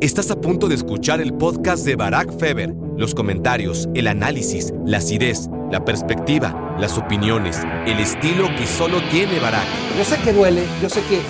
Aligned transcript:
Estás 0.00 0.30
a 0.30 0.40
punto 0.40 0.66
de 0.66 0.76
escuchar 0.76 1.20
el 1.20 1.34
podcast 1.34 1.84
de 1.84 1.94
Barack 1.94 2.38
Feber. 2.38 2.74
Los 2.96 3.14
comentarios, 3.14 3.86
el 3.94 4.06
análisis, 4.06 4.72
la 4.86 4.96
acidez, 4.96 5.50
la 5.70 5.84
perspectiva, 5.84 6.74
las 6.80 6.96
opiniones, 6.96 7.58
el 7.84 8.00
estilo 8.00 8.48
que 8.56 8.66
solo 8.66 9.02
tiene 9.10 9.38
Barack. 9.38 9.66
Yo 9.98 10.04
sé 10.06 10.16
que 10.24 10.32
duele, 10.32 10.64
yo 10.80 10.88
sé 10.88 11.02
que 11.02 11.20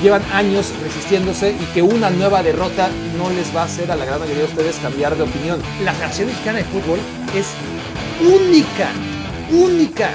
llevan 0.00 0.22
años 0.32 0.72
resistiéndose 0.80 1.56
y 1.60 1.64
que 1.74 1.82
una 1.82 2.08
nueva 2.10 2.44
derrota 2.44 2.88
no 3.18 3.30
les 3.30 3.52
va 3.54 3.62
a 3.62 3.64
hacer 3.64 3.90
a 3.90 3.96
la 3.96 4.04
gran 4.04 4.20
mayoría 4.20 4.44
de 4.44 4.48
ustedes 4.48 4.76
cambiar 4.76 5.16
de 5.16 5.24
opinión. 5.24 5.60
La 5.84 5.92
Federación 5.92 6.28
Mexicana 6.28 6.58
de 6.58 6.64
Fútbol 6.66 7.00
es 7.34 7.48
única, 8.20 8.92
única. 9.50 10.10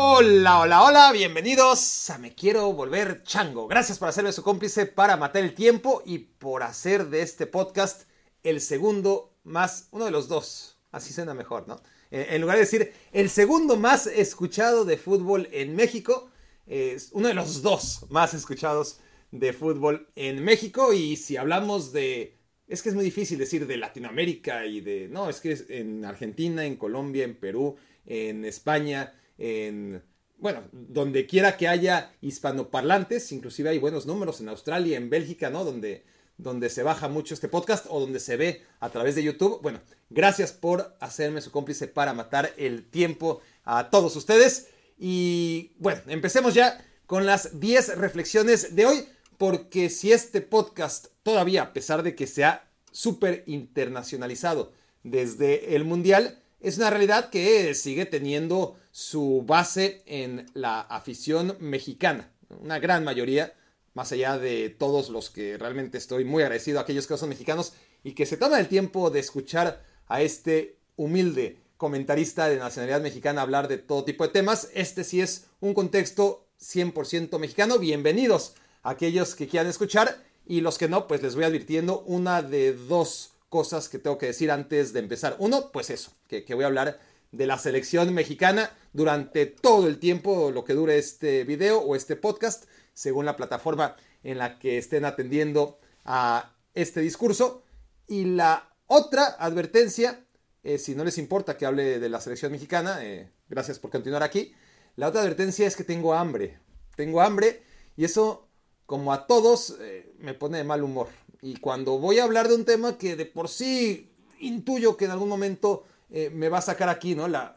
Hola, 0.00 0.60
hola, 0.60 0.84
hola, 0.84 1.12
bienvenidos 1.12 2.08
a 2.08 2.18
Me 2.18 2.32
Quiero 2.32 2.72
Volver 2.72 3.24
Chango. 3.24 3.66
Gracias 3.66 3.98
por 3.98 4.08
hacerme 4.08 4.30
su 4.30 4.44
cómplice 4.44 4.86
para 4.86 5.16
matar 5.16 5.42
el 5.42 5.54
tiempo 5.54 6.04
y 6.06 6.18
por 6.18 6.62
hacer 6.62 7.08
de 7.08 7.22
este 7.22 7.48
podcast 7.48 8.08
el 8.44 8.60
segundo 8.60 9.34
más, 9.42 9.88
uno 9.90 10.04
de 10.04 10.12
los 10.12 10.28
dos, 10.28 10.78
así 10.92 11.12
suena 11.12 11.34
mejor, 11.34 11.66
¿no? 11.66 11.82
Eh, 12.12 12.28
en 12.30 12.40
lugar 12.40 12.58
de 12.58 12.62
decir 12.62 12.92
el 13.12 13.28
segundo 13.28 13.76
más 13.76 14.06
escuchado 14.06 14.84
de 14.84 14.98
fútbol 14.98 15.48
en 15.50 15.74
México, 15.74 16.30
es 16.68 17.10
uno 17.10 17.26
de 17.26 17.34
los 17.34 17.62
dos 17.62 18.06
más 18.08 18.34
escuchados 18.34 19.00
de 19.32 19.52
fútbol 19.52 20.08
en 20.14 20.44
México 20.44 20.92
y 20.92 21.16
si 21.16 21.36
hablamos 21.36 21.92
de... 21.92 22.38
Es 22.68 22.82
que 22.82 22.90
es 22.90 22.94
muy 22.94 23.04
difícil 23.04 23.36
decir 23.36 23.66
de 23.66 23.76
Latinoamérica 23.76 24.64
y 24.64 24.80
de... 24.80 25.08
No, 25.08 25.28
es 25.28 25.40
que 25.40 25.50
es 25.50 25.64
en 25.68 26.04
Argentina, 26.04 26.64
en 26.64 26.76
Colombia, 26.76 27.24
en 27.24 27.34
Perú, 27.34 27.76
en 28.06 28.44
España, 28.44 29.17
en, 29.38 30.02
bueno, 30.36 30.64
donde 30.72 31.26
quiera 31.26 31.56
que 31.56 31.68
haya 31.68 32.12
hispanoparlantes, 32.20 33.32
inclusive 33.32 33.70
hay 33.70 33.78
buenos 33.78 34.06
números 34.06 34.40
en 34.40 34.48
Australia, 34.48 34.96
en 34.96 35.10
Bélgica, 35.10 35.50
¿no? 35.50 35.64
Donde, 35.64 36.04
donde 36.36 36.70
se 36.70 36.82
baja 36.82 37.08
mucho 37.08 37.34
este 37.34 37.48
podcast 37.48 37.86
o 37.88 38.00
donde 38.00 38.20
se 38.20 38.36
ve 38.36 38.62
a 38.80 38.90
través 38.90 39.14
de 39.14 39.24
YouTube. 39.24 39.60
Bueno, 39.62 39.80
gracias 40.10 40.52
por 40.52 40.96
hacerme 41.00 41.40
su 41.40 41.50
cómplice 41.50 41.88
para 41.88 42.14
matar 42.14 42.52
el 42.56 42.88
tiempo 42.88 43.40
a 43.64 43.90
todos 43.90 44.14
ustedes. 44.16 44.68
Y 44.96 45.72
bueno, 45.78 46.00
empecemos 46.06 46.54
ya 46.54 46.84
con 47.06 47.26
las 47.26 47.58
10 47.58 47.98
reflexiones 47.98 48.76
de 48.76 48.86
hoy, 48.86 49.08
porque 49.38 49.88
si 49.90 50.12
este 50.12 50.40
podcast 50.40 51.08
todavía, 51.22 51.62
a 51.62 51.72
pesar 51.72 52.02
de 52.02 52.14
que 52.14 52.26
se 52.26 52.44
ha 52.44 52.70
súper 52.92 53.44
internacionalizado 53.46 54.72
desde 55.02 55.74
el 55.74 55.84
Mundial, 55.84 56.42
es 56.60 56.76
una 56.76 56.90
realidad 56.90 57.30
que 57.30 57.74
sigue 57.74 58.04
teniendo 58.06 58.76
su 58.98 59.44
base 59.46 60.02
en 60.06 60.50
la 60.54 60.80
afición 60.80 61.56
mexicana. 61.60 62.32
Una 62.60 62.80
gran 62.80 63.04
mayoría, 63.04 63.54
más 63.94 64.10
allá 64.10 64.38
de 64.38 64.70
todos 64.70 65.08
los 65.08 65.30
que 65.30 65.56
realmente 65.56 65.98
estoy 65.98 66.24
muy 66.24 66.42
agradecido 66.42 66.80
a 66.80 66.82
aquellos 66.82 67.06
que 67.06 67.16
son 67.16 67.28
mexicanos 67.28 67.74
y 68.02 68.14
que 68.14 68.26
se 68.26 68.36
toman 68.36 68.58
el 68.58 68.66
tiempo 68.66 69.10
de 69.10 69.20
escuchar 69.20 69.84
a 70.08 70.20
este 70.20 70.78
humilde 70.96 71.60
comentarista 71.76 72.48
de 72.48 72.56
nacionalidad 72.56 73.00
mexicana 73.00 73.42
hablar 73.42 73.68
de 73.68 73.78
todo 73.78 74.02
tipo 74.02 74.26
de 74.26 74.32
temas. 74.32 74.68
Este 74.74 75.04
sí 75.04 75.20
es 75.20 75.46
un 75.60 75.74
contexto 75.74 76.48
100% 76.60 77.38
mexicano. 77.38 77.78
Bienvenidos 77.78 78.54
a 78.82 78.90
aquellos 78.90 79.36
que 79.36 79.46
quieran 79.46 79.70
escuchar 79.70 80.24
y 80.44 80.60
los 80.60 80.76
que 80.76 80.88
no, 80.88 81.06
pues 81.06 81.22
les 81.22 81.36
voy 81.36 81.44
advirtiendo 81.44 82.00
una 82.00 82.42
de 82.42 82.72
dos 82.72 83.30
cosas 83.48 83.88
que 83.88 84.00
tengo 84.00 84.18
que 84.18 84.26
decir 84.26 84.50
antes 84.50 84.92
de 84.92 84.98
empezar. 84.98 85.36
Uno, 85.38 85.70
pues 85.70 85.88
eso, 85.90 86.10
que, 86.26 86.44
voy 86.52 86.64
a 86.64 86.66
hablar 86.66 86.98
de 87.32 87.46
la 87.46 87.58
selección 87.58 88.12
mexicana 88.14 88.72
durante 88.98 89.46
todo 89.46 89.86
el 89.86 90.00
tiempo, 90.00 90.50
lo 90.50 90.64
que 90.64 90.74
dure 90.74 90.98
este 90.98 91.44
video 91.44 91.78
o 91.78 91.94
este 91.94 92.16
podcast, 92.16 92.64
según 92.94 93.26
la 93.26 93.36
plataforma 93.36 93.94
en 94.24 94.38
la 94.38 94.58
que 94.58 94.76
estén 94.76 95.04
atendiendo 95.04 95.78
a 96.04 96.56
este 96.74 97.00
discurso. 97.00 97.62
Y 98.08 98.24
la 98.24 98.74
otra 98.88 99.36
advertencia, 99.38 100.26
eh, 100.64 100.78
si 100.78 100.96
no 100.96 101.04
les 101.04 101.16
importa 101.16 101.56
que 101.56 101.64
hable 101.64 102.00
de 102.00 102.08
la 102.08 102.20
selección 102.20 102.50
mexicana, 102.50 102.98
eh, 103.04 103.30
gracias 103.48 103.78
por 103.78 103.92
continuar 103.92 104.24
aquí. 104.24 104.52
La 104.96 105.06
otra 105.06 105.20
advertencia 105.20 105.68
es 105.68 105.76
que 105.76 105.84
tengo 105.84 106.12
hambre. 106.14 106.58
Tengo 106.96 107.20
hambre 107.20 107.62
y 107.96 108.04
eso, 108.04 108.48
como 108.84 109.12
a 109.12 109.28
todos, 109.28 109.76
eh, 109.78 110.12
me 110.18 110.34
pone 110.34 110.58
de 110.58 110.64
mal 110.64 110.82
humor. 110.82 111.06
Y 111.40 111.58
cuando 111.58 112.00
voy 112.00 112.18
a 112.18 112.24
hablar 112.24 112.48
de 112.48 112.56
un 112.56 112.64
tema 112.64 112.98
que 112.98 113.14
de 113.14 113.26
por 113.26 113.48
sí 113.48 114.10
intuyo 114.40 114.96
que 114.96 115.04
en 115.04 115.12
algún 115.12 115.28
momento 115.28 115.84
eh, 116.10 116.30
me 116.30 116.48
va 116.48 116.58
a 116.58 116.62
sacar 116.62 116.88
aquí, 116.88 117.14
¿no? 117.14 117.28
La, 117.28 117.54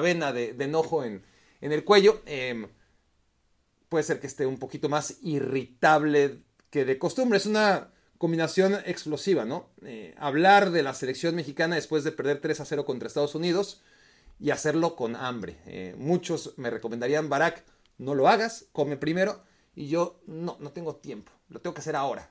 vena 0.00 0.32
de, 0.32 0.56
enojo 0.58 1.04
en, 1.04 1.22
el 1.60 1.84
cuello, 1.84 2.22
em, 2.26 2.68
puede 3.88 4.04
ser 4.04 4.20
que 4.20 4.26
esté 4.26 4.46
un 4.46 4.58
poquito 4.58 4.88
más 4.88 5.18
irritable 5.22 6.38
que 6.70 6.84
de 6.84 6.98
costumbre. 6.98 7.36
Es 7.36 7.46
una 7.46 7.92
combinación 8.18 8.74
explosiva, 8.86 9.44
¿no? 9.44 9.70
Eh, 9.84 10.14
hablar 10.18 10.70
de 10.70 10.82
la 10.82 10.94
selección 10.94 11.34
mexicana 11.34 11.76
después 11.76 12.04
de 12.04 12.12
perder 12.12 12.40
3 12.40 12.60
a 12.60 12.64
0 12.64 12.84
contra 12.84 13.08
Estados 13.08 13.34
Unidos 13.34 13.82
y 14.40 14.50
hacerlo 14.50 14.96
con 14.96 15.16
hambre. 15.16 15.58
Eh, 15.66 15.94
muchos 15.98 16.54
me 16.56 16.70
recomendarían, 16.70 17.28
Barack, 17.28 17.64
no 17.98 18.14
lo 18.14 18.28
hagas, 18.28 18.66
come 18.72 18.96
primero. 18.96 19.44
Y 19.74 19.88
yo 19.88 20.20
no, 20.26 20.58
no 20.60 20.72
tengo 20.72 20.96
tiempo 20.96 21.32
lo 21.52 21.60
tengo 21.60 21.74
que 21.74 21.80
hacer 21.80 21.96
ahora. 21.96 22.30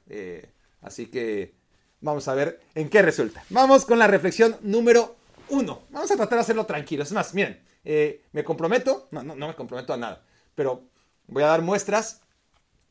Así 0.82 1.08
que 1.08 1.54
vamos 2.02 2.28
a 2.28 2.34
ver 2.34 2.60
en 2.76 2.90
qué 2.90 3.02
resulta. 3.02 3.44
Vamos 3.50 3.86
con 3.86 4.00
la 4.00 4.08
reflexión 4.08 4.58
número 4.62 5.16
uno. 5.52 5.84
Vamos 5.90 6.12
a 6.12 6.16
tratar 6.16 6.38
de 6.38 6.42
hacerlo 6.42 6.66
tranquilo. 6.66 7.04
Es 7.04 7.12
más, 7.12 7.34
miren, 7.34 7.62
eh, 7.84 8.26
me 8.32 8.44
comprometo, 8.44 9.08
no, 9.12 9.24
no, 9.24 9.48
me 9.48 9.56
comprometo 9.56 9.94
a 9.94 9.98
nada, 9.98 10.26
pero 10.56 10.90
voy 11.28 11.44
a 11.44 11.48
dar 11.48 11.62
muestras 11.62 12.22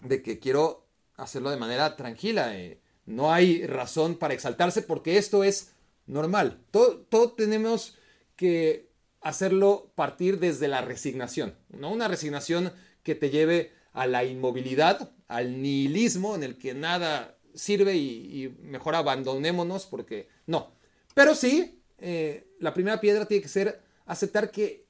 de 0.00 0.22
que 0.22 0.38
quiero 0.38 0.86
hacerlo 1.16 1.50
de 1.50 1.56
manera 1.56 1.96
tranquila. 1.96 2.56
Eh, 2.56 2.80
no 3.06 3.32
hay 3.32 3.66
razón 3.66 4.16
para 4.16 4.34
exaltarse 4.34 4.82
porque 4.82 5.18
esto 5.18 5.44
es 5.44 5.72
normal. 6.06 6.62
Todo, 6.70 7.00
todo 7.00 7.32
tenemos 7.32 7.96
que 8.36 8.90
hacerlo 9.20 9.92
partir 9.94 10.38
desde 10.38 10.68
la 10.68 10.80
resignación, 10.80 11.54
no 11.68 11.90
una 11.90 12.08
resignación 12.08 12.72
que 13.02 13.14
te 13.14 13.30
lleve 13.30 13.72
a 13.92 14.06
la 14.06 14.24
inmovilidad, 14.24 15.12
al 15.28 15.62
nihilismo 15.62 16.34
en 16.34 16.42
el 16.42 16.58
que 16.58 16.74
nada 16.74 17.36
sirve 17.54 17.96
y, 17.96 18.56
mejor 18.62 18.94
abandonémonos 18.94 19.86
porque 19.86 20.28
no. 20.46 20.72
Pero 21.14 21.34
sí, 21.34 21.79
eh, 22.00 22.46
la 22.58 22.74
primera 22.74 23.00
piedra 23.00 23.26
tiene 23.26 23.42
que 23.42 23.48
ser 23.48 23.80
aceptar 24.06 24.50
que 24.50 24.86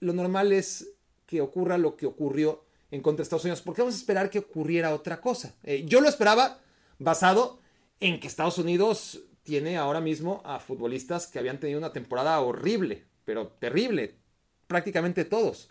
lo 0.00 0.12
normal 0.12 0.52
es 0.52 0.90
que 1.26 1.40
ocurra 1.40 1.78
lo 1.78 1.96
que 1.96 2.06
ocurrió 2.06 2.64
en 2.90 3.02
contra 3.02 3.18
de 3.18 3.24
Estados 3.24 3.44
Unidos. 3.44 3.62
porque 3.62 3.82
vamos 3.82 3.94
a 3.94 3.98
esperar 3.98 4.30
que 4.30 4.38
ocurriera 4.38 4.94
otra 4.94 5.20
cosa? 5.20 5.54
Eh, 5.62 5.84
yo 5.86 6.00
lo 6.00 6.08
esperaba 6.08 6.60
basado 6.98 7.60
en 8.00 8.20
que 8.20 8.26
Estados 8.26 8.58
Unidos 8.58 9.20
tiene 9.42 9.76
ahora 9.76 10.00
mismo 10.00 10.42
a 10.44 10.58
futbolistas 10.58 11.26
que 11.26 11.38
habían 11.38 11.58
tenido 11.58 11.78
una 11.78 11.92
temporada 11.92 12.40
horrible, 12.40 13.04
pero 13.24 13.48
terrible, 13.48 14.14
prácticamente 14.66 15.24
todos. 15.24 15.70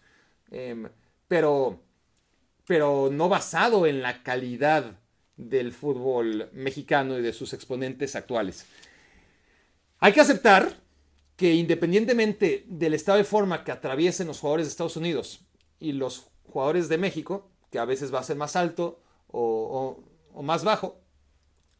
Em, 0.51 0.87
pero 1.27 1.79
pero 2.65 3.09
no 3.11 3.29
basado 3.29 3.85
en 3.85 4.01
la 4.01 4.23
calidad 4.23 4.99
del 5.35 5.73
fútbol 5.73 6.49
mexicano 6.53 7.17
y 7.17 7.21
de 7.21 7.33
sus 7.33 7.53
exponentes 7.53 8.15
actuales. 8.15 8.65
Hay 9.99 10.13
que 10.13 10.21
aceptar 10.21 10.75
que 11.35 11.53
independientemente 11.53 12.65
del 12.67 12.93
estado 12.93 13.17
de 13.17 13.23
forma 13.23 13.63
que 13.63 13.71
atraviesen 13.71 14.27
los 14.27 14.39
jugadores 14.39 14.67
de 14.67 14.71
Estados 14.71 14.97
Unidos 14.97 15.45
y 15.79 15.93
los 15.93 16.27
jugadores 16.45 16.89
de 16.89 16.97
México, 16.97 17.49
que 17.71 17.79
a 17.79 17.85
veces 17.85 18.13
va 18.13 18.19
a 18.19 18.23
ser 18.23 18.37
más 18.37 18.55
alto 18.55 19.01
o, 19.27 20.03
más 20.41 20.63
bajo, 20.63 21.01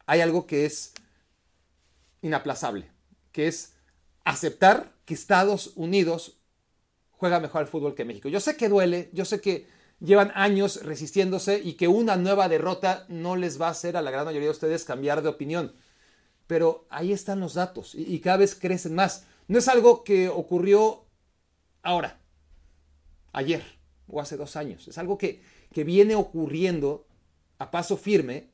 hay 0.06 0.20
algo 0.20 0.46
que 0.46 0.66
es 0.66 0.92
inaplazable, 2.20 2.90
que 3.32 3.46
es 3.46 3.74
aceptar 4.24 4.92
que 5.04 5.14
Estados 5.14 5.72
Unidos 5.76 6.38
juega 7.12 7.40
mejor 7.40 7.60
al 7.62 7.68
fútbol 7.68 7.94
que 7.94 8.04
México. 8.04 8.28
Yo 8.28 8.40
sé 8.40 8.56
que 8.56 8.68
duele, 8.68 9.10
yo 9.12 9.24
sé 9.24 9.40
que 9.40 9.68
llevan 10.00 10.32
años 10.34 10.82
resistiéndose 10.82 11.60
y 11.62 11.74
que 11.74 11.88
una 11.88 12.16
nueva 12.16 12.48
derrota 12.48 13.06
no 13.08 13.36
les 13.36 13.60
va 13.60 13.68
a 13.68 13.70
hacer 13.70 13.96
a 13.96 14.02
la 14.02 14.10
gran 14.10 14.24
mayoría 14.24 14.48
de 14.48 14.52
ustedes 14.52 14.84
cambiar 14.84 15.22
de 15.22 15.28
opinión. 15.28 15.74
Pero 16.46 16.86
ahí 16.90 17.12
están 17.12 17.40
los 17.40 17.54
datos 17.54 17.94
y, 17.94 18.18
cada 18.20 18.38
vez 18.38 18.54
crecen 18.54 18.94
más. 18.94 19.26
No 19.48 19.58
es 19.58 19.66
algo 19.68 20.04
que 20.04 20.28
ocurrió 20.28 21.06
ahora, 21.82 22.20
ayer 23.32 23.62
o 24.06 24.20
hace 24.20 24.36
dos 24.36 24.54
años. 24.56 24.86
Es 24.88 24.98
algo 24.98 25.16
que, 25.18 25.42
que 25.72 25.84
viene 25.84 26.14
ocurriendo 26.14 27.06
a 27.58 27.70
paso 27.70 27.96
firme 27.96 28.50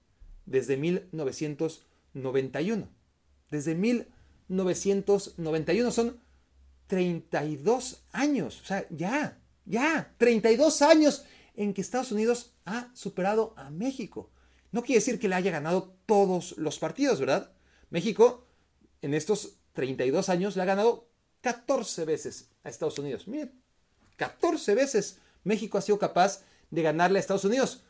desde 0.46 0.76
1991. 0.76 2.88
Desde 3.50 3.74
1991 3.74 5.90
son 5.90 6.20
32 6.86 8.04
años. 8.12 8.60
O 8.60 8.64
sea, 8.64 8.86
ya, 8.90 9.40
ya, 9.64 10.14
32 10.18 10.82
años 10.82 11.24
en 11.54 11.74
que 11.74 11.80
Estados 11.80 12.12
Unidos 12.12 12.54
ha 12.64 12.90
superado 12.94 13.54
a 13.56 13.70
México. 13.70 14.30
No 14.72 14.82
quiere 14.82 15.00
decir 15.00 15.18
que 15.18 15.28
le 15.28 15.34
haya 15.34 15.50
ganado 15.50 15.96
todos 16.06 16.56
los 16.58 16.78
partidos, 16.78 17.18
¿verdad? 17.20 17.52
México 17.90 18.46
en 19.02 19.14
estos 19.14 19.59
32 19.80 20.28
años 20.28 20.56
le 20.56 20.62
ha 20.62 20.66
ganado 20.66 21.08
14 21.40 22.04
veces 22.04 22.50
a 22.64 22.68
Estados 22.68 22.98
Unidos. 22.98 23.26
Miren, 23.26 23.50
14 24.16 24.74
veces 24.74 25.18
México 25.42 25.78
ha 25.78 25.80
sido 25.80 25.98
capaz 25.98 26.42
de 26.70 26.82
ganarle 26.82 27.18
a 27.18 27.20
Estados 27.20 27.46
Unidos. 27.46 27.82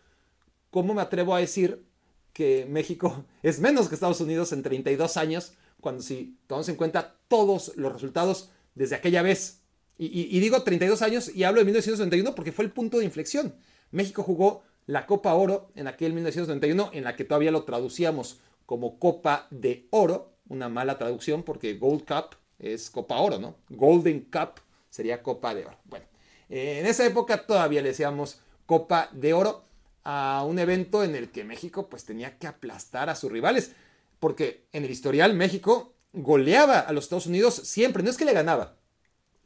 ¿cómo 0.70 0.94
me 0.94 1.02
atrevo 1.02 1.34
a 1.34 1.40
decir 1.40 1.84
que 2.32 2.64
México 2.69 3.25
es 3.42 3.58
menos 3.58 3.88
que 3.88 3.94
Estados 3.96 4.20
Unidos 4.20 4.52
en 4.52 4.62
32 4.62 5.16
años, 5.16 5.54
cuando 5.81 6.00
si 6.00 6.38
tomamos 6.46 6.69
en 6.69 6.76
cuenta 6.76 7.16
todos 7.26 7.72
los 7.75 7.93
resultados 7.93 8.50
desde 8.76 8.94
aquella 8.94 9.22
vez? 9.22 9.62
Y, 9.98 10.06
y 10.06 10.38
digo 10.38 10.62
32 10.62 11.02
años 11.02 11.34
y 11.34 11.43
hablo 11.43 11.58
de 11.58 11.64
1991 11.64 12.36
porque 12.36 12.52
fue 12.52 12.64
el 12.64 12.70
punto 12.70 12.98
de 12.98 13.04
inflexión. 13.04 13.56
México 13.90 14.22
jugó 14.22 14.62
la 14.86 15.06
Copa 15.06 15.34
Oro 15.34 15.72
en 15.75 15.88
aquel 15.88 16.12
1991, 16.14 16.90
en 16.94 17.04
la 17.04 17.16
que 17.16 17.25
todavía 17.25 17.50
lo 17.50 17.64
traducíamos 17.64 18.38
como 18.64 19.00
Copa 19.00 19.48
de 19.50 19.88
Oro, 19.90 20.32
una 20.50 20.69
mala 20.69 20.99
traducción 20.99 21.43
porque 21.43 21.75
Gold 21.75 22.05
Cup 22.05 22.37
es 22.58 22.91
Copa 22.91 23.17
Oro, 23.19 23.38
¿no? 23.38 23.55
Golden 23.70 24.20
Cup 24.31 24.61
sería 24.91 25.23
Copa 25.23 25.55
de 25.55 25.64
Oro. 25.64 25.79
Bueno, 25.85 26.05
en 26.50 26.85
esa 26.85 27.06
época 27.06 27.47
todavía 27.47 27.81
le 27.81 27.88
decíamos 27.88 28.41
Copa 28.67 29.08
de 29.12 29.32
Oro 29.32 29.64
a 30.05 30.44
un 30.47 30.58
evento 30.58 31.02
en 31.05 31.14
el 31.14 31.31
que 31.31 31.44
México 31.44 31.88
pues 31.88 32.05
tenía 32.05 32.37
que 32.38 32.47
aplastar 32.47 33.08
a 33.08 33.17
sus 33.17 33.32
rivales, 33.32 33.73
porque 34.19 34.67
en 34.73 34.85
el 34.85 34.91
historial 34.91 35.35
México 35.35 35.94
goleaba 36.12 36.81
a 36.81 36.93
los 36.93 37.05
Estados 37.05 37.26
Unidos 37.26 37.55
siempre, 37.55 38.03
no 38.03 38.11
es 38.11 38.17
que 38.17 38.25
le 38.25 38.32
ganaba, 38.32 38.75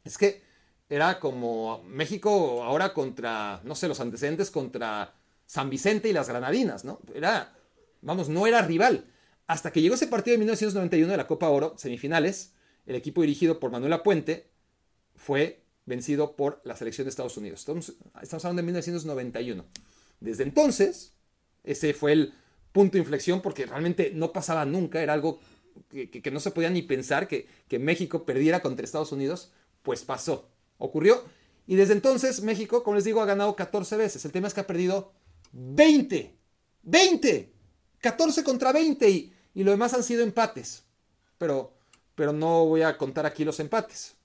es 0.03 0.17
que 0.17 0.43
era 0.89 1.19
como 1.19 1.83
México 1.83 2.63
ahora 2.63 2.93
contra, 2.93 3.61
no 3.63 3.75
sé, 3.75 3.87
los 3.87 3.99
antecedentes 3.99 4.51
contra 4.51 5.13
San 5.45 5.69
Vicente 5.69 6.09
y 6.09 6.13
las 6.13 6.29
Granadinas, 6.29 6.85
¿no? 6.85 6.99
Era, 7.13 7.53
vamos, 8.01 8.29
no 8.29 8.47
era 8.47 8.61
rival. 8.61 9.05
Hasta 9.47 9.71
que 9.71 9.81
llegó 9.81 9.95
ese 9.95 10.07
partido 10.07 10.33
de 10.33 10.39
1991 10.39 11.11
de 11.11 11.17
la 11.17 11.27
Copa 11.27 11.49
Oro, 11.49 11.75
semifinales, 11.77 12.53
el 12.85 12.95
equipo 12.95 13.21
dirigido 13.21 13.59
por 13.59 13.71
Manuel 13.71 13.93
Apuente 13.93 14.49
fue 15.15 15.63
vencido 15.85 16.35
por 16.35 16.61
la 16.63 16.75
selección 16.75 17.05
de 17.05 17.09
Estados 17.09 17.37
Unidos. 17.37 17.59
Estamos, 17.59 18.45
hablando 18.45 18.61
de 18.61 18.65
1991. 18.65 19.65
Desde 20.19 20.43
entonces, 20.43 21.13
ese 21.63 21.93
fue 21.93 22.13
el 22.13 22.33
punto 22.71 22.93
de 22.93 22.99
inflexión 22.99 23.41
porque 23.41 23.65
realmente 23.65 24.11
no 24.13 24.33
pasaba 24.33 24.65
nunca, 24.65 25.01
era 25.01 25.13
algo 25.13 25.39
que, 25.89 26.31
no 26.31 26.39
se 26.39 26.51
podía 26.51 26.69
ni 26.69 26.81
pensar 26.81 27.27
que, 27.27 27.47
México 27.79 28.25
perdiera 28.25 28.61
contra 28.61 28.83
Estados 28.83 29.11
Unidos, 29.11 29.51
pues 29.83 30.03
pasó, 30.03 30.49
ocurrió. 30.77 31.23
Y 31.67 31.75
desde 31.75 31.93
entonces 31.93 32.41
México, 32.41 32.83
como 32.83 32.95
les 32.95 33.05
digo, 33.05 33.21
ha 33.21 33.25
ganado 33.25 33.55
14 33.55 33.97
veces. 33.97 34.25
El 34.25 34.31
tema 34.31 34.47
es 34.47 34.53
que 34.53 34.61
ha 34.61 34.67
perdido 34.67 35.13
20. 35.51 36.35
20. 36.83 37.53
14 38.01 38.43
contra 38.43 38.71
20 38.71 39.09
y, 39.09 39.34
y 39.55 39.63
lo 39.63 39.71
demás 39.71 39.93
han 39.93 40.03
sido 40.03 40.21
empates. 40.21 40.83
Pero, 41.37 41.73
pero 42.13 42.33
no 42.33 42.65
voy 42.65 42.83
a 42.83 42.97
contar 42.97 43.25
aquí 43.25 43.43
los 43.43 43.59
empates. 43.59 44.15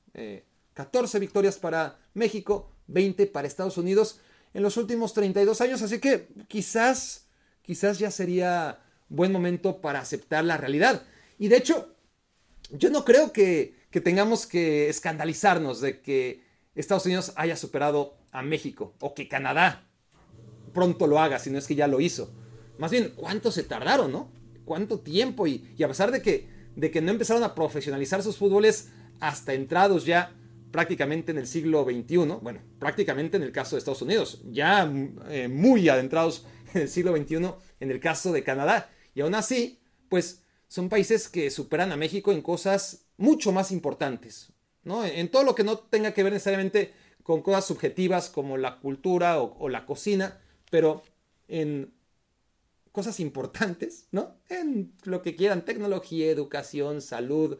14 0.75 1.17
eh, 1.17 1.21
victorias 1.21 1.56
para 1.56 1.99
México, 2.12 2.73
20 2.88 3.27
para 3.29 3.47
Estados 3.49 3.79
Unidos 3.79 4.21
en 4.53 4.62
los 4.62 4.77
últimos 4.77 5.15
32 5.15 5.61
años. 5.61 5.82
Así 5.82 6.00
que 6.00 6.29
quizás, 6.49 7.27
quizás 7.62 7.99
ya 7.99 8.11
sería 8.11 8.81
buen 9.09 9.32
momento 9.32 9.81
para 9.81 10.00
aceptar 10.00 10.44
la 10.44 10.56
realidad. 10.56 11.05
Y 11.38 11.49
de 11.49 11.56
hecho, 11.56 11.94
yo 12.71 12.91
no 12.91 13.05
creo 13.05 13.33
que, 13.33 13.76
que 13.91 14.00
tengamos 14.00 14.47
que 14.47 14.88
escandalizarnos 14.88 15.81
de 15.81 16.00
que 16.00 16.44
Estados 16.75 17.06
Unidos 17.06 17.33
haya 17.37 17.56
superado 17.56 18.17
a 18.33 18.43
México 18.43 18.94
o 19.00 19.15
que 19.15 19.29
Canadá 19.29 19.87
pronto 20.73 21.06
lo 21.06 21.21
haga, 21.21 21.38
si 21.38 21.50
no 21.50 21.59
es 21.59 21.67
que 21.67 21.75
ya 21.75 21.87
lo 21.87 22.00
hizo. 22.00 22.33
Más 22.79 22.91
bien, 22.91 23.12
¿cuánto 23.15 23.53
se 23.53 23.62
tardaron, 23.62 24.11
no? 24.12 24.39
¿Cuánto 24.70 25.00
tiempo? 25.00 25.49
Y, 25.49 25.67
a 25.82 25.88
pesar 25.88 26.12
de 26.12 26.22
que, 26.22 26.46
de 26.76 26.93
que 26.93 27.00
no 27.00 27.11
empezaron 27.11 27.43
a 27.43 27.56
profesionalizar 27.56 28.22
sus 28.22 28.37
fútboles 28.37 28.90
hasta 29.19 29.52
entrados 29.52 30.06
ya 30.06 30.32
prácticamente 30.70 31.32
en 31.32 31.38
el 31.38 31.49
siglo 31.49 31.82
XXI, 31.82 32.38
bueno, 32.40 32.61
prácticamente 32.78 33.37
en 33.37 33.43
el 33.43 33.50
caso 33.50 33.75
de 33.75 33.78
Estados 33.81 34.02
Unidos, 34.02 34.43
ya 34.44 34.88
eh, 35.28 35.49
muy 35.49 35.88
adentrados 35.88 36.46
en 36.72 36.82
el 36.82 36.88
siglo 36.88 37.17
XXI 37.17 37.50
en 37.81 37.90
el 37.90 37.99
caso 37.99 38.31
de 38.31 38.44
Canadá. 38.44 38.88
Y 39.12 39.22
aún 39.22 39.34
así, 39.34 39.81
pues 40.08 40.44
son 40.69 40.88
países 40.88 41.28
que 41.28 41.50
superan 41.50 41.90
a 41.90 41.96
México 41.96 42.31
en 42.31 42.40
cosas 42.40 43.06
mucho 43.16 43.50
más 43.50 43.73
importantes, 43.73 44.52
¿no? 44.84 45.05
En 45.05 45.32
todo 45.32 45.43
lo 45.43 45.56
que 45.56 45.64
no 45.64 45.78
tenga 45.78 46.14
que 46.14 46.23
ver 46.23 46.32
necesariamente 46.32 46.93
con 47.25 47.43
cosas 47.43 47.66
subjetivas 47.66 48.31
como 48.31 48.56
la 48.56 48.78
cultura 48.78 49.40
o 49.40 49.69
la 49.69 49.84
cocina, 49.84 50.38
pero 50.70 51.02
en 51.49 51.93
cosas 52.92 53.20
importantes, 53.20 54.08
¿no? 54.10 54.37
En 54.48 54.92
lo 55.04 55.22
que 55.22 55.37
quieran, 55.37 55.64
tecnología, 55.64 56.31
educación, 56.31 57.00
salud, 57.00 57.58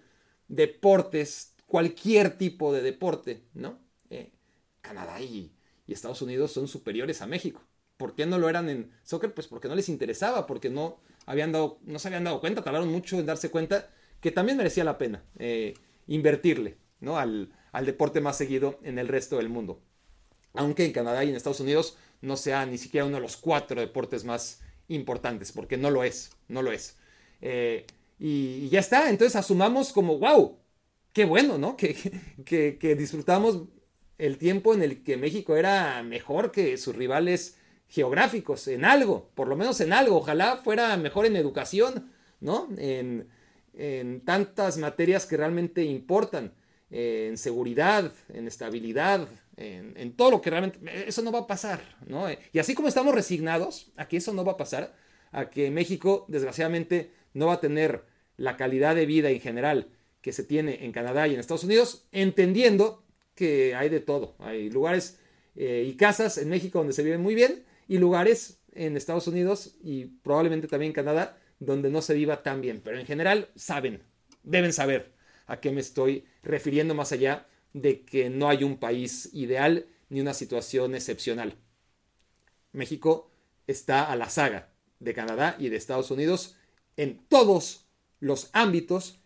deportes, 0.49 1.55
cualquier 1.67 2.37
tipo 2.37 2.73
de 2.73 2.83
deporte, 2.83 3.45
¿no? 3.55 3.79
Eh, 4.11 4.33
Canadá 4.81 5.21
y, 5.21 5.53
Estados 5.87 6.23
Unidos 6.23 6.53
son 6.53 6.69
superiores 6.69 7.21
a 7.21 7.27
México. 7.27 7.63
¿Por 7.97 8.15
qué 8.15 8.25
no 8.25 8.39
lo 8.39 8.49
eran 8.49 8.69
en 8.69 8.93
soccer? 9.03 9.35
Pues 9.35 9.49
porque 9.49 9.67
no 9.67 9.75
les 9.75 9.89
interesaba, 9.89 10.47
porque 10.47 10.71
no, 10.71 11.01
habían 11.27 11.51
dado, 11.51 11.81
no 11.83 11.99
se 11.99 12.07
habían 12.07 12.23
dado 12.23 12.39
cuenta, 12.41 12.63
tardaron 12.63 12.89
mucho 12.89 13.19
en 13.19 13.27
darse 13.27 13.51
cuenta 13.51 13.91
que 14.21 14.31
también 14.31 14.57
merecía 14.57 14.85
la 14.85 14.99
pena 14.99 15.25
eh, 15.41 15.75
invertirle 16.07 16.79
¿no? 17.01 17.19
al, 17.19 17.53
al 17.73 17.87
deporte 17.87 18.21
más 18.21 18.39
seguido 18.39 18.79
en 18.85 19.01
el 19.01 19.09
resto 19.09 19.39
del 19.39 19.49
mundo. 19.49 19.83
Aunque 20.55 20.85
en 20.85 20.93
Canadá 20.93 21.25
y 21.25 21.31
en 21.31 21.35
Estados 21.35 21.59
Unidos 21.59 21.97
no 22.21 22.37
sea 22.37 22.67
ni 22.67 22.79
siquiera 22.79 23.05
uno 23.05 23.17
de 23.17 23.23
los 23.23 23.37
cuatro 23.37 23.81
deportes 23.81 24.25
más 24.25 24.61
importantes, 24.91 25.53
porque 25.53 25.77
no 25.77 25.91
lo 25.91 26.05
es, 26.05 26.33
no 26.49 26.63
lo 26.63 26.73
es. 26.73 26.97
Eh, 27.41 27.87
y, 28.19 28.69
ya 28.69 28.81
está, 28.81 29.09
entonces 29.09 29.37
asumamos 29.37 29.93
como, 29.93 30.19
wow, 30.19 30.59
qué 31.13 31.25
bueno, 31.25 31.57
¿no? 31.57 31.77
Que, 31.77 31.97
que, 32.45 32.77
que, 32.79 32.95
disfrutamos 32.97 33.63
el 34.19 34.37
tiempo 34.37 34.75
en 34.75 34.83
el 34.83 35.03
que 35.03 35.17
México 35.17 35.57
era 35.57 36.03
mejor 36.03 36.53
que 36.53 36.77
sus 36.77 36.95
rivales 36.95 37.57
geográficos, 37.89 38.69
en 38.69 38.85
algo, 38.85 39.31
por 39.35 39.49
lo 39.49 39.57
menos 39.57 39.81
en 39.81 39.93
algo, 39.93 40.17
ojalá 40.19 40.59
fuera 40.59 40.97
mejor 40.97 41.27
en 41.27 41.37
educación, 41.37 42.13
¿no? 42.41 42.69
En, 42.77 43.29
en 43.75 44.21
tantas 44.21 44.77
materias 44.77 45.27
que 45.27 45.37
realmente 45.37 45.85
importan, 45.85 46.53
en 46.91 47.39
seguridad, 47.39 48.13
en 48.35 48.49
estabilidad, 48.49 49.29
en, 49.61 50.13
todo 50.17 50.31
lo 50.31 50.41
que 50.41 50.51
realmente... 50.51 50.79
Eso 51.07 51.23
no 51.23 51.33
va 51.33 51.41
a 51.41 51.47
pasar, 51.47 51.81
¿no? 52.07 52.27
Y 52.53 52.59
así 52.59 52.75
como 52.75 52.89
estamos 52.89 53.15
resignados 53.15 53.93
a 53.97 54.09
que 54.09 54.17
eso 54.17 54.33
no 54.33 54.45
va 54.45 54.53
a 54.53 54.57
pasar, 54.57 54.95
a 55.33 55.51
que 55.51 55.71
México 55.71 56.25
desgraciadamente 56.29 57.13
no 57.35 57.47
va 57.47 57.55
a 57.55 57.61
tener 57.61 58.05
la 58.37 58.57
calidad 58.57 58.95
de 58.95 59.07
vida 59.07 59.31
en 59.31 59.41
general 59.41 59.89
que 60.21 60.33
se 60.33 60.45
tiene 60.45 60.85
en 60.85 60.93
Canadá 60.93 61.29
y 61.29 61.35
en 61.35 61.41
Estados 61.41 61.65
Unidos, 61.65 62.07
entendiendo 62.13 63.05
que 63.35 63.75
hay 63.75 63.89
de 63.89 64.01
todo. 64.01 64.35
Hay 64.39 64.71
lugares 64.71 65.19
eh, 65.57 65.85
y 65.87 65.95
casas 65.97 66.39
en 66.39 66.49
México 66.49 66.79
donde 66.79 66.93
se 66.93 67.03
vive 67.03 67.19
muy 67.19 67.35
bien 67.35 67.65
y 67.89 67.99
lugares 67.99 68.61
en 68.73 68.97
Estados 68.97 69.27
Unidos 69.27 69.77
y 69.83 70.07
probablemente 70.07 70.69
también 70.69 70.91
en 70.91 70.95
Canadá 70.95 71.39
donde 71.59 71.91
no 71.91 72.03
se 72.03 72.15
viva 72.15 72.43
tan 72.43 72.61
bien. 72.61 72.81
Pero 72.83 72.99
en 72.99 73.07
general 73.07 73.49
saben, 73.55 74.03
deben 74.43 74.73
saber 74.73 75.13
a 75.47 75.61
qué 75.61 75.73
me 75.73 75.81
estoy 75.81 76.25
refiriendo 76.43 76.95
más 76.95 77.13
allá 77.13 77.47
de 77.73 78.05
que 78.05 78.31
no 78.31 78.49
hay 78.49 78.65
un 78.65 78.79
país 78.79 79.31
ideal 79.33 79.87
ni 80.09 80.21
una 80.21 80.35
situación 80.35 80.95
excepcional. 80.95 81.57
México 82.73 83.31
está 83.67 84.11
a 84.11 84.17
la 84.17 84.29
saga 84.29 84.73
de 84.99 85.15
Canadá 85.15 85.57
y 85.59 85.69
de 85.69 85.77
Estados 85.77 86.11
Unidos 86.11 86.57
en 86.97 87.19
todos 87.29 87.87
los 88.19 88.51
ámbitos 88.53 89.21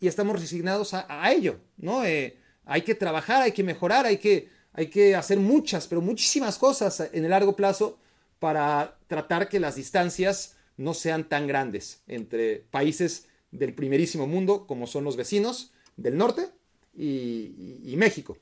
y 0.00 0.08
estamos 0.08 0.40
resignados 0.40 0.92
a, 0.92 1.32
ello, 1.32 1.60
¿no? 1.76 2.04
Eh, 2.04 2.38
hay 2.64 2.82
que 2.82 2.94
trabajar, 2.94 3.42
hay 3.42 3.52
que 3.52 3.62
mejorar, 3.62 4.06
hay 4.06 4.18
que, 4.18 4.48
hay 4.72 4.88
que 4.88 5.14
hacer 5.14 5.38
muchas, 5.38 5.86
pero 5.86 6.00
muchísimas 6.00 6.58
cosas 6.58 7.08
en 7.12 7.24
el 7.24 7.30
largo 7.30 7.54
plazo 7.54 7.98
para 8.38 8.98
tratar 9.06 9.48
que 9.48 9.60
las 9.60 9.76
distancias 9.76 10.56
no 10.76 10.92
sean 10.92 11.28
tan 11.28 11.46
grandes 11.46 12.02
entre 12.06 12.56
países 12.70 13.28
del 13.52 13.74
primerísimo 13.74 14.26
mundo 14.26 14.66
como 14.66 14.86
son 14.86 15.04
los 15.04 15.16
vecinos 15.16 15.72
del 15.96 16.16
norte 16.16 16.48
y, 16.96 17.94
México. 17.96 18.36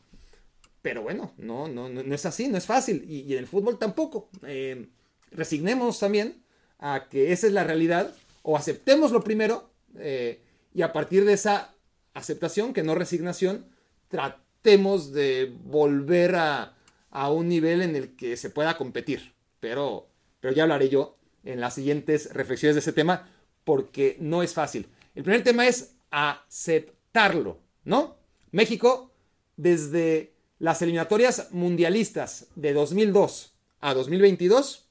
Pero 0.80 1.02
bueno, 1.02 1.32
no, 1.37 1.68
no, 1.68 1.88
no, 1.88 2.14
es 2.14 2.26
así, 2.26 2.49
no 2.49 2.59
es 2.59 2.66
fácil. 2.66 3.04
Y, 3.09 3.32
en 3.32 3.38
el 3.38 3.47
fútbol 3.47 3.78
tampoco. 3.78 4.28
Eh, 4.47 4.88
resignemos 5.30 5.99
también 5.99 6.42
a 6.78 7.09
que 7.09 7.32
esa 7.32 7.47
es 7.47 7.52
la 7.52 7.64
realidad 7.64 8.14
o 8.42 8.56
aceptemos 8.56 9.12
lo 9.12 9.23
primero 9.23 9.71
eh, 9.99 10.40
y 10.75 10.82
a 10.82 10.92
partir 10.92 11.25
de 11.25 11.35
esa 11.35 11.75
aceptación, 12.14 12.73
que 12.73 12.82
no 12.82 12.94
resignación, 12.94 13.66
tratemos 14.09 15.12
de 15.12 15.54
volver 15.64 16.35
a, 16.35 16.76
a 17.11 17.30
un 17.30 17.49
nivel 17.49 17.82
en 17.82 17.94
el 17.94 18.16
que 18.16 18.37
se 18.37 18.50
pueda 18.50 18.76
competir. 18.76 19.32
Pero, 19.61 20.09
pero 20.40 20.52
ya 20.52 20.64
hablaré 20.64 20.88
yo 20.88 21.16
en 21.44 21.61
las 21.61 21.75
siguientes 21.75 22.32
reflexiones 22.32 22.75
de 22.75 22.80
ese 22.80 22.92
tema 22.92 23.28
porque 23.64 24.16
no 24.21 24.42
es 24.42 24.54
fácil. 24.54 24.88
El 25.14 25.23
primer 25.23 25.44
tema 25.44 25.66
es 25.66 25.94
aceptarlo, 26.11 27.59
¿no? 27.85 28.16
México, 28.52 29.11
desde 29.56 30.35
las 30.59 30.80
eliminatorias 30.82 31.49
mundialistas 31.50 32.47
de 32.54 32.73
2002 32.73 33.54
a 33.80 33.94
2022, 33.94 34.87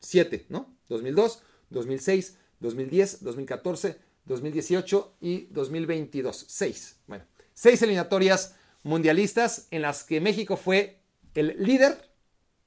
7, 0.00 0.46
¿no? 0.48 0.74
2002, 0.88 1.42
2006, 1.70 2.38
2010, 2.60 3.24
2014, 3.24 3.98
2018 4.24 5.16
y 5.20 5.46
2022. 5.46 6.44
6. 6.48 6.96
Bueno, 7.06 7.24
6 7.54 7.82
eliminatorias 7.82 8.56
mundialistas 8.82 9.66
en 9.70 9.82
las 9.82 10.04
que 10.04 10.20
México 10.20 10.56
fue 10.56 11.00
el 11.34 11.56
líder 11.58 12.10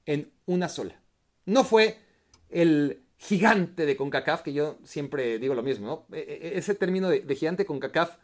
en 0.05 0.31
una 0.45 0.69
sola. 0.69 1.01
No 1.45 1.63
fue 1.63 1.97
el 2.49 3.03
gigante 3.17 3.85
de 3.85 3.95
CONCACAF, 3.95 4.41
que 4.41 4.53
yo 4.53 4.79
siempre 4.83 5.39
digo 5.39 5.53
lo 5.53 5.63
mismo, 5.63 5.87
¿no? 5.87 6.15
E, 6.15 6.19
e, 6.19 6.57
ese 6.57 6.75
término 6.75 7.09
de, 7.09 7.21
de 7.21 7.35
gigante 7.35 7.65
CONCACAF, 7.65 8.17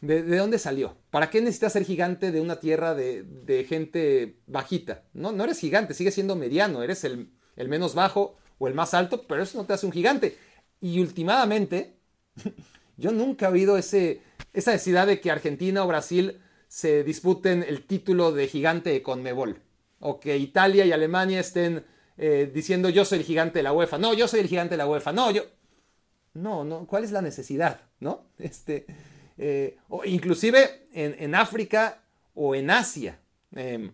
¿de, 0.00 0.22
¿de, 0.22 0.36
dónde 0.36 0.58
salió? 0.58 0.96
¿Para 1.10 1.30
qué 1.30 1.40
necesitas 1.40 1.72
ser 1.72 1.84
gigante 1.84 2.32
de 2.32 2.40
una 2.40 2.60
tierra 2.60 2.94
de, 2.94 3.22
de, 3.22 3.64
gente 3.64 4.38
bajita? 4.46 5.04
No, 5.12 5.32
no 5.32 5.44
eres 5.44 5.58
gigante, 5.58 5.94
sigues 5.94 6.14
siendo 6.14 6.36
mediano, 6.36 6.82
eres 6.82 7.04
el, 7.04 7.30
el 7.56 7.68
menos 7.68 7.94
bajo 7.94 8.36
o 8.58 8.68
el 8.68 8.74
más 8.74 8.94
alto, 8.94 9.26
pero 9.26 9.42
eso 9.42 9.58
no 9.58 9.66
te 9.66 9.72
hace 9.72 9.86
un 9.86 9.92
gigante. 9.92 10.36
Y 10.80 11.00
últimamente, 11.00 11.96
yo 12.96 13.12
nunca 13.12 13.48
he 13.48 13.52
oído 13.52 13.78
ese, 13.78 14.22
esa 14.52 14.72
necesidad 14.72 15.06
de 15.06 15.20
que 15.20 15.30
Argentina 15.30 15.84
o 15.84 15.88
Brasil 15.88 16.40
se 16.68 17.04
disputen 17.04 17.62
el 17.62 17.86
título 17.86 18.32
de 18.32 18.48
gigante 18.48 18.90
de 18.90 19.02
Conmebol. 19.02 19.62
O 20.00 20.20
que 20.20 20.36
Italia 20.36 20.84
y 20.84 20.92
Alemania 20.92 21.40
estén 21.40 21.84
eh, 22.18 22.50
diciendo 22.52 22.88
yo 22.88 23.04
soy 23.04 23.18
el 23.18 23.24
gigante 23.24 23.58
de 23.58 23.62
la 23.62 23.72
UEFA. 23.72 23.98
No, 23.98 24.14
yo 24.14 24.28
soy 24.28 24.40
el 24.40 24.48
gigante 24.48 24.74
de 24.74 24.78
la 24.78 24.86
UEFA. 24.86 25.12
No, 25.12 25.30
yo. 25.30 25.42
No, 26.34 26.64
no. 26.64 26.86
¿Cuál 26.86 27.04
es 27.04 27.12
la 27.12 27.22
necesidad? 27.22 27.80
¿No? 28.00 28.26
Este. 28.38 28.86
Eh, 29.38 29.76
o 29.88 30.04
inclusive 30.04 30.86
en, 30.92 31.14
en, 31.18 31.34
África 31.34 32.02
o 32.34 32.54
en 32.54 32.70
Asia. 32.70 33.18
Eh, 33.54 33.90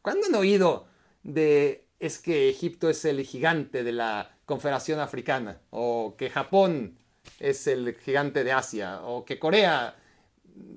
¿Cuándo 0.00 0.26
han 0.26 0.34
oído 0.34 0.86
de 1.22 1.86
es 2.00 2.18
que 2.18 2.48
Egipto 2.48 2.88
es 2.88 3.04
el 3.04 3.24
gigante 3.24 3.84
de 3.84 3.92
la 3.92 4.36
Confederación 4.46 4.98
Africana? 5.00 5.60
O 5.70 6.16
que 6.16 6.30
Japón 6.30 6.98
es 7.38 7.66
el 7.66 7.96
gigante 7.96 8.44
de 8.44 8.52
Asia. 8.52 9.02
O 9.02 9.24
que 9.24 9.38
Corea 9.38 9.96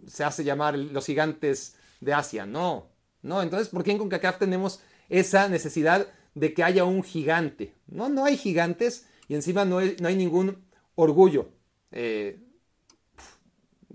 se 0.07 0.23
hace 0.23 0.43
llamar 0.43 0.77
los 0.77 1.05
gigantes 1.05 1.75
de 2.01 2.13
Asia. 2.13 2.45
No, 2.45 2.89
no. 3.21 3.41
Entonces, 3.41 3.69
¿por 3.69 3.83
qué 3.83 3.91
en 3.91 3.97
CONCACAF 3.97 4.39
tenemos 4.39 4.81
esa 5.09 5.47
necesidad 5.47 6.07
de 6.33 6.53
que 6.53 6.63
haya 6.63 6.83
un 6.83 7.03
gigante? 7.03 7.73
No, 7.87 8.09
no 8.09 8.25
hay 8.25 8.37
gigantes 8.37 9.07
y 9.27 9.35
encima 9.35 9.65
no 9.65 9.79
hay, 9.79 9.95
no 9.99 10.07
hay 10.07 10.15
ningún 10.15 10.63
orgullo. 10.95 11.49
Eh, 11.91 12.39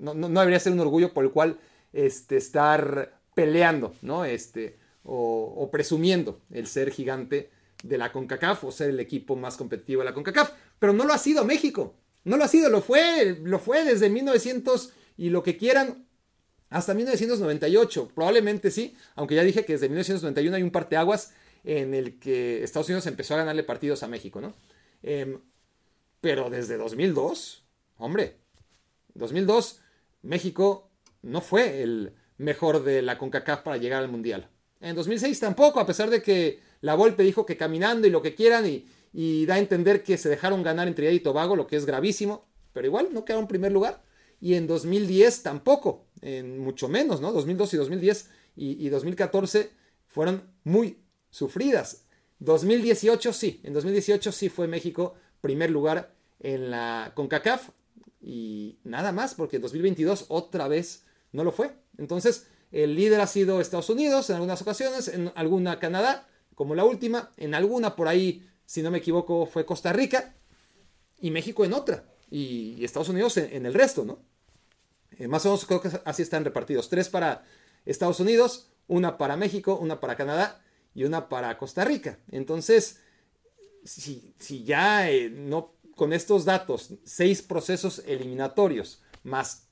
no, 0.01 0.15
no, 0.15 0.29
no, 0.29 0.41
debería 0.41 0.61
ser 0.61 0.73
un 0.73 0.81
orgullo 0.81 1.13
por 1.13 1.25
el 1.25 1.31
cual 1.31 1.59
este, 1.93 2.37
estar 2.37 3.21
peleando, 3.35 3.95
¿no? 4.03 4.25
Este, 4.25 4.79
o, 5.05 5.69
presumiendo 5.71 6.41
el 6.51 6.67
ser 6.67 6.91
gigante 6.91 7.51
de 7.83 7.99
la 7.99 8.13
CONCACAF 8.13 8.65
o 8.65 8.73
ser 8.73 8.91
el 8.91 9.01
equipo 9.01 9.37
más 9.37 9.57
competitivo 9.57 10.01
de 10.03 10.07
la 10.07 10.15
CONCACAF. 10.15 10.53
Pero 10.79 10.93
no 10.93 11.05
lo 11.05 11.13
ha 11.13 11.19
sido 11.19 11.45
México. 11.45 11.95
No 12.25 12.37
lo 12.37 12.45
ha 12.45 12.49
sido, 12.49 12.69
lo 12.69 12.83
fue, 12.83 13.39
lo 13.43 13.59
fue 13.59 13.85
desde 13.85 14.11
1900 14.11 14.93
y 15.17 15.31
lo 15.31 15.43
que 15.43 15.57
quieran 15.57 16.07
hasta 16.69 16.95
1998. 16.95 18.13
Probablemente 18.15 18.71
sí, 18.71 18.95
aunque 19.15 19.35
ya 19.35 19.43
dije 19.43 19.65
que 19.65 19.73
desde 19.73 19.89
1991 19.89 20.57
hay 20.57 20.63
un 20.63 20.71
parteaguas 20.71 21.33
en 21.65 21.95
el 21.95 22.19
que 22.19 22.63
Estados 22.63 22.89
Unidos 22.89 23.07
empezó 23.07 23.35
a 23.35 23.39
ganarle 23.39 23.63
partidos 23.63 24.03
a 24.03 24.09
México, 24.09 24.41
¿no? 24.41 24.55
Eh, 25.03 25.39
pero 26.21 26.51
desde 26.51 26.77
2002, 26.77 27.65
hombre, 27.97 28.37
2002 29.15 29.81
México 30.23 30.91
no 31.23 31.41
fue 31.41 31.83
el 31.83 32.15
mejor 32.39 32.85
de 32.85 33.03
la 33.03 33.19
CONCACAF 33.19 33.63
para 33.63 33.77
llegar 33.77 34.03
al 34.03 34.11
Mundial. 34.11 34.49
En 34.81 34.97
2006 34.97 35.39
tampoco, 35.41 35.79
a 35.81 35.87
pesar 35.87 36.09
de 36.11 36.23
que 36.23 36.61
la 36.81 36.95
Volpe 36.95 37.23
dijo 37.23 37.45
que 37.45 37.57
caminando 37.57 38.07
y 38.07 38.11
lo 38.11 38.23
que 38.23 38.35
quieran 38.35 38.67
y, 38.67 39.47
da 39.47 39.55
a 39.55 39.59
entender 39.59 40.03
que 40.03 40.17
se 40.17 40.29
dejaron 40.29 40.63
ganar 40.63 40.89
en 40.89 40.95
Trinidad 40.95 41.15
y 41.15 41.21
Tobago, 41.21 41.57
lo 41.57 41.67
que 41.67 41.77
es 41.77 41.85
gravísimo, 41.85 42.47
pero 42.73 42.87
igual 42.87 43.09
no 43.13 43.25
quedaron 43.25 43.45
en 43.45 43.49
primer 43.49 43.73
lugar 43.73 44.03
y 44.41 44.55
en 44.55 44.67
2010 44.67 45.43
tampoco, 45.43 46.07
en 46.23 46.59
mucho 46.59 46.89
menos, 46.89 47.21
¿no? 47.21 47.33
2012 47.33 47.77
y 47.77 47.79
2010 47.79 48.31
y, 48.57 48.87
y 48.87 48.89
2014 48.89 49.71
fueron 50.07 50.45
muy 50.65 51.03
sufridas. 51.29 52.07
2018 52.39 53.33
sí, 53.33 53.61
en 53.65 53.75
2018 53.75 54.33
sí 54.33 54.49
fue 54.49 54.67
México 54.67 55.15
primer 55.41 55.71
lugar 55.71 56.15
en 56.39 56.71
la 56.71 57.13
CONCACAF 57.15 57.71
y 58.21 58.79
nada 58.85 59.13
más, 59.13 59.35
porque 59.35 59.57
en 59.57 59.63
2022 59.63 60.27
otra 60.29 60.69
vez 60.69 61.05
no 61.33 61.45
lo 61.45 61.53
fue. 61.53 61.73
Entonces, 61.97 62.47
el 62.73 62.95
líder 62.95 63.21
ha 63.21 63.27
sido 63.27 63.61
Estados 63.61 63.91
Unidos 63.91 64.31
en 64.31 64.37
algunas 64.37 64.63
ocasiones, 64.63 65.09
en 65.09 65.33
alguna 65.35 65.79
Canadá, 65.79 66.29
como 66.55 66.75
la 66.75 66.85
última, 66.85 67.33
en 67.37 67.55
alguna 67.55 67.97
por 67.97 68.09
ahí, 68.09 68.47
si 68.67 68.83
no 68.83 68.91
me 68.91 68.99
equivoco, 68.99 69.47
fue 69.47 69.65
Costa 69.65 69.93
Rica 69.93 70.35
y 71.21 71.31
México 71.31 71.65
en 71.65 71.73
otra 71.73 72.05
y 72.31 72.85
Estados 72.85 73.09
Unidos 73.09 73.37
en, 73.39 73.67
el 73.67 73.75
resto, 73.75 74.05
¿no? 74.05 74.21
Eh, 75.19 75.27
más 75.27 75.45
o 75.45 75.49
menos 75.49 75.67
creo 75.67 75.81
que 75.81 75.91
así 76.05 76.23
están 76.23 76.45
repartidos. 76.45 76.89
Tres 76.89 77.09
para 77.09 77.45
Estados 77.85 78.21
Unidos, 78.21 78.71
una 78.87 79.19
para 79.19 79.37
México, 79.37 79.77
una 79.77 79.99
para 79.99 80.17
Canadá 80.17 80.63
y 80.95 81.05
una 81.05 81.29
para 81.29 81.59
Costa 81.59 81.85
Rica. 81.85 82.19
Entonces, 82.31 83.01
si, 83.85 84.35
si 84.39 84.63
ya 84.63 85.11
eh, 85.11 85.31
no 85.31 85.75
con 86.01 86.15
estos 86.15 86.47
datos, 86.47 86.95
seis 87.05 87.43
procesos 87.43 88.03
eliminatorios, 88.07 89.03
más 89.23 89.69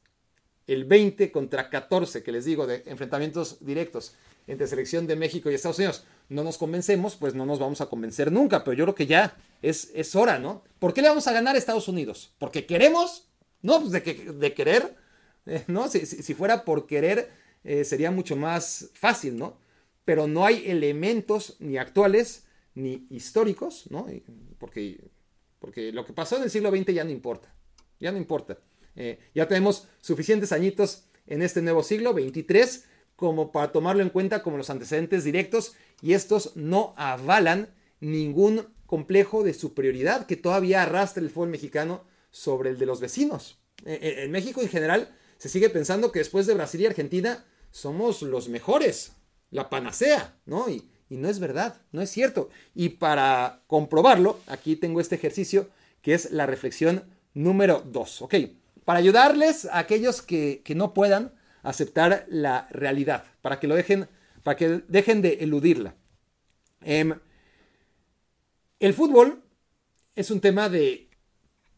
el 0.66 0.84
20 0.84 1.32
contra 1.32 1.70
14 1.70 2.22
que 2.22 2.32
les 2.32 2.44
digo 2.44 2.66
de 2.66 2.82
enfrentamientos 2.84 3.64
directos 3.64 4.14
entre 4.46 4.66
selección 4.66 5.06
de 5.06 5.16
México 5.16 5.50
y 5.50 5.54
Estados 5.54 5.78
Unidos, 5.78 6.04
no 6.28 6.44
nos 6.44 6.58
convencemos, 6.58 7.16
pues 7.16 7.34
no 7.34 7.46
nos 7.46 7.58
vamos 7.58 7.80
a 7.80 7.86
convencer 7.86 8.30
nunca, 8.30 8.62
pero 8.62 8.76
yo 8.76 8.84
creo 8.84 8.94
que 8.94 9.06
ya 9.06 9.38
es, 9.62 9.90
es 9.94 10.14
hora, 10.14 10.38
¿no? 10.38 10.64
¿Por 10.78 10.92
qué 10.92 11.00
le 11.00 11.08
vamos 11.08 11.26
a 11.28 11.32
ganar 11.32 11.54
a 11.54 11.58
Estados 11.58 11.88
Unidos? 11.88 12.34
¿Porque 12.38 12.66
queremos? 12.66 13.30
No, 13.62 13.80
pues 13.80 13.92
de, 13.92 14.02
que, 14.02 14.12
de 14.30 14.52
querer, 14.52 14.96
eh, 15.46 15.64
¿no? 15.66 15.88
Si, 15.88 16.04
si, 16.04 16.22
si, 16.22 16.34
fuera 16.34 16.66
por 16.66 16.86
querer, 16.86 17.32
eh, 17.64 17.84
sería 17.84 18.10
mucho 18.10 18.36
más 18.36 18.90
fácil, 18.92 19.38
¿no? 19.38 19.56
Pero 20.04 20.26
no 20.26 20.44
hay 20.44 20.68
elementos 20.70 21.56
ni 21.58 21.78
actuales 21.78 22.44
ni 22.74 23.06
históricos, 23.08 23.86
¿no? 23.88 24.06
Porque, 24.58 25.08
porque 25.58 25.92
lo 25.92 26.04
que 26.04 26.12
pasó 26.12 26.36
en 26.36 26.44
el 26.44 26.50
siglo 26.50 26.70
XX 26.70 26.94
ya 26.94 27.04
no 27.04 27.10
importa, 27.10 27.52
ya 27.98 28.12
no 28.12 28.18
importa. 28.18 28.58
Eh, 28.96 29.18
ya 29.34 29.46
tenemos 29.46 29.88
suficientes 30.00 30.52
añitos 30.52 31.04
en 31.26 31.42
este 31.42 31.62
nuevo 31.62 31.82
siglo, 31.82 32.14
23, 32.14 32.84
como 33.16 33.52
para 33.52 33.72
tomarlo 33.72 34.02
en 34.02 34.10
cuenta 34.10 34.42
como 34.42 34.56
los 34.56 34.70
antecedentes 34.70 35.24
directos 35.24 35.74
y 36.02 36.14
estos 36.14 36.56
no 36.56 36.94
avalan 36.96 37.68
ningún 38.00 38.66
complejo 38.86 39.44
de 39.44 39.54
superioridad 39.54 40.26
que 40.26 40.36
todavía 40.36 40.82
arrastra 40.82 41.22
el 41.22 41.30
fútbol 41.30 41.50
mexicano 41.50 42.04
sobre 42.30 42.70
el 42.70 42.78
de 42.78 42.86
los 42.86 43.00
vecinos. 43.00 43.58
En 43.84 44.30
México 44.30 44.60
en 44.60 44.68
general 44.68 45.14
se 45.36 45.48
sigue 45.48 45.70
pensando 45.70 46.10
que 46.10 46.20
después 46.20 46.46
de 46.46 46.54
Brasil 46.54 46.80
y 46.80 46.86
Argentina 46.86 47.44
somos 47.70 48.22
los 48.22 48.48
mejores, 48.48 49.12
la 49.50 49.68
panacea, 49.70 50.36
¿no? 50.46 50.66
Y 51.08 51.16
no 51.16 51.28
es 51.28 51.38
verdad, 51.38 51.80
no 51.92 52.02
es 52.02 52.10
cierto. 52.10 52.50
Y 52.74 52.90
para 52.90 53.62
comprobarlo, 53.66 54.40
aquí 54.46 54.76
tengo 54.76 55.00
este 55.00 55.14
ejercicio 55.14 55.68
que 56.02 56.14
es 56.14 56.30
la 56.30 56.46
reflexión 56.46 57.04
número 57.34 57.82
2, 57.86 58.22
¿ok? 58.22 58.34
Para 58.84 58.98
ayudarles 58.98 59.66
a 59.66 59.78
aquellos 59.78 60.22
que, 60.22 60.62
que 60.64 60.74
no 60.74 60.94
puedan 60.94 61.32
aceptar 61.62 62.26
la 62.28 62.66
realidad, 62.70 63.24
para 63.42 63.60
que 63.60 63.66
lo 63.66 63.74
dejen, 63.74 64.08
para 64.42 64.56
que 64.56 64.82
dejen 64.88 65.22
de 65.22 65.38
eludirla. 65.40 65.94
Eh, 66.82 67.14
el 68.80 68.94
fútbol 68.94 69.42
es 70.14 70.30
un 70.30 70.40
tema 70.40 70.68
de 70.68 71.10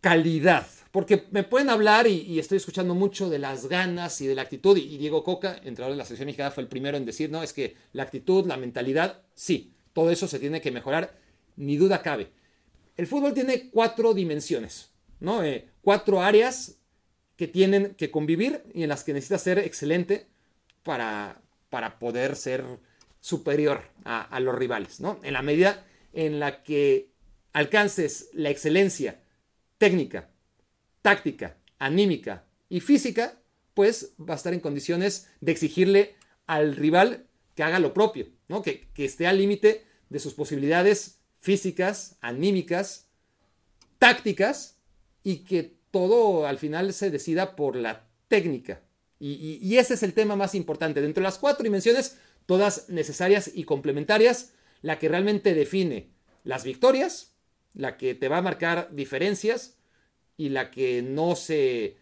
calidad, 0.01 0.67
porque 0.91 1.27
me 1.31 1.45
pueden 1.45 1.71
hablar 1.71 2.07
y, 2.07 2.23
y, 2.23 2.39
estoy 2.39 2.57
escuchando 2.57 2.95
mucho 2.95 3.31
de 3.31 3.39
las 3.39 3.67
ganas 3.67 4.21
y 4.21 4.27
de 4.27 4.35
la 4.35 4.43
actitud. 4.43 4.77
Y, 4.77 4.83
y 4.83 4.99
Diego 4.99 5.23
Coca, 5.23 5.55
entrenador 5.57 5.93
de 5.93 5.99
la 5.99 6.05
selección 6.05 6.27
mexicana, 6.27 6.51
fue 6.51 6.63
el 6.63 6.69
primero 6.69 6.97
en 6.97 7.05
decir, 7.05 7.31
no, 7.31 7.43
es 7.43 7.53
que 7.53 7.77
la 7.93 8.03
actitud, 8.03 8.47
la 8.47 8.57
mentalidad, 8.57 9.23
sí, 9.35 9.73
todo 9.93 10.11
eso 10.11 10.27
se 10.27 10.39
tiene 10.39 10.61
que 10.61 10.73
mejorar, 10.73 11.17
ni 11.57 11.77
duda 11.77 12.03
cabe. 12.03 12.33
El 12.97 13.07
fútbol 13.07 13.35
tiene 13.35 13.71
cuatro 13.71 14.15
dimensiones, 14.15 14.91
¿no? 15.21 15.45
Eh, 15.45 15.69
cuatro 15.81 16.23
áreas 16.23 16.79
que 17.37 17.47
tienen 17.47 17.95
que 17.95 18.11
convivir 18.11 18.63
y 18.75 18.83
en 18.83 18.89
las 18.89 19.05
que 19.05 19.13
necesita 19.13 19.39
ser 19.39 19.59
excelente 19.59 20.27
para, 20.83 21.41
para 21.69 21.99
poder 21.99 22.37
ser 22.37 22.65
superior 23.21 23.83
a, 24.05 24.23
a 24.23 24.41
los 24.41 24.55
rivales, 24.55 25.01
¿no? 25.01 25.21
En 25.23 25.35
la 25.35 25.43
medida 25.43 25.87
en 26.13 26.41
la 26.41 26.63
que 26.63 27.11
alcances 27.53 28.29
la 28.33 28.51
excelencia 28.51 29.21
técnica, 29.79 30.30
táctica, 31.03 31.57
anímica 31.79 32.45
y 32.69 32.81
física, 32.81 33.41
pues 33.75 34.13
va 34.19 34.35
a 34.35 34.37
estar 34.37 34.53
en 34.53 34.61
condiciones 34.61 35.29
de 35.41 35.53
exigirle 35.53 36.15
al 36.47 36.77
rival 36.77 37.27
que 37.55 37.63
haga 37.63 37.79
lo 37.79 37.95
propio, 37.95 38.27
¿no? 38.49 38.63
que, 38.63 38.89
esté 38.97 39.27
al 39.27 39.39
límite 39.39 39.85
de 40.09 40.19
sus 40.19 40.35
posibilidades 40.35 41.21
físicas, 41.39 42.17
anímicas, 42.21 43.09
tácticas 43.99 44.79
y 45.23 45.39
que 45.39 45.77
todo 45.91 46.47
al 46.47 46.59
final 46.59 46.93
se 46.93 47.11
decida 47.11 47.57
por 47.57 47.77
la 47.77 48.07
técnica. 48.29 48.83
Y, 49.19 49.77
ese 49.77 49.95
es 49.95 50.03
el 50.03 50.15
tema 50.15 50.35
más 50.35 50.55
importante. 50.55 51.03
Dentro 51.03 51.21
de 51.21 51.27
las 51.27 51.39
cuatro 51.39 51.63
dimensiones, 51.63 52.17
todas 52.47 52.89
necesarias 52.89 53.51
y 53.55 53.65
complementarias, 53.65 54.53
la 54.81 54.99
que 54.99 55.11
realmente 55.11 55.53
define 55.53 56.11
las 56.43 56.65
victorias, 56.65 57.35
la 57.75 57.99
que 57.99 58.15
te 58.15 58.29
va 58.29 58.39
a 58.39 58.43
marcar 58.43 58.89
diferencias 58.93 59.77
y 60.41 60.49
la 60.49 60.71
que 60.71 61.03
no 61.03 61.37
se 61.37 61.97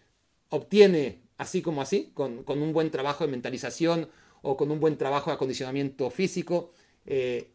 obtiene 0.48 1.22
así 1.36 1.62
como 1.62 1.82
así, 1.82 2.10
con, 2.14 2.42
con 2.44 2.62
un 2.62 2.72
buen 2.72 2.90
trabajo 2.90 3.24
de 3.24 3.30
mentalización 3.30 4.08
o 4.42 4.56
con 4.56 4.70
un 4.70 4.80
buen 4.80 4.96
trabajo 4.96 5.30
de 5.30 5.34
acondicionamiento 5.34 6.10
físico. 6.10 6.72
Eh, 7.06 7.52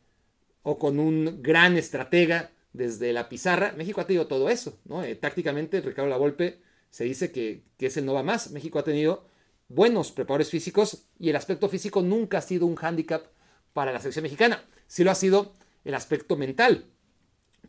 o 0.63 0.79
con 0.79 0.99
un 0.99 1.43
gran 1.43 1.77
estratega 1.77 2.51
desde 2.71 3.13
la 3.13 3.29
pizarra. 3.29 3.73
México 3.77 4.01
ha 4.01 4.07
tenido 4.07 4.27
todo 4.27 4.49
eso, 4.49 4.79
¿no? 4.85 5.03
Eh, 5.03 5.15
tácticamente, 5.15 5.81
Ricardo 5.81 6.09
Lavolpe 6.09 6.61
se 6.89 7.03
dice 7.03 7.31
que, 7.31 7.63
que 7.77 7.87
es 7.87 7.97
el 7.97 8.05
no 8.05 8.13
va 8.13 8.23
más. 8.23 8.51
México 8.51 8.79
ha 8.79 8.83
tenido 8.83 9.27
buenos 9.67 10.11
preparadores 10.11 10.49
físicos 10.49 11.05
y 11.19 11.29
el 11.29 11.35
aspecto 11.35 11.69
físico 11.69 12.01
nunca 12.01 12.39
ha 12.39 12.41
sido 12.41 12.65
un 12.65 12.75
hándicap 12.75 13.25
para 13.73 13.91
la 13.91 13.99
selección 13.99 14.23
mexicana. 14.23 14.63
Sí 14.87 15.03
lo 15.03 15.11
ha 15.11 15.15
sido 15.15 15.53
el 15.83 15.93
aspecto 15.93 16.37
mental. 16.37 16.85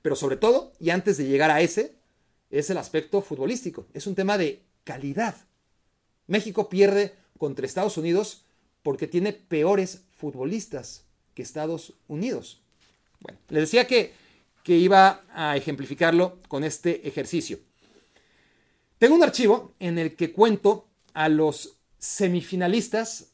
Pero 0.00 0.16
sobre 0.16 0.36
todo, 0.36 0.72
y 0.78 0.90
antes 0.90 1.16
de 1.16 1.26
llegar 1.26 1.50
a 1.50 1.60
ese, 1.60 1.96
es 2.58 2.70
el 2.70 2.78
aspecto 2.78 3.20
futbolístico. 3.20 3.86
Es 3.92 4.06
un 4.06 4.14
tema 4.14 4.38
de 4.38 4.62
calidad. 4.84 5.34
México 6.28 6.68
pierde 6.68 7.14
contra 7.36 7.66
Estados 7.66 7.96
Unidos 7.98 8.44
porque 8.82 9.08
tiene 9.08 9.32
peores 9.32 10.02
futbolistas 10.16 11.04
que 11.34 11.42
Estados 11.42 11.94
Unidos. 12.06 12.60
Bueno, 13.20 13.38
les 13.48 13.62
decía 13.62 13.86
que, 13.86 14.12
que 14.62 14.76
iba 14.76 15.24
a 15.34 15.56
ejemplificarlo 15.56 16.38
con 16.46 16.62
este 16.62 17.08
ejercicio. 17.08 17.58
Tengo 18.98 19.16
un 19.16 19.24
archivo 19.24 19.74
en 19.80 19.98
el 19.98 20.14
que 20.14 20.32
cuento 20.32 20.86
a 21.12 21.28
los 21.28 21.76
semifinalistas 21.98 23.32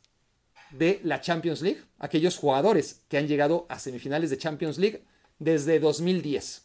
de 0.71 1.01
la 1.03 1.21
Champions 1.21 1.61
League, 1.61 1.83
aquellos 1.99 2.39
jugadores 2.39 3.03
que 3.09 3.19
han 3.19 3.29
llegado 3.29 3.67
a 3.69 3.79
semifinales 3.79 4.31
de 4.31 4.39
Champions 4.39 4.79
League 4.79 5.03
desde 5.39 5.79
2010, 5.79 6.63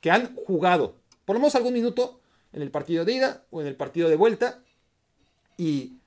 que 0.00 0.10
han 0.10 0.34
jugado 0.34 1.00
por 1.24 1.36
lo 1.36 1.40
menos 1.40 1.54
algún 1.54 1.74
minuto 1.74 2.20
en 2.52 2.62
el 2.62 2.70
partido 2.70 3.04
de 3.04 3.12
ida 3.12 3.44
o 3.50 3.60
en 3.60 3.66
el 3.66 3.76
partido 3.76 4.08
de 4.08 4.16
vuelta 4.16 4.62
y, 5.56 5.98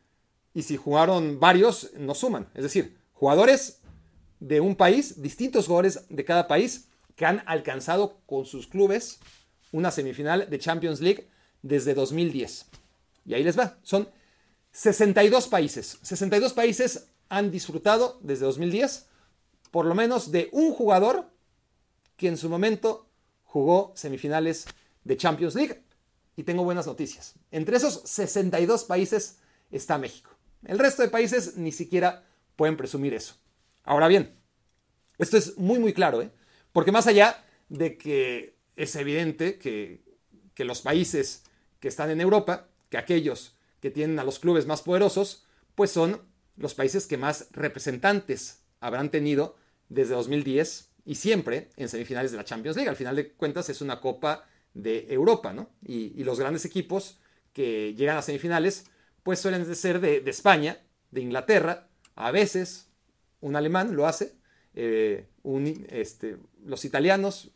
y 0.53 0.63
si 0.63 0.77
jugaron 0.77 1.39
varios, 1.39 1.91
no 1.97 2.15
suman. 2.15 2.49
Es 2.53 2.63
decir, 2.63 2.97
jugadores 3.13 3.81
de 4.39 4.59
un 4.59 4.75
país, 4.75 5.21
distintos 5.21 5.67
jugadores 5.67 6.05
de 6.09 6.25
cada 6.25 6.47
país 6.47 6.89
que 7.15 7.25
han 7.25 7.43
alcanzado 7.45 8.19
con 8.25 8.45
sus 8.45 8.67
clubes 8.67 9.19
una 9.71 9.91
semifinal 9.91 10.49
de 10.49 10.59
Champions 10.59 11.01
League 11.01 11.27
desde 11.61 11.93
2010. 11.93 12.65
Y 13.25 13.33
ahí 13.33 13.43
les 13.43 13.57
va, 13.57 13.77
son 13.83 14.09
62 14.71 15.47
países. 15.47 15.99
62 16.01 16.53
países 16.53 17.07
han 17.29 17.51
disfrutado 17.51 18.19
desde 18.21 18.45
2010 18.45 19.07
por 19.73 19.87
lo 19.87 19.95
menos 19.95 20.31
de 20.31 20.49
un 20.51 20.71
jugador 20.71 21.31
que 22.15 22.27
en 22.27 22.37
su 22.37 22.47
momento 22.47 23.09
jugó 23.43 23.91
semifinales 23.95 24.67
de 25.03 25.17
Champions 25.17 25.55
League. 25.55 25.83
Y 26.35 26.43
tengo 26.43 26.63
buenas 26.63 26.87
noticias. 26.87 27.35
Entre 27.51 27.77
esos 27.77 28.01
62 28.05 28.85
países 28.85 29.37
está 29.71 29.97
México. 29.97 30.31
El 30.65 30.79
resto 30.79 31.01
de 31.01 31.09
países 31.09 31.57
ni 31.57 31.71
siquiera 31.71 32.25
pueden 32.55 32.77
presumir 32.77 33.13
eso. 33.13 33.35
Ahora 33.83 34.07
bien, 34.07 34.35
esto 35.17 35.37
es 35.37 35.57
muy 35.57 35.79
muy 35.79 35.93
claro, 35.93 36.21
¿eh? 36.21 36.31
porque 36.71 36.91
más 36.91 37.07
allá 37.07 37.43
de 37.69 37.97
que 37.97 38.55
es 38.75 38.95
evidente 38.95 39.59
que, 39.59 40.03
que 40.55 40.65
los 40.65 40.81
países 40.81 41.43
que 41.79 41.87
están 41.87 42.09
en 42.09 42.21
Europa, 42.21 42.69
que 42.89 42.97
aquellos 42.97 43.55
que 43.79 43.91
tienen 43.91 44.17
a 44.19 44.23
los 44.23 44.39
clubes 44.39 44.65
más 44.65 44.81
poderosos, 44.81 45.45
pues 45.75 45.91
son 45.91 46.21
los 46.55 46.73
países 46.73 47.05
que 47.05 47.17
más 47.17 47.47
representantes 47.51 48.61
habrán 48.79 49.09
tenido 49.09 49.55
desde 49.89 50.15
2010 50.15 50.91
y 51.05 51.15
siempre 51.15 51.69
en 51.75 51.89
semifinales 51.89 52.31
de 52.31 52.37
la 52.37 52.45
Champions 52.45 52.77
League. 52.77 52.89
Al 52.89 52.95
final 52.95 53.15
de 53.15 53.31
cuentas 53.33 53.69
es 53.69 53.81
una 53.81 53.99
copa 53.99 54.47
de 54.73 55.07
Europa, 55.09 55.53
¿no? 55.53 55.69
Y, 55.85 56.23
los 56.23 56.39
grandes 56.39 56.65
equipos 56.65 57.19
que 57.53 57.93
llegan 57.95 58.17
a 58.17 58.21
semifinales, 58.21 58.85
pues 59.23 59.39
suelen 59.39 59.73
ser 59.75 59.99
de, 59.99 60.23
España, 60.25 60.79
de 61.11 61.21
Inglaterra, 61.21 61.87
a 62.15 62.31
veces 62.31 62.89
un 63.39 63.55
alemán 63.55 63.95
lo 63.95 64.07
hace, 64.07 64.33
eh, 64.75 65.27
este, 65.89 66.37
los 66.65 66.85
italianos 66.85 67.51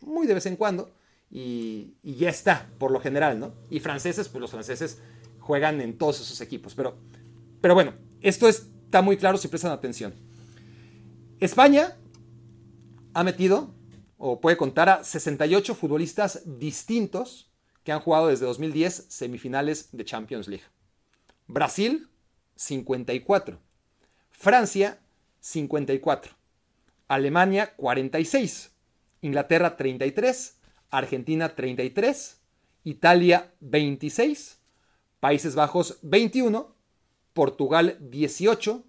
muy 0.00 0.26
de 0.26 0.34
vez 0.34 0.46
en 0.46 0.56
cuando, 0.56 0.94
y, 1.30 1.94
y, 2.02 2.16
ya 2.16 2.28
está, 2.28 2.70
por 2.78 2.90
lo 2.90 3.00
general, 3.00 3.38
¿no? 3.38 3.54
Y 3.70 3.80
franceses, 3.80 4.28
pues 4.28 4.40
los 4.40 4.50
franceses 4.50 4.98
juegan 5.38 5.80
en 5.80 5.96
todos 5.96 6.20
esos 6.20 6.40
equipos, 6.40 6.74
pero, 6.74 6.96
pero 7.60 7.74
bueno, 7.74 7.94
esto 8.20 8.48
está 8.48 9.00
muy 9.00 9.16
claro 9.16 9.38
si 9.38 9.48
prestan 9.48 9.72
atención. 9.72 10.14
España 11.40 11.96
ha 13.14 13.24
metido 13.24 13.74
o 14.24 14.40
puede 14.40 14.56
contar 14.56 14.88
a 14.88 15.02
68 15.02 15.74
futbolistas 15.74 16.42
distintos 16.44 17.50
que 17.82 17.90
han 17.90 17.98
jugado 17.98 18.28
desde 18.28 18.46
2010 18.46 19.06
semifinales 19.08 19.88
de 19.90 20.04
Champions 20.04 20.46
League. 20.46 20.64
Brasil, 21.48 22.08
54. 22.54 23.58
Francia, 24.30 25.00
54. 25.40 26.34
Alemania, 27.08 27.74
46. 27.74 28.70
Inglaterra, 29.22 29.76
33. 29.76 30.56
Argentina, 30.90 31.56
33. 31.56 32.40
Italia, 32.84 33.52
26. 33.58 34.60
Países 35.18 35.56
Bajos, 35.56 35.98
21. 36.02 36.72
Portugal 37.32 37.96
18, 37.98 38.84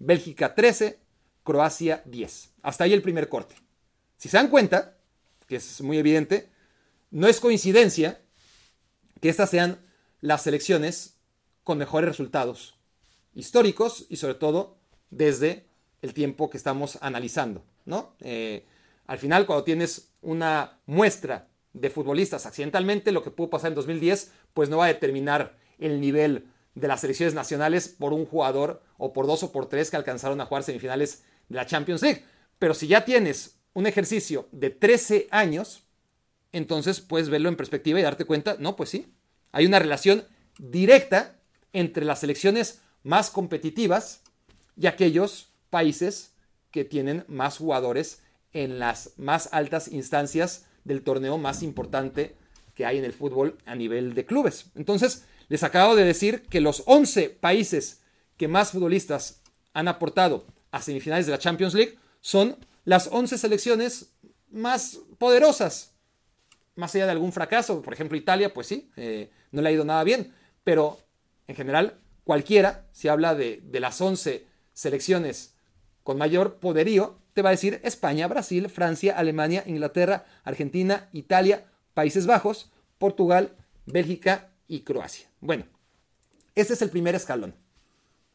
Bélgica 0.00 0.56
13, 0.56 0.98
Croacia 1.44 2.02
10. 2.06 2.54
Hasta 2.62 2.82
ahí 2.82 2.92
el 2.94 3.02
primer 3.02 3.28
corte. 3.28 3.61
Si 4.22 4.28
se 4.28 4.36
dan 4.36 4.50
cuenta, 4.50 4.94
que 5.48 5.56
es 5.56 5.80
muy 5.80 5.98
evidente, 5.98 6.48
no 7.10 7.26
es 7.26 7.40
coincidencia 7.40 8.20
que 9.20 9.28
estas 9.28 9.50
sean 9.50 9.84
las 10.20 10.44
selecciones 10.44 11.16
con 11.64 11.76
mejores 11.76 12.08
resultados 12.08 12.78
históricos 13.34 14.06
y 14.08 14.18
sobre 14.18 14.34
todo 14.34 14.78
desde 15.10 15.66
el 16.02 16.14
tiempo 16.14 16.50
que 16.50 16.56
estamos 16.56 16.98
analizando. 17.00 17.64
¿no? 17.84 18.14
Eh, 18.20 18.64
al 19.08 19.18
final, 19.18 19.44
cuando 19.44 19.64
tienes 19.64 20.12
una 20.20 20.78
muestra 20.86 21.48
de 21.72 21.90
futbolistas 21.90 22.46
accidentalmente, 22.46 23.10
lo 23.10 23.24
que 23.24 23.32
pudo 23.32 23.50
pasar 23.50 23.72
en 23.72 23.74
2010, 23.74 24.30
pues 24.54 24.68
no 24.68 24.76
va 24.76 24.84
a 24.84 24.94
determinar 24.94 25.58
el 25.80 26.00
nivel 26.00 26.46
de 26.76 26.86
las 26.86 27.00
selecciones 27.00 27.34
nacionales 27.34 27.88
por 27.88 28.12
un 28.12 28.26
jugador 28.26 28.84
o 28.98 29.12
por 29.12 29.26
dos 29.26 29.42
o 29.42 29.50
por 29.50 29.68
tres 29.68 29.90
que 29.90 29.96
alcanzaron 29.96 30.40
a 30.40 30.46
jugar 30.46 30.62
semifinales 30.62 31.24
de 31.48 31.56
la 31.56 31.66
Champions 31.66 32.02
League. 32.02 32.24
Pero 32.60 32.72
si 32.72 32.86
ya 32.86 33.04
tienes 33.04 33.56
un 33.74 33.86
ejercicio 33.86 34.48
de 34.52 34.70
13 34.70 35.28
años, 35.30 35.82
entonces 36.52 37.00
puedes 37.00 37.28
verlo 37.28 37.48
en 37.48 37.56
perspectiva 37.56 37.98
y 37.98 38.02
darte 38.02 38.24
cuenta, 38.24 38.56
no, 38.58 38.76
pues 38.76 38.90
sí, 38.90 39.06
hay 39.52 39.66
una 39.66 39.78
relación 39.78 40.24
directa 40.58 41.36
entre 41.72 42.04
las 42.04 42.20
selecciones 42.20 42.80
más 43.02 43.30
competitivas 43.30 44.22
y 44.76 44.86
aquellos 44.86 45.52
países 45.70 46.32
que 46.70 46.84
tienen 46.84 47.24
más 47.28 47.58
jugadores 47.58 48.22
en 48.52 48.78
las 48.78 49.12
más 49.16 49.48
altas 49.52 49.88
instancias 49.88 50.66
del 50.84 51.02
torneo 51.02 51.38
más 51.38 51.62
importante 51.62 52.36
que 52.74 52.86
hay 52.86 52.98
en 52.98 53.04
el 53.04 53.12
fútbol 53.12 53.58
a 53.66 53.74
nivel 53.74 54.14
de 54.14 54.24
clubes. 54.24 54.66
Entonces, 54.74 55.24
les 55.48 55.62
acabo 55.62 55.96
de 55.96 56.04
decir 56.04 56.42
que 56.42 56.60
los 56.60 56.82
11 56.86 57.30
países 57.30 58.02
que 58.36 58.48
más 58.48 58.70
futbolistas 58.72 59.42
han 59.74 59.88
aportado 59.88 60.46
a 60.70 60.80
semifinales 60.82 61.26
de 61.26 61.32
la 61.32 61.38
Champions 61.38 61.74
League 61.74 61.98
son 62.20 62.56
las 62.84 63.08
11 63.10 63.38
selecciones 63.38 64.12
más 64.50 64.98
poderosas. 65.18 65.92
Más 66.74 66.94
allá 66.94 67.06
de 67.06 67.12
algún 67.12 67.32
fracaso, 67.32 67.82
por 67.82 67.92
ejemplo 67.92 68.16
Italia, 68.16 68.52
pues 68.52 68.66
sí, 68.66 68.90
eh, 68.96 69.30
no 69.50 69.60
le 69.60 69.68
ha 69.68 69.72
ido 69.72 69.84
nada 69.84 70.04
bien, 70.04 70.32
pero 70.64 70.98
en 71.46 71.54
general 71.54 71.98
cualquiera, 72.24 72.86
si 72.92 73.08
habla 73.08 73.34
de, 73.34 73.60
de 73.62 73.80
las 73.80 74.00
11 74.00 74.46
selecciones 74.72 75.54
con 76.02 76.16
mayor 76.18 76.56
poderío, 76.56 77.18
te 77.34 77.42
va 77.42 77.50
a 77.50 77.52
decir 77.52 77.80
España, 77.84 78.26
Brasil, 78.26 78.68
Francia, 78.68 79.16
Alemania, 79.16 79.64
Inglaterra, 79.66 80.24
Argentina, 80.44 81.08
Italia, 81.12 81.66
Países 81.94 82.26
Bajos, 82.26 82.70
Portugal, 82.98 83.56
Bélgica 83.86 84.50
y 84.66 84.80
Croacia. 84.80 85.28
Bueno, 85.40 85.66
este 86.54 86.74
es 86.74 86.82
el 86.82 86.90
primer 86.90 87.14
escalón. 87.14 87.54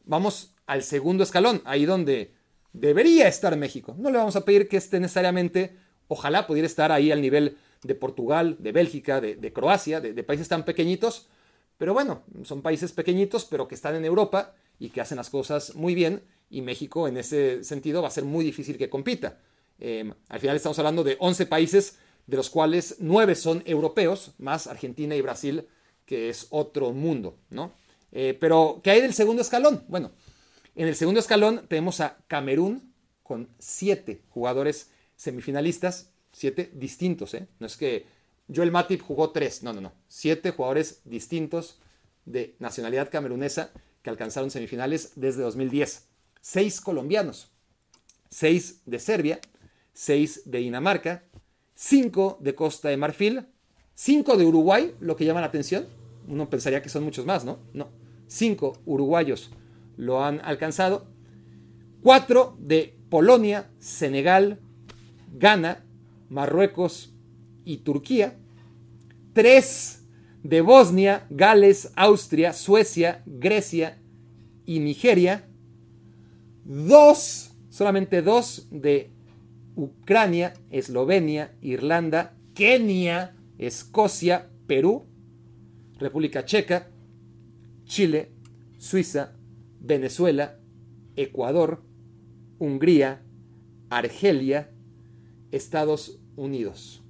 Vamos 0.04 0.54
al 0.66 0.82
segundo 0.82 1.22
escalón, 1.22 1.62
ahí 1.64 1.84
donde 1.84 2.34
debería 2.72 3.28
estar 3.28 3.56
México. 3.56 3.94
No 3.98 4.10
le 4.10 4.18
vamos 4.18 4.36
a 4.36 4.44
pedir 4.44 4.68
que 4.68 4.76
esté 4.76 5.00
necesariamente, 5.00 5.76
ojalá 6.08 6.46
pudiera 6.46 6.66
estar 6.66 6.92
ahí 6.92 7.10
al 7.10 7.20
nivel 7.20 7.56
de 7.82 7.94
Portugal, 7.94 8.56
de 8.58 8.72
Bélgica, 8.72 9.20
de, 9.20 9.52
Croacia, 9.52 10.00
de, 10.00 10.22
países 10.24 10.48
tan 10.48 10.64
pequeñitos. 10.64 11.28
Pero 11.76 11.94
bueno, 11.94 12.22
son 12.42 12.62
países 12.62 12.92
pequeñitos, 12.92 13.44
pero 13.44 13.68
que 13.68 13.74
están 13.74 13.94
en 13.94 14.04
Europa 14.04 14.54
y 14.78 14.90
que 14.90 15.00
hacen 15.00 15.16
las 15.16 15.30
cosas 15.30 15.74
muy 15.74 15.94
bien. 15.94 16.22
Y 16.50 16.62
México 16.62 17.06
en 17.06 17.16
ese 17.16 17.62
sentido 17.62 18.02
va 18.02 18.08
a 18.08 18.12
ser 18.12 18.24
muy 18.24 18.44
difícil 18.44 18.78
que 18.78 18.90
compita. 18.90 19.38
Eh, 19.78 20.12
al 20.28 20.40
final 20.40 20.56
estamos 20.56 20.78
hablando 20.78 21.04
de 21.04 21.16
11 21.20 21.46
países, 21.46 21.98
de 22.26 22.36
los 22.36 22.50
cuales 22.50 22.96
9 22.98 23.34
son 23.34 23.62
europeos, 23.64 24.32
más 24.38 24.66
Argentina 24.66 25.14
y 25.14 25.20
Brasil 25.20 25.68
que 26.08 26.30
es 26.30 26.46
otro 26.50 26.92
mundo, 26.92 27.36
¿no? 27.50 27.72
Eh, 28.10 28.36
pero, 28.40 28.80
¿qué 28.82 28.90
hay 28.90 29.02
del 29.02 29.12
segundo 29.12 29.42
escalón? 29.42 29.84
Bueno, 29.88 30.12
en 30.78 30.88
el 30.88 30.94
segundo 30.94 31.20
escalón 31.20 31.66
tenemos 31.68 32.00
a 32.00 32.18
Camerún 32.28 32.92
con 33.24 33.48
siete 33.58 34.22
jugadores 34.30 34.90
semifinalistas, 35.16 36.10
siete 36.32 36.70
distintos, 36.72 37.34
¿eh? 37.34 37.48
No 37.58 37.66
es 37.66 37.76
que 37.76 38.06
Joel 38.54 38.70
Matip 38.70 39.02
jugó 39.02 39.30
tres, 39.30 39.62
no, 39.62 39.72
no, 39.72 39.80
no. 39.80 39.92
Siete 40.06 40.52
jugadores 40.52 41.00
distintos 41.04 41.80
de 42.24 42.54
nacionalidad 42.60 43.10
camerunesa 43.10 43.72
que 44.02 44.10
alcanzaron 44.10 44.50
semifinales 44.50 45.12
desde 45.16 45.42
2010. 45.42 46.06
Seis 46.40 46.80
colombianos, 46.80 47.50
seis 48.30 48.80
de 48.86 49.00
Serbia, 49.00 49.40
6 49.98 50.42
de 50.44 50.58
Dinamarca, 50.58 51.24
5 51.74 52.38
de 52.40 52.54
Costa 52.54 52.88
de 52.88 52.96
Marfil, 52.96 53.46
5 53.94 54.36
de 54.36 54.44
Uruguay, 54.44 54.94
lo 55.00 55.16
que 55.16 55.24
llama 55.24 55.40
la 55.40 55.48
atención. 55.48 55.88
Uno 56.28 56.48
pensaría 56.48 56.80
que 56.80 56.88
son 56.88 57.02
muchos 57.02 57.26
más, 57.26 57.44
¿no? 57.44 57.58
No. 57.72 57.88
5 58.28 58.82
uruguayos 58.86 59.50
lo 59.98 60.24
han 60.24 60.40
alcanzado. 60.42 61.08
4 62.02 62.56
de 62.58 62.96
Polonia, 63.10 63.70
Senegal, 63.78 64.60
Ghana, 65.34 65.84
Marruecos 66.30 67.14
y 67.64 67.78
Turquía. 67.78 68.38
3 69.34 70.06
de 70.44 70.60
Bosnia, 70.62 71.26
Gales, 71.28 71.92
Austria, 71.96 72.54
Suecia, 72.54 73.22
Grecia 73.26 73.98
y 74.64 74.78
Nigeria. 74.78 75.46
2, 76.64 77.50
solamente 77.68 78.22
2 78.22 78.68
de 78.70 79.10
Ucrania, 79.74 80.54
Eslovenia, 80.70 81.56
Irlanda, 81.60 82.34
Kenia, 82.54 83.34
Escocia, 83.58 84.48
Perú, 84.66 85.06
República 85.98 86.44
Checa, 86.44 86.88
Chile, 87.84 88.30
Suiza, 88.76 89.37
Venezuela, 89.80 90.58
Ecuador, 91.16 91.82
Hungría, 92.58 93.22
Argelia, 93.90 94.70
Estados 95.50 96.18
Unidos. 96.36 97.02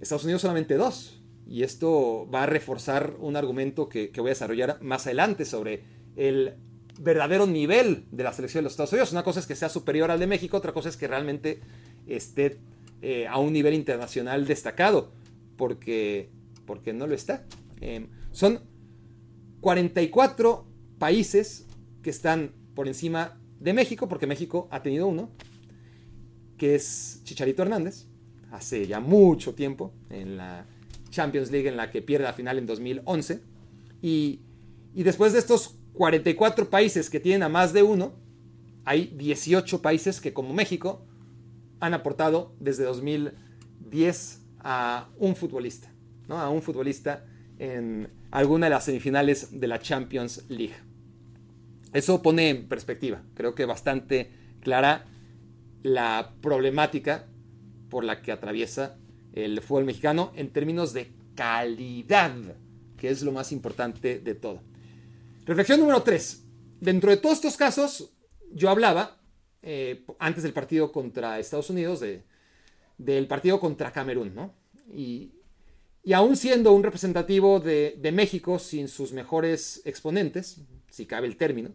Estados 0.00 0.24
Unidos 0.24 0.42
solamente 0.42 0.76
dos. 0.76 1.22
Y 1.46 1.62
esto 1.62 2.28
va 2.32 2.42
a 2.42 2.46
reforzar 2.46 3.14
un 3.20 3.36
argumento 3.36 3.88
que, 3.88 4.12
voy 4.16 4.26
a 4.26 4.30
desarrollar 4.30 4.82
más 4.82 5.06
adelante 5.06 5.44
sobre 5.44 5.82
el 6.16 6.54
verdadero 7.00 7.46
nivel 7.46 8.04
de 8.10 8.24
la 8.24 8.32
selección 8.32 8.62
de 8.62 8.64
los 8.64 8.72
Estados 8.72 8.92
Unidos. 8.92 9.12
Una 9.12 9.22
cosa 9.22 9.40
es 9.40 9.46
que 9.46 9.56
sea 9.56 9.68
superior 9.68 10.10
al 10.10 10.20
de 10.20 10.26
México, 10.26 10.56
otra 10.56 10.72
cosa 10.72 10.90
es 10.90 10.96
que 10.96 11.08
realmente 11.08 11.60
esté 12.06 12.58
eh, 13.00 13.26
a 13.26 13.38
un 13.38 13.52
nivel 13.52 13.74
internacional 13.74 14.46
destacado, 14.46 15.12
porque, 15.56 16.28
porque 16.66 16.92
no 16.92 17.06
lo 17.06 17.14
está. 17.14 17.46
Em, 17.80 18.08
son 18.32 18.60
44 19.60 20.67
países 20.98 21.66
que 22.02 22.10
están 22.10 22.52
por 22.74 22.88
encima 22.88 23.38
de 23.60 23.72
México, 23.72 24.08
porque 24.08 24.26
México 24.26 24.68
ha 24.70 24.82
tenido 24.82 25.06
uno, 25.06 25.30
que 26.56 26.74
es 26.74 27.20
Chicharito 27.24 27.62
Hernández, 27.62 28.06
hace 28.50 28.86
ya 28.86 29.00
mucho 29.00 29.54
tiempo, 29.54 29.92
en 30.10 30.36
la 30.36 30.66
Champions 31.10 31.50
League 31.50 31.68
en 31.68 31.76
la 31.76 31.90
que 31.90 32.02
pierde 32.02 32.24
la 32.24 32.32
final 32.32 32.58
en 32.58 32.66
2011. 32.66 33.40
Y, 34.02 34.40
y 34.94 35.02
después 35.02 35.32
de 35.32 35.38
estos 35.38 35.76
44 35.94 36.70
países 36.70 37.10
que 37.10 37.20
tienen 37.20 37.42
a 37.42 37.48
más 37.48 37.72
de 37.72 37.82
uno, 37.82 38.12
hay 38.84 39.12
18 39.16 39.82
países 39.82 40.20
que 40.20 40.32
como 40.32 40.54
México 40.54 41.04
han 41.80 41.94
aportado 41.94 42.54
desde 42.60 42.84
2010 42.84 44.40
a 44.60 45.08
un 45.18 45.36
futbolista, 45.36 45.90
¿no? 46.28 46.38
a 46.38 46.48
un 46.50 46.62
futbolista 46.62 47.24
en 47.58 48.08
alguna 48.30 48.66
de 48.66 48.70
las 48.70 48.84
semifinales 48.84 49.60
de 49.60 49.66
la 49.66 49.80
Champions 49.80 50.44
League. 50.48 50.74
Eso 51.92 52.22
pone 52.22 52.50
en 52.50 52.68
perspectiva, 52.68 53.22
creo 53.34 53.54
que 53.54 53.64
bastante 53.64 54.30
clara 54.60 55.06
la 55.82 56.34
problemática 56.40 57.26
por 57.88 58.04
la 58.04 58.20
que 58.20 58.32
atraviesa 58.32 58.98
el 59.32 59.60
fútbol 59.62 59.84
mexicano 59.84 60.32
en 60.34 60.50
términos 60.50 60.92
de 60.92 61.12
calidad, 61.34 62.34
que 62.96 63.08
es 63.08 63.22
lo 63.22 63.32
más 63.32 63.52
importante 63.52 64.18
de 64.18 64.34
todo. 64.34 64.60
Reflexión 65.46 65.80
número 65.80 66.02
3. 66.02 66.44
Dentro 66.80 67.10
de 67.10 67.16
todos 67.16 67.36
estos 67.36 67.56
casos, 67.56 68.12
yo 68.52 68.68
hablaba, 68.68 69.20
eh, 69.62 70.04
antes 70.18 70.42
del 70.42 70.52
partido 70.52 70.92
contra 70.92 71.38
Estados 71.38 71.70
Unidos, 71.70 72.00
de, 72.00 72.24
del 72.98 73.26
partido 73.26 73.58
contra 73.60 73.92
Camerún, 73.92 74.34
¿no? 74.34 74.54
Y, 74.92 75.32
y 76.08 76.12
aún 76.12 76.36
siendo 76.36 76.72
un 76.72 76.82
representativo 76.82 77.60
de, 77.60 78.10
México 78.12 78.58
sin 78.58 78.88
sus 78.88 79.12
mejores 79.12 79.82
exponentes, 79.84 80.62
si 80.90 81.06
cabe 81.06 81.26
el 81.26 81.36
término, 81.36 81.70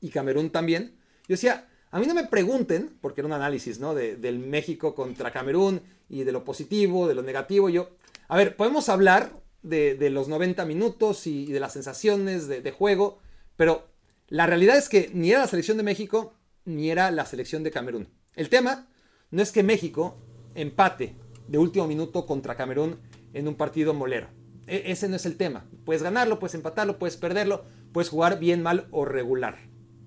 y 0.00 0.10
Camerún 0.10 0.50
también, 0.50 0.96
yo 1.28 1.34
decía, 1.34 1.68
a 1.90 1.98
mí 1.98 2.06
no 2.06 2.14
me 2.14 2.24
pregunten, 2.24 2.96
porque 3.00 3.20
era 3.20 3.26
un 3.26 3.32
análisis, 3.32 3.78
¿no? 3.78 3.94
del 3.94 4.38
México 4.38 4.94
contra 4.94 5.32
Camerún 5.32 5.82
y 6.08 6.24
de 6.24 6.32
lo 6.32 6.44
positivo, 6.44 7.08
de 7.08 7.14
lo 7.14 7.22
negativo. 7.22 7.68
Yo, 7.68 7.90
a 8.28 8.36
ver, 8.36 8.56
podemos 8.56 8.88
hablar 8.88 9.32
de, 9.62 10.10
los 10.10 10.28
90 10.28 10.64
minutos 10.64 11.26
y, 11.26 11.46
de 11.46 11.60
las 11.60 11.72
sensaciones 11.72 12.48
de, 12.48 12.70
juego, 12.70 13.18
pero 13.56 13.88
la 14.28 14.46
realidad 14.46 14.76
es 14.76 14.88
que 14.88 15.10
ni 15.12 15.30
era 15.30 15.40
la 15.40 15.48
selección 15.48 15.76
de 15.76 15.82
México 15.82 16.34
ni 16.64 16.90
era 16.90 17.10
la 17.10 17.26
selección 17.26 17.62
de 17.62 17.70
Camerún. 17.70 18.08
El 18.36 18.48
tema 18.48 18.88
no 19.30 19.42
es 19.42 19.50
que 19.50 19.62
México 19.62 20.16
empate 20.54 21.16
de 21.48 21.58
último 21.58 21.86
minuto 21.86 22.26
contra 22.26 22.54
Camerún 22.54 22.98
en 23.32 23.48
un 23.48 23.56
partido 23.56 23.94
molero. 23.94 24.28
E, 24.70 24.92
ese 24.92 25.08
no 25.08 25.16
es 25.16 25.26
el 25.26 25.36
tema. 25.36 25.66
Puedes 25.84 26.02
ganarlo, 26.02 26.38
puedes 26.38 26.54
empatarlo, 26.54 26.98
puedes 26.98 27.16
perderlo, 27.16 27.64
puedes 27.92 28.08
jugar 28.08 28.38
bien, 28.38 28.62
mal 28.62 28.86
o 28.92 29.04
regular. 29.04 29.58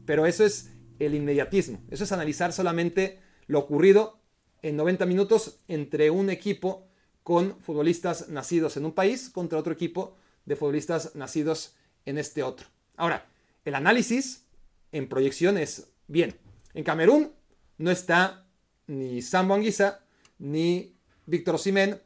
Pero 0.05 0.25
eso 0.25 0.45
es 0.45 0.71
el 0.99 1.13
inmediatismo. 1.13 1.83
Eso 1.91 2.05
es 2.05 2.11
analizar 2.13 2.53
solamente 2.53 3.19
lo 3.45 3.59
ocurrido 3.59 4.21
en 4.61 4.77
90 4.77 5.05
minutos 5.05 5.59
entre 5.67 6.09
un 6.09 6.29
equipo 6.29 6.87
con 7.23 7.59
futbolistas 7.59 8.29
nacidos 8.29 8.77
en 8.77 8.85
un 8.85 8.93
país 8.93 9.29
contra 9.29 9.59
otro 9.59 9.73
equipo 9.73 10.15
de 10.45 10.55
futbolistas 10.55 11.15
nacidos 11.15 11.75
en 12.05 12.17
este 12.17 12.43
otro. 12.43 12.67
Ahora, 12.95 13.27
el 13.65 13.75
análisis 13.75 14.45
en 14.91 15.09
proyección 15.09 15.57
es, 15.57 15.91
bien, 16.07 16.35
en 16.73 16.83
Camerún 16.83 17.33
no 17.77 17.91
está 17.91 18.47
ni 18.87 19.21
Sam 19.21 19.51
Anguissa, 19.51 20.05
ni 20.37 20.95
Víctor 21.25 21.55
Osimhen, 21.55 22.01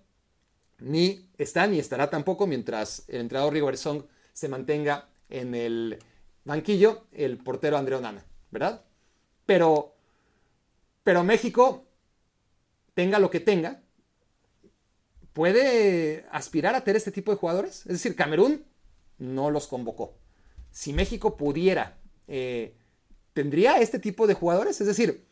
ni 0.79 1.29
está 1.37 1.67
ni 1.67 1.79
estará 1.79 2.09
tampoco 2.09 2.47
mientras 2.47 3.03
el 3.07 3.21
entrenador 3.21 3.53
Rigo 3.53 3.75
Song 3.75 4.03
se 4.33 4.47
mantenga 4.47 5.09
en 5.29 5.55
el 5.55 5.99
banquillo 6.45 7.05
el 7.11 7.37
portero 7.37 7.77
André 7.77 7.95
Onana. 7.95 8.23
¿verdad? 8.51 8.83
Pero, 9.45 9.95
pero 11.03 11.23
México, 11.23 11.85
tenga 12.93 13.19
lo 13.19 13.29
que 13.29 13.39
tenga, 13.39 13.81
puede 15.33 16.25
aspirar 16.31 16.75
a 16.75 16.83
tener 16.83 16.97
este 16.97 17.11
tipo 17.11 17.31
de 17.31 17.37
jugadores. 17.37 17.81
Es 17.81 17.93
decir, 17.93 18.15
Camerún 18.15 18.65
no 19.17 19.51
los 19.51 19.67
convocó. 19.67 20.17
Si 20.71 20.93
México 20.93 21.37
pudiera, 21.37 21.97
eh, 22.27 22.75
¿tendría 23.33 23.79
este 23.79 23.99
tipo 23.99 24.27
de 24.27 24.33
jugadores? 24.33 24.81
Es 24.81 24.87
decir, 24.87 25.25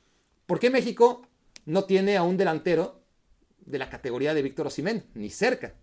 ¿por 0.46 0.60
qué 0.60 0.70
México 0.70 1.28
no 1.66 1.86
tiene 1.86 2.18
a 2.18 2.24
un 2.24 2.38
delantero 2.38 3.02
de 3.66 3.80
la 3.80 3.90
categoría 3.90 4.34
de 4.34 4.42
Víctor 4.42 4.68
Osimén, 4.68 5.06
ni 5.14 5.30
cerca, 5.30 5.76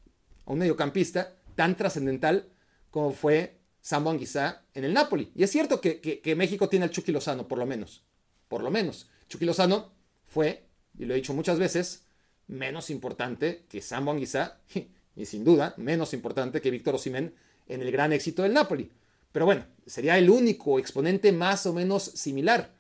a 0.47 0.53
un 0.53 0.59
mediocampista 0.59 1.37
tan 1.55 1.77
trascendental 1.77 2.49
como 2.91 3.13
fue 3.13 3.59
Sambo 3.81 4.11
Anguissa 4.11 4.65
en 4.75 4.85
el 4.85 4.95
Napoli. 4.95 5.33
Y 5.35 5.43
es 5.43 5.51
cierto 5.51 5.81
que, 5.81 6.35
México 6.37 6.69
tiene 6.69 6.85
al 6.85 6.91
Chucky 6.91 7.13
Lozano, 7.13 7.49
por 7.49 7.59
lo 7.59 7.67
menos. 7.67 8.05
Por 8.49 8.63
lo 8.63 8.71
menos. 8.71 9.09
Chucky 9.29 9.45
Lozano 9.45 9.93
fue, 10.25 10.67
y 10.99 11.05
lo 11.05 11.15
he 11.15 11.17
dicho 11.17 11.35
muchas 11.35 11.59
veces, 11.59 12.05
menos 12.47 12.91
importante 12.91 13.65
que 13.69 13.81
Sambo 13.81 14.13
Anguissa, 14.13 14.61
y 15.17 15.27
sin 15.27 15.45
duda, 15.45 15.75
menos 15.77 16.15
importante 16.15 16.61
que 16.61 16.71
Víctor 16.71 16.95
Osimén 16.95 17.35
en 17.67 17.83
el 17.83 17.91
gran 17.91 18.13
éxito 18.13 18.43
del 18.43 18.55
Napoli. 18.55 18.91
Pero 19.33 19.47
bueno, 19.47 19.67
sería 19.87 20.19
el 20.19 20.29
único 20.31 20.79
exponente 20.79 21.33
más 21.33 21.67
o 21.67 21.73
menos 21.73 22.03
similar. 22.03 22.71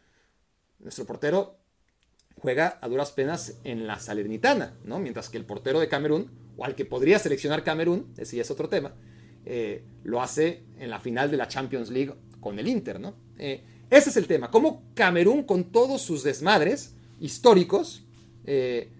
Nuestro 0.78 1.06
portero 1.06 1.61
juega 2.42 2.78
a 2.80 2.88
duras 2.88 3.12
penas 3.12 3.60
en 3.62 3.86
la 3.86 4.00
Salernitana, 4.00 4.74
¿no? 4.84 4.98
Mientras 4.98 5.30
que 5.30 5.38
el 5.38 5.44
portero 5.44 5.78
de 5.78 5.88
Camerún, 5.88 6.28
o 6.56 6.64
al 6.64 6.74
que 6.74 6.84
podría 6.84 7.20
seleccionar 7.20 7.62
Camerún, 7.62 8.12
ese 8.16 8.36
ya 8.36 8.42
es 8.42 8.50
otro 8.50 8.68
tema, 8.68 8.94
eh, 9.46 9.84
lo 10.02 10.20
hace 10.20 10.64
en 10.80 10.90
la 10.90 10.98
final 10.98 11.30
de 11.30 11.36
la 11.36 11.46
Champions 11.46 11.90
League 11.90 12.14
con 12.40 12.58
el 12.58 12.66
Inter, 12.66 12.98
¿no? 12.98 13.14
Eh, 13.38 13.62
ese 13.90 14.10
es 14.10 14.16
el 14.16 14.26
tema. 14.26 14.50
Cómo 14.50 14.82
Camerún, 14.94 15.44
con 15.44 15.70
todos 15.70 16.02
sus 16.02 16.24
desmadres 16.24 16.96
históricos, 17.20 18.04
eh, 18.44 18.90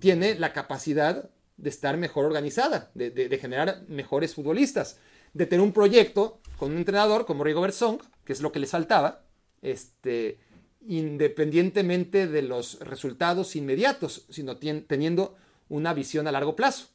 tiene 0.00 0.34
la 0.34 0.52
capacidad 0.52 1.30
de 1.58 1.70
estar 1.70 1.96
mejor 1.96 2.24
organizada, 2.24 2.90
de, 2.94 3.38
generar 3.40 3.84
mejores 3.86 4.34
futbolistas, 4.34 4.98
de 5.32 5.46
tener 5.46 5.62
un 5.62 5.72
proyecto 5.72 6.40
con 6.56 6.72
un 6.72 6.78
entrenador 6.78 7.24
como 7.24 7.44
Rigo 7.44 7.60
Bersong, 7.60 7.98
que 8.24 8.32
es 8.32 8.40
lo 8.40 8.50
que 8.50 8.58
les 8.58 8.70
faltaba, 8.70 9.26
este, 9.62 10.40
independientemente 10.86 12.26
de 12.26 12.42
los 12.42 12.80
resultados 12.80 13.56
inmediatos, 13.56 14.26
sino 14.30 14.56
teniendo 14.56 15.36
una 15.68 15.94
visión 15.94 16.26
a 16.26 16.32
largo 16.32 16.56
plazo. 16.56 16.88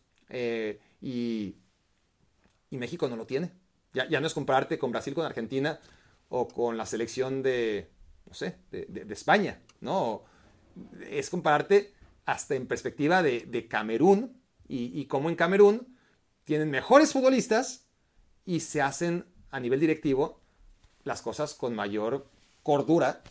y 1.02 1.56
y 2.70 2.78
México 2.78 3.08
no 3.08 3.16
lo 3.16 3.26
tiene. 3.26 3.52
Ya, 3.94 4.08
ya 4.08 4.20
no 4.20 4.28
es 4.28 4.34
compararte 4.34 4.78
con 4.78 4.92
Brasil, 4.92 5.14
con 5.14 5.26
Argentina 5.26 5.80
o 6.30 6.48
con 6.48 6.78
la 6.78 6.86
selección 6.86 7.42
de, 7.42 7.90
no 8.26 8.34
sé, 8.34 8.58
de, 8.72 9.06
España, 9.10 9.62
¿no? 9.80 10.24
Es 11.10 11.30
compararte 11.30 11.94
hasta 12.26 12.56
en 12.56 12.68
perspectiva 12.68 13.24
de, 13.24 13.68
Camerún 13.70 14.42
y, 14.68 15.00
y 15.00 15.06
cómo 15.06 15.30
en 15.30 15.36
Camerún 15.36 15.98
tienen 16.44 16.70
mejores 16.70 17.14
futbolistas 17.14 17.86
y 18.44 18.60
se 18.60 18.82
hacen 18.82 19.26
a 19.50 19.60
nivel 19.60 19.80
directivo 19.80 20.42
las 21.04 21.22
cosas 21.22 21.54
con 21.54 21.74
mayor 21.76 22.28
cordura 22.64 23.24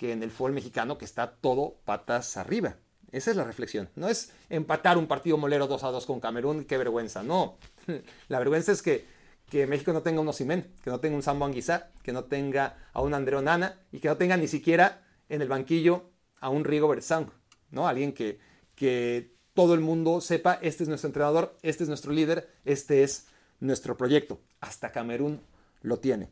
que 0.00 0.12
en 0.12 0.22
el 0.22 0.30
fútbol 0.30 0.52
mexicano 0.52 0.96
que 0.96 1.04
está 1.04 1.30
todo 1.30 1.76
patas 1.84 2.38
arriba. 2.38 2.76
Esa 3.12 3.32
es 3.32 3.36
la 3.36 3.44
reflexión. 3.44 3.90
No 3.96 4.08
es 4.08 4.32
empatar 4.48 4.96
un 4.96 5.06
partido 5.06 5.36
molero 5.36 5.66
2 5.66 5.84
a 5.84 5.88
2 5.88 6.06
con 6.06 6.20
Camerún, 6.20 6.64
qué 6.64 6.78
vergüenza. 6.78 7.22
No. 7.22 7.58
La 8.28 8.38
vergüenza 8.38 8.72
es 8.72 8.80
que, 8.80 9.04
que 9.50 9.66
México 9.66 9.92
no 9.92 10.00
tenga 10.00 10.22
un 10.22 10.28
Osimen, 10.28 10.72
que 10.82 10.88
no 10.88 11.00
tenga 11.00 11.16
un 11.16 11.22
Sambo 11.22 11.44
Anguizá, 11.44 11.90
que 12.02 12.14
no 12.14 12.24
tenga 12.24 12.78
a 12.94 13.02
un 13.02 13.12
Andreo 13.12 13.42
Nana 13.42 13.78
y 13.92 13.98
que 13.98 14.08
no 14.08 14.16
tenga 14.16 14.38
ni 14.38 14.48
siquiera 14.48 15.04
en 15.28 15.42
el 15.42 15.48
banquillo 15.48 16.08
a 16.40 16.48
un 16.48 16.64
Rigo 16.64 16.88
Bersang, 16.88 17.30
¿no? 17.70 17.86
Alguien 17.86 18.14
que, 18.14 18.38
que 18.76 19.34
todo 19.52 19.74
el 19.74 19.80
mundo 19.80 20.22
sepa, 20.22 20.58
este 20.62 20.84
es 20.84 20.88
nuestro 20.88 21.08
entrenador, 21.08 21.58
este 21.60 21.82
es 21.82 21.90
nuestro 21.90 22.14
líder, 22.14 22.48
este 22.64 23.02
es 23.02 23.26
nuestro 23.58 23.98
proyecto. 23.98 24.40
Hasta 24.60 24.92
Camerún 24.92 25.42
lo 25.82 25.98
tiene. 25.98 26.30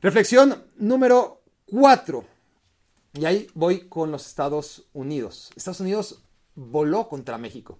Reflexión 0.00 0.64
número 0.78 1.43
4. 1.66 2.24
Y 3.14 3.24
ahí 3.26 3.46
voy 3.54 3.88
con 3.88 4.10
los 4.10 4.26
Estados 4.26 4.86
Unidos. 4.92 5.50
Estados 5.56 5.80
Unidos 5.80 6.22
voló 6.54 7.08
contra 7.08 7.38
México. 7.38 7.78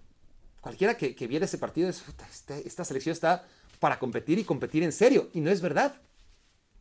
Cualquiera 0.61 0.97
que, 0.97 1.27
viera 1.27 1.45
ese 1.45 1.57
partido, 1.57 1.89
es, 1.89 2.03
esta, 2.31 2.57
esta 2.57 2.85
selección 2.85 3.13
está 3.13 3.47
para 3.79 3.99
competir 3.99 4.39
y 4.39 4.43
competir 4.43 4.83
en 4.83 4.91
serio. 4.91 5.29
Y 5.33 5.41
no 5.41 5.51
es 5.51 5.61
verdad. 5.61 6.01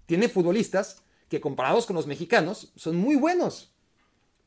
Tiene 0.07 0.29
futbolistas 0.29 1.03
que 1.29 1.41
comparados 1.41 1.87
con 1.87 1.97
los 1.97 2.07
mexicanos 2.07 2.73
son 2.77 2.97
muy 2.97 3.17
buenos, 3.17 3.73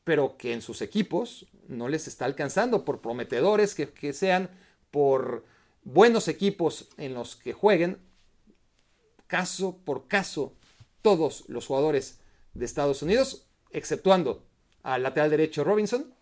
pero 0.04 0.36
que 0.36 0.52
en 0.52 0.62
sus 0.62 0.80
equipos 0.80 1.46
no 1.68 1.88
les 1.88 2.08
está 2.08 2.24
alcanzando 2.24 2.84
por 2.84 3.00
prometedores 3.00 3.74
que, 3.74 3.88
que 3.90 4.12
sean, 4.12 4.50
por 4.90 5.44
buenos 5.84 6.28
equipos 6.28 6.88
en 6.96 7.14
los 7.14 7.36
que 7.36 7.52
jueguen. 7.52 7.98
Caso 9.26 9.76
por 9.84 10.08
caso, 10.08 10.54
todos 11.02 11.44
los 11.48 11.66
jugadores 11.66 12.17
de 12.58 12.64
Estados 12.64 13.02
Unidos 13.02 13.46
exceptuando 13.70 14.44
al 14.82 15.02
lateral 15.02 15.30
derecho 15.30 15.64
Robinson, 15.64 16.12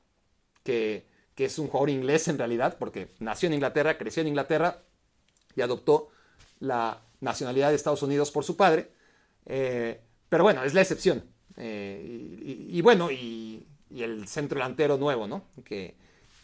que, 0.63 1.07
es 1.37 1.59
un 1.59 1.69
jugador 1.69 1.91
inglés 1.91 2.29
en 2.29 2.39
realidad, 2.39 2.77
porque 2.79 3.09
nació 3.19 3.49
en 3.49 3.55
Inglaterra, 3.55 3.99
creció 3.99 4.23
en 4.23 4.29
Inglaterra 4.29 4.83
y 5.55 5.61
adoptó 5.61 6.09
la 6.61 7.03
nacionalidad 7.21 7.71
de 7.71 7.77
Estados 7.77 8.03
Unidos 8.03 8.31
por 8.31 8.45
su 8.45 8.57
padre. 8.57 8.91
Eh, 9.45 10.01
pero 10.29 10.45
bueno, 10.45 10.65
es 10.65 10.75
la 10.75 10.81
excepción. 10.81 11.25
Eh, 11.57 12.69
y, 12.71 12.81
bueno, 12.81 13.11
y, 13.11 13.67
el 13.91 14.27
centro 14.29 14.59
delantero 14.59 14.99
nuevo, 14.99 15.27
¿no? 15.27 15.45
Que, 15.65 15.97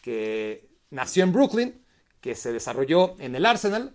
que 0.02 0.68
nació 0.90 1.24
en 1.24 1.32
Brooklyn, 1.32 1.82
que 2.20 2.34
se 2.34 2.52
desarrolló 2.52 3.16
en 3.18 3.34
el 3.34 3.44
Arsenal 3.44 3.94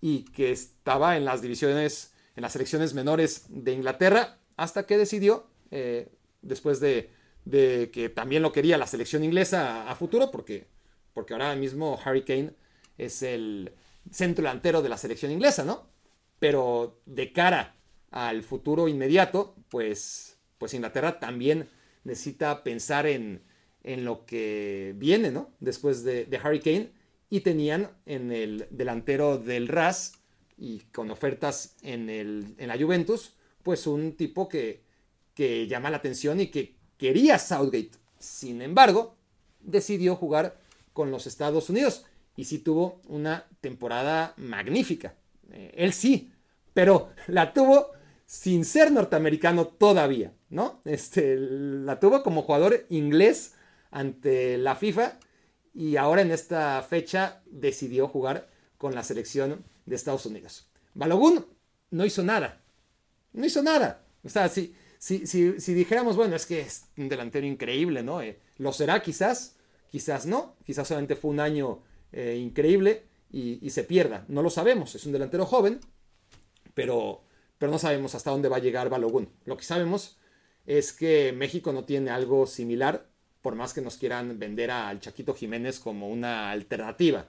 y 0.00 0.24
que 0.24 0.50
estaba 0.50 1.16
en 1.16 1.24
las 1.24 1.40
divisiones, 1.40 2.12
en 2.36 2.42
las 2.42 2.52
selecciones 2.52 2.94
menores 2.94 3.44
de 3.48 3.72
Inglaterra, 3.72 4.38
hasta 4.58 4.86
que 4.86 4.98
decidió 4.98 5.46
eh, 5.70 6.08
después 6.42 6.80
de, 6.80 7.10
que 7.50 8.12
también 8.14 8.42
lo 8.42 8.52
quería 8.52 8.76
la 8.76 8.88
selección 8.88 9.24
inglesa 9.24 9.88
a, 9.88 9.94
futuro, 9.94 10.30
porque, 10.30 10.66
porque 11.14 11.32
ahora 11.32 11.54
mismo 11.54 11.98
Harry 12.04 12.24
Kane 12.24 12.52
es 12.98 13.22
el 13.22 13.72
centro 14.10 14.42
delantero 14.42 14.82
de 14.82 14.88
la 14.88 14.98
selección 14.98 15.30
inglesa, 15.30 15.64
¿no? 15.64 15.88
Pero 16.40 17.00
de 17.06 17.32
cara 17.32 17.76
al 18.10 18.42
futuro 18.42 18.88
inmediato, 18.88 19.54
pues, 19.70 20.38
pues 20.58 20.74
Inglaterra 20.74 21.20
también 21.20 21.68
necesita 22.02 22.64
pensar 22.64 23.06
en, 23.06 23.42
en 23.84 24.04
lo 24.04 24.26
que 24.26 24.92
viene, 24.96 25.30
¿no? 25.30 25.52
Después 25.60 26.02
de, 26.02 26.24
de, 26.24 26.36
Harry 26.38 26.60
Kane. 26.60 26.90
Y 27.30 27.40
tenían 27.40 27.90
en 28.06 28.32
el 28.32 28.66
delantero 28.70 29.38
del 29.38 29.68
RAS 29.68 30.14
y 30.56 30.80
con 30.92 31.10
ofertas 31.10 31.76
en, 31.82 32.08
el, 32.08 32.54
en 32.58 32.68
la 32.68 32.78
Juventus, 32.78 33.34
pues 33.62 33.86
un 33.86 34.16
tipo 34.16 34.48
que, 34.48 34.82
que 35.34 35.66
llama 35.66 35.90
la 35.90 35.98
atención 35.98 36.40
y 36.40 36.48
que 36.48 36.76
quería 36.96 37.38
Southgate. 37.38 37.92
Sin 38.18 38.62
embargo, 38.62 39.16
decidió 39.60 40.16
jugar 40.16 40.58
con 40.92 41.10
los 41.10 41.26
Estados 41.26 41.70
Unidos 41.70 42.04
y 42.36 42.44
sí 42.44 42.58
tuvo 42.58 43.00
una 43.08 43.46
temporada 43.60 44.34
magnífica. 44.36 45.14
Eh, 45.50 45.72
él 45.76 45.92
sí, 45.92 46.32
pero 46.74 47.10
la 47.26 47.52
tuvo 47.52 47.90
sin 48.26 48.64
ser 48.64 48.92
norteamericano 48.92 49.66
todavía, 49.66 50.32
¿no? 50.50 50.80
Este, 50.84 51.36
la 51.36 51.98
tuvo 51.98 52.22
como 52.22 52.42
jugador 52.42 52.84
inglés 52.90 53.54
ante 53.90 54.58
la 54.58 54.76
FIFA 54.76 55.18
y 55.74 55.96
ahora 55.96 56.22
en 56.22 56.30
esta 56.30 56.82
fecha 56.82 57.42
decidió 57.46 58.08
jugar 58.08 58.48
con 58.76 58.94
la 58.94 59.02
selección 59.02 59.64
de 59.86 59.96
Estados 59.96 60.26
Unidos. 60.26 60.68
Balogun 60.94 61.46
no 61.90 62.04
hizo 62.04 62.22
nada, 62.22 62.60
no 63.32 63.46
hizo 63.46 63.62
nada. 63.62 64.04
O 64.24 64.28
sea, 64.28 64.48
sí, 64.48 64.74
si, 64.98 65.26
si, 65.26 65.74
dijéramos, 65.74 66.16
bueno, 66.16 66.34
es 66.34 66.46
que 66.46 66.60
es 66.60 66.86
un 66.96 67.08
delantero 67.08 67.46
increíble, 67.46 68.02
¿no? 68.02 68.20
Eh, 68.20 68.38
lo 68.56 68.72
será 68.72 69.00
quizás, 69.00 69.56
quizás 69.90 70.26
no, 70.26 70.56
quizás 70.64 70.88
solamente 70.88 71.16
fue 71.16 71.30
un 71.30 71.40
año 71.40 71.82
eh, 72.12 72.36
increíble 72.40 73.04
y, 73.30 73.70
se 73.70 73.84
pierda, 73.84 74.24
no 74.28 74.42
lo 74.42 74.50
sabemos, 74.50 74.94
es 74.94 75.06
un 75.06 75.12
delantero 75.12 75.46
joven, 75.46 75.80
pero, 76.74 77.22
pero 77.58 77.70
no 77.70 77.78
sabemos 77.78 78.14
hasta 78.14 78.30
dónde 78.30 78.48
va 78.48 78.56
a 78.56 78.60
llegar 78.60 78.88
Balogun. 78.88 79.28
Lo 79.44 79.56
que 79.56 79.64
sabemos 79.64 80.18
es 80.66 80.92
que 80.92 81.32
México 81.32 81.72
no 81.72 81.84
tiene 81.84 82.10
algo 82.10 82.46
similar, 82.46 83.06
por 83.40 83.54
más 83.54 83.72
que 83.72 83.80
nos 83.80 83.96
quieran 83.96 84.38
vender 84.38 84.70
al 84.70 85.00
Chaquito 85.00 85.34
Jiménez 85.34 85.78
como 85.78 86.08
una 86.08 86.50
alternativa. 86.50 87.26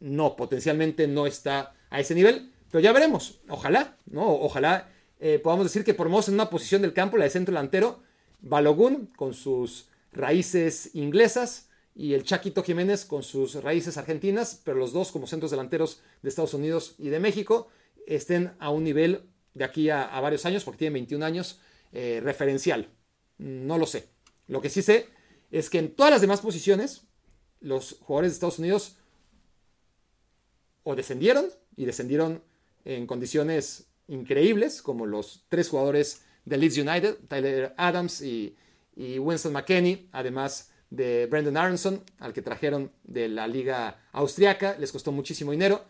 No, 0.00 0.34
potencialmente 0.34 1.06
no 1.06 1.26
está 1.26 1.74
a 1.90 2.00
ese 2.00 2.14
nivel, 2.14 2.52
pero 2.70 2.80
ya 2.80 2.92
veremos. 2.92 3.40
Ojalá, 3.48 3.98
¿no? 4.06 4.32
Ojalá 4.32 4.91
eh, 5.24 5.38
podamos 5.38 5.66
decir 5.66 5.84
que 5.84 5.94
por 5.94 6.08
en 6.08 6.34
una 6.34 6.50
posición 6.50 6.82
del 6.82 6.92
campo, 6.92 7.16
la 7.16 7.22
de 7.22 7.30
centro 7.30 7.54
delantero, 7.54 8.02
Balogun 8.40 9.06
con 9.14 9.34
sus 9.34 9.86
raíces 10.12 10.90
inglesas 10.94 11.68
y 11.94 12.14
el 12.14 12.24
Chaquito 12.24 12.64
Jiménez 12.64 13.04
con 13.04 13.22
sus 13.22 13.54
raíces 13.62 13.96
argentinas, 13.96 14.60
pero 14.64 14.78
los 14.78 14.92
dos 14.92 15.12
como 15.12 15.28
centros 15.28 15.52
delanteros 15.52 16.00
de 16.22 16.28
Estados 16.28 16.54
Unidos 16.54 16.96
y 16.98 17.10
de 17.10 17.20
México 17.20 17.68
estén 18.04 18.50
a 18.58 18.70
un 18.70 18.82
nivel 18.82 19.22
de 19.54 19.62
aquí 19.62 19.90
a, 19.90 20.18
varios 20.18 20.44
años, 20.44 20.64
porque 20.64 20.78
tienen 20.78 20.94
21 20.94 21.24
años, 21.24 21.60
eh, 21.92 22.18
referencial. 22.20 22.88
No 23.38 23.78
lo 23.78 23.86
sé. 23.86 24.08
Lo 24.48 24.60
que 24.60 24.70
sí 24.70 24.82
sé 24.82 25.06
es 25.52 25.70
que 25.70 25.78
en 25.78 25.94
todas 25.94 26.10
las 26.10 26.20
demás 26.20 26.40
posiciones, 26.40 27.02
los 27.60 27.96
jugadores 28.00 28.32
de 28.32 28.34
Estados 28.34 28.58
Unidos 28.58 28.96
o 30.82 30.96
descendieron 30.96 31.46
y 31.76 31.84
descendieron 31.84 32.42
en 32.84 33.06
condiciones 33.06 33.86
increíbles, 34.08 34.82
como 34.82 35.06
los 35.06 35.44
tres 35.48 35.68
jugadores 35.68 36.22
de 36.44 36.56
Leeds 36.56 36.78
United, 36.78 37.16
Tyler 37.28 37.74
Adams 37.76 38.22
y, 38.22 38.56
Winston 38.96 39.52
McKenney, 39.52 40.08
además 40.12 40.70
de 40.90 41.26
Brendan 41.26 41.56
Aronson, 41.56 42.02
al 42.18 42.34
que 42.34 42.42
trajeron 42.42 42.92
de 43.04 43.28
la 43.28 43.46
liga 43.46 44.02
austriaca, 44.12 44.76
les 44.78 44.92
costó 44.92 45.12
muchísimo 45.12 45.52
dinero, 45.52 45.82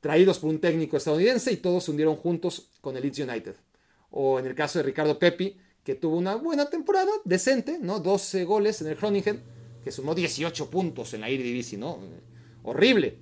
traídos 0.00 0.38
por 0.38 0.48
un 0.48 0.58
técnico 0.58 0.96
estadounidense 0.96 1.52
y 1.52 1.58
todos 1.58 1.84
se 1.84 1.90
hundieron 1.90 2.16
juntos 2.16 2.70
con 2.80 2.96
el 2.96 3.02
Leeds 3.02 3.18
United. 3.18 3.54
O 4.10 4.38
en 4.38 4.46
el 4.46 4.54
caso 4.54 4.78
de 4.78 4.84
Ricardo 4.84 5.18
Pepi, 5.18 5.58
que 5.84 5.94
tuvo 5.94 6.16
una 6.16 6.36
buena 6.36 6.70
temporada, 6.70 7.10
decente, 7.24 7.78
¿no? 7.80 8.00
12 8.00 8.44
goles 8.44 8.80
en 8.80 8.88
el 8.88 8.94
Groningen, 8.94 9.42
que 9.84 9.92
sumó 9.92 10.14
18 10.14 10.70
puntos 10.70 11.12
en 11.12 11.20
la 11.20 11.28
Eredivisie, 11.28 11.76
¿no? 11.76 11.98
Horrible. 12.62 13.18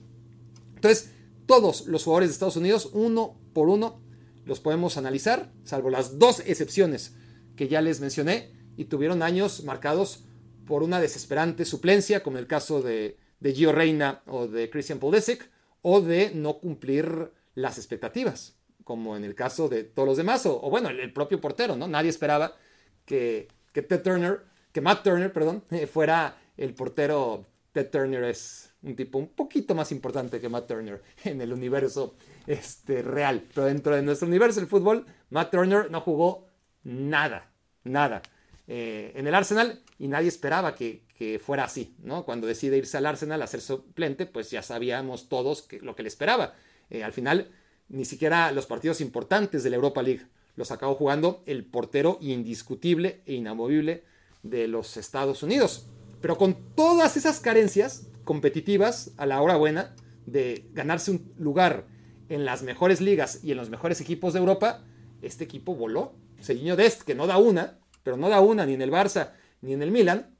Entonces, 0.76 1.11
todos 1.46 1.87
los 1.87 2.04
jugadores 2.04 2.28
de 2.28 2.35
Estados 2.35 2.56
Unidos, 2.56 2.90
uno 2.92 3.37
por 3.52 3.68
uno, 3.68 4.00
los 4.44 4.61
podemos 4.61 4.96
analizar, 4.96 5.53
salvo 5.64 5.90
las 5.90 6.18
dos 6.18 6.40
excepciones 6.40 7.14
que 7.57 7.68
ya 7.68 7.81
les 7.81 8.00
mencioné, 8.00 8.53
y 8.76 8.87
tuvieron 8.87 9.22
años 9.22 9.64
marcados 9.64 10.24
por 10.66 10.83
una 10.83 11.00
desesperante 11.00 11.64
suplencia, 11.64 12.22
como 12.22 12.38
el 12.38 12.46
caso 12.46 12.81
de, 12.81 13.18
de 13.40 13.53
Gio 13.53 13.72
Reina 13.72 14.22
o 14.26 14.46
de 14.46 14.70
Christian 14.70 14.98
Pulisic, 14.98 15.50
o 15.83 16.00
de 16.00 16.33
no 16.35 16.59
cumplir 16.59 17.33
las 17.55 17.79
expectativas, 17.79 18.57
como 18.85 19.16
en 19.16 19.24
el 19.24 19.35
caso 19.35 19.68
de 19.68 19.85
todos 19.85 20.09
los 20.09 20.16
demás, 20.16 20.46
o, 20.46 20.59
bueno, 20.70 20.88
el, 20.88 21.12
propio 21.12 21.40
portero, 21.40 21.76
¿no? 21.76 21.88
Nadie 21.88 22.11
esperaba 22.11 22.57
que, 23.05 23.48
que 23.72 23.83
Ted 23.83 24.03
Turner, 24.03 24.40
que 24.72 24.81
Matt 24.81 25.03
Turner, 25.03 25.33
perdón, 25.33 25.64
fuera 25.92 26.38
el 26.57 26.74
portero. 26.74 27.44
Ted 27.72 27.88
Turner 27.90 28.24
es 28.24 28.69
un 28.83 28.97
tipo 28.97 29.19
un 29.19 29.29
poquito 29.29 29.75
más 29.75 29.93
importante 29.93 30.40
que 30.40 30.49
Matt 30.49 30.69
Turner 30.69 31.03
en 31.25 31.40
el 31.40 31.53
universo 31.53 32.14
este, 32.47 33.03
real. 33.03 33.45
Pero 33.55 33.66
dentro 33.66 33.95
de 33.95 34.03
nuestro 34.03 34.29
universo 34.29 34.61
del 34.61 34.69
fútbol, 34.69 35.07
Matt 35.31 35.51
Turner 35.51 35.90
no 35.90 36.01
jugó 36.01 36.49
nada, 36.83 37.51
nada 37.85 38.23
eh, 38.66 39.12
en 39.14 39.27
el 39.27 39.35
Arsenal 39.35 39.83
y 39.99 40.09
nadie 40.09 40.29
esperaba 40.29 40.75
que, 40.75 41.09
fuera 41.45 41.64
así, 41.64 41.95
¿no? 42.03 42.25
Cuando 42.25 42.47
decide 42.47 42.79
irse 42.79 42.97
al 42.97 43.05
Arsenal 43.05 43.43
a 43.43 43.47
ser 43.47 43.61
suplente, 43.61 44.25
pues 44.25 44.51
ya 44.51 44.62
sabíamos 44.62 45.29
todos 45.29 45.69
lo 45.83 45.95
que 45.95 46.03
le 46.03 46.09
esperaba. 46.09 46.55
Eh, 46.88 47.05
al 47.05 47.12
final, 47.12 47.51
ni 47.90 48.07
siquiera 48.07 48.51
los 48.53 48.64
partidos 48.64 49.03
importantes 49.03 49.62
de 49.62 49.69
la 49.69 49.77
Europa 49.77 50.01
League 50.01 50.25
los 50.57 50.71
acabó 50.71 50.95
jugando 50.95 51.43
el 51.45 51.66
portero 51.66 52.16
indiscutible 52.23 53.21
e 53.27 53.35
inamovible 53.35 54.03
de 54.43 54.66
los 54.66 54.97
Estados 54.97 55.43
Unidos. 55.43 55.87
Pero 56.20 56.37
con 56.37 56.74
todas 56.74 57.16
esas 57.16 57.40
carencias 57.40 58.06
competitivas 58.24 59.12
a 59.16 59.26
la 59.26 59.40
hora 59.40 59.56
buena 59.56 59.94
de 60.26 60.68
ganarse 60.72 61.11
un 61.11 61.33
lugar 61.38 61.87
en 62.28 62.44
las 62.44 62.62
mejores 62.62 63.00
ligas 63.00 63.40
y 63.42 63.50
en 63.50 63.56
los 63.56 63.70
mejores 63.70 64.00
equipos 64.00 64.33
de 64.33 64.38
Europa, 64.38 64.85
este 65.22 65.44
equipo 65.44 65.74
voló. 65.74 66.14
Serginho 66.40 66.76
Dest, 66.76 67.02
que 67.02 67.14
no 67.14 67.26
da 67.26 67.38
una, 67.38 67.78
pero 68.02 68.16
no 68.16 68.28
da 68.28 68.40
una 68.40 68.64
ni 68.66 68.74
en 68.74 68.83
el 68.83 68.90
Barça 68.90 69.33
ni 69.61 69.72
en 69.72 69.83
el 69.83 69.90
Milan, 69.90 70.37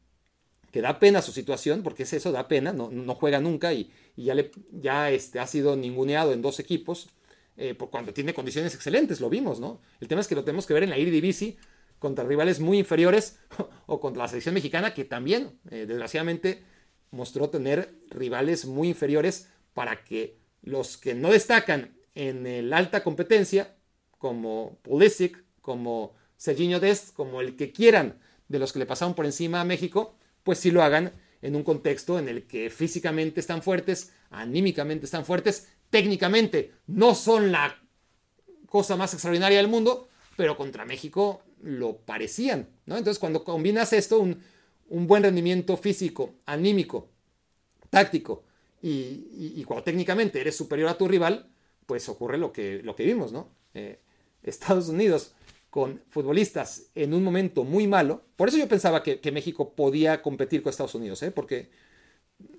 que 0.71 0.81
da 0.81 0.99
pena 0.99 1.21
su 1.21 1.33
situación, 1.33 1.83
porque 1.83 2.05
es 2.05 2.13
eso, 2.13 2.33
da 2.33 2.49
pena, 2.49 2.73
no, 2.73 2.91
no 2.91 3.15
juega 3.15 3.41
nunca 3.41 3.73
y, 3.73 3.91
ya, 4.17 4.35
ya 4.71 5.11
este, 5.11 5.41
ha 5.41 5.47
sido 5.47 5.77
ninguneado 5.77 6.33
en 6.33 6.43
dos 6.43 6.61
equipos, 6.61 7.09
eh, 7.57 7.75
por 7.75 7.91
cuando 7.91 8.15
tiene 8.15 8.33
condiciones 8.33 8.75
excelentes, 8.75 9.21
lo 9.21 9.29
vimos, 9.29 9.61
¿no? 9.61 9.81
El 10.01 10.09
tema 10.09 10.21
es 10.21 10.29
que 10.29 10.35
lo 10.35 10.45
tenemos 10.45 10.67
que 10.67 10.75
ver 10.75 10.85
en 10.85 10.91
la 10.91 10.97
Eredivisie 10.97 11.59
contra 12.01 12.25
rivales 12.25 12.59
muy 12.59 12.81
inferiores 12.81 13.39
o 13.87 14.01
contra 14.01 14.25
la 14.25 14.29
selección 14.29 14.55
mexicana, 14.55 14.93
que 14.93 15.05
también, 15.05 15.61
eh, 15.71 15.87
desgraciadamente, 15.87 16.65
mostró 17.13 17.51
tener 17.51 17.95
rivales 18.11 18.65
muy 18.65 18.89
inferiores 18.89 19.49
para 19.73 20.03
que 20.03 20.41
los 20.63 20.97
que 20.97 21.15
no 21.15 21.31
destacan 21.31 21.95
en 22.15 22.69
la 22.69 22.79
alta 22.79 23.05
competencia, 23.05 23.77
como 24.19 24.79
Pulisic, 24.83 25.45
como 25.61 26.15
Serginho 26.37 26.81
Dest, 26.81 27.15
como 27.15 27.41
el 27.41 27.55
que 27.55 27.73
quieran 27.73 28.19
de 28.49 28.59
los 28.59 28.73
que 28.73 28.81
le 28.81 28.87
pasaron 28.87 29.15
por 29.15 29.27
encima 29.27 29.61
a 29.61 29.65
México, 29.65 30.17
pues 30.43 30.59
sí 30.59 30.71
lo 30.71 30.83
hagan 30.83 31.13
en 31.43 31.55
un 31.57 31.63
contexto 31.63 32.19
en 32.19 32.29
el 32.29 32.47
que 32.47 32.71
físicamente 32.71 33.41
están 33.41 33.63
fuertes, 33.63 34.13
anímicamente 34.31 35.05
están 35.05 35.25
fuertes, 35.25 35.69
técnicamente 35.89 36.73
no 36.87 37.15
son 37.15 37.53
la 37.53 37.79
cosa 38.67 38.97
más 38.97 39.13
extraordinaria 39.15 39.59
del 39.59 39.69
mundo, 39.69 40.09
pero 40.37 40.57
contra 40.57 40.85
México 40.85 41.43
lo 41.63 41.99
parecían, 41.99 42.69
¿no? 42.87 42.97
Entonces 42.97 43.19
cuando 43.19 43.45
combinas 43.45 43.93
esto, 43.93 44.21
un, 44.21 44.43
buen 44.89 45.23
rendimiento 45.23 45.77
físico, 45.77 46.35
anímico, 46.47 47.09
táctico, 47.91 48.45
y, 48.83 49.63
cuando 49.65 49.85
técnicamente 49.85 50.41
eres 50.41 50.57
superior 50.57 50.89
a 50.89 50.97
tu 50.97 51.07
rival, 51.07 51.51
pues 51.87 52.09
ocurre 52.09 52.39
lo 52.39 52.53
que, 52.53 52.83
lo 52.83 52.95
que 52.97 53.05
vimos, 53.05 53.31
¿no? 53.31 53.49
Eh, 53.75 54.01
Estados 54.43 54.89
Unidos 54.89 55.35
con 55.71 56.03
futbolistas 56.09 56.91
en 56.95 57.15
un 57.15 57.23
momento 57.23 57.65
muy 57.65 57.87
malo. 57.87 58.25
Por 58.37 58.49
eso 58.49 58.59
yo 58.59 58.69
pensaba 58.69 59.03
que, 59.03 59.33
México 59.33 59.73
podía 59.75 60.21
competir 60.21 60.63
con 60.63 60.71
Estados 60.71 60.97
Unidos, 60.97 61.23
¿eh? 61.23 61.31
porque, 61.31 61.71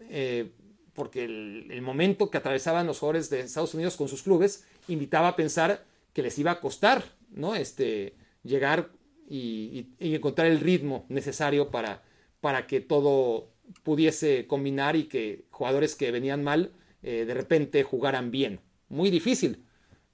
eh, 0.09 0.51
porque 0.93 1.25
el, 1.25 1.81
momento 1.81 2.29
que 2.29 2.37
atravesaban 2.37 2.87
los 2.87 2.99
jugadores 2.99 3.29
de 3.29 3.41
Estados 3.41 3.73
Unidos 3.73 3.97
con 3.97 4.07
sus 4.07 4.23
clubes 4.23 4.63
invitaba 4.87 5.27
a 5.27 5.35
pensar 5.35 5.85
que 6.13 6.21
les 6.21 6.39
iba 6.39 6.51
a 6.51 6.61
costar 6.61 7.03
¿no? 7.29 7.55
este, 7.55 8.15
llegar 8.43 8.91
y, 9.27 9.87
encontrar 9.99 10.47
el 10.47 10.59
ritmo 10.59 11.05
necesario 11.09 11.71
para, 11.71 12.03
para 12.41 12.67
que 12.67 12.81
todo 12.81 13.51
pudiese 13.83 14.47
combinar 14.47 14.95
y 14.95 15.05
que 15.05 15.45
jugadores 15.49 15.95
que 15.95 16.11
venían 16.11 16.43
mal 16.43 16.73
eh, 17.03 17.25
de 17.25 17.33
repente 17.33 17.83
jugaran 17.83 18.31
bien. 18.31 18.59
Muy 18.89 19.09
difícil, 19.09 19.65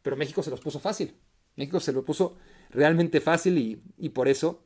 pero 0.02 0.16
México 0.16 0.44
se 0.44 0.50
los 0.50 0.60
puso 0.60 0.80
fácil. 0.80 1.16
México 1.56 1.80
se 1.80 1.92
lo 1.92 2.06
puso 2.06 2.38
realmente 2.70 3.20
fácil 3.20 3.82
y, 3.98 4.10
por 4.10 4.28
eso 4.28 4.64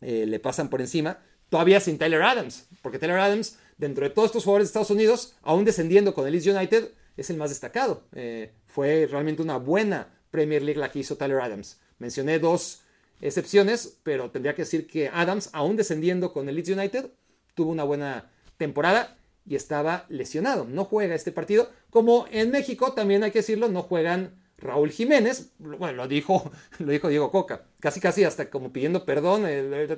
eh, 0.00 0.24
le 0.26 0.38
pasan 0.38 0.70
por 0.70 0.80
encima. 0.80 1.18
Todavía 1.48 1.80
sin 1.80 1.98
Tyler 1.98 2.22
Adams, 2.22 2.68
porque 2.80 2.98
Tyler 2.98 3.18
Adams, 3.18 3.58
dentro 3.76 4.04
de 4.04 4.10
todos 4.10 4.26
estos 4.26 4.44
jugadores 4.44 4.68
de 4.68 4.70
Estados 4.70 4.90
Unidos, 4.90 5.36
aún 5.42 5.64
descendiendo 5.64 6.14
con 6.14 6.26
el 6.26 6.32
Leeds 6.32 6.46
United, 6.46 6.92
es 7.16 7.28
el 7.28 7.36
más 7.36 7.50
destacado. 7.50 8.06
Eh, 8.12 8.52
fue 8.64 9.06
realmente 9.10 9.42
una 9.42 9.58
buena 9.58 10.08
Premier 10.30 10.62
League 10.62 10.80
la 10.80 10.90
que 10.90 11.00
hizo 11.00 11.16
Tyler 11.16 11.40
Adams. 11.40 11.80
Mencioné 12.02 12.40
dos 12.40 12.82
excepciones, 13.20 14.00
pero 14.02 14.28
tendría 14.32 14.56
que 14.56 14.62
decir 14.62 14.88
que 14.88 15.08
Adams, 15.08 15.50
aún 15.52 15.76
descendiendo 15.76 16.32
con 16.32 16.48
el 16.48 16.56
Leeds 16.56 16.70
United, 16.70 17.12
tuvo 17.54 17.70
una 17.70 17.84
buena 17.84 18.32
temporada 18.56 19.16
y 19.46 19.54
estaba 19.54 20.04
lesionado. 20.08 20.64
No 20.64 20.84
juega 20.84 21.14
este 21.14 21.30
partido. 21.30 21.70
Como 21.90 22.26
en 22.32 22.50
México, 22.50 22.92
también 22.92 23.22
hay 23.22 23.30
que 23.30 23.38
decirlo, 23.38 23.68
no 23.68 23.82
juegan 23.82 24.34
Raúl 24.58 24.90
Jiménez, 24.90 25.52
bueno, 25.58 25.92
lo 25.92 26.08
dijo, 26.08 26.50
lo 26.80 26.90
dijo 26.90 27.06
Diego 27.06 27.30
Coca, 27.30 27.66
casi 27.78 28.00
casi 28.00 28.24
hasta 28.24 28.50
como 28.50 28.72
pidiendo 28.72 29.04
perdón, 29.04 29.44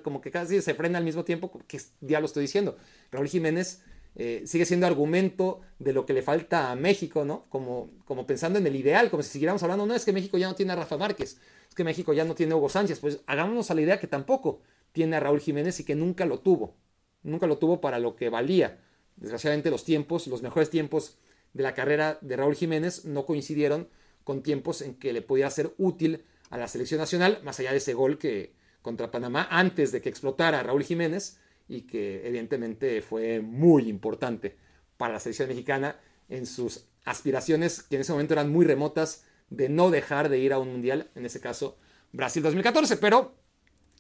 como 0.03 0.21
que 0.21 0.31
casi 0.31 0.61
se 0.61 0.75
frena 0.75 0.99
al 0.99 1.05
mismo 1.05 1.25
tiempo, 1.25 1.51
que 1.67 1.81
ya 2.03 2.21
lo 2.21 2.27
estoy 2.27 2.43
diciendo. 2.43 2.77
Raúl 3.11 3.29
Jiménez 3.29 3.81
eh, 4.17 4.45
sigue 4.47 4.65
siendo 4.65 4.87
argumento 4.87 5.63
de 5.79 5.93
lo 5.93 6.07
que 6.07 6.13
le 6.13 6.23
falta 6.23 6.71
a 6.71 6.77
México, 6.77 7.25
¿no? 7.25 7.47
Como, 7.49 7.91
como 8.05 8.27
pensando 8.27 8.61
en 8.61 8.67
el 8.67 8.77
ideal, 8.77 9.11
como 9.11 9.23
si 9.23 9.31
siguiéramos 9.31 9.63
hablando, 9.65 9.87
no 9.87 9.95
es 9.95 10.05
que 10.05 10.13
México 10.13 10.39
ya 10.39 10.47
no 10.47 10.55
tiene 10.55 10.73
a 10.73 10.77
Rafa 10.77 10.97
Márquez, 10.97 11.39
que 11.75 11.85
México 11.85 12.13
ya 12.13 12.25
no 12.25 12.35
tiene 12.35 12.55
Hugo 12.55 12.69
Sánchez, 12.69 13.01
pues 13.01 13.21
hagámonos 13.27 13.71
a 13.71 13.75
la 13.75 13.83
idea 13.83 13.99
que 14.01 14.07
tampoco 14.07 14.61
tiene 14.93 15.17
a 15.17 15.21
Raúl 15.21 15.41
Jiménez 15.41 15.81
y 15.81 15.85
que 15.85 15.95
nunca 15.95 16.25
lo 16.27 16.41
tuvo, 16.41 16.77
nunca 17.23 17.47
lo 17.47 17.59
tuvo 17.59 17.81
para 17.81 17.99
lo 17.99 18.17
que 18.17 18.29
valía. 18.29 18.81
Desgraciadamente 19.17 19.71
los 19.71 19.85
tiempos, 19.85 20.27
los 20.27 20.43
mejores 20.43 20.71
tiempos 20.71 21.19
de 21.53 21.63
la 21.63 21.75
carrera 21.75 22.19
de 22.21 22.37
Raúl 22.37 22.55
Jiménez 22.55 23.05
no 23.05 23.27
coincidieron 23.27 23.89
con 24.25 24.43
tiempos 24.43 24.83
en 24.83 24.95
que 24.95 25.13
le 25.13 25.23
podía 25.23 25.51
ser 25.51 25.75
útil 25.79 26.25
a 26.51 26.59
la 26.59 26.69
selección 26.69 26.99
nacional, 26.99 27.41
más 27.45 27.61
allá 27.61 27.73
de 27.73 27.79
ese 27.79 27.95
gol 27.95 28.19
que 28.19 28.55
contra 28.83 29.11
Panamá 29.11 29.49
antes 29.51 29.93
de 29.93 30.01
que 30.01 30.09
explotara 30.09 30.63
Raúl 30.63 30.85
Jiménez 30.85 31.39
y 31.69 31.83
que 31.83 32.27
evidentemente 32.27 33.01
fue 33.03 33.41
muy 33.41 33.89
importante 33.89 34.57
para 34.97 35.15
la 35.15 35.21
selección 35.21 35.49
mexicana 35.49 35.99
en 36.29 36.47
sus 36.47 36.87
aspiraciones 37.05 37.83
que 37.83 37.97
en 37.97 38.03
ese 38.03 38.13
momento 38.13 38.35
eran 38.35 38.51
muy 38.51 38.67
remotas 38.67 39.25
de 39.57 39.69
no 39.69 39.91
dejar 39.91 40.29
de 40.29 40.39
ir 40.39 40.53
a 40.53 40.59
un 40.59 40.71
mundial, 40.71 41.11
en 41.15 41.27
ese 41.27 41.41
caso 41.41 41.79
Brasil 42.13 42.43
2014, 42.43 42.97
pero 42.97 43.35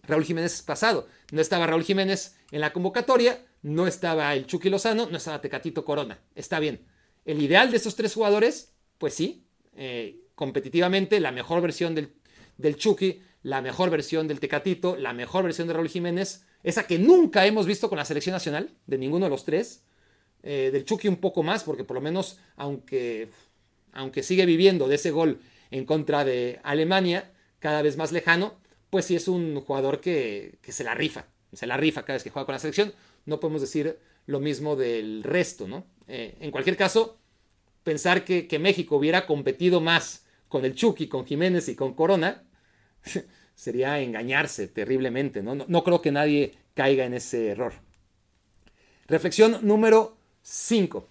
Raúl 0.06 0.24
Jiménez 0.24 0.54
es 0.54 0.62
pasado. 0.62 1.08
No 1.32 1.40
estaba 1.40 1.66
Raúl 1.66 1.84
Jiménez 1.84 2.36
en 2.50 2.60
la 2.60 2.72
convocatoria, 2.72 3.44
no 3.62 3.86
estaba 3.86 4.34
el 4.34 4.46
Chucky 4.46 4.70
Lozano, 4.70 5.08
no 5.10 5.16
estaba 5.16 5.40
Tecatito 5.40 5.84
Corona. 5.84 6.20
Está 6.34 6.58
bien. 6.60 6.86
El 7.24 7.40
ideal 7.40 7.70
de 7.70 7.78
estos 7.78 7.96
tres 7.96 8.14
jugadores, 8.14 8.74
pues 8.98 9.14
sí, 9.14 9.46
eh, 9.76 10.20
competitivamente 10.34 11.20
la 11.20 11.32
mejor 11.32 11.62
versión 11.62 11.94
del, 11.94 12.14
del 12.58 12.76
Chucky, 12.76 13.22
la 13.42 13.62
mejor 13.62 13.90
versión 13.90 14.28
del 14.28 14.40
Tecatito, 14.40 14.96
la 14.96 15.12
mejor 15.12 15.44
versión 15.44 15.68
de 15.68 15.74
Raúl 15.74 15.88
Jiménez, 15.88 16.46
esa 16.62 16.86
que 16.86 16.98
nunca 16.98 17.46
hemos 17.46 17.66
visto 17.66 17.88
con 17.88 17.98
la 17.98 18.04
selección 18.04 18.32
nacional, 18.32 18.70
de 18.86 18.98
ninguno 18.98 19.26
de 19.26 19.30
los 19.30 19.44
tres. 19.44 19.84
Eh, 20.46 20.68
del 20.70 20.84
Chucky 20.84 21.08
un 21.08 21.16
poco 21.16 21.42
más, 21.42 21.64
porque 21.64 21.84
por 21.84 21.94
lo 21.94 22.02
menos, 22.02 22.38
aunque, 22.56 23.30
aunque 23.94 24.22
sigue 24.22 24.46
viviendo 24.46 24.88
de 24.88 24.96
ese 24.96 25.10
gol 25.10 25.40
en 25.70 25.84
contra 25.86 26.24
de 26.24 26.60
Alemania, 26.62 27.32
cada 27.58 27.82
vez 27.82 27.96
más 27.96 28.12
lejano, 28.12 28.58
pues 28.90 29.06
sí 29.06 29.16
es 29.16 29.26
un 29.26 29.60
jugador 29.60 30.00
que, 30.00 30.58
se 30.68 30.84
la 30.84 30.94
rifa, 30.94 31.26
se 31.52 31.66
la 31.66 31.76
rifa 31.76 32.04
cada 32.04 32.16
vez 32.16 32.22
que 32.22 32.30
juega 32.30 32.46
con 32.46 32.52
la 32.52 32.58
selección. 32.58 32.92
No 33.24 33.40
podemos 33.40 33.62
decir 33.62 33.98
lo 34.26 34.40
mismo 34.40 34.76
del 34.76 35.22
resto, 35.22 35.66
¿no? 35.66 35.86
Eh, 36.06 36.36
en 36.40 36.50
cualquier 36.50 36.76
caso, 36.76 37.18
pensar 37.82 38.24
que, 38.24 38.58
México 38.58 38.96
hubiera 38.96 39.26
competido 39.26 39.80
más 39.80 40.26
con 40.48 40.64
el 40.64 40.74
Chucky, 40.74 41.08
con 41.08 41.24
Jiménez 41.24 41.68
y 41.68 41.74
con 41.74 41.94
Corona, 41.94 42.44
sería 43.54 44.00
engañarse 44.00 44.68
terriblemente. 44.68 45.42
¿no? 45.42 45.54
¿no? 45.54 45.84
creo 45.84 46.02
que 46.02 46.12
nadie 46.12 46.54
caiga 46.74 47.04
en 47.04 47.14
ese 47.14 47.48
error. 47.48 47.74
Reflexión 49.06 49.58
número 49.62 50.16
5. 50.42 51.08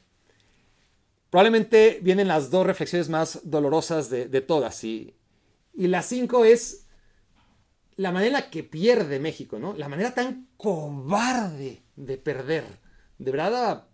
Probablemente 1.33 1.97
vienen 2.03 2.27
las 2.27 2.51
dos 2.51 2.63
reflexiones 2.63 3.09
más 3.09 3.39
dolorosas 3.43 4.11
de, 4.11 4.41
todas. 4.41 4.83
Y, 4.83 5.15
y 5.73 5.87
la 5.87 6.03
5 6.03 6.45
es 6.45 6.85
la 7.95 8.11
manera 8.11 8.51
que 8.51 8.63
pierde 8.63 9.17
México, 9.19 9.57
¿no? 9.57 9.73
La 9.73 9.89
manera 9.89 10.13
tan 10.13 10.47
cobarde 10.57 11.81
de 11.95 12.19
perder. 12.19 12.65
De 13.17 13.31
verdad, 13.31 13.87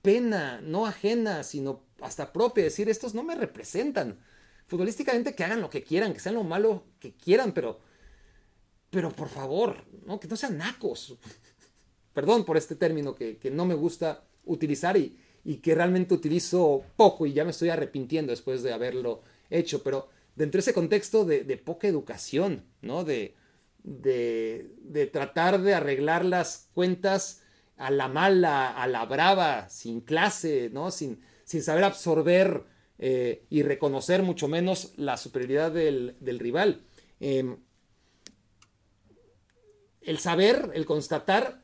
pena, 0.00 0.62
no 0.62 0.86
ajena, 0.86 1.42
sino 1.42 1.84
hasta 2.00 2.32
propia, 2.32 2.64
decir, 2.64 2.88
estos 2.88 3.12
no 3.12 3.22
me 3.22 3.34
representan. 3.34 4.18
Futbolísticamente 4.66 5.34
que 5.34 5.44
hagan 5.44 5.60
lo 5.60 5.68
que 5.68 5.82
quieran, 5.82 6.14
que 6.14 6.20
sean 6.20 6.36
lo 6.36 6.44
malo 6.44 6.84
que 6.98 7.12
quieran, 7.12 7.52
pero, 7.52 7.78
pero 8.88 9.10
por 9.12 9.28
favor, 9.28 9.84
¿no? 10.06 10.18
que 10.18 10.28
no 10.28 10.36
sean 10.36 10.56
nacos. 10.56 11.18
Perdón 12.14 12.46
por 12.46 12.56
este 12.56 12.74
término 12.74 13.14
que, 13.14 13.38
no 13.52 13.66
me 13.66 13.74
gusta 13.74 14.24
utilizar 14.46 14.96
y, 14.96 15.20
y, 15.44 15.56
que 15.56 15.74
realmente 15.74 16.14
utilizo 16.14 16.84
poco 16.96 17.26
y 17.26 17.32
ya 17.32 17.44
me 17.44 17.50
estoy 17.50 17.68
arrepintiendo 17.68 18.30
después 18.30 18.62
de 18.62 18.72
haberlo 18.72 19.22
hecho, 19.50 19.82
pero 19.82 20.08
dentro 20.36 20.58
de 20.58 20.60
ese 20.62 20.74
contexto 20.74 21.24
de, 21.24 21.56
poca 21.56 21.86
educación, 21.86 22.64
¿no? 22.82 23.04
De, 23.04 23.34
de, 23.82 25.10
tratar 25.12 25.60
de 25.60 25.74
arreglar 25.74 26.24
las 26.24 26.68
cuentas 26.74 27.42
a 27.76 27.90
la 27.90 28.08
mala, 28.08 28.70
a 28.70 28.86
la 28.86 29.04
brava, 29.04 29.68
sin 29.68 30.00
clase, 30.00 30.70
¿no? 30.72 30.90
Sin, 30.90 31.20
sin 31.44 31.62
saber 31.62 31.84
absorber 31.84 32.64
eh, 32.98 33.44
y 33.50 33.62
reconocer 33.62 34.22
mucho 34.22 34.48
menos 34.48 34.92
la 34.96 35.16
superioridad 35.16 35.72
del, 35.72 36.38
rival. 36.38 36.82
Em, 37.20 37.58
el 40.00 40.18
saber, 40.18 40.70
el 40.74 40.86
constatar 40.86 41.62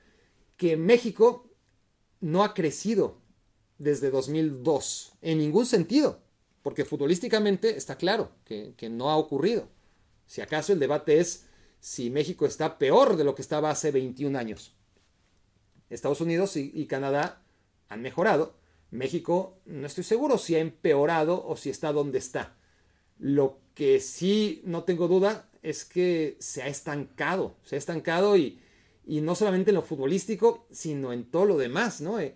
que 0.57 0.77
México 0.77 1.51
no 2.21 2.43
ha 2.45 2.55
crecido 2.55 3.21
desde 3.81 4.11
2002 4.11 5.15
en 5.23 5.39
ningún 5.39 5.67
sentido, 5.67 6.21
porque 6.63 6.85
futbolísticamente 6.85 7.77
está 7.77 7.97
claro 7.97 8.31
que, 8.45 8.75
no 8.89 9.11
ha 9.11 9.17
ocurrido. 9.17 9.67
Si 10.27 10.41
acaso 10.41 10.73
el 10.73 10.79
debate 10.79 11.19
es 11.19 11.47
si 11.81 12.11
México 12.11 12.47
está 12.47 12.79
peor 12.79 13.17
de 13.17 13.25
lo 13.25 13.35
que 13.35 13.43
estaba 13.43 13.71
hace 13.71 13.91
21 13.91 14.39
años. 14.39 14.75
Estados 15.89 16.21
Unidos 16.21 16.57
y 16.57 16.87
Canadá 16.87 17.43
han 17.89 18.03
mejorado, 18.03 18.55
México 18.91 19.59
no 19.65 19.87
estoy 19.87 20.05
seguro 20.05 20.37
si 20.37 20.57
ha 20.57 20.61
empeorado 20.61 21.45
o 21.45 21.57
si 21.57 21.71
está 21.71 21.93
donde 21.93 22.19
está. 22.19 22.57
Lo 23.19 23.59
que 23.75 24.01
sí 24.01 24.63
no 24.65 24.85
tengo 24.85 25.09
duda 25.09 25.49
es 25.63 25.85
que 25.85 26.37
se 26.39 26.63
ha 26.63 26.69
estancado, 26.69 27.57
se 27.63 27.77
ha 27.77 27.79
estancado 27.79 28.37
y, 28.37 28.61
y 29.07 29.21
no 29.21 29.35
solamente 29.35 29.71
en 29.71 29.77
lo 29.77 29.83
futbolístico, 29.83 30.67
sino 30.71 31.13
en 31.13 31.25
todo 31.25 31.45
lo 31.45 31.57
demás, 31.57 32.01
¿no? 32.01 32.21
Eh, 32.21 32.35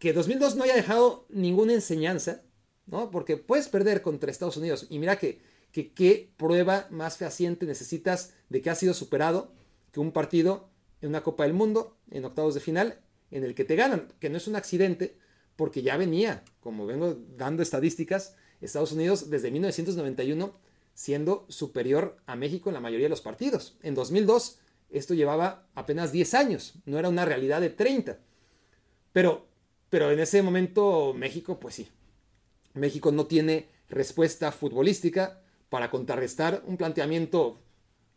que 0.00 0.14
2002 0.14 0.56
no 0.56 0.64
haya 0.64 0.74
dejado 0.74 1.26
ninguna 1.28 1.74
enseñanza, 1.74 2.42
¿no? 2.86 3.10
Porque 3.10 3.36
puedes 3.36 3.68
perder 3.68 4.00
contra 4.00 4.30
Estados 4.30 4.56
Unidos 4.56 4.86
y 4.88 4.98
mira 4.98 5.18
que, 5.18 5.42
qué 5.72 6.32
prueba 6.38 6.88
más 6.90 7.18
fehaciente 7.18 7.66
necesitas 7.66 8.32
de 8.48 8.62
que 8.62 8.70
ha 8.70 8.74
sido 8.74 8.94
superado 8.94 9.52
que 9.92 10.00
un 10.00 10.10
partido 10.10 10.70
en 11.02 11.10
una 11.10 11.22
Copa 11.22 11.44
del 11.44 11.52
Mundo, 11.52 11.98
en 12.10 12.24
octavos 12.24 12.54
de 12.54 12.60
final, 12.60 13.00
en 13.30 13.44
el 13.44 13.54
que 13.54 13.64
te 13.64 13.76
ganan, 13.76 14.08
que 14.18 14.30
no 14.30 14.38
es 14.38 14.48
un 14.48 14.56
accidente, 14.56 15.18
porque 15.54 15.82
ya 15.82 15.98
venía, 15.98 16.44
como 16.60 16.86
vengo 16.86 17.16
dando 17.36 17.62
estadísticas, 17.62 18.34
Estados 18.62 18.92
Unidos 18.92 19.28
desde 19.28 19.50
1991 19.50 20.58
siendo 20.94 21.44
superior 21.48 22.16
a 22.24 22.36
México 22.36 22.70
en 22.70 22.74
la 22.74 22.80
mayoría 22.80 23.06
de 23.06 23.10
los 23.10 23.20
partidos. 23.20 23.76
En 23.82 23.94
2002 23.94 24.58
esto 24.88 25.12
llevaba 25.12 25.68
apenas 25.74 26.10
10 26.10 26.34
años, 26.34 26.74
no 26.86 26.98
era 26.98 27.10
una 27.10 27.26
realidad 27.26 27.60
de 27.60 27.70
30. 27.70 28.18
Pero, 29.12 29.49
pero 29.90 30.10
en 30.10 30.20
ese 30.20 30.42
momento 30.42 31.12
México, 31.14 31.58
pues 31.60 31.74
sí, 31.74 31.88
México 32.74 33.12
no 33.12 33.26
tiene 33.26 33.68
respuesta 33.88 34.52
futbolística 34.52 35.42
para 35.68 35.90
contrarrestar 35.90 36.62
un 36.66 36.76
planteamiento 36.76 37.58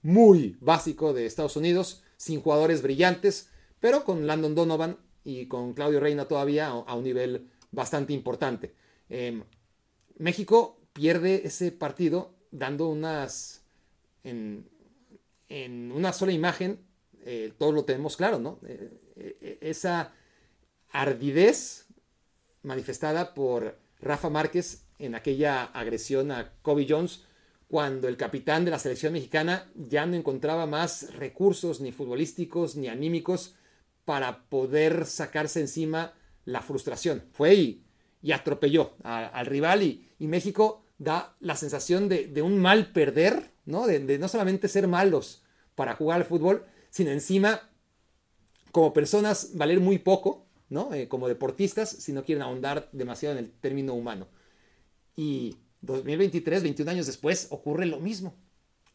muy 0.04 0.58
básico 0.60 1.14
de 1.14 1.26
Estados 1.26 1.58
Unidos, 1.58 2.04
sin 2.18 2.42
jugadores 2.42 2.82
brillantes, 2.82 3.50
pero 3.80 4.04
con 4.04 4.28
Landon 4.28 4.56
Donovan 4.56 4.98
y 5.24 5.48
con 5.48 5.74
Claudio 5.74 6.00
Reina 6.00 6.28
todavía 6.28 6.68
a 6.68 6.96
un 6.96 7.04
nivel 7.04 7.50
bastante 7.72 8.14
importante. 8.14 8.74
Em, 9.10 9.44
México 10.18 10.80
pierde 10.94 11.46
ese 11.46 11.72
partido 11.72 12.36
dando 12.52 12.88
unas... 12.88 13.64
En, 14.24 14.72
una 15.94 16.14
sola 16.14 16.32
imagen, 16.32 16.80
eh, 17.26 17.54
todos 17.60 17.76
lo 17.76 17.86
tenemos 17.86 18.18
claro, 18.18 18.40
¿no? 18.40 18.60
Eh, 18.66 18.90
eh, 19.18 19.58
esa 19.62 20.12
ardidez 20.94 21.88
manifestada 22.62 23.34
por 23.34 23.78
Rafa 24.00 24.30
Márquez 24.30 24.86
en 25.00 25.16
aquella 25.16 25.66
agresión 25.66 26.32
a 26.32 26.54
Kobe 26.62 26.86
Jones, 26.88 27.24
cuando 27.68 28.08
el 28.08 28.18
capitán 28.18 28.64
de 28.64 28.72
la 28.72 28.80
selección 28.80 29.14
mexicana 29.14 29.70
ya 29.76 30.06
no 30.06 30.16
encontraba 30.16 30.66
más 30.66 31.14
recursos 31.16 31.82
ni 31.82 31.92
futbolísticos 31.92 32.76
ni 32.76 32.88
anímicos 32.88 33.56
para 34.06 34.46
poder 34.50 35.06
sacarse 35.06 35.60
encima 35.60 36.14
la 36.46 36.62
frustración. 36.62 37.24
Fue 37.34 37.54
y, 37.56 37.86
y 38.22 38.32
atropelló 38.32 38.94
al 39.04 39.46
rival 39.46 39.84
y, 39.84 40.10
México 40.20 40.86
da 40.98 41.36
la 41.42 41.58
sensación 41.58 42.08
de, 42.08 42.42
un 42.42 42.60
mal 42.60 42.94
perder, 42.94 43.52
¿no? 43.66 43.88
De, 43.88 44.18
no 44.18 44.30
solamente 44.30 44.70
ser 44.70 44.88
malos 44.88 45.44
para 45.76 45.96
jugar 45.96 46.22
al 46.22 46.26
fútbol, 46.26 46.66
sino 46.92 47.12
encima 47.12 47.70
como 48.72 48.94
personas 48.94 49.52
valer 49.56 49.82
muy 49.82 49.98
poco, 50.00 50.43
¿no? 50.74 50.92
Eh, 50.94 51.08
como 51.08 51.28
deportistas, 51.28 51.88
si 51.90 52.12
no 52.14 52.24
quieren 52.24 52.42
ahondar 52.42 52.90
demasiado 52.92 53.38
en 53.38 53.46
el 53.46 53.52
término 53.52 53.94
humano. 53.94 54.28
Y 55.16 55.56
2023, 55.82 56.64
21 56.64 56.92
años 56.92 57.06
después, 57.06 57.48
ocurre 57.52 57.86
lo 57.86 58.00
mismo. 58.00 58.36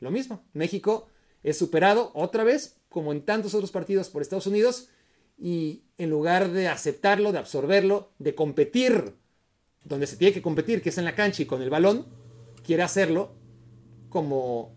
Lo 0.01 0.11
mismo. 0.11 0.45
México 0.53 1.07
es 1.45 1.57
superado 1.57 2.11
otra 2.15 2.43
vez, 2.43 2.81
como 2.89 3.13
en 3.13 3.23
tantos 3.23 3.55
otros 3.55 3.71
partidos 3.71 4.11
por 4.11 4.23
Estados 4.23 4.49
Unidos, 4.49 4.89
y 5.39 5.85
en 5.99 6.11
lugar 6.11 6.51
de 6.51 6.67
aceptarlo, 6.67 7.31
de 7.31 7.39
absorberlo, 7.39 8.11
de 8.19 8.35
competir 8.35 9.15
donde 9.85 10.09
se 10.09 10.17
tiene 10.17 10.35
que 10.35 10.43
competir, 10.43 10.83
que 10.83 10.89
es 10.89 10.99
en 10.99 11.05
la 11.05 11.15
cancha 11.15 11.43
y 11.43 11.47
con 11.47 11.63
el 11.63 11.71
balón, 11.71 12.07
quiere 12.65 12.83
hacerlo 12.83 13.37
como 14.09 14.75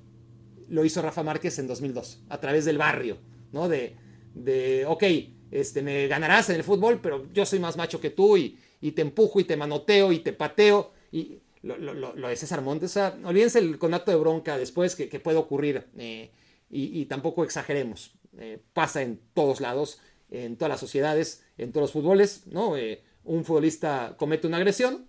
lo 0.69 0.85
hizo 0.85 1.01
Rafa 1.01 1.23
Márquez 1.23 1.57
en 1.57 1.67
2002, 1.67 2.23
a 2.29 2.39
través 2.39 2.63
del 2.63 2.77
barrio, 2.77 3.17
¿no? 3.51 3.67
De, 3.67 3.97
de 4.35 4.85
ok, 4.85 5.03
este, 5.51 5.81
me 5.81 6.07
ganarás 6.07 6.49
en 6.49 6.55
el 6.55 6.63
fútbol, 6.63 6.99
pero 7.01 7.27
yo 7.33 7.45
soy 7.45 7.59
más 7.59 7.77
macho 7.77 8.01
que 8.01 8.09
tú 8.09 8.37
y, 8.37 8.57
te 8.95 9.01
empujo 9.01 9.39
y 9.39 9.43
te 9.43 9.57
manoteo 9.57 10.11
y 10.11 10.19
te 10.19 10.33
pateo. 10.33 10.91
Y 11.11 11.39
lo, 11.61 12.13
de 12.13 12.35
César 12.35 12.61
Montes, 12.61 12.97
olvídense 13.23 13.59
el 13.59 13.77
conato 13.77 14.09
de 14.09 14.17
bronca 14.17 14.57
después 14.57 14.95
que, 14.95 15.19
puede 15.19 15.37
ocurrir 15.37 15.85
eh, 15.97 16.31
y, 16.69 17.05
tampoco 17.05 17.43
exageremos. 17.43 18.13
Eh, 18.37 18.59
pasa 18.73 19.01
en 19.01 19.19
todos 19.33 19.59
lados 19.59 19.99
en 20.31 20.55
todas 20.55 20.69
las 20.69 20.79
sociedades, 20.79 21.43
en 21.57 21.71
todos 21.71 21.83
los 21.83 21.91
fútboles, 21.91 22.47
¿no? 22.47 22.77
Eh, 22.77 23.03
un 23.25 23.45
futbolista 23.45 24.15
comete 24.17 24.47
una 24.47 24.57
agresión, 24.57 25.07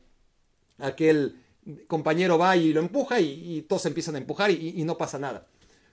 aquel 0.79 1.37
compañero 1.87 2.37
va 2.37 2.57
y 2.57 2.73
lo 2.73 2.81
empuja 2.81 3.21
y, 3.21 3.63
todos 3.69 3.87
empiezan 3.87 4.17
a 4.17 4.19
empujar 4.19 4.51
y, 4.51 4.83
no 4.85 4.99
pasa 4.99 5.19
nada. 5.19 5.47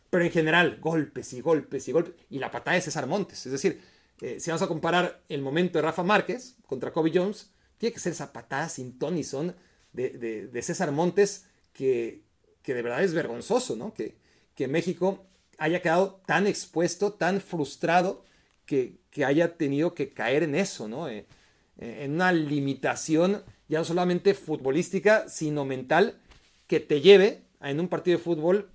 Pero 0.09 0.25
en 0.25 0.31
general, 0.31 0.79
golpes 0.81 1.31
y 1.33 1.41
golpes 1.41 1.87
y 1.87 1.91
golpes. 1.91 2.15
Y 2.31 2.39
la 2.39 2.49
patada 2.49 2.75
de 2.75 2.81
César 2.81 3.05
Montes. 3.05 3.45
Es 3.45 3.51
decir, 3.51 3.79
eh, 4.21 4.39
si 4.39 4.49
vamos 4.49 4.61
a 4.61 4.67
comparar 4.67 5.23
el 5.29 5.41
momento 5.41 5.77
de 5.77 5.83
Rafa 5.83 6.03
Márquez 6.03 6.55
contra 6.65 6.91
Kobe 6.91 7.11
Jones, 7.13 7.51
tiene 7.77 7.93
que 7.93 7.99
ser 7.99 8.13
esa 8.13 8.33
patada 8.33 8.69
sin 8.69 8.97
ton 8.97 9.23
son 9.23 9.55
de, 9.93 10.09
de, 10.51 10.61
César 10.61 10.91
Montes 10.91 11.45
que, 11.73 12.23
que, 12.61 12.73
de 12.73 12.81
verdad 12.81 13.03
es 13.03 13.13
vergonzoso, 13.13 13.75
¿no? 13.75 13.93
Que, 13.93 14.17
que 14.55 14.67
México 14.67 15.25
haya 15.57 15.81
quedado 15.81 16.21
tan 16.25 16.47
expuesto, 16.47 17.13
tan 17.13 17.41
frustrado 17.41 18.23
que, 18.65 18.99
haya 19.25 19.57
tenido 19.57 19.93
que 19.93 20.13
caer 20.13 20.43
en 20.43 20.55
eso, 20.55 20.87
¿no? 20.87 21.09
Eh, 21.09 21.25
eh, 21.77 22.03
en 22.03 22.13
una 22.13 22.31
limitación 22.31 23.43
ya 23.67 23.79
no 23.79 23.85
solamente 23.85 24.33
futbolística, 24.33 25.27
sino 25.27 25.65
mental, 25.65 26.19
que 26.67 26.79
te 26.79 27.01
lleve 27.01 27.43
a, 27.59 27.71
en 27.71 27.79
un 27.79 27.87
partido 27.87 28.17
de 28.17 28.23
fútbol 28.23 28.69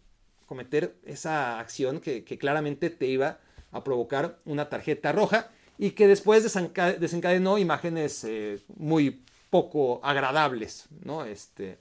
cometer 0.46 0.96
esa 1.04 1.58
acción 1.58 2.00
que, 2.00 2.24
claramente 2.38 2.90
te 2.90 3.06
iba 3.06 3.40
a 3.74 3.84
provocar 3.84 4.38
una 4.46 4.70
tarjeta 4.70 5.12
roja 5.12 5.50
y 5.76 5.90
que 5.90 6.08
después 6.08 6.42
desencadenó 6.42 7.58
imágenes 7.58 8.24
eh, 8.24 8.62
muy 8.76 9.22
poco 9.50 10.00
agradables, 10.02 10.86
¿no? 11.02 11.24
Este, 11.26 11.78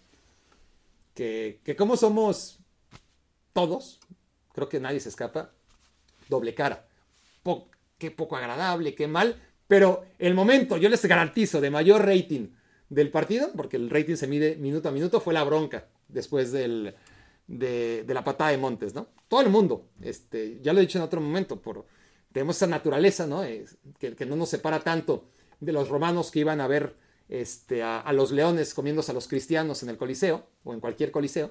que, 1.14 1.62
que 1.64 1.76
como 1.76 1.96
somos 1.96 2.60
todos, 3.54 4.00
creo 4.54 4.68
que 4.68 4.82
nadie 4.82 5.00
se 5.00 5.10
escapa, 5.10 5.52
doble 6.28 6.54
cara 6.54 6.86
qué 8.04 8.12
poco 8.12 8.36
agradable, 8.36 8.96
qué 8.96 9.08
mal, 9.08 9.42
pero 9.66 10.04
el 10.20 10.34
momento, 10.34 10.76
yo 10.76 10.90
les 10.90 11.06
garantizo, 11.06 11.62
de 11.62 11.72
mayor 11.72 12.06
rating 12.06 12.50
del 12.90 13.10
partido, 13.12 13.52
porque 13.56 13.78
el 13.78 13.90
rating 13.90 14.16
se 14.16 14.28
mide 14.28 14.58
minuto 14.58 14.90
a 14.90 14.92
minuto, 14.92 15.22
fue 15.22 15.34
la 15.34 15.46
bronca 15.46 15.88
después 16.10 16.52
del, 16.52 16.96
de, 17.48 18.06
la 18.06 18.24
patada 18.26 18.52
de 18.52 18.58
Montes, 18.58 18.94
¿no? 18.94 19.08
Todo 19.34 19.42
el 19.42 19.50
mundo, 19.50 19.90
este, 20.00 20.60
ya 20.62 20.74
lo 20.74 20.78
he 20.78 20.84
dicho 20.84 21.00
en 21.00 21.04
otro 21.06 21.20
momento, 21.20 21.60
por, 21.60 21.88
tenemos 22.32 22.56
esa 22.56 22.68
naturaleza, 22.68 23.26
¿no? 23.26 23.42
que, 23.98 24.26
no 24.28 24.36
nos 24.36 24.50
separa 24.50 24.82
tanto 24.82 25.26
de 25.60 25.72
los 25.72 25.90
romanos 25.90 26.30
que 26.30 26.42
iban 26.42 26.62
a 26.62 26.68
ver 26.68 26.96
este, 27.30 27.82
a, 27.82 28.00
a, 28.00 28.14
los 28.14 28.30
leones 28.32 28.76
comiéndose 28.76 29.10
a 29.10 29.16
los 29.16 29.28
cristianos 29.28 29.82
en 29.82 29.90
el 29.90 29.98
Coliseo 29.98 30.46
o 30.64 30.76
en 30.76 30.80
cualquier 30.80 31.10
Coliseo. 31.10 31.50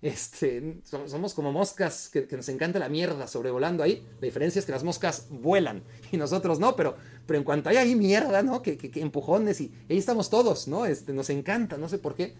Este, 0.00 0.80
somos 0.84 1.34
como 1.34 1.50
moscas 1.50 2.08
que, 2.08 2.28
nos 2.36 2.48
encanta 2.48 2.78
la 2.78 2.88
mierda 2.88 3.26
sobrevolando 3.26 3.82
ahí. 3.82 4.06
La 4.20 4.26
diferencia 4.26 4.60
es 4.60 4.64
que 4.64 4.70
las 4.70 4.84
moscas 4.84 5.26
vuelan 5.28 5.82
y 6.12 6.16
nosotros 6.16 6.60
no, 6.60 6.76
pero, 6.76 6.94
pero 7.26 7.36
en 7.36 7.44
cuanto 7.44 7.68
hay 7.68 7.78
ahí 7.78 7.96
mierda, 7.96 8.44
¿no? 8.44 8.62
Que, 8.62 8.78
empujones 8.94 9.60
y, 9.60 9.74
ahí 9.90 9.98
estamos 9.98 10.30
todos, 10.30 10.68
¿no? 10.68 10.86
Este, 10.86 11.12
nos 11.12 11.30
encanta, 11.30 11.78
no 11.78 11.88
sé 11.88 11.98
por 11.98 12.14
qué. 12.14 12.36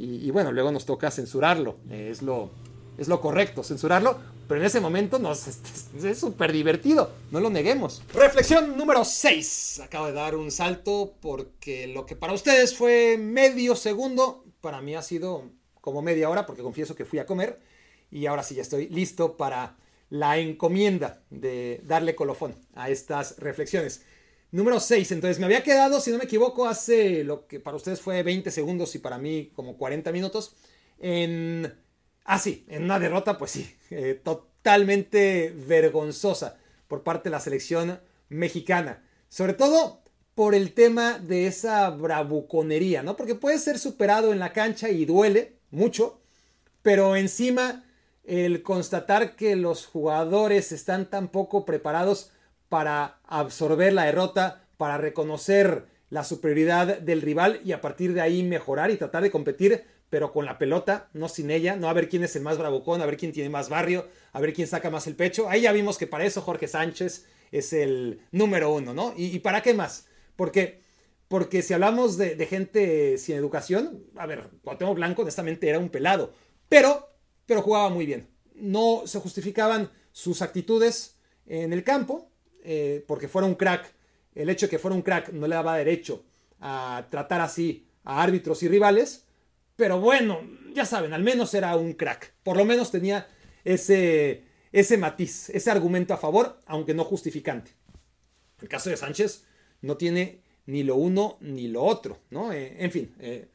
Y, 0.00 0.30
bueno, 0.30 0.52
luego 0.52 0.70
nos 0.70 0.86
toca 0.86 1.10
censurarlo. 1.10 1.78
es, 1.90 2.22
lo, 2.22 2.52
es 2.98 3.08
lo 3.08 3.20
correcto, 3.20 3.62
censurarlo. 3.62 4.18
Pero 4.48 4.60
en 4.60 4.66
ese 4.66 4.80
momento 4.80 5.18
nos, 5.18 5.46
es 6.02 6.18
súper 6.18 6.52
divertido, 6.52 7.12
no 7.30 7.40
lo 7.40 7.48
neguemos. 7.48 8.02
Reflexión 8.12 8.76
número 8.76 9.04
6. 9.04 9.80
Acabo 9.84 10.06
de 10.06 10.12
dar 10.12 10.34
un 10.34 10.50
salto 10.50 11.14
porque 11.20 11.86
lo 11.86 12.04
que 12.04 12.16
para 12.16 12.32
ustedes 12.32 12.76
fue 12.76 13.16
medio 13.16 13.76
segundo, 13.76 14.44
para 14.60 14.82
mí 14.82 14.94
ha 14.94 15.02
sido 15.02 15.44
como 15.80 16.02
media 16.02 16.28
hora 16.28 16.44
porque 16.44 16.62
confieso 16.62 16.94
que 16.94 17.04
fui 17.04 17.18
a 17.18 17.26
comer 17.26 17.60
y 18.10 18.26
ahora 18.26 18.42
sí 18.42 18.56
ya 18.56 18.62
estoy 18.62 18.88
listo 18.88 19.36
para 19.36 19.76
la 20.10 20.38
encomienda 20.38 21.22
de 21.30 21.80
darle 21.84 22.14
colofón 22.14 22.56
a 22.74 22.90
estas 22.90 23.38
reflexiones. 23.38 24.02
Número 24.50 24.80
6, 24.80 25.12
entonces 25.12 25.38
me 25.38 25.44
había 25.44 25.62
quedado, 25.62 26.00
si 26.00 26.10
no 26.10 26.16
me 26.16 26.24
equivoco, 26.24 26.66
hace 26.66 27.22
lo 27.22 27.46
que 27.46 27.60
para 27.60 27.76
ustedes 27.76 28.00
fue 28.00 28.22
20 28.22 28.50
segundos 28.50 28.94
y 28.94 28.98
para 28.98 29.18
mí 29.18 29.52
como 29.54 29.76
40 29.76 30.10
minutos, 30.10 30.56
en... 30.98 31.86
Ah, 32.30 32.38
sí, 32.38 32.66
en 32.68 32.84
una 32.84 32.98
derrota, 32.98 33.38
pues 33.38 33.52
sí, 33.52 33.74
eh, 33.88 34.20
totalmente 34.22 35.50
vergonzosa 35.66 36.58
por 36.86 37.02
parte 37.02 37.30
de 37.30 37.30
la 37.30 37.40
selección 37.40 38.00
mexicana. 38.28 39.02
Sobre 39.30 39.54
todo 39.54 40.02
por 40.34 40.54
el 40.54 40.74
tema 40.74 41.18
de 41.18 41.46
esa 41.46 41.88
bravuconería, 41.88 43.02
¿no? 43.02 43.16
Porque 43.16 43.34
puede 43.34 43.58
ser 43.58 43.78
superado 43.78 44.30
en 44.30 44.40
la 44.40 44.52
cancha 44.52 44.90
y 44.90 45.06
duele, 45.06 45.56
mucho, 45.70 46.20
pero 46.82 47.16
encima 47.16 47.86
el 48.24 48.62
constatar 48.62 49.34
que 49.34 49.56
los 49.56 49.86
jugadores 49.86 50.70
están 50.70 51.08
tan 51.08 51.28
poco 51.28 51.64
preparados 51.64 52.30
para 52.68 53.20
absorber 53.24 53.94
la 53.94 54.04
derrota, 54.04 54.66
para 54.76 54.98
reconocer 54.98 55.86
la 56.10 56.24
superioridad 56.24 56.98
del 56.98 57.22
rival 57.22 57.62
y 57.64 57.72
a 57.72 57.80
partir 57.80 58.12
de 58.12 58.20
ahí 58.20 58.42
mejorar 58.42 58.90
y 58.90 58.98
tratar 58.98 59.22
de 59.22 59.30
competir 59.30 59.84
pero 60.10 60.32
con 60.32 60.44
la 60.44 60.58
pelota, 60.58 61.08
no 61.12 61.28
sin 61.28 61.50
ella, 61.50 61.76
no 61.76 61.88
a 61.88 61.92
ver 61.92 62.08
quién 62.08 62.24
es 62.24 62.34
el 62.36 62.42
más 62.42 62.58
bravucón, 62.58 63.02
a 63.02 63.06
ver 63.06 63.16
quién 63.16 63.32
tiene 63.32 63.50
más 63.50 63.68
barrio, 63.68 64.06
a 64.32 64.40
ver 64.40 64.52
quién 64.52 64.66
saca 64.66 64.90
más 64.90 65.06
el 65.06 65.16
pecho. 65.16 65.48
Ahí 65.48 65.62
ya 65.62 65.72
vimos 65.72 65.98
que 65.98 66.06
para 66.06 66.24
eso 66.24 66.40
Jorge 66.40 66.68
Sánchez 66.68 67.26
es 67.52 67.72
el 67.72 68.20
número 68.30 68.72
uno, 68.72 68.94
¿no? 68.94 69.12
¿Y, 69.16 69.38
para 69.40 69.62
qué 69.62 69.74
más? 69.74 70.06
Porque, 70.36 70.80
porque 71.28 71.62
si 71.62 71.74
hablamos 71.74 72.16
de, 72.16 72.46
gente 72.46 73.18
sin 73.18 73.36
educación, 73.36 74.04
a 74.16 74.26
ver, 74.26 74.48
Cuauhtémoc 74.62 74.96
Blanco 74.96 75.22
honestamente 75.22 75.68
era 75.68 75.78
un 75.78 75.90
pelado, 75.90 76.32
pero, 76.68 77.10
pero 77.46 77.62
jugaba 77.62 77.90
muy 77.90 78.06
bien. 78.06 78.28
No 78.54 79.02
se 79.04 79.20
justificaban 79.20 79.90
sus 80.12 80.42
actitudes 80.42 81.16
en 81.46 81.72
el 81.72 81.84
campo, 81.84 82.30
eh, 82.64 83.04
porque 83.06 83.28
fuera 83.28 83.46
un 83.46 83.54
crack. 83.54 83.94
El 84.34 84.48
hecho 84.50 84.66
de 84.66 84.70
que 84.70 84.78
fuera 84.78 84.94
un 84.94 85.02
crack 85.02 85.30
no 85.32 85.46
le 85.46 85.54
daba 85.54 85.76
derecho 85.76 86.24
a 86.60 87.06
tratar 87.10 87.40
así 87.40 87.86
a 88.04 88.22
árbitros 88.22 88.62
y 88.62 88.68
rivales, 88.68 89.27
pero 89.78 90.00
bueno, 90.00 90.40
ya 90.74 90.84
saben, 90.84 91.12
al 91.12 91.22
menos 91.22 91.54
era 91.54 91.76
un 91.76 91.92
crack. 91.92 92.34
Por 92.42 92.56
lo 92.56 92.64
menos 92.64 92.90
tenía 92.90 93.28
ese, 93.62 94.42
ese 94.72 94.98
matiz, 94.98 95.50
ese 95.50 95.70
argumento 95.70 96.12
a 96.12 96.16
favor, 96.16 96.60
aunque 96.66 96.94
no 96.94 97.04
justificante. 97.04 97.70
El 98.60 98.66
caso 98.66 98.90
de 98.90 98.96
Sánchez 98.96 99.44
no 99.80 99.96
tiene 99.96 100.42
ni 100.66 100.82
lo 100.82 100.96
uno 100.96 101.38
ni 101.40 101.68
lo 101.68 101.84
otro, 101.84 102.18
¿no? 102.30 102.52
Eh, 102.52 102.74
en 102.80 102.90
fin, 102.90 103.14
eh, 103.20 103.46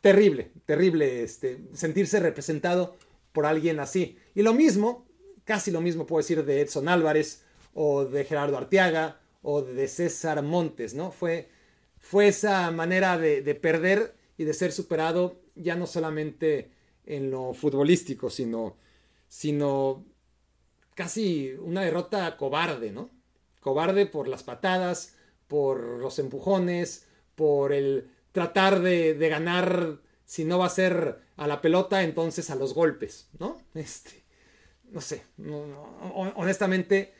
terrible, 0.00 0.52
terrible 0.64 1.24
este, 1.24 1.58
sentirse 1.74 2.20
representado 2.20 2.96
por 3.32 3.46
alguien 3.46 3.80
así. 3.80 4.16
Y 4.36 4.42
lo 4.42 4.54
mismo, 4.54 5.08
casi 5.42 5.72
lo 5.72 5.80
mismo 5.80 6.06
puedo 6.06 6.22
decir 6.22 6.44
de 6.44 6.60
Edson 6.60 6.88
Álvarez 6.88 7.42
o 7.74 8.04
de 8.04 8.24
Gerardo 8.24 8.56
Arteaga 8.56 9.18
o 9.42 9.60
de 9.60 9.88
César 9.88 10.40
Montes, 10.42 10.94
¿no? 10.94 11.10
Fue, 11.10 11.48
fue 11.98 12.28
esa 12.28 12.70
manera 12.70 13.18
de, 13.18 13.42
de 13.42 13.56
perder 13.56 14.19
y 14.40 14.44
de 14.44 14.54
ser 14.54 14.72
superado 14.72 15.42
ya 15.54 15.76
no 15.76 15.86
solamente 15.86 16.70
en 17.04 17.30
lo 17.30 17.52
futbolístico, 17.52 18.30
sino, 18.30 18.74
sino 19.28 20.06
casi 20.94 21.52
una 21.58 21.82
derrota 21.82 22.38
cobarde, 22.38 22.90
¿no? 22.90 23.10
Cobarde 23.60 24.06
por 24.06 24.28
las 24.28 24.42
patadas, 24.42 25.14
por 25.46 25.82
los 25.82 26.18
empujones, 26.18 27.04
por 27.34 27.74
el 27.74 28.08
tratar 28.32 28.80
de, 28.80 29.14
ganar, 29.28 29.98
si 30.24 30.46
no 30.46 30.56
va 30.56 30.64
a 30.64 30.70
ser 30.70 31.18
a 31.36 31.46
la 31.46 31.60
pelota, 31.60 32.02
entonces 32.02 32.48
a 32.48 32.54
los 32.54 32.72
golpes, 32.72 33.28
¿no? 33.38 33.60
Este, 33.74 34.24
no 34.90 35.02
sé, 35.02 35.22
honestamente, 36.34 37.12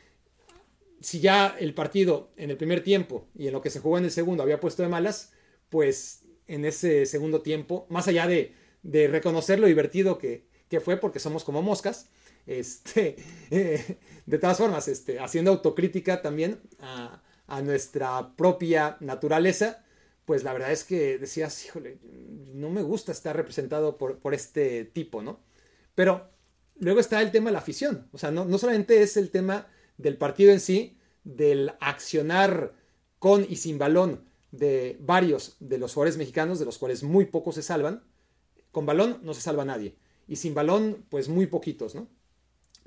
si 1.01 1.19
ya 1.19 1.55
el 1.59 1.75
partido 1.75 2.31
en 2.35 2.49
el 2.49 2.57
primer 2.57 2.81
tiempo 2.81 3.27
y 3.35 3.45
en 3.45 3.53
lo 3.53 3.61
que 3.61 3.69
se 3.69 3.79
jugó 3.79 3.99
en 3.99 4.05
el 4.05 4.11
segundo 4.11 4.41
había 4.41 4.59
puesto 4.59 4.81
de 4.81 4.89
malas, 4.89 5.33
pues 5.69 6.20
en 6.51 6.65
ese 6.65 7.05
segundo 7.05 7.41
tiempo, 7.41 7.87
más 7.89 8.07
allá 8.09 8.27
de, 8.27 8.53
reconocer 8.83 9.59
lo 9.59 9.67
divertido 9.67 10.17
que, 10.17 10.45
fue, 10.83 10.97
porque 10.97 11.19
somos 11.19 11.43
como 11.43 11.61
moscas, 11.61 12.09
este, 12.45 13.15
eh, 13.51 13.97
de 14.25 14.37
todas 14.37 14.57
formas, 14.57 14.87
este, 14.87 15.19
haciendo 15.19 15.51
autocrítica 15.51 16.21
también 16.21 16.59
a, 16.79 17.21
nuestra 17.63 18.33
propia 18.37 18.95
naturaleza, 19.01 19.83
pues 20.23 20.45
la 20.45 20.53
verdad 20.53 20.71
es 20.71 20.85
que 20.85 21.17
decías, 21.17 21.65
híjole, 21.65 21.97
no 22.53 22.69
me 22.69 22.81
gusta 22.81 23.11
estar 23.11 23.35
representado 23.35 23.97
por, 23.97 24.19
por 24.19 24.33
este 24.33 24.85
tipo, 24.85 25.21
¿no? 25.21 25.41
Pero 25.93 26.29
luego 26.79 27.01
está 27.01 27.21
el 27.21 27.31
tema 27.31 27.49
de 27.49 27.53
la 27.53 27.59
afición, 27.59 28.07
o 28.13 28.17
sea, 28.17 28.31
no, 28.31 28.45
no 28.45 28.57
solamente 28.57 29.01
es 29.01 29.17
el 29.17 29.31
tema 29.31 29.67
del 29.97 30.15
partido 30.17 30.53
en 30.53 30.61
sí, 30.61 30.97
del 31.25 31.73
accionar 31.81 32.73
con 33.19 33.45
y 33.49 33.57
sin 33.57 33.77
balón, 33.77 34.30
de 34.51 34.97
varios 34.99 35.55
de 35.59 35.77
los 35.77 35.93
jugadores 35.93 36.17
mexicanos, 36.17 36.59
de 36.59 36.65
los 36.65 36.77
cuales 36.77 37.03
muy 37.03 37.25
pocos 37.25 37.55
se 37.55 37.63
salvan. 37.63 38.03
Con 38.71 38.85
balón 38.85 39.19
no 39.23 39.33
se 39.33 39.41
salva 39.41 39.65
nadie. 39.65 39.95
Y 40.27 40.35
sin 40.35 40.53
balón, 40.53 41.05
pues 41.09 41.29
muy 41.29 41.47
poquitos, 41.47 41.95
¿no? 41.95 42.07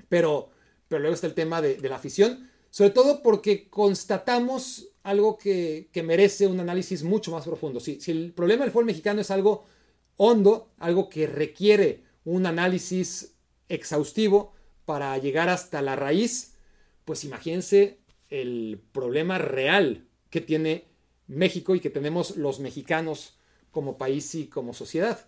Pero, 0.09 0.49
pero 0.87 0.99
luego 0.99 1.15
está 1.15 1.27
el 1.27 1.33
tema 1.33 1.61
de, 1.61 1.77
la 1.79 1.95
afición, 1.95 2.49
sobre 2.69 2.91
todo 2.91 3.21
porque 3.23 3.69
constatamos 3.69 4.89
algo 5.03 5.37
que, 5.37 5.89
merece 6.03 6.47
un 6.47 6.59
análisis 6.59 7.03
mucho 7.03 7.31
más 7.31 7.45
profundo. 7.45 7.79
Si, 7.79 7.99
si 7.99 8.11
el 8.11 8.33
problema 8.33 8.63
del 8.63 8.71
fútbol 8.71 8.85
mexicano 8.85 9.21
es 9.21 9.31
algo 9.31 9.65
hondo, 10.17 10.71
algo 10.77 11.09
que 11.09 11.27
requiere 11.27 12.03
un 12.23 12.45
análisis 12.45 13.35
exhaustivo 13.69 14.53
para 14.85 15.17
llegar 15.17 15.49
hasta 15.49 15.81
la 15.81 15.95
raíz, 15.95 16.55
pues 17.05 17.23
imagínense 17.23 17.99
el 18.29 18.81
problema 18.91 19.37
real 19.37 20.07
que 20.29 20.41
tiene 20.41 20.85
México 21.27 21.75
y 21.75 21.79
que 21.79 21.89
tenemos 21.89 22.37
los 22.37 22.59
mexicanos 22.59 23.37
como 23.71 23.97
país 23.97 24.35
y 24.35 24.47
como 24.47 24.73
sociedad. 24.73 25.27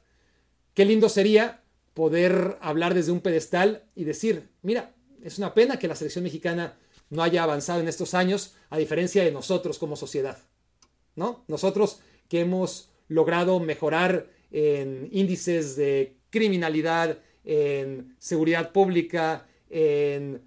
Qué 0.73 0.85
lindo 0.85 1.09
sería 1.09 1.63
poder 1.93 2.57
hablar 2.61 2.93
desde 2.93 3.11
un 3.11 3.21
pedestal 3.21 3.83
y 3.95 4.03
decir, 4.03 4.49
mira, 4.61 4.93
es 5.23 5.37
una 5.37 5.53
pena 5.53 5.79
que 5.79 5.87
la 5.87 5.95
selección 5.95 6.23
mexicana 6.23 6.77
no 7.09 7.23
haya 7.23 7.43
avanzado 7.43 7.79
en 7.79 7.87
estos 7.87 8.13
años, 8.13 8.55
a 8.69 8.77
diferencia 8.77 9.23
de 9.23 9.31
nosotros 9.31 9.79
como 9.79 9.95
sociedad. 9.95 10.37
¿No? 11.15 11.43
Nosotros 11.47 12.01
que 12.29 12.41
hemos 12.41 12.89
logrado 13.07 13.59
mejorar 13.59 14.27
en 14.51 15.09
índices 15.11 15.75
de 15.75 16.17
criminalidad, 16.29 17.19
en 17.43 18.15
seguridad 18.19 18.71
pública, 18.71 19.47
en, 19.69 20.43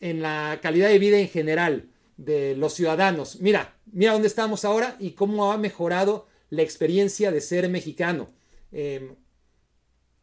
en 0.00 0.22
la 0.22 0.58
calidad 0.60 0.88
de 0.88 0.98
vida 0.98 1.18
en 1.18 1.28
general 1.28 1.88
de 2.18 2.54
los 2.56 2.74
ciudadanos. 2.74 3.40
Mira, 3.40 3.78
mira 3.86 4.12
dónde 4.12 4.28
estamos 4.28 4.66
ahora 4.66 4.96
y 4.98 5.12
cómo 5.12 5.50
ha 5.50 5.56
mejorado 5.56 6.26
la 6.50 6.62
experiencia 6.62 7.30
de 7.30 7.40
ser 7.40 7.68
mexicano. 7.70 8.28
Em, 8.72 9.14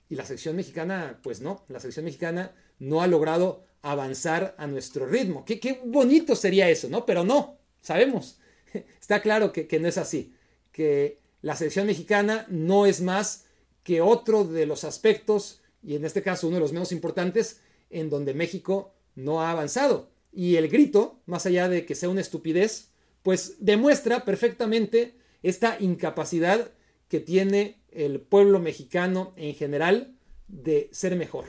y 0.09 0.15
la 0.15 0.25
sección 0.25 0.55
mexicana, 0.55 1.19
pues 1.23 1.41
no, 1.41 1.65
la 1.69 1.79
sección 1.79 2.05
mexicana 2.05 2.53
no 2.77 3.01
ha 3.01 3.07
logrado 3.07 3.63
avanzar 3.81 4.53
a 4.57 4.67
nuestro 4.67 5.07
ritmo. 5.07 5.45
Qué, 5.45 5.59
qué 5.59 5.81
bonito 5.83 6.35
sería 6.35 6.69
eso, 6.69 6.89
¿no? 6.89 7.05
Pero 7.05 7.23
no, 7.23 7.57
sabemos, 7.81 8.39
está 8.99 9.21
claro 9.21 9.51
que, 9.51 9.67
que 9.67 9.79
no 9.79 9.87
es 9.87 9.97
así, 9.97 10.35
que 10.71 11.21
la 11.41 11.55
selección 11.55 11.87
mexicana 11.87 12.45
no 12.49 12.85
es 12.85 13.01
más 13.01 13.45
que 13.83 14.01
otro 14.01 14.43
de 14.43 14.65
los 14.65 14.83
aspectos, 14.83 15.61
y 15.81 15.95
en 15.95 16.03
este 16.03 16.21
caso 16.21 16.47
uno 16.47 16.57
de 16.57 16.61
los 16.61 16.73
menos 16.73 16.91
importantes, 16.91 17.61
en 17.89 18.09
donde 18.09 18.33
México 18.33 18.95
no 19.15 19.41
ha 19.41 19.51
avanzado. 19.51 20.09
Y 20.35 20.57
el 20.57 20.67
grito, 20.67 21.21
más 21.25 21.45
allá 21.45 21.69
de 21.69 21.85
que 21.85 21.95
sea 21.95 22.09
una 22.09 22.19
estupidez, 22.19 22.89
pues 23.23 23.55
demuestra 23.59 24.25
perfectamente 24.25 25.15
esta 25.43 25.77
incapacidad 25.79 26.71
que 27.07 27.21
tiene 27.21 27.77
el 27.89 28.19
pueblo 28.19 28.59
mexicano 28.59 29.31
en 29.37 29.55
general 29.55 30.17
de 30.49 30.89
ser 30.91 31.15
mejor. 31.15 31.45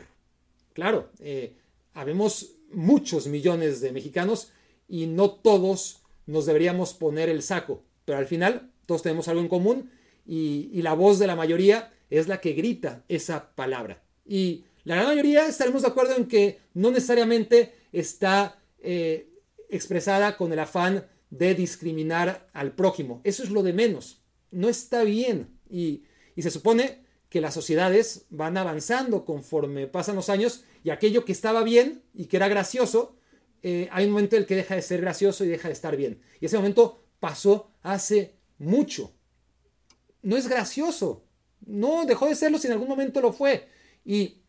Claro, 0.73 1.11
eh, 1.19 1.57
habemos 1.95 2.53
muchos 2.71 3.27
millones 3.27 3.81
de 3.81 3.91
mexicanos 3.91 4.53
y 4.89 5.07
no 5.07 5.31
todos 5.31 6.03
nos 6.27 6.47
deberíamos 6.47 6.95
poner 6.95 7.29
el 7.29 7.43
saco, 7.43 7.83
pero 8.05 8.19
al 8.19 8.27
final 8.27 8.71
todos 8.87 9.03
tenemos 9.03 9.27
algo 9.27 9.41
en 9.41 9.49
común 9.49 9.91
y, 10.25 10.71
y 10.73 10.83
la 10.83 10.95
voz 10.95 11.19
de 11.19 11.27
la 11.27 11.35
mayoría 11.35 11.93
es 12.09 12.29
la 12.29 12.41
que 12.41 12.53
grita 12.53 13.05
esa 13.09 13.51
palabra. 13.57 14.05
Y 14.25 14.65
la 14.85 14.95
gran 14.95 15.09
mayoría 15.09 15.47
estaremos 15.47 15.83
de 15.83 15.89
acuerdo 15.89 16.17
en 16.17 16.29
que 16.29 16.61
no 16.75 16.93
necesariamente 16.93 17.75
está 17.91 18.63
eh, 18.89 19.33
expresada 19.69 20.37
con 20.37 20.53
el 20.53 20.61
afán 20.61 21.09
de 21.31 21.57
discriminar 21.57 22.49
al 22.53 22.77
prójimo. 22.77 23.21
Eso 23.25 23.43
es 23.43 23.51
lo 23.51 23.65
de 23.65 23.73
menos. 23.73 24.23
No 24.53 24.69
está 24.69 25.03
bien. 25.03 25.59
Y, 25.69 26.05
se 26.39 26.53
supone 26.53 27.05
que 27.29 27.41
las 27.41 27.55
sociedades 27.55 28.27
van 28.31 28.57
avanzando 28.57 29.25
conforme 29.25 29.89
pasan 29.89 30.15
los 30.15 30.29
años 30.29 30.63
y 30.85 30.91
aquello 30.91 31.25
que 31.25 31.33
estaba 31.33 31.65
bien 31.65 32.05
y 32.15 32.27
que 32.27 32.37
era 32.37 32.47
gracioso, 32.47 33.17
eh, 33.63 33.89
hay 33.91 34.05
un 34.05 34.13
momento 34.13 34.37
en 34.37 34.43
el 34.43 34.47
que 34.47 34.55
deja 34.55 34.77
de 34.77 34.83
ser 34.83 35.01
gracioso 35.01 35.45
y 35.45 35.49
deja 35.49 35.67
de 35.67 35.75
estar 35.75 35.97
bien. 35.97 36.23
Y 36.41 36.47
ese 36.47 36.57
momento 36.57 37.03
pasó 37.19 37.73
hace 37.83 38.37
mucho. 38.59 39.13
No 40.23 40.37
es 40.37 40.47
gracioso. 40.47 41.25
No 41.67 42.07
dejó 42.07 42.27
de 42.27 42.37
serlo 42.37 42.59
si 42.59 42.69
en 42.69 42.75
algún 42.75 42.89
momento 42.89 43.21
lo 43.21 43.33
fue. 43.33 43.67
Y, 44.05 44.43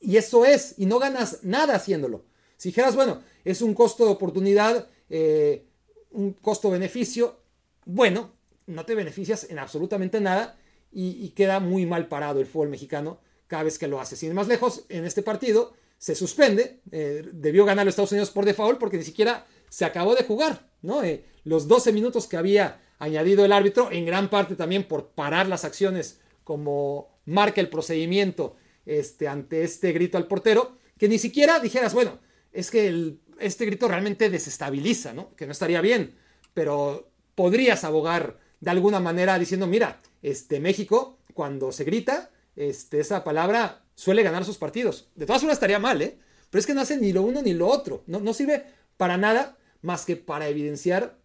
y 0.00 0.16
eso 0.16 0.46
es. 0.46 0.76
Y 0.78 0.86
no 0.86 0.98
ganas 0.98 1.40
nada 1.42 1.74
haciéndolo. 1.74 2.29
Si 2.60 2.68
dijeras, 2.68 2.94
bueno, 2.94 3.22
es 3.42 3.62
un 3.62 3.72
costo 3.72 4.04
de 4.04 4.10
oportunidad, 4.10 4.86
eh, 5.08 5.64
un 6.10 6.34
costo-beneficio. 6.34 7.40
Bueno, 7.86 8.32
no 8.66 8.84
te 8.84 8.94
beneficias 8.94 9.46
en 9.48 9.58
absolutamente 9.58 10.20
nada 10.20 10.58
y, 10.92 11.30
queda 11.30 11.58
muy 11.58 11.86
mal 11.86 12.06
parado 12.08 12.38
el 12.38 12.44
fútbol 12.44 12.68
mexicano 12.68 13.18
cada 13.46 13.62
vez 13.62 13.78
que 13.78 13.88
lo 13.88 13.98
hace. 13.98 14.14
Sin 14.14 14.34
más 14.34 14.46
lejos, 14.46 14.84
en 14.90 15.06
este 15.06 15.22
partido 15.22 15.72
se 15.96 16.14
suspende. 16.14 16.82
Eh, 16.92 17.30
debió 17.32 17.64
ganar 17.64 17.86
los 17.86 17.92
Estados 17.92 18.12
Unidos 18.12 18.30
por 18.30 18.44
default 18.44 18.78
porque 18.78 18.98
ni 18.98 19.04
siquiera 19.04 19.46
se 19.70 19.86
acabó 19.86 20.14
de 20.14 20.24
jugar. 20.24 20.70
¿no? 20.82 21.02
Eh, 21.02 21.24
los 21.44 21.66
12 21.66 21.94
minutos 21.94 22.26
que 22.26 22.36
había 22.36 22.82
añadido 22.98 23.42
el 23.42 23.52
árbitro, 23.52 23.90
en 23.90 24.04
gran 24.04 24.28
parte 24.28 24.54
también 24.54 24.86
por 24.86 25.12
parar 25.12 25.48
las 25.48 25.64
acciones 25.64 26.20
como 26.44 27.08
marca 27.24 27.62
el 27.62 27.70
procedimiento 27.70 28.56
este, 28.84 29.28
ante 29.28 29.64
este 29.64 29.92
grito 29.92 30.18
al 30.18 30.26
portero, 30.26 30.76
que 30.98 31.08
ni 31.08 31.18
siquiera 31.18 31.58
dijeras, 31.58 31.94
bueno, 31.94 32.18
es 32.52 32.70
que 32.70 33.16
este 33.38 33.66
grito 33.66 33.88
realmente 33.88 34.30
desestabiliza, 34.30 35.12
¿no? 35.12 35.34
Que 35.36 35.46
no 35.46 35.52
estaría 35.52 35.80
bien, 35.80 36.14
pero 36.54 37.10
podrías 37.34 37.84
abogar 37.84 38.38
de 38.60 38.70
alguna 38.70 39.00
manera 39.00 39.38
diciendo, 39.38 39.66
mira, 39.66 40.00
este 40.22 40.60
México 40.60 41.18
cuando 41.34 41.72
se 41.72 41.84
grita, 41.84 42.30
este, 42.56 43.00
esa 43.00 43.24
palabra 43.24 43.84
suele 43.94 44.22
ganar 44.22 44.44
sus 44.44 44.58
partidos. 44.58 45.08
De 45.14 45.26
todas 45.26 45.42
formas 45.42 45.56
estaría 45.56 45.78
mal, 45.78 46.02
¿eh? 46.02 46.18
Pero 46.50 46.60
es 46.60 46.66
que 46.66 46.74
no 46.74 46.80
hace 46.80 46.96
ni 46.96 47.12
lo 47.12 47.22
uno 47.22 47.42
ni 47.42 47.54
lo 47.54 47.68
otro. 47.68 48.02
No, 48.06 48.20
no 48.20 48.34
sirve 48.34 48.64
para 48.96 49.16
nada 49.16 49.56
más 49.82 50.04
que 50.04 50.16
para 50.16 50.48
evidenciar 50.48 51.18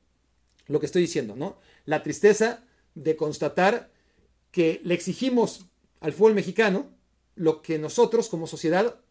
lo 0.68 0.80
que 0.80 0.86
estoy 0.86 1.02
diciendo, 1.02 1.36
¿no? 1.36 1.60
La 1.86 2.04
tristeza 2.04 2.64
de 2.94 3.16
constatar 3.16 3.92
que 4.52 4.80
le 4.84 4.94
exigimos 4.94 5.66
al 6.00 6.14
fútbol 6.14 6.34
mexicano 6.34 6.96
lo 7.36 7.62
que 7.62 7.78
nosotros 7.78 8.30
como 8.30 8.48
sociedad 8.48 9.02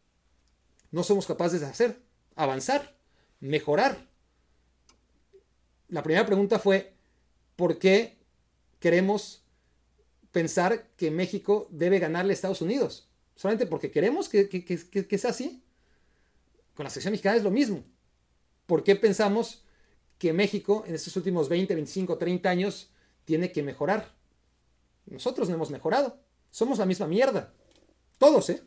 no 0.91 1.03
somos 1.03 1.27
capaces 1.27 1.61
de 1.61 1.67
hacer, 1.67 2.01
avanzar, 2.37 2.97
mejorar. 3.41 4.09
La 5.89 6.03
primera 6.03 6.27
pregunta 6.27 6.59
fue, 6.59 6.95
¿por 7.57 7.79
qué 7.79 8.17
queremos 8.81 9.45
pensar 10.33 10.89
que 10.97 11.11
México 11.11 11.69
debe 11.71 11.99
ganarle 11.99 12.33
a 12.33 12.35
Estados 12.35 12.61
Unidos? 12.61 13.09
Solamente 13.37 13.67
porque 13.67 13.91
queremos 13.91 14.29
que, 14.29 14.49
que, 14.49 15.19
sea 15.19 15.31
así. 15.31 15.63
Con 16.75 16.85
la 16.85 16.91
selección 16.91 17.13
mexicana 17.13 17.37
es 17.37 17.43
lo 17.43 17.51
mismo. 17.51 17.83
¿Por 18.67 18.83
qué 18.83 18.97
pensamos 18.97 19.65
que 20.19 20.33
México 20.33 20.85
en 20.87 20.95
estos 20.95 21.17
últimos 21.17 21.49
20, 21.49 21.75
25, 21.75 22.19
30 22.19 22.51
años 22.51 22.91
tiene 23.25 23.53
que 23.53 23.63
mejorar? 23.63 24.13
Nosotros 25.07 25.49
no 25.49 25.57
hemos 25.57 25.71
mejorado. 25.71 26.19
Somos 26.51 26.79
la 26.79 26.87
misma 26.87 27.07
mierda. 27.07 27.53
Todos, 28.19 28.51
¿eh? 28.51 28.63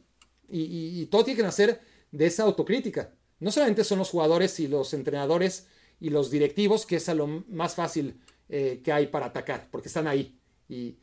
Y, 0.49 1.05
todo 1.07 1.25
tiene 1.25 1.37
que 1.37 1.43
nacer 1.43 1.81
de 2.11 2.25
esa 2.25 2.43
autocrítica. 2.43 3.13
No 3.39 3.51
solamente 3.51 3.83
son 3.83 3.99
los 3.99 4.09
jugadores 4.09 4.59
y 4.59 4.67
los 4.67 4.93
entrenadores 4.93 5.67
y 5.99 6.09
los 6.09 6.29
directivos, 6.29 6.85
que 6.85 6.97
es 6.97 7.09
a 7.09 7.13
lo 7.13 7.27
más 7.27 7.75
fácil 7.75 8.19
eh, 8.49 8.81
que 8.83 8.91
hay 8.91 9.07
para 9.07 9.27
atacar, 9.27 9.67
porque 9.71 9.87
están 9.87 10.07
ahí. 10.07 10.39
Y, 10.69 10.97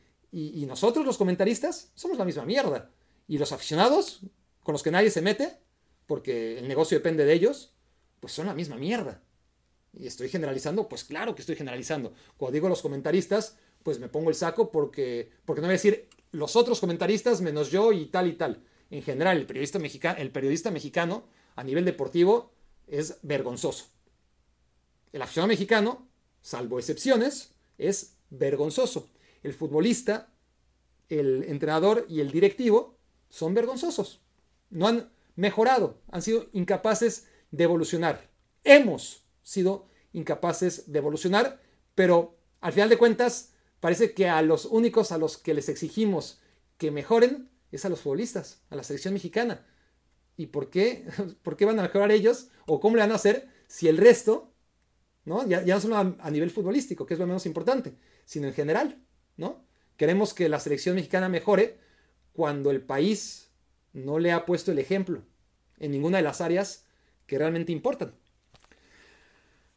nosotros, 0.67 1.05
los 1.05 1.17
comentaristas, 1.17 1.91
somos 1.95 2.17
la 2.17 2.25
misma 2.25 2.43
mierda. 2.45 2.91
Y 3.27 3.37
los 3.37 3.51
aficionados, 3.51 4.21
con 4.63 4.73
los 4.73 4.83
que 4.83 4.91
nadie 4.91 5.09
se 5.09 5.21
mete, 5.21 5.57
porque 6.07 6.59
el 6.59 6.67
negocio 6.67 6.97
depende 6.97 7.23
de 7.23 7.33
ellos, 7.33 7.73
pues 8.19 8.33
son 8.33 8.47
la 8.47 8.53
misma 8.53 8.75
mierda. 8.75 9.23
Y 9.93 10.07
estoy 10.07 10.27
generalizando, 10.27 10.89
pues 10.89 11.05
claro 11.05 11.35
que 11.35 11.41
estoy 11.41 11.55
generalizando. 11.55 12.13
Cuando 12.35 12.53
digo 12.53 12.67
los 12.67 12.81
comentaristas, 12.81 13.57
pues 13.83 13.99
me 13.99 14.09
pongo 14.09 14.29
el 14.29 14.35
saco 14.35 14.71
porque, 14.71 15.31
porque 15.45 15.61
no 15.61 15.67
voy 15.67 15.73
a 15.73 15.79
decir 15.79 16.09
los 16.31 16.55
otros 16.55 16.79
comentaristas 16.81 17.39
menos 17.39 17.71
yo 17.71 17.93
y 17.93 18.07
tal 18.07 18.27
y 18.27 18.33
tal. 18.33 18.63
En 18.89 19.03
general, 19.03 19.37
el 19.37 19.45
periodista, 19.45 19.79
mexicano, 19.79 20.17
el 20.19 20.31
periodista 20.31 20.69
mexicano 20.69 21.23
a 21.55 21.63
nivel 21.63 21.85
deportivo 21.85 22.51
es 22.87 23.17
vergonzoso. 23.21 23.85
El 25.11 25.21
aficionado 25.21 25.47
mexicano, 25.47 26.07
salvo 26.41 26.77
excepciones, 26.79 27.53
es 27.77 28.17
vergonzoso. 28.29 29.09
El 29.43 29.53
futbolista, 29.53 30.33
el 31.09 31.43
entrenador 31.43 32.05
y 32.09 32.19
el 32.19 32.31
directivo 32.31 32.97
son 33.29 33.53
vergonzosos. 33.53 34.21
No 34.69 34.87
han 34.87 35.11
mejorado, 35.35 36.01
han 36.11 36.21
sido 36.21 36.47
incapaces 36.53 37.27
de 37.51 37.63
evolucionar. 37.63 38.29
Hemos 38.63 39.23
sido 39.43 39.87
incapaces 40.13 40.91
de 40.91 40.99
evolucionar, 40.99 41.61
pero 41.93 42.37
al 42.61 42.73
final 42.73 42.89
de 42.89 42.97
cuentas 42.97 43.53
parece 43.79 44.13
que 44.13 44.27
a 44.27 44.41
los 44.41 44.65
únicos 44.65 45.11
a 45.11 45.17
los 45.17 45.37
que 45.37 45.53
les 45.53 45.69
exigimos 45.69 46.39
que 46.77 46.91
mejoren 46.91 47.49
es 47.71 47.85
a 47.85 47.89
los 47.89 48.01
futbolistas, 48.01 48.61
a 48.69 48.75
la 48.75 48.83
selección 48.83 49.13
mexicana. 49.13 49.65
¿Y 50.37 50.47
por 50.47 50.69
qué? 50.69 51.05
¿Por 51.43 51.55
qué 51.57 51.65
van 51.65 51.79
a 51.79 51.83
mejorar 51.83 52.11
ellos? 52.11 52.49
¿O 52.65 52.79
cómo 52.79 52.95
le 52.95 53.01
van 53.01 53.11
a 53.11 53.15
hacer 53.15 53.47
si 53.67 53.87
el 53.87 53.97
resto, 53.97 54.53
¿no? 55.23 55.47
Ya, 55.47 55.63
ya 55.63 55.75
no 55.75 55.81
solo 55.81 55.97
a, 55.97 56.31
nivel 56.31 56.51
futbolístico, 56.51 57.05
que 57.05 57.13
es 57.13 57.19
lo 57.19 57.27
menos 57.27 57.45
importante, 57.45 57.95
sino 58.25 58.47
en 58.47 58.53
general, 58.53 59.01
¿no? 59.37 59.65
Queremos 59.97 60.33
que 60.33 60.49
la 60.49 60.59
selección 60.59 60.95
mexicana 60.95 61.29
mejore 61.29 61.79
cuando 62.33 62.69
el 62.69 62.81
país 62.81 63.49
no 63.93 64.19
le 64.19 64.31
ha 64.31 64.45
puesto 64.45 64.71
el 64.71 64.79
ejemplo 64.79 65.23
en 65.79 65.91
ninguna 65.91 66.17
de 66.17 66.23
las 66.23 66.41
áreas 66.41 66.85
que 67.25 67.37
realmente 67.37 67.71
importan. 67.71 68.13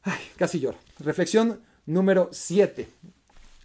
Ay, 0.02 0.20
casi 0.36 0.60
lloro. 0.60 0.78
Reflexión 0.98 1.62
número 1.86 2.28
7. 2.32 2.88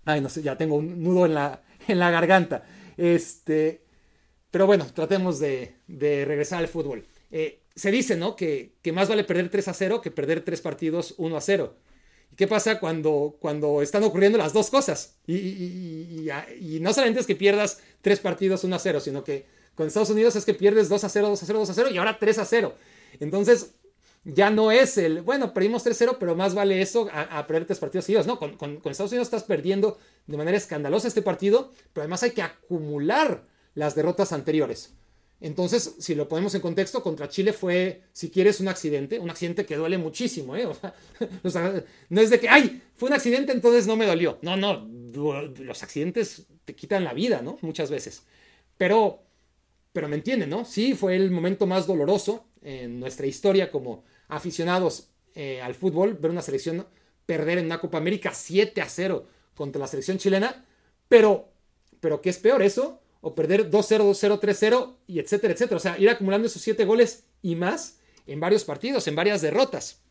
Ay, 0.06 0.22
no 0.22 0.30
sé, 0.30 0.42
ya 0.42 0.58
tengo 0.58 0.76
un 0.76 1.04
nudo 1.04 1.26
en 1.26 1.34
la, 1.34 1.64
en 1.88 2.00
la 2.00 2.12
garganta. 2.12 2.66
Este, 2.98 3.83
pero 4.54 4.68
bueno, 4.68 4.86
tratemos 4.94 5.40
de, 5.40 5.74
regresar 5.90 6.60
al 6.60 6.68
fútbol. 6.68 7.08
Eh, 7.32 7.64
se 7.74 7.90
dice, 7.90 8.16
¿no? 8.16 8.36
Que, 8.36 8.74
más 8.94 9.10
vale 9.10 9.24
perder 9.24 9.50
3 9.50 9.68
a 9.68 9.74
0 9.74 10.00
que 10.00 10.12
perder 10.12 10.46
tres 10.46 10.62
partidos 10.62 11.16
1 11.18 11.36
a 11.36 11.42
0. 11.42 11.74
¿Y 12.32 12.36
qué 12.36 12.46
pasa 12.48 12.80
cuando, 12.80 13.36
cuando 13.40 13.82
están 13.82 14.04
ocurriendo 14.04 14.38
las 14.38 14.54
dos 14.54 14.70
cosas? 14.70 15.16
Y, 15.26 16.30
no 16.82 16.94
solamente 16.94 17.20
es 17.20 17.26
que 17.26 17.36
pierdas 17.36 17.80
tres 18.04 18.20
partidos 18.20 18.64
1 18.64 18.76
a 18.76 18.78
0, 18.78 19.00
sino 19.00 19.24
que 19.24 19.48
con 19.74 19.88
Estados 19.88 20.12
Unidos 20.12 20.36
es 20.36 20.46
que 20.46 20.54
pierdes 20.54 20.88
2 20.88 21.04
a 21.04 21.10
0, 21.10 21.30
2 21.30 21.42
a 21.42 21.46
0, 21.48 21.60
2 21.60 21.70
a 21.72 21.74
0 21.74 21.90
y 21.92 21.98
ahora 21.98 22.20
3 22.20 22.38
a 22.38 22.46
0. 22.46 22.76
Entonces, 23.20 23.72
ya 24.24 24.52
no 24.52 24.72
es 24.72 25.00
el, 25.00 25.24
bueno, 25.24 25.52
perdimos 25.56 25.84
3-0, 25.84 26.18
pero 26.20 26.36
más 26.36 26.54
vale 26.54 26.80
eso 26.80 27.10
a, 27.12 27.48
perder 27.48 27.66
tres 27.66 27.80
partidos 27.80 28.06
seguidos. 28.06 28.28
No, 28.28 28.38
con, 28.38 28.52
Estados 28.86 29.12
Unidos 29.12 29.30
estás 29.30 29.46
perdiendo 29.46 29.98
de 30.28 30.38
manera 30.38 30.56
escandalosa 30.56 31.08
este 31.08 31.24
partido, 31.24 31.72
pero 31.92 32.04
además 32.04 32.22
hay 32.22 32.32
que 32.32 32.44
acumular 32.44 33.52
las 33.76 33.96
derrotas 33.96 34.32
anteriores. 34.32 34.94
Entonces, 35.42 35.96
si 36.00 36.16
lo 36.16 36.30
ponemos 36.30 36.56
en 36.56 36.62
contexto, 36.62 37.04
contra 37.04 37.28
Chile 37.28 37.52
fue, 37.52 38.04
si 38.14 38.30
quieres, 38.30 38.62
un 38.62 38.70
accidente, 38.70 39.20
un 39.20 39.30
accidente 39.30 39.66
que 39.66 39.76
duele 39.76 39.98
muchísimo, 39.98 40.56
¿eh? 40.56 40.70
No 42.10 42.22
es 42.22 42.30
de 42.30 42.40
que, 42.40 42.48
ay, 42.48 42.82
fue 42.96 43.10
un 43.10 43.16
accidente, 43.16 43.52
entonces 43.52 43.86
no 43.86 43.98
me 43.98 44.06
dolió. 44.06 44.40
No, 44.42 44.56
no, 44.56 44.88
los 45.60 45.84
accidentes 45.84 46.46
te 46.64 46.76
quitan 46.76 47.04
la 47.04 47.14
vida, 47.14 47.42
¿no? 47.42 47.58
Muchas 47.62 47.92
veces. 47.92 48.24
Pero, 48.78 49.24
pero 49.92 50.08
me 50.08 50.16
entienden, 50.16 50.50
¿no? 50.50 50.64
Sí, 50.64 50.94
fue 50.94 51.18
el 51.18 51.30
momento 51.30 51.66
más 51.66 51.88
doloroso 51.88 52.46
en 52.62 53.02
nuestra 53.02 53.28
historia 53.28 53.70
como 53.70 54.06
aficionados 54.30 55.10
eh, 55.36 55.62
al 55.62 55.76
fútbol, 55.76 56.14
ver 56.14 56.32
una 56.32 56.42
selección 56.42 56.86
perder 57.26 57.58
en 57.58 57.66
una 57.66 57.80
Copa 57.80 57.98
América 57.98 58.32
7 58.34 58.82
a 58.82 58.90
0 58.90 59.28
contra 59.56 59.80
la 59.80 59.88
selección 59.88 60.18
chilena, 60.18 60.66
pero, 61.08 61.50
pero 62.00 62.22
¿qué 62.22 62.30
es 62.30 62.40
peor 62.40 62.62
eso? 62.62 63.02
O 63.26 63.34
perder 63.34 63.72
2-0, 63.72 64.04
2-0, 64.04 64.40
3-0 64.40 64.96
y 65.08 65.20
etcétera, 65.20 65.54
etcétera. 65.54 65.78
O 65.78 65.80
sea, 65.80 65.98
ir 65.98 66.10
acumulando 66.10 66.46
esos 66.48 66.62
7 66.62 66.84
goles 66.84 67.24
y 67.42 67.56
más 67.56 67.98
en 68.28 68.40
varios 68.40 68.66
partidos, 68.66 69.08
en 69.08 69.16
varias 69.16 69.42
derrotas. 69.42 70.02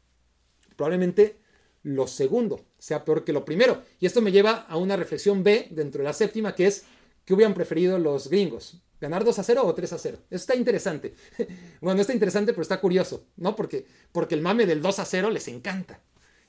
Probablemente 0.76 1.36
lo 1.82 2.06
segundo 2.06 2.64
sea 2.78 3.04
peor 3.04 3.24
que 3.24 3.32
lo 3.32 3.44
primero. 3.44 3.82
Y 4.00 4.06
esto 4.06 4.20
me 4.22 4.32
lleva 4.32 4.66
a 4.68 4.76
una 4.76 4.96
reflexión 4.96 5.42
B 5.42 5.68
dentro 5.70 5.98
de 5.98 6.04
la 6.04 6.12
séptima, 6.12 6.54
que 6.54 6.66
es 6.66 6.84
¿qué 7.24 7.34
hubieran 7.34 7.54
preferido 7.54 7.98
los 7.98 8.28
gringos? 8.28 8.82
¿Ganar 9.00 9.24
2 9.24 9.38
a 9.38 9.42
0 9.42 9.62
o 9.64 9.74
3 9.74 9.92
a 9.92 9.98
0? 9.98 10.18
Eso 10.30 10.36
está 10.36 10.54
interesante. 10.54 11.14
bueno, 11.80 11.96
no 11.96 12.00
está 12.00 12.12
interesante, 12.12 12.52
pero 12.52 12.62
está 12.62 12.80
curioso, 12.80 13.26
¿no? 13.36 13.56
Porque, 13.56 13.84
porque 14.12 14.34
el 14.34 14.40
mame 14.40 14.64
del 14.64 14.80
2 14.80 14.98
a 15.00 15.04
0 15.04 15.30
les 15.30 15.48
encanta. 15.48 16.00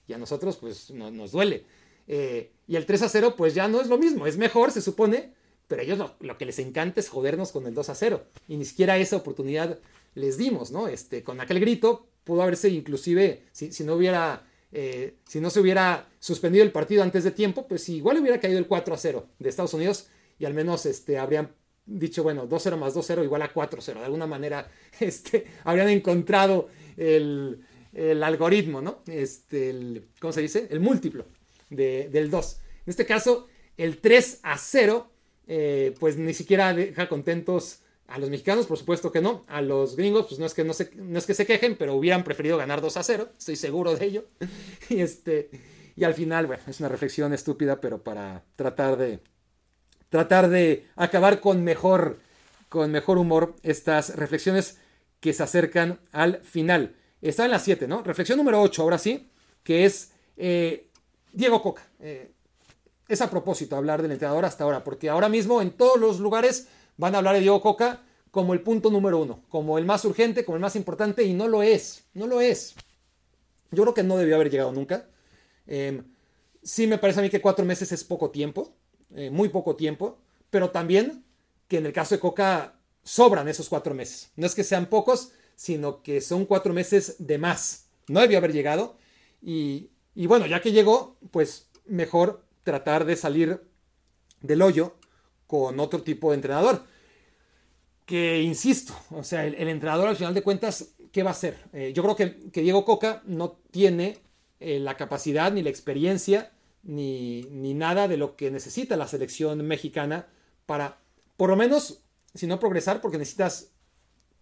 Y 0.08 0.14
a 0.14 0.18
nosotros, 0.18 0.58
pues, 0.58 0.92
nos 0.92 1.32
duele. 1.32 1.66
Eh, 2.08 2.52
y 2.68 2.76
el 2.76 2.86
3 2.86 3.04
a 3.04 3.10
0, 3.10 3.36
pues 3.36 3.56
ya 3.56 3.68
no 3.68 3.82
es 3.82 3.88
lo 3.88 3.98
mismo. 3.98 4.28
Es 4.28 4.38
mejor, 4.38 4.72
se 4.72 4.82
supone, 4.82 5.34
pero 5.68 5.82
a 5.82 5.86
ellos 5.86 6.12
lo, 6.20 6.38
que 6.38 6.46
les 6.46 6.60
encanta 6.60 7.00
es 7.00 7.10
jodernos 7.10 7.52
con 7.52 7.66
el 7.68 7.74
2 7.74 7.90
a 7.90 7.96
0. 7.96 8.24
Y 8.48 8.58
ni 8.58 8.66
siquiera 8.66 8.98
esa 8.98 9.18
oportunidad 9.18 9.80
les 10.16 10.38
dimos, 10.38 10.72
¿no? 10.72 10.88
Este, 10.88 11.24
con 11.24 11.42
aquel 11.42 11.60
grito 11.60 12.08
pudo 12.24 12.42
haberse 12.42 12.70
inclusive, 12.70 13.44
si, 13.52 13.84
no 13.84 13.96
hubiera... 13.96 14.48
Eh, 14.76 15.18
si 15.28 15.40
no 15.40 15.52
se 15.52 15.60
hubiera 15.60 16.10
suspendido 16.20 16.64
el 16.64 16.72
partido 16.72 17.04
antes 17.04 17.24
de 17.24 17.30
tiempo, 17.30 17.68
pues 17.68 17.88
igual 17.90 18.18
hubiera 18.18 18.40
caído 18.40 18.58
el 18.58 18.66
4 18.66 18.96
a 18.96 18.98
0 18.98 19.28
de 19.38 19.50
Estados 19.50 19.76
Unidos 19.76 20.08
y 20.40 20.46
al 20.46 20.56
menos 20.56 20.88
este, 20.88 21.20
habrían 21.20 21.52
dicho, 21.86 22.24
bueno, 22.24 22.48
2-0 22.48 22.78
más 22.78 22.96
2-0 22.96 23.24
igual 23.24 23.42
a 23.42 23.54
4-0. 23.54 24.00
De 24.00 24.06
alguna 24.06 24.28
manera 24.28 24.70
este, 25.00 25.46
habrían 25.64 25.90
encontrado 25.90 26.70
el, 26.98 27.64
algoritmo, 28.24 28.82
¿no? 28.82 29.04
Este, 29.08 29.70
el, 29.70 30.08
¿Cómo 30.20 30.34
se 30.34 30.42
dice? 30.42 30.68
El 30.72 30.80
múltiplo 30.80 31.26
del 31.70 32.30
2. 32.30 32.60
En 32.86 32.90
este 32.90 33.06
caso, 33.06 33.48
el 33.78 34.00
3 34.00 34.40
a 34.44 34.58
0, 34.58 35.12
eh, 35.48 35.94
pues 36.00 36.18
ni 36.18 36.34
siquiera 36.34 36.74
deja 36.74 37.10
contentos 37.10 37.80
a 38.08 38.20
los 38.20 38.30
mexicanos, 38.30 38.66
por 38.66 38.78
supuesto 38.78 39.12
que 39.12 39.22
no. 39.22 39.44
A 39.48 39.62
los 39.62 39.96
gringos, 39.96 40.28
pues 40.28 40.40
no 40.40 40.46
es 40.46 40.54
que, 40.54 40.64
no, 40.64 40.74
se, 40.74 40.92
es 41.16 41.26
que 41.26 41.34
se 41.34 41.46
quejen, 41.46 41.76
pero 41.78 41.96
hubieran 41.96 42.24
preferido 42.24 42.58
ganar 42.58 42.82
2 42.82 42.98
a 42.98 43.04
0. 43.04 43.30
Estoy 43.38 43.56
seguro 43.56 43.96
de 43.96 44.06
ello. 44.06 44.26
y, 44.90 45.00
este, 45.00 45.50
y 45.96 46.04
al 46.04 46.14
final, 46.14 46.46
bueno, 46.48 46.64
es 46.68 46.80
una 46.80 46.90
reflexión 46.90 47.34
estúpida, 47.34 47.82
pero 47.82 48.04
para 48.04 48.44
tratar 48.56 48.98
de 48.98 49.20
tratar 50.10 50.48
de 50.48 50.86
acabar 50.96 51.40
con 51.40 51.64
mejor, 51.64 52.20
con 52.70 52.92
mejor 52.92 53.18
humor 53.18 53.56
estas 53.64 54.16
reflexiones 54.16 54.78
que 55.20 55.34
se 55.34 55.42
acercan 55.42 56.00
al 56.12 56.38
final. 56.44 56.96
Está 57.20 57.46
en 57.46 57.52
las 57.52 57.64
7, 57.64 57.88
¿no? 57.88 58.04
Reflexión 58.04 58.38
número 58.38 58.62
8, 58.62 58.84
ahora 58.84 59.00
sí, 59.00 59.32
que 59.64 59.86
es 59.86 60.12
eh, 60.38 60.86
Diego 61.32 61.64
Coca. 61.64 61.88
Eh, 62.00 62.33
es 63.14 63.22
a 63.22 63.30
propósito 63.30 63.76
hablar 63.76 64.02
del 64.02 64.12
entrenador 64.12 64.46
hasta 64.46 64.64
ahora, 64.64 64.84
porque 64.84 65.10
ahora 65.10 65.30
mismo 65.30 65.62
en 65.62 65.72
todos 65.72 66.00
los 66.00 66.20
lugares 66.20 66.68
van 66.98 67.16
a 67.16 67.20
hablar 67.20 67.36
de 67.36 67.42
Diego 67.42 67.62
Coca 67.62 68.04
como 68.32 68.54
el 68.54 68.62
punto 68.62 68.90
número 68.90 69.20
uno, 69.20 69.44
como 69.50 69.78
el 69.78 69.86
más 69.86 70.06
urgente, 70.06 70.44
como 70.44 70.56
el 70.56 70.62
más 70.62 70.76
importante, 70.76 71.24
y 71.24 71.34
no 71.34 71.48
lo 71.48 71.64
es, 71.64 72.04
no 72.14 72.28
lo 72.28 72.42
es. 72.42 72.76
Yo 73.72 73.84
creo 73.84 73.94
que 73.94 74.04
no 74.04 74.18
debió 74.18 74.36
haber 74.36 74.50
llegado 74.50 74.72
nunca. 74.72 75.08
Em, 75.68 76.04
sí 76.62 76.88
me 76.88 76.98
parece 76.98 77.20
a 77.20 77.24
mí 77.24 77.30
que 77.30 77.42
cuatro 77.42 77.66
meses 77.66 77.92
es 77.92 78.04
poco 78.04 78.30
tiempo. 78.32 78.74
Eh, 79.16 79.30
muy 79.30 79.50
poco 79.50 79.76
tiempo 79.76 80.18
pero 80.54 80.70
también 80.70 81.26
que 81.68 81.78
en 81.78 81.88
el 81.88 81.94
caso 81.94 82.14
de 82.14 82.20
Coca 82.22 82.76
sobran 83.02 83.48
esos 83.48 83.70
cuatro 83.70 83.96
meses. 83.96 84.30
No 84.36 84.46
es 84.46 84.54
que 84.54 84.64
sean 84.64 84.86
pocos, 84.86 85.32
sino 85.56 86.04
que 86.04 86.22
son 86.22 86.46
cuatro 86.46 86.74
meses 86.74 87.16
de 87.18 87.40
más. 87.40 87.88
No 88.08 88.22
debió 88.22 88.38
haber 88.38 88.54
llegado. 88.54 88.96
Y, 89.42 89.90
y 90.14 90.28
bueno, 90.28 90.46
ya 90.46 90.62
que 90.62 90.72
llegó, 90.72 91.18
pues 91.32 91.70
mejor 91.88 92.46
tratar 92.64 93.06
de 93.06 93.16
salir 93.16 93.62
del 94.42 94.62
hoyo 94.62 94.96
con 95.48 95.80
otro 95.80 96.02
tipo 96.02 96.32
de 96.32 96.36
entrenador. 96.36 96.84
Que 98.06 98.42
insisto, 98.42 98.94
o 99.12 99.24
sea, 99.24 99.46
el, 99.46 99.68
entrenador 99.70 100.08
al 100.08 100.16
final 100.16 100.34
de 100.34 100.44
cuentas, 100.44 100.90
¿qué 101.12 101.24
va 101.24 101.30
a 101.30 101.34
hacer? 101.34 101.58
Eh, 101.72 101.94
yo 101.94 102.04
creo 102.04 102.16
que, 102.16 102.62
Diego 102.62 102.84
Coca 102.84 103.22
no 103.26 103.58
tiene 103.72 104.18
eh, 104.60 104.80
la 104.80 104.98
capacidad 104.98 105.52
ni 105.52 105.62
la 105.62 105.70
experiencia 105.70 106.52
ni, 106.84 107.44
ni 107.52 107.74
nada 107.74 108.08
de 108.08 108.18
lo 108.18 108.36
que 108.36 108.52
necesita 108.52 108.98
la 108.98 109.08
selección 109.08 109.66
mexicana 109.66 110.28
para, 110.66 111.00
por 111.38 111.50
lo 111.50 111.56
menos, 111.56 112.02
si 112.34 112.46
no 112.46 112.60
progresar, 112.60 113.00
porque 113.00 113.18
necesitas 113.18 113.74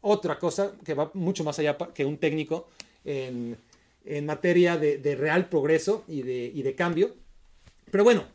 otra 0.02 0.40
cosa 0.40 0.74
que 0.84 0.94
va 0.94 1.12
mucho 1.14 1.44
más 1.44 1.60
allá 1.60 1.78
que 1.94 2.06
un 2.06 2.18
técnico 2.18 2.68
en, 3.06 3.58
materia 4.24 4.78
de, 4.78 5.16
real 5.16 5.48
progreso 5.48 6.04
y 6.08 6.24
de, 6.24 6.52
de, 6.52 6.76
cambio. 6.76 7.16
Pero 7.92 8.04
bueno, 8.04 8.26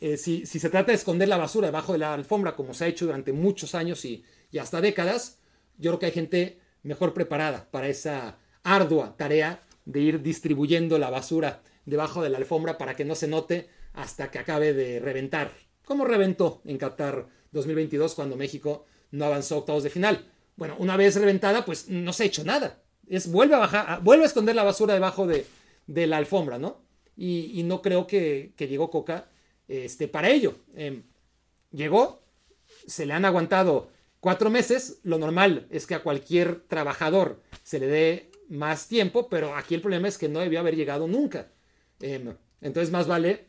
eh, 0.00 0.16
si, 0.16 0.46
se 0.46 0.70
trata 0.70 0.92
de 0.92 0.96
esconder 0.96 1.28
la 1.28 1.36
basura 1.36 1.66
debajo 1.66 1.92
de 1.92 1.98
la 1.98 2.14
alfombra, 2.14 2.56
como 2.56 2.72
se 2.72 2.84
ha 2.84 2.88
hecho 2.88 3.06
durante 3.06 3.32
muchos 3.32 3.74
años 3.74 4.04
y, 4.04 4.24
hasta 4.58 4.80
décadas, 4.80 5.38
yo 5.76 5.90
creo 5.90 5.98
que 5.98 6.06
hay 6.06 6.12
gente 6.12 6.60
mejor 6.82 7.12
preparada 7.12 7.68
para 7.70 7.88
esa 7.88 8.38
ardua 8.62 9.16
tarea 9.16 9.62
de 9.84 10.00
ir 10.00 10.22
distribuyendo 10.22 10.98
la 10.98 11.10
basura 11.10 11.62
debajo 11.84 12.22
de 12.22 12.30
la 12.30 12.38
alfombra 12.38 12.78
para 12.78 12.96
que 12.96 13.04
no 13.04 13.14
se 13.14 13.28
note 13.28 13.68
hasta 13.92 14.30
que 14.30 14.38
acabe 14.38 14.72
de 14.72 15.00
reventar, 15.00 15.52
como 15.84 16.04
reventó 16.04 16.62
en 16.64 16.78
Qatar 16.78 17.26
2022 17.52 18.14
cuando 18.14 18.36
México 18.36 18.86
no 19.10 19.24
avanzó 19.24 19.56
a 19.56 19.58
octavos 19.58 19.82
de 19.82 19.90
final. 19.90 20.26
Bueno, 20.56 20.76
una 20.78 20.96
vez 20.96 21.16
reventada, 21.16 21.64
pues 21.64 21.88
no 21.88 22.12
se 22.12 22.22
ha 22.22 22.26
hecho 22.26 22.44
nada. 22.44 22.82
Es, 23.08 23.30
vuelve 23.30 23.54
a 23.54 23.58
bajar, 23.58 24.02
vuelve 24.02 24.24
a 24.24 24.26
esconder 24.28 24.54
la 24.54 24.62
basura 24.62 24.94
debajo 24.94 25.26
de, 25.26 25.46
la 25.86 26.16
alfombra, 26.16 26.58
¿no? 26.58 26.82
Y, 27.22 27.64
no 27.64 27.82
creo 27.82 28.06
que, 28.06 28.54
llegó 28.56 28.90
Coca 28.90 29.28
este, 29.68 30.08
para 30.08 30.30
ello. 30.30 30.54
Em, 30.74 31.02
llegó, 31.70 32.22
se 32.86 33.04
le 33.04 33.12
han 33.12 33.26
aguantado 33.26 33.90
cuatro 34.20 34.48
meses. 34.48 35.00
Lo 35.02 35.18
normal 35.18 35.66
es 35.70 35.86
que 35.86 35.94
a 35.94 36.02
cualquier 36.02 36.62
trabajador 36.62 37.42
se 37.62 37.78
le 37.78 37.88
dé 37.88 38.30
más 38.48 38.88
tiempo, 38.88 39.28
pero 39.28 39.54
aquí 39.54 39.74
el 39.74 39.82
problema 39.82 40.08
es 40.08 40.16
que 40.16 40.30
no 40.30 40.40
debió 40.40 40.60
haber 40.60 40.76
llegado 40.76 41.06
nunca. 41.08 41.48
Em, 42.00 42.34
entonces 42.62 42.90
más 42.90 43.06
vale 43.06 43.48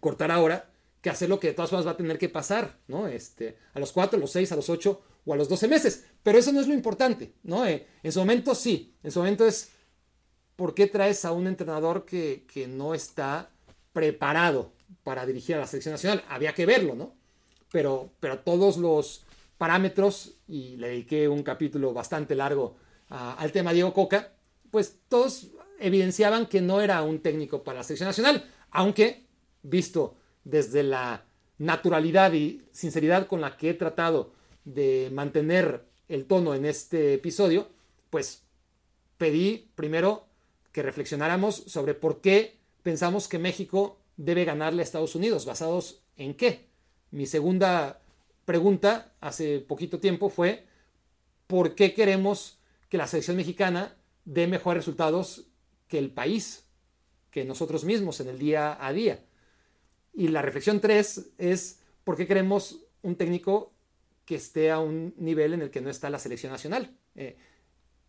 cortar 0.00 0.32
ahora 0.32 0.68
que 1.00 1.10
hacer 1.10 1.28
lo 1.28 1.38
que 1.38 1.48
de 1.48 1.54
todas 1.54 1.70
formas 1.70 1.86
va 1.86 1.92
a 1.92 1.96
tener 1.96 2.18
que 2.18 2.28
pasar, 2.28 2.80
¿no? 2.88 3.06
Este, 3.06 3.58
a 3.74 3.78
los 3.78 3.92
4, 3.92 4.16
a 4.16 4.20
los 4.20 4.32
6, 4.32 4.50
a 4.50 4.56
los 4.56 4.68
8 4.68 5.02
o 5.24 5.32
a 5.32 5.36
los 5.36 5.48
12 5.48 5.68
meses. 5.68 6.04
Pero 6.24 6.36
eso 6.36 6.50
no 6.50 6.60
es 6.60 6.66
lo 6.66 6.74
importante, 6.74 7.34
¿no? 7.44 7.64
Eh, 7.64 7.86
en 8.02 8.10
su 8.10 8.18
momento 8.18 8.56
sí, 8.56 8.96
en 9.04 9.12
su 9.12 9.20
momento 9.20 9.46
es 9.46 9.70
¿por 10.58 10.74
qué 10.74 10.88
traes 10.88 11.24
a 11.24 11.30
un 11.30 11.46
entrenador 11.46 12.04
que, 12.04 12.44
no 12.68 12.92
está 12.92 13.48
preparado 13.92 14.72
para 15.04 15.24
dirigir 15.24 15.54
a 15.54 15.60
la 15.60 15.68
selección 15.68 15.92
nacional? 15.92 16.24
Había 16.28 16.52
que 16.52 16.66
verlo, 16.66 16.96
¿no? 16.96 17.14
Pero, 17.70 18.10
pero 18.18 18.40
todos 18.40 18.76
los 18.76 19.24
parámetros, 19.56 20.34
y 20.48 20.76
le 20.76 20.88
dediqué 20.88 21.28
un 21.28 21.44
capítulo 21.44 21.92
bastante 21.92 22.34
largo 22.34 22.76
al 23.08 23.52
tema 23.52 23.72
Diego 23.72 23.94
Coca, 23.94 24.32
pues 24.72 24.96
todos 25.08 25.46
evidenciaban 25.78 26.46
que 26.46 26.60
no 26.60 26.80
era 26.80 27.04
un 27.04 27.20
técnico 27.20 27.62
para 27.62 27.78
la 27.78 27.84
selección 27.84 28.08
nacional, 28.08 28.44
aunque 28.72 29.26
visto 29.62 30.16
desde 30.42 30.82
la 30.82 31.24
naturalidad 31.58 32.32
y 32.32 32.66
sinceridad 32.72 33.28
con 33.28 33.40
la 33.40 33.56
que 33.56 33.70
he 33.70 33.74
tratado 33.74 34.32
de 34.64 35.08
mantener 35.12 35.84
el 36.08 36.24
tono 36.24 36.52
en 36.56 36.64
este 36.64 37.14
episodio, 37.14 37.68
pues 38.10 38.42
pedí 39.18 39.70
primero 39.76 40.27
que 40.72 40.82
reflexionáramos 40.82 41.56
sobre 41.66 41.94
por 41.94 42.20
qué 42.20 42.58
pensamos 42.82 43.28
que 43.28 43.38
México 43.38 43.98
debe 44.16 44.44
ganarle 44.44 44.82
a 44.82 44.84
Estados 44.84 45.14
Unidos, 45.14 45.46
basados 45.46 46.02
en 46.16 46.34
qué. 46.34 46.68
Mi 47.10 47.26
segunda 47.26 48.02
pregunta 48.44 49.14
hace 49.20 49.60
poquito 49.60 50.00
tiempo 50.00 50.28
fue 50.28 50.66
por 51.46 51.74
qué 51.74 51.94
queremos 51.94 52.58
que 52.88 52.98
la 52.98 53.06
selección 53.06 53.36
mexicana 53.36 53.96
dé 54.24 54.46
mejores 54.46 54.82
resultados 54.82 55.46
que 55.86 55.98
el 55.98 56.10
país, 56.10 56.66
que 57.30 57.44
nosotros 57.44 57.84
mismos 57.84 58.20
en 58.20 58.28
el 58.28 58.38
día 58.38 58.76
a 58.84 58.92
día. 58.92 59.24
Y 60.12 60.28
la 60.28 60.42
reflexión 60.42 60.80
3 60.80 61.32
es 61.38 61.80
por 62.04 62.16
qué 62.16 62.26
queremos 62.26 62.84
un 63.02 63.16
técnico 63.16 63.72
que 64.24 64.34
esté 64.34 64.70
a 64.70 64.78
un 64.78 65.14
nivel 65.16 65.54
en 65.54 65.62
el 65.62 65.70
que 65.70 65.80
no 65.80 65.88
está 65.88 66.10
la 66.10 66.18
selección 66.18 66.52
nacional. 66.52 66.96
Eh, 67.14 67.36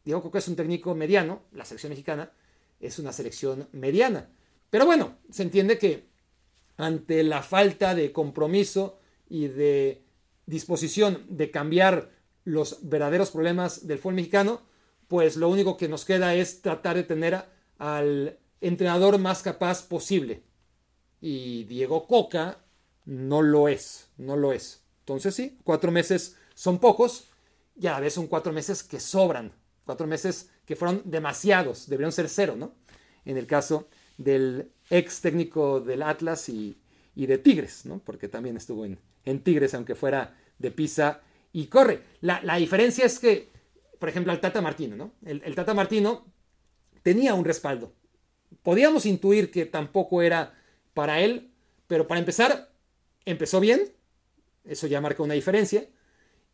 Diego 0.03 0.22
Coca 0.22 0.39
es 0.39 0.47
un 0.47 0.55
técnico 0.55 0.95
mediano, 0.95 1.43
la 1.51 1.66
selección 1.66 1.91
mexicana 1.91 2.32
es 2.80 3.00
una 3.00 3.14
selección 3.14 3.68
mediana. 3.72 4.30
Pero 4.70 4.86
bueno, 4.86 5.18
se 5.30 5.44
entiende 5.44 5.78
que 5.78 6.08
ante 6.78 7.24
la 7.24 7.42
falta 7.42 7.96
de 7.96 8.12
compromiso 8.12 9.00
y 9.30 9.48
de 9.48 10.04
disposición 10.46 11.26
de 11.30 11.52
cambiar 11.52 12.12
los 12.46 12.80
verdaderos 12.82 13.32
problemas 13.32 13.88
del 13.88 14.00
fútbol 14.00 14.16
mexicano, 14.16 14.62
pues 15.08 15.36
lo 15.36 15.50
único 15.50 15.78
que 15.78 15.90
nos 15.90 16.06
queda 16.06 16.36
es 16.36 16.62
tratar 16.62 16.96
de 16.96 17.04
tener 17.04 17.46
al 17.78 18.38
entrenador 18.62 19.18
más 19.18 19.42
capaz 19.42 19.84
posible 19.84 20.44
y 21.22 21.64
Diego 21.66 22.08
Coca 22.08 22.60
no 23.06 23.42
lo 23.42 23.68
es, 23.68 24.10
no 24.18 24.38
lo 24.38 24.54
es. 24.54 24.82
Entonces 25.02 25.36
sí, 25.36 25.58
cuatro 25.64 25.92
meses 25.92 26.36
son 26.54 26.80
pocos 26.80 27.26
y 27.76 27.88
a 27.88 27.94
la 27.94 28.00
vez 28.00 28.14
son 28.14 28.28
cuatro 28.28 28.54
meses 28.54 28.84
que 28.84 29.00
sobran, 29.00 29.52
cuatro 29.90 30.06
meses 30.06 30.52
que 30.68 30.76
fueron 30.76 31.02
demasiados, 31.04 31.90
deberían 31.90 32.12
ser 32.12 32.30
cero, 32.30 32.54
¿no? 32.56 32.74
En 33.26 33.38
el 33.38 33.48
caso 33.48 33.88
del 34.20 34.70
ex 34.92 35.20
técnico 35.20 35.80
del 35.80 36.04
Atlas 36.04 36.48
y, 36.48 36.78
de 37.16 37.40
Tigres, 37.40 37.88
¿no? 37.88 37.98
Porque 37.98 38.28
también 38.28 38.56
estuvo 38.56 38.86
en, 38.86 39.00
Tigres, 39.40 39.74
aunque 39.74 39.96
fuera 39.96 40.38
de 40.60 40.70
Pisa 40.70 41.22
y 41.54 41.66
corre. 41.66 42.04
La, 42.22 42.56
diferencia 42.58 43.04
es 43.04 43.18
que, 43.18 43.50
por 43.98 44.10
ejemplo, 44.10 44.32
al 44.32 44.40
Tata 44.40 44.62
Martino, 44.62 44.96
¿no? 44.96 45.14
El, 45.26 45.42
el 45.44 45.56
Tata 45.56 45.74
Martino 45.74 46.28
tenía 47.02 47.34
un 47.34 47.44
respaldo. 47.44 47.92
Podíamos 48.62 49.08
intuir 49.08 49.50
que 49.50 49.66
tampoco 49.66 50.22
era 50.22 50.54
para 50.94 51.20
él, 51.22 51.50
pero 51.88 52.08
para 52.08 52.20
empezar, 52.20 52.72
empezó 53.26 53.60
bien, 53.60 53.92
eso 54.66 54.86
ya 54.86 55.02
marca 55.02 55.24
una 55.24 55.34
diferencia, 55.34 55.88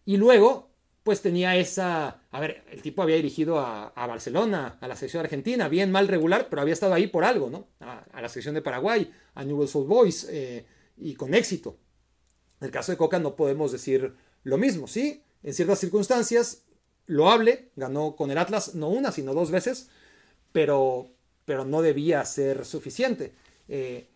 y 0.06 0.16
luego, 0.16 0.72
pues 1.06 1.22
tenía 1.22 1.56
esa, 1.56 2.24
a 2.32 2.40
ver, 2.40 2.64
el 2.72 2.82
tipo 2.82 3.04
había 3.04 3.16
dirigido 3.18 3.60
a, 3.60 4.08
Barcelona, 4.08 4.80
a 4.82 4.88
la 4.88 4.96
selección 4.96 5.24
argentina, 5.24 5.70
bien, 5.70 5.92
mal, 5.92 6.08
regular, 6.08 6.48
pero 6.50 6.64
había 6.64 6.74
estado 6.74 6.96
ahí 6.96 7.06
por 7.06 7.24
algo, 7.24 7.52
¿no? 7.52 7.68
A, 7.80 8.20
la 8.20 8.28
selección 8.28 8.56
de 8.56 8.64
Paraguay, 8.64 9.14
a 9.36 9.44
Newell's 9.44 9.76
Old 9.76 9.88
Boys, 9.88 10.26
eh, 10.32 10.66
y 10.98 11.14
con 11.14 11.36
éxito. 11.36 11.78
En 12.60 12.66
el 12.66 12.72
caso 12.72 12.92
de 12.92 12.98
Coca 12.98 13.20
no 13.20 13.36
podemos 13.36 13.72
decir 13.72 14.16
lo 14.42 14.58
mismo, 14.58 14.88
¿sí? 14.88 15.22
En 15.44 15.54
ciertas 15.54 15.78
circunstancias, 15.78 16.64
loable, 17.06 17.70
ganó 17.76 18.16
con 18.16 18.32
el 18.32 18.40
Atlas 18.40 18.74
no 18.74 18.90
una, 18.90 19.12
sino 19.12 19.36
dos 19.36 19.52
veces, 19.52 19.90
pero, 20.52 21.12
pero 21.46 21.66
no 21.66 21.84
debía 21.84 22.26
ser 22.26 22.66
suficiente. 22.66 23.36
Eh, 23.68 24.08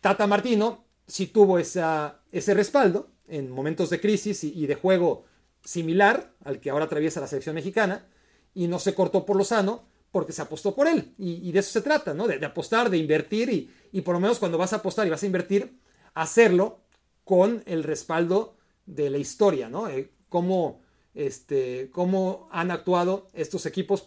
Tata 0.00 0.28
Martino 0.28 0.84
sí 1.08 1.26
tuvo 1.26 1.58
esa, 1.58 2.20
ese 2.30 2.54
respaldo 2.54 3.10
en 3.26 3.50
momentos 3.50 3.90
de 3.90 3.98
crisis 4.00 4.44
y, 4.44 4.68
de 4.68 4.76
juego 4.76 5.24
similar 5.66 6.32
al 6.44 6.60
que 6.60 6.70
ahora 6.70 6.84
atraviesa 6.84 7.20
la 7.20 7.26
selección 7.26 7.56
mexicana 7.56 8.06
y 8.54 8.68
no 8.68 8.78
se 8.78 8.94
cortó 8.94 9.26
por 9.26 9.36
lo 9.36 9.44
sano 9.44 9.84
porque 10.12 10.32
se 10.32 10.40
apostó 10.40 10.74
por 10.74 10.86
él. 10.86 11.12
Y, 11.18 11.52
de 11.52 11.58
eso 11.58 11.72
se 11.72 11.82
trata, 11.82 12.14
¿no? 12.14 12.26
De, 12.26 12.44
apostar, 12.46 12.88
de 12.88 12.96
invertir 12.96 13.50
y, 13.50 13.70
y, 13.92 14.00
por 14.00 14.14
lo 14.14 14.20
menos 14.20 14.38
cuando 14.38 14.56
vas 14.56 14.72
a 14.72 14.76
apostar 14.76 15.06
y 15.06 15.10
vas 15.10 15.22
a 15.22 15.26
invertir, 15.26 15.78
hacerlo 16.14 16.80
con 17.24 17.62
el 17.66 17.82
respaldo 17.82 18.56
de 18.86 19.10
la 19.10 19.18
historia, 19.18 19.68
¿no? 19.68 19.88
Eh, 19.88 20.12
cómo, 20.28 20.80
este, 21.14 21.90
cómo 21.92 22.48
han 22.52 22.70
actuado 22.70 23.28
estos 23.34 23.66
equipos 23.66 24.06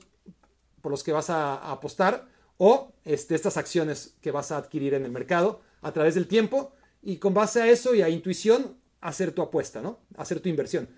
por 0.82 0.92
los 0.92 1.04
que 1.04 1.12
vas 1.12 1.30
a, 1.30 1.72
apostar 1.72 2.28
o 2.58 2.94
este, 3.04 3.36
estas 3.36 3.58
acciones 3.58 4.16
que 4.22 4.32
vas 4.32 4.52
a 4.52 4.58
adquirir 4.58 4.94
en 4.94 5.04
el 5.04 5.12
mercado 5.12 5.62
a 5.82 5.92
través 5.92 6.16
del 6.16 6.28
tiempo 6.28 6.74
y 7.02 7.18
con 7.18 7.34
base 7.34 7.62
a 7.62 7.68
eso 7.68 7.94
y 7.94 8.02
a 8.02 8.10
intuición 8.10 8.78
hacer 9.02 9.32
tu 9.32 9.42
apuesta, 9.42 9.82
¿no? 9.82 10.00
Hacer 10.18 10.40
tu 10.40 10.50
inversión. 10.50 10.90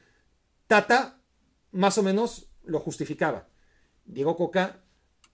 Tata 0.71 1.19
más 1.73 1.97
o 1.97 2.03
menos 2.03 2.47
lo 2.63 2.79
justificaba. 2.79 3.49
Diego 4.05 4.37
Coca 4.37 4.85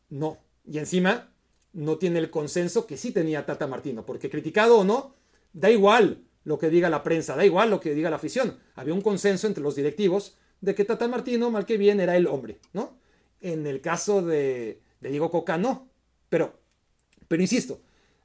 no. 0.10 0.40
Y 0.66 0.80
encima 0.80 1.32
no 1.74 2.00
tiene 2.00 2.18
el 2.18 2.32
consenso 2.32 2.88
que 2.88 2.98
sí 2.98 3.12
tenía 3.12 3.46
Tata 3.46 3.68
Martino, 3.68 4.04
porque 4.04 4.32
criticado 4.32 4.80
o 4.80 4.84
no, 4.84 5.14
da 5.54 5.70
igual 5.70 6.24
lo 6.44 6.58
que 6.58 6.72
diga 6.72 6.90
la 6.90 7.04
prensa, 7.04 7.36
da 7.36 7.46
igual 7.46 7.70
lo 7.70 7.80
que 7.80 7.94
diga 7.94 8.10
la 8.10 8.16
afición. 8.16 8.58
Había 8.74 8.96
un 8.96 9.02
consenso 9.02 9.46
entre 9.46 9.62
los 9.62 9.76
directivos 9.76 10.40
de 10.60 10.74
que 10.74 10.86
Tata 10.86 11.08
Martino, 11.08 11.52
mal 11.52 11.68
que 11.68 11.78
bien, 11.78 12.00
era 12.00 12.18
el 12.18 12.26
hombre, 12.26 12.60
¿no? 12.74 12.98
En 13.40 13.68
el 13.68 13.80
caso 13.80 14.24
de, 14.24 14.82
de 15.02 15.10
Diego 15.12 15.30
Coca, 15.30 15.60
no. 15.60 15.88
Pero, 16.30 16.60
pero 17.28 17.44
insisto, 17.44 17.80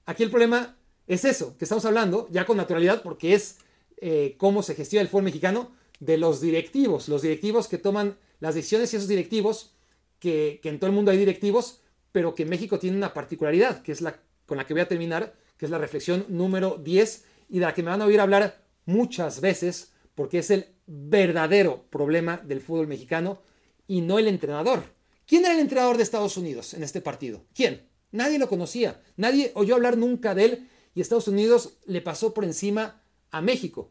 aquí 0.06 0.22
el 0.22 0.30
problema 0.30 0.78
es 1.06 1.26
eso, 1.26 1.58
que 1.58 1.66
estamos 1.66 1.84
hablando 1.84 2.26
ya 2.30 2.46
con 2.46 2.56
naturalidad 2.56 3.02
porque 3.02 3.34
es 3.34 3.58
eh, 3.98 4.34
cómo 4.38 4.62
se 4.62 4.74
gestiona 4.74 5.02
el 5.02 5.08
fútbol 5.08 5.24
mexicano 5.24 5.81
de 6.02 6.18
los 6.18 6.40
directivos, 6.40 7.08
los 7.08 7.22
directivos 7.22 7.68
que 7.68 7.78
toman 7.78 8.16
las 8.40 8.56
decisiones 8.56 8.92
y 8.92 8.96
esos 8.96 9.08
directivos, 9.08 9.76
que, 10.18 10.58
que 10.62 10.68
en 10.68 10.78
todo 10.78 10.88
el 10.88 10.96
mundo 10.96 11.12
hay 11.12 11.18
directivos, 11.18 11.80
pero 12.10 12.34
que 12.34 12.44
México 12.44 12.78
tiene 12.78 12.96
una 12.96 13.14
particularidad, 13.14 13.82
que 13.82 13.92
es 13.92 14.00
la 14.00 14.20
con 14.46 14.58
la 14.58 14.66
que 14.66 14.74
voy 14.74 14.82
a 14.82 14.88
terminar, 14.88 15.34
que 15.56 15.64
es 15.64 15.70
la 15.70 15.78
reflexión 15.78 16.26
número 16.28 16.76
10 16.76 17.24
y 17.48 17.58
de 17.58 17.64
la 17.64 17.74
que 17.74 17.82
me 17.82 17.90
van 17.90 18.02
a 18.02 18.06
oír 18.06 18.20
hablar 18.20 18.62
muchas 18.84 19.40
veces, 19.40 19.92
porque 20.14 20.40
es 20.40 20.50
el 20.50 20.66
verdadero 20.86 21.86
problema 21.88 22.38
del 22.38 22.60
fútbol 22.60 22.86
mexicano 22.86 23.40
y 23.86 24.00
no 24.00 24.18
el 24.18 24.28
entrenador. 24.28 24.82
¿Quién 25.26 25.44
era 25.44 25.54
el 25.54 25.60
entrenador 25.60 25.96
de 25.96 26.02
Estados 26.02 26.36
Unidos 26.36 26.74
en 26.74 26.82
este 26.82 27.00
partido? 27.00 27.44
¿Quién? 27.54 27.88
Nadie 28.10 28.38
lo 28.38 28.48
conocía, 28.48 29.00
nadie 29.16 29.52
oyó 29.54 29.74
hablar 29.74 29.96
nunca 29.96 30.34
de 30.34 30.44
él 30.44 30.68
y 30.94 31.00
Estados 31.00 31.28
Unidos 31.28 31.78
le 31.86 32.02
pasó 32.02 32.34
por 32.34 32.44
encima 32.44 33.02
a 33.30 33.40
México. 33.40 33.90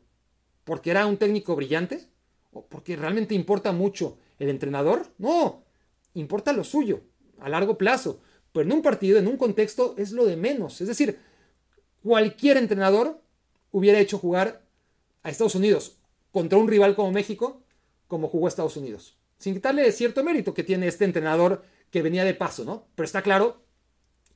¿Porque 0.72 0.90
era 0.90 1.06
un 1.06 1.18
técnico 1.18 1.54
brillante? 1.54 2.00
¿O 2.54 2.66
porque 2.66 2.96
realmente 2.96 3.36
importa 3.36 3.74
mucho 3.74 4.20
el 4.40 4.48
entrenador? 4.48 5.06
No, 5.18 5.66
importa 6.14 6.54
lo 6.54 6.64
suyo, 6.64 7.02
a 7.40 7.50
largo 7.50 7.78
plazo. 7.78 8.22
Pero 8.54 8.64
en 8.68 8.72
un 8.72 8.82
partido, 8.82 9.20
en 9.20 9.28
un 9.28 9.36
contexto, 9.36 9.96
es 9.98 10.14
lo 10.14 10.24
de 10.24 10.38
menos. 10.38 10.80
Es 10.80 10.88
decir, 10.88 11.20
cualquier 12.02 12.56
entrenador 12.56 13.22
hubiera 13.72 14.00
hecho 14.00 14.18
jugar 14.18 14.66
a 15.24 15.30
Estados 15.30 15.56
Unidos 15.56 15.98
contra 16.32 16.58
un 16.58 16.70
rival 16.70 16.96
como 16.96 17.12
México, 17.12 17.62
como 18.08 18.30
jugó 18.30 18.48
Estados 18.48 18.78
Unidos. 18.78 19.18
Sin 19.40 19.54
quitarle 19.54 19.92
cierto 19.92 20.24
mérito 20.24 20.54
que 20.54 20.64
tiene 20.64 20.88
este 20.88 21.04
entrenador 21.04 21.66
que 21.90 22.02
venía 22.02 22.24
de 22.24 22.34
paso, 22.34 22.64
¿no? 22.64 22.88
Pero 22.96 23.04
está 23.06 23.22
claro 23.22 23.62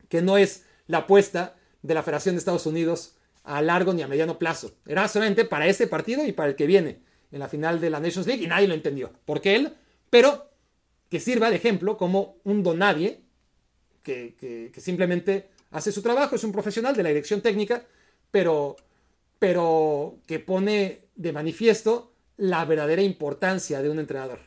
que 0.10 0.22
no 0.22 0.38
es 0.38 0.66
la 0.88 0.98
apuesta 0.98 1.56
de 1.82 1.94
la 1.94 2.04
Federación 2.04 2.36
de 2.36 2.40
Estados 2.40 2.66
Unidos 2.66 3.16
a 3.46 3.62
largo 3.62 3.93
ni 3.93 4.02
a 4.02 4.08
mediano 4.08 4.38
plazo. 4.38 4.76
Era 4.86 5.08
solamente 5.08 5.46
para 5.46 5.68
este 5.68 5.88
partido 5.88 6.26
y 6.26 6.32
para 6.32 6.50
el 6.50 6.56
que 6.56 6.68
viene 6.68 7.00
en 7.32 7.39
la 7.39 7.48
final 7.48 7.80
de 7.80 7.89
la 7.89 8.00
Nations 8.00 8.28
League 8.28 8.43
y 8.43 8.48
nadie 8.48 8.68
lo 8.68 8.74
entendió. 8.74 9.12
Porque 9.26 9.56
él, 9.56 9.74
pero 10.10 10.50
que 11.10 11.20
sirva 11.20 11.50
de 11.50 11.58
ejemplo 11.58 11.98
como 11.98 12.38
un 12.43 12.64
donadie 12.64 13.22
que, 14.02 14.36
que, 14.74 14.82
simplemente 14.82 15.50
hace 15.72 15.91
su 15.91 16.02
trabajo, 16.02 16.36
es 16.36 16.43
un 16.43 16.52
profesional 16.52 16.96
de 16.96 17.04
la 17.04 17.10
dirección 17.10 17.41
técnica, 17.41 17.86
pero, 18.32 18.76
pero 19.39 20.20
que 20.28 20.39
pone 20.39 21.06
de 21.16 21.34
manifiesto 21.34 22.14
la 22.38 22.66
verdadera 22.66 23.02
importancia 23.02 23.82
de 23.82 23.89
un 23.89 24.00
entrenador. 24.00 24.39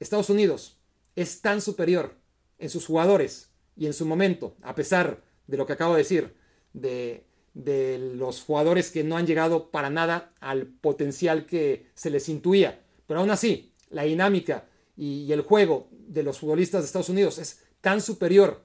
Estados 0.00 0.30
Unidos 0.30 0.78
es 1.16 1.40
tan 1.40 1.60
superior 1.60 2.16
en 2.58 2.70
sus 2.70 2.86
jugadores 2.86 3.50
y 3.76 3.86
en 3.86 3.92
su 3.92 4.06
momento, 4.06 4.56
a 4.62 4.74
pesar 4.74 5.22
de 5.46 5.56
lo 5.56 5.66
que 5.66 5.72
acabo 5.72 5.94
de 5.94 6.02
decir, 6.02 6.34
de, 6.72 7.24
los 7.64 8.42
jugadores 8.42 8.90
que 8.90 9.04
no 9.04 9.16
han 9.16 9.26
llegado 9.26 9.70
para 9.70 9.90
nada 9.90 10.32
al 10.40 10.66
potencial 10.66 11.46
que 11.46 11.86
se 11.94 12.10
les 12.10 12.28
intuía. 12.28 12.80
Pero 13.06 13.20
aún 13.20 13.30
así, 13.30 13.72
la 13.90 14.04
dinámica 14.04 14.68
y, 14.96 15.30
el 15.32 15.42
juego 15.42 15.88
de 15.90 16.22
los 16.22 16.38
futbolistas 16.38 16.82
de 16.82 16.86
Estados 16.86 17.08
Unidos 17.08 17.38
es 17.38 17.62
tan 17.80 18.00
superior 18.00 18.62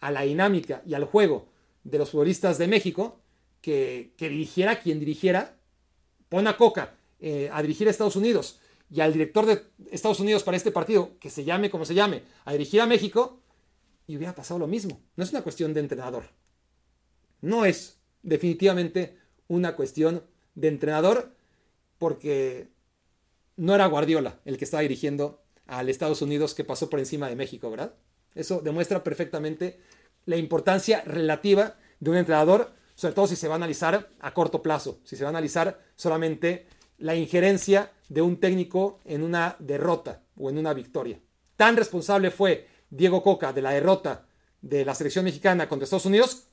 a 0.00 0.10
la 0.10 0.22
dinámica 0.22 0.82
y 0.86 0.94
al 0.94 1.04
juego 1.04 1.48
de 1.84 1.98
los 1.98 2.10
futbolistas 2.10 2.58
de 2.58 2.68
México 2.68 3.20
que, 3.60 4.12
dirigiera 4.18 4.80
quien 4.80 5.00
dirigiera, 5.00 5.56
pon 6.28 6.46
a 6.46 6.56
Coca 6.56 6.96
eh, 7.20 7.50
a 7.52 7.60
dirigir 7.60 7.88
a 7.88 7.90
Estados 7.90 8.16
Unidos 8.16 8.60
y 8.90 9.00
al 9.00 9.12
director 9.12 9.46
de 9.46 9.62
Estados 9.92 10.20
Unidos 10.20 10.42
para 10.42 10.56
este 10.56 10.72
partido, 10.72 11.18
que 11.20 11.30
se 11.30 11.44
llame 11.44 11.70
como 11.70 11.84
se 11.84 11.94
llame, 11.94 12.22
a 12.44 12.52
dirigir 12.52 12.80
a 12.80 12.86
México, 12.86 13.40
y 14.06 14.16
hubiera 14.16 14.34
pasado 14.34 14.58
lo 14.58 14.66
mismo. 14.66 15.00
No 15.14 15.22
es 15.22 15.30
una 15.30 15.42
cuestión 15.42 15.72
de 15.72 15.80
entrenador. 15.80 16.24
No 17.40 17.64
es 17.64 17.99
definitivamente 18.22 19.18
una 19.48 19.76
cuestión 19.76 20.22
de 20.54 20.68
entrenador 20.68 21.34
porque 21.98 22.68
no 23.56 23.74
era 23.74 23.86
Guardiola 23.86 24.40
el 24.44 24.58
que 24.58 24.64
estaba 24.64 24.82
dirigiendo 24.82 25.42
al 25.66 25.88
Estados 25.88 26.22
Unidos 26.22 26.54
que 26.54 26.64
pasó 26.64 26.90
por 26.90 26.98
encima 26.98 27.28
de 27.28 27.36
México, 27.36 27.70
¿verdad? 27.70 27.94
Eso 28.34 28.60
demuestra 28.60 29.02
perfectamente 29.02 29.80
la 30.26 30.36
importancia 30.36 31.02
relativa 31.04 31.76
de 32.00 32.10
un 32.10 32.16
entrenador, 32.16 32.72
sobre 32.94 33.14
todo 33.14 33.26
si 33.26 33.36
se 33.36 33.48
va 33.48 33.54
a 33.54 33.56
analizar 33.56 34.10
a 34.20 34.34
corto 34.34 34.62
plazo, 34.62 35.00
si 35.04 35.16
se 35.16 35.24
va 35.24 35.28
a 35.28 35.30
analizar 35.30 35.80
solamente 35.96 36.66
la 36.98 37.14
injerencia 37.14 37.92
de 38.08 38.22
un 38.22 38.38
técnico 38.38 39.00
en 39.04 39.22
una 39.22 39.56
derrota 39.58 40.22
o 40.36 40.50
en 40.50 40.58
una 40.58 40.74
victoria. 40.74 41.20
Tan 41.56 41.76
responsable 41.76 42.30
fue 42.30 42.68
Diego 42.90 43.22
Coca 43.22 43.52
de 43.52 43.62
la 43.62 43.70
derrota 43.70 44.26
de 44.60 44.84
la 44.84 44.94
selección 44.94 45.24
mexicana 45.24 45.68
contra 45.68 45.84
Estados 45.84 46.06
Unidos 46.06 46.48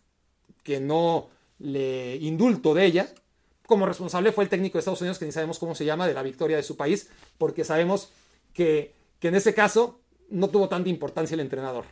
que 0.64 0.80
no 0.80 1.30
le 1.60 2.16
indulto 2.18 2.74
de 2.74 2.86
ella. 2.86 3.14
Como 3.66 3.86
responsable 3.86 4.32
fue 4.32 4.44
el 4.44 4.50
técnico 4.50 4.78
de 4.78 4.80
Estados 4.80 5.02
Unidos, 5.02 5.20
que 5.20 5.26
ni 5.26 5.32
sabemos 5.32 5.60
cómo 5.60 5.76
se 5.76 5.86
llama, 5.86 6.08
de 6.08 6.14
la 6.14 6.24
victoria 6.24 6.58
de 6.58 6.64
su 6.64 6.78
país, 6.78 7.10
porque 7.38 7.64
sabemos 7.64 8.12
que, 8.54 8.94
que 9.20 9.28
en 9.28 9.36
ese 9.36 9.54
caso 9.54 10.00
no 10.30 10.50
tuvo 10.50 10.70
tanta 10.70 10.90
importancia 10.90 11.36
el 11.36 11.42
entrenador. 11.42 11.86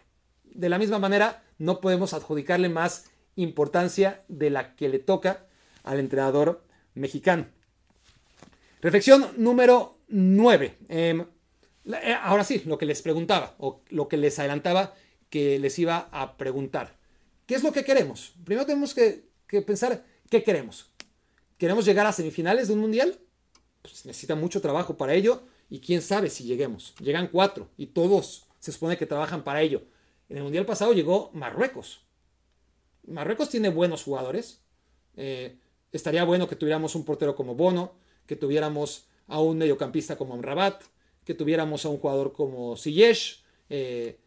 De 0.43 0.69
la 0.69 0.77
misma 0.77 0.99
manera, 0.99 1.43
no 1.57 1.81
podemos 1.81 2.13
adjudicarle 2.13 2.69
más 2.69 3.05
importancia 3.35 4.23
de 4.27 4.49
la 4.49 4.75
que 4.75 4.89
le 4.89 4.99
toca 4.99 5.45
al 5.83 5.99
entrenador 5.99 6.63
mexicano. 6.93 7.47
Reflexión 8.81 9.27
número 9.37 9.97
9. 10.09 10.77
Em, 10.89 11.25
eh, 11.85 12.15
ahora 12.21 12.43
sí, 12.43 12.61
lo 12.65 12.77
que 12.77 12.85
les 12.85 13.01
preguntaba 13.01 13.55
o 13.57 13.81
lo 13.89 14.07
que 14.07 14.17
les 14.17 14.37
adelantaba 14.39 14.93
que 15.29 15.59
les 15.59 15.77
iba 15.79 16.07
a 16.11 16.37
preguntar. 16.37 16.95
¿Qué 17.45 17.55
es 17.55 17.63
lo 17.63 17.71
que 17.71 17.83
queremos? 17.83 18.33
Primero 18.43 18.65
tenemos 18.65 18.93
que, 18.93 19.25
pensar 19.61 20.05
qué 20.29 20.43
queremos. 20.43 20.91
¿Queremos 21.57 21.85
llegar 21.85 22.05
a 22.05 22.11
semifinales 22.11 22.67
de 22.67 22.73
un 22.73 22.79
mundial? 22.79 23.19
Pues 23.81 24.05
necesita 24.05 24.35
mucho 24.35 24.61
trabajo 24.61 24.97
para 24.97 25.13
ello 25.13 25.43
y 25.69 25.79
quién 25.79 26.01
sabe 26.01 26.29
si 26.29 26.43
lleguemos. 26.43 26.93
Llegan 26.99 27.27
cuatro 27.27 27.69
y 27.77 27.87
todos 27.87 28.47
se 28.59 28.71
supone 28.71 28.97
que 28.97 29.05
trabajan 29.05 29.43
para 29.43 29.61
ello. 29.61 29.83
En 30.29 30.37
el 30.37 30.43
mundial 30.43 30.65
pasado 30.65 30.93
llegó 30.93 31.29
Marruecos. 31.33 32.01
Marruecos 33.07 33.49
tiene 33.49 33.69
buenos 33.69 34.03
jugadores. 34.03 34.61
Eh, 35.15 35.57
estaría 35.91 36.23
bueno 36.23 36.47
que 36.47 36.55
tuviéramos 36.55 36.95
un 36.95 37.05
portero 37.05 37.35
como 37.35 37.55
Bono, 37.55 37.93
que 38.25 38.35
tuviéramos 38.35 39.07
a 39.27 39.39
un 39.39 39.57
mediocampista 39.57 40.17
como 40.17 40.33
Amrabat, 40.33 40.83
que 41.23 41.33
tuviéramos 41.33 41.85
a 41.85 41.89
un 41.89 41.97
jugador 41.97 42.33
como 42.33 42.75
Siyesh, 42.75 43.43
eh, 43.69 44.19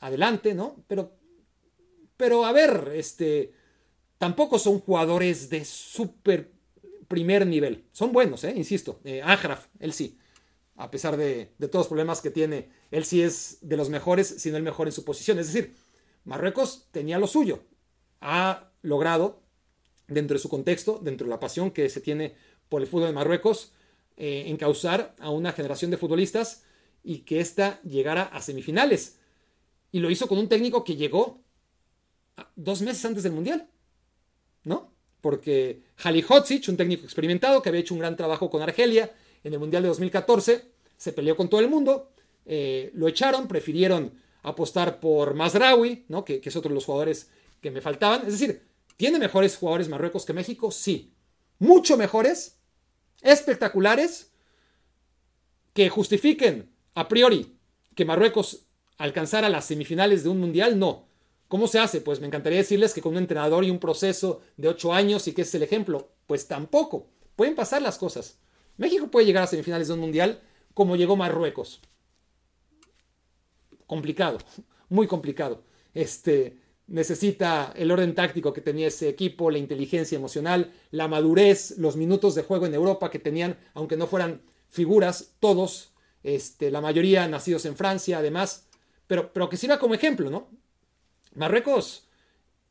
adelante, 0.00 0.54
¿no? 0.54 0.84
Pero 0.86 1.12
pero 2.16 2.44
a 2.44 2.52
ver, 2.52 2.92
este, 2.94 3.52
tampoco 4.24 4.58
son 4.58 4.80
jugadores 4.80 5.50
de 5.50 5.66
súper 5.66 6.50
primer 7.08 7.46
nivel. 7.46 7.84
Son 7.92 8.10
buenos, 8.10 8.42
¿eh? 8.44 8.54
insisto. 8.56 8.98
Eh, 9.04 9.22
él 9.80 9.92
sí. 9.92 10.18
A 10.76 10.90
pesar 10.90 11.18
de, 11.18 11.52
todos 11.58 11.74
los 11.74 11.88
problemas 11.88 12.22
que 12.22 12.30
tiene, 12.30 12.70
él 12.90 13.04
sí 13.04 13.20
es 13.20 13.58
de 13.60 13.76
los 13.76 13.90
mejores, 13.90 14.26
si 14.38 14.50
no 14.50 14.56
el 14.56 14.62
mejor 14.62 14.88
en 14.88 14.94
su 14.94 15.04
posición. 15.04 15.38
Es 15.38 15.52
decir, 15.52 15.74
Marruecos 16.24 16.88
tenía 16.90 17.18
lo 17.18 17.26
suyo. 17.26 17.64
Ha 18.22 18.70
logrado, 18.80 19.42
dentro 20.08 20.36
de 20.36 20.42
su 20.42 20.48
contexto, 20.48 20.98
dentro 21.02 21.26
de 21.26 21.30
la 21.30 21.38
pasión 21.38 21.70
que 21.70 21.90
se 21.90 22.00
tiene 22.00 22.34
por 22.70 22.80
el 22.80 22.88
fútbol 22.88 23.08
de 23.08 23.12
Marruecos, 23.12 23.72
eh, 24.16 24.44
encauzar 24.46 25.14
a 25.18 25.28
una 25.28 25.52
generación 25.52 25.90
de 25.90 25.98
futbolistas 25.98 26.64
y 27.02 27.18
que 27.26 27.40
ésta 27.40 27.78
llegara 27.82 28.22
a 28.22 28.40
semifinales. 28.40 29.18
Y 29.92 30.00
lo 30.00 30.10
hizo 30.10 30.28
con 30.28 30.38
un 30.38 30.48
técnico 30.48 30.82
que 30.82 30.96
llegó 30.96 31.42
dos 32.56 32.80
meses 32.80 33.04
antes 33.04 33.22
del 33.22 33.32
Mundial, 33.32 33.68
¿no? 34.64 34.92
Porque 35.20 35.82
Halihotzic, 36.02 36.68
un 36.68 36.76
técnico 36.76 37.04
experimentado 37.04 37.62
que 37.62 37.68
había 37.68 37.80
hecho 37.80 37.94
un 37.94 38.00
gran 38.00 38.16
trabajo 38.16 38.50
con 38.50 38.62
Argelia 38.62 39.12
en 39.42 39.52
el 39.52 39.58
Mundial 39.58 39.82
de 39.82 39.88
2014, 39.88 40.70
se 40.96 41.12
peleó 41.12 41.36
con 41.36 41.48
todo 41.48 41.60
el 41.60 41.68
mundo, 41.68 42.12
eh, 42.46 42.90
lo 42.94 43.08
echaron, 43.08 43.48
prefirieron 43.48 44.12
apostar 44.42 45.00
por 45.00 45.34
Mazraoui, 45.34 46.04
¿no? 46.08 46.24
Que, 46.24 46.40
es 46.44 46.56
otro 46.56 46.68
de 46.68 46.74
los 46.74 46.84
jugadores 46.84 47.30
que 47.60 47.70
me 47.70 47.80
faltaban. 47.80 48.22
Es 48.26 48.32
decir, 48.32 48.62
¿tiene 48.96 49.18
mejores 49.18 49.56
jugadores 49.56 49.88
Marruecos 49.88 50.24
que 50.24 50.32
México? 50.32 50.70
Sí. 50.70 51.14
Mucho 51.58 51.96
mejores, 51.96 52.58
espectaculares, 53.22 54.32
que 55.72 55.88
justifiquen 55.88 56.70
a 56.94 57.08
priori 57.08 57.56
que 57.94 58.04
Marruecos 58.04 58.66
alcanzara 58.98 59.48
las 59.48 59.64
semifinales 59.64 60.22
de 60.22 60.28
un 60.28 60.40
mundial, 60.40 60.78
no. 60.78 61.08
¿Cómo 61.48 61.66
se 61.68 61.78
hace? 61.78 62.00
Pues 62.00 62.20
me 62.20 62.26
encantaría 62.26 62.58
decirles 62.58 62.94
que 62.94 63.00
con 63.00 63.12
un 63.12 63.18
entrenador 63.18 63.64
y 63.64 63.70
un 63.70 63.78
proceso 63.78 64.40
de 64.56 64.68
ocho 64.68 64.92
años 64.92 65.28
y 65.28 65.32
que 65.32 65.42
es 65.42 65.54
el 65.54 65.62
ejemplo. 65.62 66.08
Pues 66.26 66.48
tampoco. 66.48 67.06
Pueden 67.36 67.54
pasar 67.54 67.82
las 67.82 67.98
cosas. 67.98 68.38
México 68.76 69.08
puede 69.10 69.26
llegar 69.26 69.44
a 69.44 69.46
semifinales 69.46 69.88
de 69.88 69.94
un 69.94 70.00
mundial 70.00 70.40
como 70.72 70.96
llegó 70.96 71.16
Marruecos. 71.16 71.80
Complicado, 73.86 74.38
muy 74.88 75.06
complicado. 75.06 75.62
Este, 75.92 76.58
necesita 76.86 77.72
el 77.76 77.90
orden 77.90 78.14
táctico 78.14 78.52
que 78.52 78.60
tenía 78.60 78.88
ese 78.88 79.08
equipo, 79.08 79.50
la 79.50 79.58
inteligencia 79.58 80.16
emocional, 80.16 80.72
la 80.90 81.08
madurez, 81.08 81.78
los 81.78 81.96
minutos 81.96 82.34
de 82.34 82.42
juego 82.42 82.66
en 82.66 82.74
Europa 82.74 83.10
que 83.10 83.18
tenían, 83.18 83.56
aunque 83.74 83.96
no 83.96 84.06
fueran 84.06 84.42
figuras, 84.68 85.34
todos, 85.38 85.92
este, 86.22 86.70
la 86.70 86.80
mayoría 86.80 87.28
nacidos 87.28 87.64
en 87.66 87.76
Francia, 87.76 88.18
además, 88.18 88.66
pero, 89.06 89.32
pero 89.32 89.48
que 89.48 89.56
sirva 89.56 89.78
como 89.78 89.94
ejemplo, 89.94 90.30
¿no? 90.30 90.48
Marruecos 91.34 92.08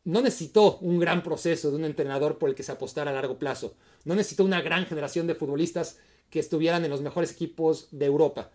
no 0.06 0.22
necesitó 0.22 0.78
un 0.80 1.00
gran 1.00 1.24
proceso 1.24 1.70
de 1.70 1.78
un 1.78 1.86
entrenador 1.86 2.38
por 2.38 2.50
el 2.50 2.56
que 2.56 2.64
se 2.64 2.72
apostara 2.72 3.12
a 3.12 3.14
largo 3.14 3.40
plazo. 3.40 3.76
No 4.04 4.16
necesitó 4.16 4.44
una 4.44 4.62
gran 4.62 4.86
generación 4.86 5.28
de 5.28 5.36
futbolistas 5.36 5.98
que 6.30 6.40
estuvieran 6.40 6.84
en 6.84 6.92
los 6.92 7.02
mejores 7.02 7.32
equipos 7.32 7.88
de 7.92 8.06
Europa. 8.06 8.52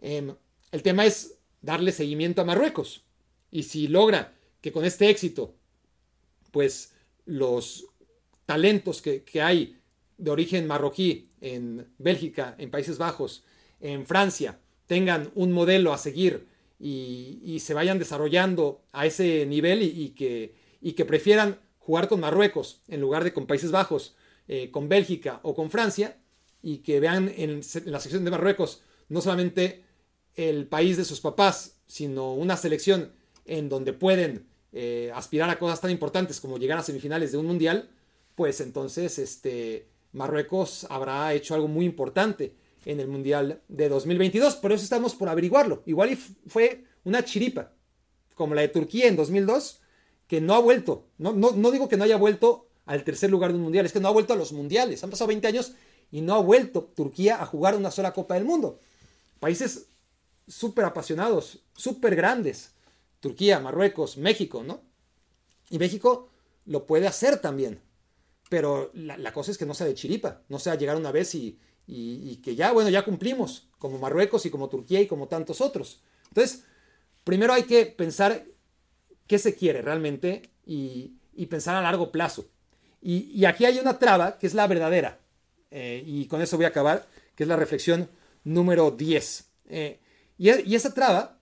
Em, 0.00 0.34
el 0.70 0.82
tema 0.82 1.04
es 1.04 1.38
darle 1.60 1.92
seguimiento 1.92 2.40
a 2.40 2.44
Marruecos. 2.44 3.04
Y 3.50 3.64
si 3.64 3.88
logra 3.88 4.34
que 4.60 4.72
con 4.72 4.84
este 4.84 5.08
éxito, 5.10 5.54
pues 6.50 6.94
los 7.24 7.86
talentos 8.46 9.02
que, 9.02 9.24
hay 9.42 9.78
de 10.16 10.30
origen 10.30 10.66
marroquí 10.66 11.30
en 11.40 11.92
Bélgica, 11.98 12.54
en 12.58 12.70
Países 12.70 12.98
Bajos, 12.98 13.44
en 13.80 14.06
Francia, 14.06 14.58
tengan 14.86 15.30
un 15.34 15.52
modelo 15.52 15.92
a 15.92 15.98
seguir 15.98 16.48
y, 16.78 17.58
se 17.60 17.74
vayan 17.74 17.98
desarrollando 17.98 18.82
a 18.92 19.06
ese 19.06 19.46
nivel 19.46 19.82
y, 19.82 20.10
que, 20.10 20.54
y, 20.80 20.92
que, 20.92 21.04
prefieran 21.04 21.58
jugar 21.78 22.08
con 22.08 22.20
Marruecos 22.20 22.82
en 22.88 23.00
lugar 23.00 23.24
de 23.24 23.32
con 23.32 23.46
Países 23.46 23.70
Bajos, 23.70 24.14
eh, 24.46 24.70
con 24.70 24.88
Bélgica 24.88 25.40
o 25.42 25.54
con 25.54 25.70
Francia, 25.70 26.18
y 26.62 26.78
que 26.78 27.00
vean 27.00 27.32
en, 27.36 27.60
la 27.86 28.00
sección 28.00 28.24
de 28.24 28.30
Marruecos 28.30 28.82
no 29.08 29.20
solamente 29.20 29.84
el 30.34 30.66
país 30.66 30.96
de 30.96 31.04
sus 31.04 31.20
papás, 31.20 31.78
sino 31.86 32.34
una 32.34 32.56
selección 32.56 33.12
en 33.44 33.68
donde 33.68 33.92
pueden 33.92 34.46
eh, 34.72 35.10
aspirar 35.14 35.50
a 35.50 35.58
cosas 35.58 35.80
tan 35.80 35.90
importantes 35.90 36.40
como 36.40 36.58
llegar 36.58 36.78
a 36.78 36.82
semifinales 36.82 37.32
de 37.32 37.38
un 37.38 37.46
mundial, 37.46 37.90
pues 38.34 38.60
entonces 38.60 39.18
este, 39.18 39.88
Marruecos 40.12 40.86
habrá 40.90 41.32
hecho 41.34 41.54
algo 41.54 41.66
muy 41.66 41.86
importante 41.86 42.54
en 42.84 43.00
el 43.00 43.08
mundial 43.08 43.62
de 43.68 43.88
2022. 43.88 44.56
Por 44.56 44.72
eso 44.72 44.84
estamos 44.84 45.14
por 45.14 45.28
averiguarlo. 45.28 45.82
Igual 45.86 46.16
fue 46.46 46.84
una 47.04 47.24
chiripa, 47.24 47.72
como 48.34 48.54
la 48.54 48.62
de 48.62 48.68
Turquía 48.68 49.06
en 49.08 49.16
2002, 49.16 49.80
que 50.26 50.40
no 50.40 50.54
ha 50.54 50.60
vuelto. 50.60 51.06
No, 51.18 51.32
no, 51.32 51.52
no 51.52 51.70
digo 51.70 51.88
que 51.88 51.96
no 51.96 52.04
haya 52.04 52.16
vuelto 52.16 52.68
al 52.86 53.04
tercer 53.04 53.30
lugar 53.30 53.50
de 53.52 53.58
un 53.58 53.64
mundial, 53.64 53.84
es 53.84 53.92
que 53.92 54.00
no 54.00 54.08
ha 54.08 54.12
vuelto 54.12 54.32
a 54.32 54.36
los 54.36 54.52
mundiales. 54.52 55.04
Han 55.04 55.10
pasado 55.10 55.28
20 55.28 55.46
años 55.46 55.72
y 56.10 56.22
no 56.22 56.34
ha 56.34 56.40
vuelto 56.40 56.90
Turquía 56.94 57.42
a 57.42 57.46
jugar 57.46 57.76
una 57.76 57.90
sola 57.90 58.12
Copa 58.12 58.34
del 58.34 58.44
Mundo. 58.44 58.80
Países 59.40 59.86
súper 60.46 60.84
apasionados, 60.84 61.60
súper 61.76 62.16
grandes. 62.16 62.72
Turquía, 63.20 63.60
Marruecos, 63.60 64.16
México, 64.16 64.62
¿no? 64.64 64.80
Y 65.70 65.78
México 65.78 66.30
lo 66.64 66.86
puede 66.86 67.06
hacer 67.06 67.40
también. 67.40 67.80
Pero 68.48 68.90
la, 68.94 69.32
cosa 69.32 69.50
es 69.50 69.58
que 69.58 69.66
no 69.66 69.74
sea 69.74 69.86
de 69.86 69.94
chiripa, 69.94 70.42
no 70.48 70.58
sea 70.58 70.74
llegar 70.74 70.96
una 70.96 71.12
vez 71.12 71.34
y, 71.34 71.58
que 72.42 72.54
ya, 72.54 72.72
bueno, 72.72 72.90
ya 72.90 73.04
cumplimos, 73.04 73.68
como 73.78 73.98
Marruecos 73.98 74.46
y 74.46 74.50
como 74.50 74.68
Turquía 74.68 75.00
y 75.00 75.06
como 75.06 75.28
tantos 75.28 75.60
otros. 75.60 76.02
Entonces, 76.28 76.64
primero 77.24 77.52
hay 77.52 77.64
que 77.64 77.86
pensar 77.86 78.44
qué 79.26 79.38
se 79.38 79.54
quiere 79.54 79.82
realmente 79.82 80.50
y, 80.64 81.14
pensar 81.50 81.76
a 81.76 81.82
largo 81.82 82.10
plazo. 82.10 82.48
Y, 83.00 83.44
aquí 83.44 83.64
hay 83.64 83.78
una 83.78 83.98
traba 83.98 84.38
que 84.38 84.46
es 84.46 84.54
la 84.54 84.66
verdadera. 84.66 85.20
Eh, 85.70 86.02
y 86.06 86.26
con 86.26 86.40
eso 86.40 86.56
voy 86.56 86.64
a 86.64 86.68
acabar, 86.68 87.06
que 87.34 87.44
es 87.44 87.48
la 87.48 87.56
reflexión 87.56 88.08
número 88.44 88.90
10. 88.90 89.50
Eh, 89.68 90.00
y, 90.38 90.74
esa 90.74 90.94
traba, 90.94 91.38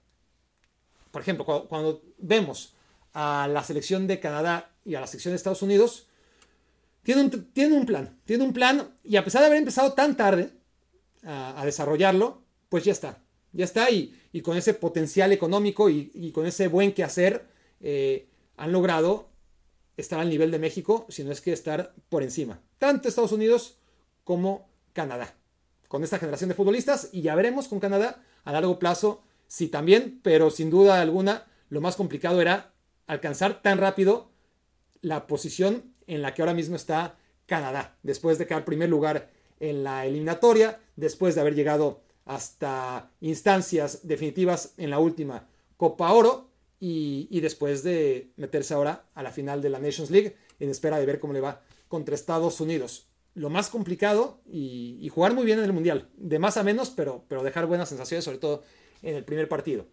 por 1.10 1.22
ejemplo, 1.22 1.44
cuando, 1.68 2.02
vemos 2.18 2.74
a 3.12 3.48
la 3.48 3.62
selección 3.62 4.06
de 4.06 4.20
Canadá 4.20 4.74
y 4.84 4.94
a 4.94 5.00
la 5.00 5.06
selección 5.06 5.32
de 5.32 5.36
Estados 5.36 5.62
Unidos, 5.62 6.08
tiene 7.06 7.22
un, 7.22 7.30
tiene 7.52 7.76
un 7.76 7.86
plan, 7.86 8.18
tiene 8.24 8.42
un 8.42 8.52
plan 8.52 8.90
y 9.04 9.14
a 9.14 9.22
pesar 9.22 9.40
de 9.40 9.46
haber 9.46 9.58
empezado 9.58 9.92
tan 9.92 10.16
tarde 10.16 10.50
a, 11.22 11.62
desarrollarlo, 11.64 12.42
pues 12.68 12.82
ya 12.82 12.90
está, 12.90 13.22
ya 13.52 13.64
está 13.64 13.92
y, 13.92 14.12
con 14.42 14.56
ese 14.56 14.74
potencial 14.74 15.30
económico 15.30 15.88
y, 15.88 16.32
con 16.32 16.46
ese 16.46 16.66
buen 16.66 16.92
quehacer 16.92 17.46
eh, 17.80 18.28
han 18.56 18.72
logrado 18.72 19.28
estar 19.96 20.18
al 20.18 20.28
nivel 20.28 20.50
de 20.50 20.58
México, 20.58 21.06
si 21.08 21.22
no 21.22 21.30
es 21.30 21.40
que 21.40 21.52
estar 21.52 21.94
por 22.08 22.24
encima, 22.24 22.60
tanto 22.78 23.06
Estados 23.06 23.30
Unidos 23.30 23.78
como 24.24 24.68
Canadá, 24.92 25.36
con 25.86 26.02
esta 26.02 26.18
generación 26.18 26.48
de 26.48 26.56
futbolistas 26.56 27.10
y 27.12 27.22
ya 27.22 27.36
veremos 27.36 27.68
con 27.68 27.78
Canadá 27.78 28.20
a 28.42 28.50
largo 28.50 28.80
plazo, 28.80 29.22
sí 29.46 29.68
también, 29.68 30.18
pero 30.24 30.50
sin 30.50 30.70
duda 30.70 31.00
alguna 31.00 31.46
lo 31.68 31.80
más 31.80 31.94
complicado 31.94 32.40
era 32.40 32.72
alcanzar 33.06 33.62
tan 33.62 33.78
rápido 33.78 34.32
la 35.02 35.28
posición 35.28 35.94
en 36.06 36.22
la 36.22 36.34
que 36.34 36.42
ahora 36.42 36.54
mismo 36.54 36.76
está 36.76 37.16
Canadá, 37.46 37.96
después 38.02 38.38
de 38.38 38.46
quedar 38.46 38.64
primer 38.64 38.88
lugar 38.88 39.30
en 39.60 39.84
la 39.84 40.06
eliminatoria, 40.06 40.80
después 40.96 41.34
de 41.34 41.40
haber 41.40 41.54
llegado 41.54 42.02
hasta 42.24 43.10
instancias 43.20 44.06
definitivas 44.06 44.74
en 44.76 44.90
la 44.90 44.98
última 44.98 45.48
Copa 45.76 46.12
Oro 46.12 46.50
y, 46.80 47.40
después 47.40 47.82
de 47.82 48.32
meterse 48.36 48.74
ahora 48.74 49.06
a 49.14 49.22
la 49.22 49.30
final 49.30 49.62
de 49.62 49.70
la 49.70 49.78
Nations 49.78 50.10
League 50.10 50.36
en 50.58 50.68
espera 50.70 50.98
de 50.98 51.06
ver 51.06 51.20
cómo 51.20 51.32
le 51.32 51.40
va 51.40 51.62
contra 51.88 52.14
Estados 52.14 52.60
Unidos 52.60 53.06
lo 53.36 53.50
más 53.50 53.68
complicado 53.68 54.40
y, 54.46 55.08
jugar 55.10 55.34
muy 55.34 55.44
bien 55.44 55.58
en 55.58 55.66
el 55.66 55.72
Mundial. 55.72 56.08
De 56.16 56.38
más 56.38 56.56
a 56.56 56.62
menos, 56.62 56.90
pero, 56.90 57.24
pero 57.28 57.42
dejar 57.42 57.66
buenas 57.66 57.90
sensaciones, 57.90 58.24
sobre 58.24 58.38
todo 58.38 58.64
en 59.02 59.14
el 59.14 59.24
primer 59.24 59.46
partido. 59.46 59.86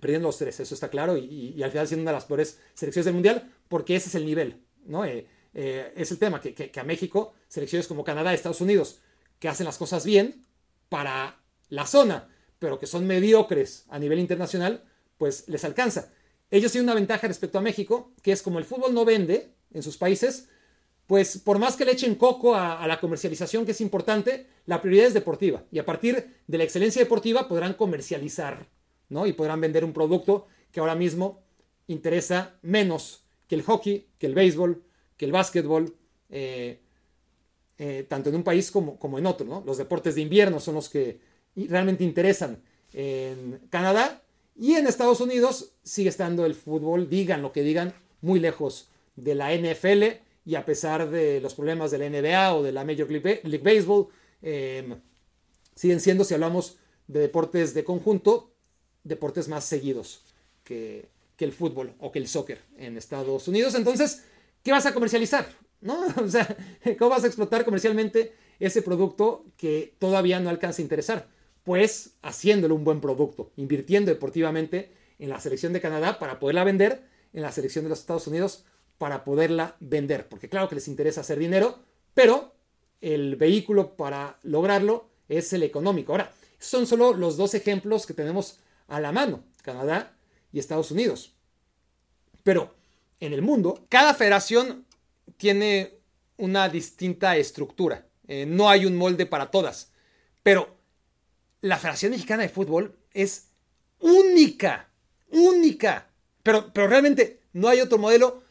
Perdiendo 0.00 0.28
los 0.28 0.38
tres, 0.38 0.58
eso 0.60 0.74
está 0.74 0.88
claro, 0.88 1.16
y, 1.16 1.62
al 1.62 1.70
final 1.70 1.86
siendo 1.86 2.02
una 2.02 2.10
de 2.10 2.16
las 2.16 2.24
peores 2.24 2.58
selecciones 2.72 3.04
del 3.04 3.14
Mundial, 3.14 3.52
porque 3.68 3.96
ese 3.96 4.08
es 4.08 4.14
el 4.14 4.24
nivel, 4.24 4.62
¿no? 4.86 5.04
Eh, 5.04 5.26
eh, 5.54 5.92
es 5.96 6.10
el 6.10 6.18
tema, 6.18 6.40
que, 6.40 6.72
a 6.74 6.84
México, 6.84 7.34
selecciones 7.48 7.86
como 7.86 8.04
Canadá, 8.04 8.34
Estados 8.34 8.60
Unidos, 8.60 9.00
que 9.38 9.48
hacen 9.48 9.66
las 9.66 9.78
cosas 9.78 10.04
bien 10.04 10.46
para 10.88 11.40
la 11.68 11.86
zona, 11.86 12.28
pero 12.58 12.78
que 12.78 12.86
son 12.86 13.06
mediocres 13.06 13.84
a 13.88 13.98
nivel 13.98 14.18
internacional, 14.18 14.84
pues 15.16 15.48
les 15.48 15.64
alcanza. 15.64 16.12
Ellos 16.50 16.72
tienen 16.72 16.86
una 16.86 16.94
ventaja 16.94 17.28
respecto 17.28 17.58
a 17.58 17.62
México, 17.62 18.12
que 18.22 18.32
es 18.32 18.42
como 18.42 18.58
el 18.58 18.64
fútbol 18.64 18.94
no 18.94 19.04
vende 19.04 19.54
en 19.72 19.82
sus 19.82 19.96
países, 19.96 20.48
pues 21.06 21.38
por 21.38 21.58
más 21.58 21.76
que 21.76 21.84
le 21.84 21.92
echen 21.92 22.14
coco 22.14 22.54
a, 22.54 22.86
la 22.86 22.98
comercialización, 22.98 23.64
que 23.64 23.72
es 23.72 23.80
importante, 23.80 24.46
la 24.66 24.80
prioridad 24.80 25.06
es 25.06 25.14
deportiva. 25.14 25.64
Y 25.70 25.78
a 25.78 25.84
partir 25.84 26.38
de 26.46 26.58
la 26.58 26.64
excelencia 26.64 27.02
deportiva 27.02 27.46
podrán 27.48 27.74
comercializar, 27.74 28.66
¿no? 29.08 29.26
Y 29.26 29.34
podrán 29.34 29.60
vender 29.60 29.84
un 29.84 29.92
producto 29.92 30.46
que 30.72 30.80
ahora 30.80 30.94
mismo 30.94 31.42
interesa 31.86 32.54
menos 32.62 33.23
el 33.54 33.62
hockey, 33.62 34.06
que 34.18 34.26
el 34.26 34.34
béisbol, 34.34 34.82
que 35.16 35.24
el 35.24 35.32
básquetbol, 35.32 35.94
eh, 36.30 36.80
eh, 37.78 38.06
tanto 38.08 38.28
en 38.28 38.36
un 38.36 38.42
país 38.44 38.70
como, 38.70 38.98
como 38.98 39.18
en 39.18 39.26
otro. 39.26 39.62
Los 39.66 39.78
deportes 39.78 40.14
de 40.14 40.20
invierno 40.20 40.60
son 40.60 40.74
los 40.76 40.88
que 40.88 41.20
realmente 41.56 42.04
interesan 42.04 42.62
en 42.92 43.60
Canadá 43.70 44.22
y 44.56 44.74
en 44.74 44.86
Estados 44.86 45.20
Unidos 45.20 45.72
sigue 45.82 46.08
estando 46.08 46.46
el 46.46 46.54
fútbol, 46.54 47.08
digan 47.08 47.42
lo 47.42 47.52
que 47.52 47.62
digan, 47.62 47.94
muy 48.20 48.38
lejos 48.38 48.88
de 49.16 49.34
la 49.34 49.52
NFL 49.52 50.20
y 50.46 50.54
a 50.54 50.64
pesar 50.64 51.10
de 51.10 51.40
los 51.40 51.54
problemas 51.54 51.90
de 51.90 51.98
la 51.98 52.08
NBA 52.08 52.54
o 52.54 52.62
de 52.62 52.72
la 52.72 52.84
Major 52.84 53.10
League 53.10 53.58
Baseball, 53.62 54.08
em, 54.42 55.00
siguen 55.74 56.00
siendo, 56.00 56.24
si 56.24 56.34
hablamos 56.34 56.76
de 57.08 57.20
deportes 57.20 57.74
de 57.74 57.84
conjunto, 57.84 58.52
deportes 59.02 59.48
más 59.48 59.64
seguidos 59.64 60.22
que, 60.62 61.08
el 61.38 61.52
fútbol 61.52 61.94
o 61.98 62.12
que 62.12 62.18
el 62.18 62.28
soccer 62.28 62.60
en 62.76 62.96
Estados 62.96 63.48
Unidos. 63.48 63.74
Entonces, 63.74 64.24
¿qué 64.62 64.72
vas 64.72 64.86
a 64.86 64.94
comercializar? 64.94 65.46
¿No? 65.80 65.98
O 66.22 66.28
sea, 66.28 66.56
¿cómo 66.98 67.10
vas 67.10 67.24
a 67.24 67.26
explotar 67.26 67.64
comercialmente 67.64 68.34
ese 68.60 68.82
producto 68.82 69.44
que 69.56 69.94
todavía 69.98 70.40
no 70.40 70.50
alcanza 70.50 70.80
a 70.80 70.84
interesar? 70.84 71.28
Pues 71.64 72.14
haciéndolo 72.22 72.74
un 72.74 72.84
buen 72.84 73.00
producto, 73.00 73.52
invirtiendo 73.56 74.10
deportivamente 74.10 74.92
en 75.18 75.28
la 75.28 75.40
selección 75.40 75.72
de 75.72 75.80
Canadá 75.80 76.18
para 76.18 76.38
poderla 76.38 76.64
vender 76.64 77.02
en 77.32 77.42
la 77.42 77.52
selección 77.52 77.84
de 77.84 77.90
los 77.90 78.00
Estados 78.00 78.26
Unidos 78.26 78.64
para 78.98 79.24
poderla 79.24 79.76
vender, 79.80 80.28
porque 80.28 80.48
claro 80.48 80.68
que 80.68 80.76
les 80.76 80.88
interesa 80.88 81.22
hacer 81.22 81.38
dinero, 81.38 81.80
pero 82.14 82.54
el 83.00 83.36
vehículo 83.36 83.96
para 83.96 84.38
lograrlo 84.42 85.08
es 85.28 85.52
el 85.52 85.62
económico. 85.64 86.12
Ahora, 86.12 86.32
son 86.58 86.86
solo 86.86 87.12
los 87.12 87.36
dos 87.36 87.54
ejemplos 87.54 88.06
que 88.06 88.14
tenemos 88.14 88.60
a 88.86 89.00
la 89.00 89.10
mano, 89.10 89.42
Canadá 89.62 90.14
y 90.54 90.60
Estados 90.60 90.92
Unidos. 90.92 91.34
Pero 92.44 92.76
en 93.18 93.32
el 93.32 93.42
mundo, 93.42 93.86
cada 93.88 94.14
federación 94.14 94.86
tiene 95.36 95.98
una 96.36 96.68
distinta 96.68 97.36
estructura. 97.36 98.06
Eh, 98.28 98.46
no 98.46 98.70
hay 98.70 98.86
un 98.86 98.94
molde 98.94 99.26
para 99.26 99.50
todas. 99.50 99.90
Pero 100.44 100.78
la 101.60 101.76
Federación 101.76 102.12
Mexicana 102.12 102.44
de 102.44 102.48
Fútbol 102.48 102.96
es 103.10 103.48
única, 103.98 104.90
única. 105.30 106.10
Pero, 106.44 106.72
pero 106.72 106.86
realmente 106.86 107.40
no 107.52 107.68
hay 107.68 107.80
otro 107.80 107.98
modelo 107.98 108.44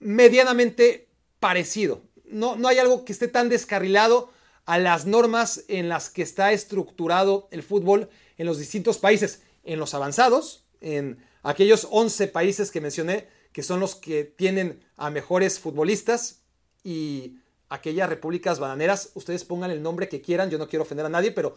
medianamente 0.00 1.08
parecido. 1.38 2.02
No, 2.24 2.56
no 2.56 2.66
hay 2.66 2.78
algo 2.78 3.04
que 3.04 3.12
esté 3.12 3.28
tan 3.28 3.48
descarrilado 3.48 4.32
a 4.64 4.78
las 4.78 5.06
normas 5.06 5.64
en 5.68 5.88
las 5.88 6.10
que 6.10 6.22
está 6.22 6.50
estructurado 6.50 7.46
el 7.52 7.62
fútbol 7.62 8.10
en 8.36 8.46
los 8.46 8.58
distintos 8.58 8.98
países, 8.98 9.42
en 9.62 9.78
los 9.78 9.94
avanzados, 9.94 10.64
en 10.80 11.24
aquellos 11.46 11.86
11 11.90 12.26
países 12.28 12.72
que 12.72 12.80
mencioné, 12.80 13.28
que 13.52 13.62
son 13.62 13.78
los 13.78 13.94
que 13.94 14.24
tienen 14.24 14.84
a 14.96 15.10
mejores 15.10 15.60
futbolistas 15.60 16.40
y 16.82 17.38
aquellas 17.68 18.08
repúblicas 18.08 18.58
bananeras, 18.58 19.12
ustedes 19.14 19.44
pongan 19.44 19.70
el 19.70 19.80
nombre 19.80 20.08
que 20.08 20.20
quieran, 20.20 20.50
yo 20.50 20.58
no 20.58 20.66
quiero 20.66 20.82
ofender 20.82 21.06
a 21.06 21.08
nadie, 21.08 21.30
pero 21.30 21.56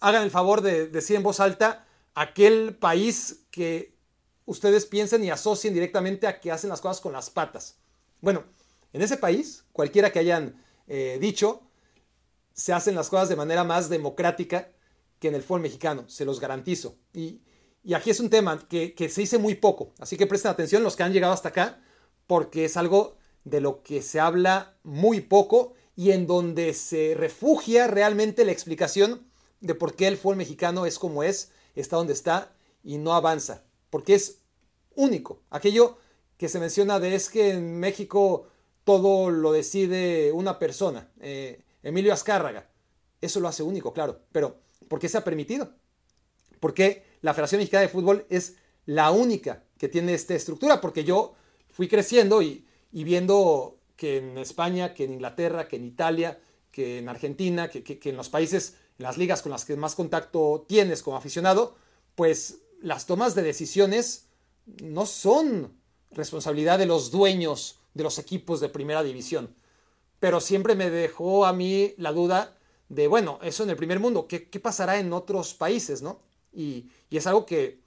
hagan 0.00 0.24
el 0.24 0.32
favor 0.32 0.60
de 0.60 0.88
decir 0.88 1.14
en 1.14 1.22
voz 1.22 1.38
alta 1.38 1.86
aquel 2.14 2.74
país 2.74 3.44
que 3.52 3.94
ustedes 4.44 4.86
piensen 4.86 5.22
y 5.22 5.30
asocien 5.30 5.72
directamente 5.72 6.26
a 6.26 6.40
que 6.40 6.50
hacen 6.50 6.70
las 6.70 6.80
cosas 6.80 7.00
con 7.00 7.12
las 7.12 7.30
patas. 7.30 7.76
Bueno, 8.20 8.42
en 8.92 9.02
ese 9.02 9.16
país, 9.16 9.64
cualquiera 9.72 10.10
que 10.10 10.18
hayan 10.18 10.60
eh, 10.88 11.18
dicho, 11.20 11.62
se 12.54 12.72
hacen 12.72 12.96
las 12.96 13.08
cosas 13.08 13.28
de 13.28 13.36
manera 13.36 13.62
más 13.62 13.88
democrática 13.88 14.72
que 15.20 15.28
en 15.28 15.36
el 15.36 15.42
fútbol 15.42 15.60
mexicano, 15.60 16.08
se 16.08 16.24
los 16.24 16.40
garantizo. 16.40 16.96
Y, 17.12 17.40
aquí 17.94 18.10
es 18.10 18.20
un 18.20 18.30
tema 18.30 18.66
que, 18.68 18.94
se 19.08 19.20
dice 19.20 19.38
muy 19.38 19.54
poco, 19.54 19.92
así 19.98 20.16
que 20.16 20.26
presten 20.26 20.50
atención 20.50 20.82
los 20.82 20.96
que 20.96 21.04
han 21.04 21.12
llegado 21.12 21.32
hasta 21.32 21.50
acá, 21.50 21.80
porque 22.26 22.64
es 22.64 22.76
algo 22.76 23.16
de 23.44 23.60
lo 23.60 23.82
que 23.82 24.02
se 24.02 24.18
habla 24.18 24.76
muy 24.82 25.20
poco 25.20 25.74
y 25.94 26.10
en 26.10 26.26
donde 26.26 26.74
se 26.74 27.14
refugia 27.16 27.86
realmente 27.86 28.44
la 28.44 28.52
explicación 28.52 29.30
de 29.60 29.74
por 29.74 29.94
qué 29.94 30.08
el 30.08 30.16
fútbol 30.16 30.36
mexicano 30.36 30.84
es 30.84 30.98
como 30.98 31.22
es, 31.22 31.52
está 31.76 31.96
donde 31.96 32.12
está 32.12 32.52
y 32.82 32.98
no 32.98 33.14
avanza, 33.14 33.64
porque 33.90 34.14
es 34.14 34.40
único. 34.96 35.42
Aquello 35.50 35.96
que 36.38 36.48
se 36.48 36.58
menciona 36.58 36.98
de 36.98 37.14
es 37.14 37.30
que 37.30 37.52
en 37.52 37.78
México 37.78 38.48
todo 38.82 39.30
lo 39.30 39.52
decide 39.52 40.32
una 40.32 40.58
persona, 40.58 41.10
eh, 41.20 41.62
Emilio 41.84 42.12
Azcárraga, 42.12 42.68
eso 43.20 43.38
lo 43.38 43.46
hace 43.46 43.62
único, 43.62 43.92
claro, 43.92 44.22
pero 44.32 44.56
¿por 44.88 44.98
qué 44.98 45.08
se 45.08 45.18
ha 45.18 45.24
permitido? 45.24 45.72
Porque 46.58 47.05
la 47.22 47.34
Federación 47.34 47.60
Mexicana 47.60 47.82
de 47.82 47.88
Fútbol 47.88 48.26
es 48.30 48.56
la 48.84 49.10
única 49.10 49.64
que 49.78 49.88
tiene 49.88 50.14
esta 50.14 50.34
estructura, 50.34 50.80
porque 50.80 51.04
yo 51.04 51.34
fui 51.70 51.88
creciendo 51.88 52.42
y, 52.42 52.64
viendo 52.92 53.78
que 53.96 54.18
en 54.18 54.38
España, 54.38 54.94
que 54.94 55.04
en 55.04 55.14
Inglaterra, 55.14 55.68
que 55.68 55.76
en 55.76 55.84
Italia, 55.84 56.40
que 56.70 56.98
en 56.98 57.08
Argentina, 57.08 57.68
que, 57.68 57.82
que 57.82 58.10
en 58.10 58.16
los 58.16 58.28
países, 58.28 58.76
en 58.98 59.04
las 59.04 59.18
ligas 59.18 59.42
con 59.42 59.52
las 59.52 59.64
que 59.64 59.76
más 59.76 59.94
contacto 59.94 60.64
tienes 60.68 61.02
como 61.02 61.16
aficionado, 61.16 61.76
pues 62.14 62.58
las 62.80 63.06
tomas 63.06 63.34
de 63.34 63.42
decisiones 63.42 64.26
no 64.82 65.06
son 65.06 65.72
responsabilidad 66.10 66.78
de 66.78 66.86
los 66.86 67.10
dueños 67.10 67.78
de 67.94 68.04
los 68.04 68.18
equipos 68.18 68.60
de 68.60 68.68
primera 68.68 69.02
división. 69.02 69.54
Pero 70.20 70.40
siempre 70.40 70.74
me 70.74 70.90
dejó 70.90 71.46
a 71.46 71.52
mí 71.52 71.94
la 71.96 72.12
duda 72.12 72.56
de, 72.88 73.08
bueno, 73.08 73.38
eso 73.42 73.64
en 73.64 73.70
el 73.70 73.76
primer 73.76 74.00
mundo, 74.00 74.28
¿qué, 74.28 74.40
pasará 74.60 74.98
en 74.98 75.12
otros 75.12 75.54
países? 75.54 76.02
¿no? 76.02 76.20
Y, 76.56 76.88
es 77.10 77.26
algo 77.26 77.46
que, 77.46 77.80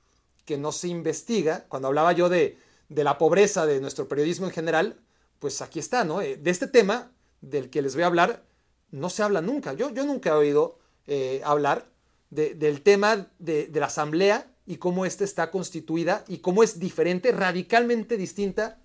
que, 0.45 0.57
no 0.57 0.71
se 0.71 0.87
investiga. 0.87 1.65
Cuando 1.67 1.87
hablaba 1.87 2.11
yo 2.13 2.29
de, 2.29 2.57
de, 2.87 3.03
la 3.03 3.17
pobreza 3.17 3.65
de 3.65 3.81
nuestro 3.81 4.07
periodismo 4.07 4.45
en 4.45 4.53
general, 4.53 4.99
pues 5.39 5.61
aquí 5.61 5.79
está, 5.79 6.03
¿no? 6.03 6.21
Eh, 6.21 6.37
de 6.37 6.51
este 6.51 6.67
tema 6.67 7.11
del 7.41 7.69
que 7.69 7.81
les 7.81 7.95
voy 7.95 8.03
a 8.03 8.07
hablar, 8.07 8.43
no 8.91 9.09
se 9.09 9.23
habla 9.23 9.41
nunca. 9.41 9.73
Yo, 9.73 9.89
yo 9.91 10.05
nunca 10.05 10.29
he 10.29 10.33
oído 10.33 10.79
eh, 11.07 11.41
hablar 11.43 11.89
del 12.29 12.81
tema 12.83 13.31
de, 13.39 13.71
la 13.73 13.87
asamblea 13.87 14.51
y 14.67 14.77
cómo 14.77 15.05
ésta 15.05 15.23
está 15.23 15.49
constituida 15.49 16.23
y 16.27 16.37
cómo 16.39 16.61
es 16.61 16.79
diferente, 16.79 17.31
radicalmente 17.31 18.17
distinta 18.17 18.79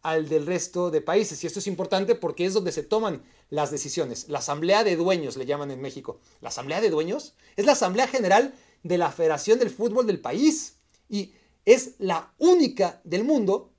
al 0.00 0.28
del 0.28 0.46
resto 0.46 0.90
de 0.90 1.02
países. 1.02 1.42
Y 1.44 1.46
esto 1.46 1.58
es 1.58 1.66
importante 1.66 2.14
porque 2.14 2.46
es 2.46 2.54
donde 2.54 2.72
se 2.72 2.82
toman 2.82 3.22
las 3.50 3.70
decisiones. 3.70 4.30
La 4.30 4.38
asamblea 4.38 4.84
de 4.84 4.96
dueños 4.96 5.36
le 5.36 5.44
llaman 5.44 5.70
en 5.70 5.82
México. 5.82 6.20
La 6.40 6.48
asamblea 6.48 6.80
de 6.80 6.88
dueños 6.88 7.34
es 7.56 7.66
la 7.66 7.72
asamblea 7.72 8.08
general 8.08 8.54
de 8.86 8.98
la 8.98 9.10
Federación 9.10 9.58
del 9.58 9.70
Fútbol 9.70 10.06
del 10.06 10.20
país 10.20 10.76
y 11.08 11.32
es 11.64 11.94
la 11.98 12.32
única 12.38 13.00
del 13.04 13.24
mundo 13.24 13.72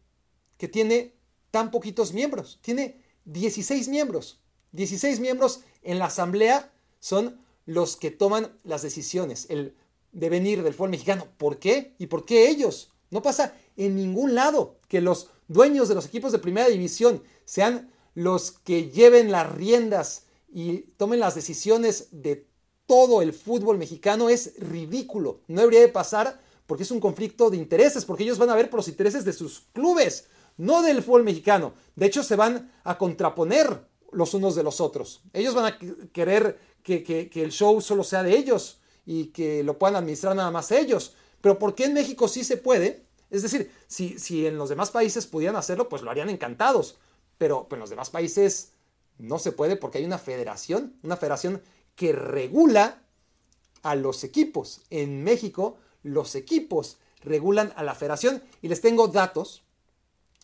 que 0.58 0.68
tiene 0.68 1.14
tan 1.51 1.72
poquitos 1.72 2.14
miembros. 2.14 2.60
Tiene 2.62 3.01
16 3.26 3.88
miembros. 3.88 4.39
16 4.72 5.20
miembros 5.20 5.62
en 5.84 5.99
la 5.99 6.05
asamblea 6.05 6.72
son 6.99 7.39
los 7.66 7.95
que 7.95 8.12
toman 8.12 8.58
las 8.64 8.82
decisiones. 8.82 9.47
El 9.49 9.76
de 10.12 10.30
venir 10.30 10.64
del 10.64 10.74
fútbol 10.74 10.89
mexicano. 10.89 11.28
¿Por 11.38 11.60
qué? 11.60 11.93
¿Y 11.99 12.08
por 12.08 12.26
qué 12.26 12.49
ellos? 12.49 12.91
No 13.12 13.22
pasa 13.22 13.55
en 13.76 13.95
ningún 13.95 14.36
lado 14.36 14.80
que 14.88 15.01
los 15.01 15.30
dueños 15.47 15.88
de 15.88 15.95
los 15.95 16.05
equipos 16.05 16.32
de 16.32 16.39
primera 16.39 16.68
división 16.68 17.24
sean 17.45 17.93
los 18.16 18.51
que 18.51 18.89
lleven 18.89 19.32
las 19.32 19.51
riendas 19.51 20.26
y 20.51 20.80
tomen 20.97 21.20
las 21.20 21.36
decisiones 21.36 22.08
de 22.12 22.47
todo 22.88 23.21
el 23.21 23.33
fútbol 23.33 23.77
mexicano 23.77 24.29
es 24.29 24.53
ridículo. 24.57 25.41
No 25.47 25.61
debería 25.61 25.81
de 25.81 25.89
pasar 25.89 26.39
porque 26.65 26.83
es 26.83 26.91
un 26.91 26.99
conflicto 26.99 27.49
de 27.49 27.57
intereses, 27.57 28.05
porque 28.05 28.23
ellos 28.23 28.39
van 28.39 28.49
a 28.49 28.55
ver 28.55 28.69
por 28.69 28.79
los 28.79 28.88
intereses 28.88 29.23
de 29.23 29.33
sus 29.33 29.61
clubes, 29.73 30.25
no 30.57 30.81
del 30.81 31.03
fútbol 31.03 31.23
mexicano. 31.23 31.73
De 31.95 32.05
hecho, 32.07 32.23
se 32.23 32.35
van 32.35 32.71
a 32.83 32.97
contraponer 32.97 33.85
los 34.11 34.33
unos 34.33 34.55
de 34.55 34.63
los 34.63 34.81
otros. 34.81 35.21
Ellos 35.33 35.53
van 35.53 35.65
a 35.65 35.77
querer 36.11 36.59
que, 36.81 37.03
que 37.03 37.43
el 37.43 37.51
show 37.51 37.79
solo 37.81 38.03
sea 38.03 38.23
de 38.23 38.35
ellos 38.35 38.79
y 39.05 39.27
que 39.27 39.63
lo 39.63 39.77
puedan 39.77 39.95
administrar 39.95 40.35
nada 40.35 40.51
más 40.51 40.71
ellos. 40.71 41.13
Pero 41.41 41.59
¿por 41.59 41.75
qué 41.75 41.85
en 41.85 41.93
México 41.93 42.27
sí 42.27 42.43
se 42.43 42.57
puede? 42.57 43.05
Es 43.29 43.41
decir, 43.41 43.71
si, 43.88 44.19
si 44.19 44.45
en 44.45 44.57
los 44.57 44.69
demás 44.69 44.91
países 44.91 45.27
pudieran 45.27 45.55
hacerlo, 45.55 45.89
pues 45.89 46.01
lo 46.01 46.11
harían 46.11 46.29
encantados. 46.29 46.97
Pero, 47.38 47.67
pues, 47.67 47.77
en 47.77 47.81
los 47.81 47.89
demás 47.89 48.09
países 48.09 48.73
no 49.17 49.39
se 49.39 49.51
puede 49.51 49.75
porque 49.75 49.97
hay 49.97 50.05
una 50.05 50.17
federación, 50.17 50.95
una 51.03 51.17
federación 51.17 51.61
que 51.98 52.14
regula 52.14 53.02
a 53.82 53.95
los 53.95 54.24
equipos. 54.24 54.82
En 54.89 55.26
México, 55.26 55.78
los 56.04 56.36
equipos 56.36 57.00
regulan 57.22 57.74
a 57.76 57.84
la 57.84 57.95
federación 57.95 58.41
y 58.62 58.70
les 58.70 58.80
tengo 58.80 59.10
datos, 59.10 59.64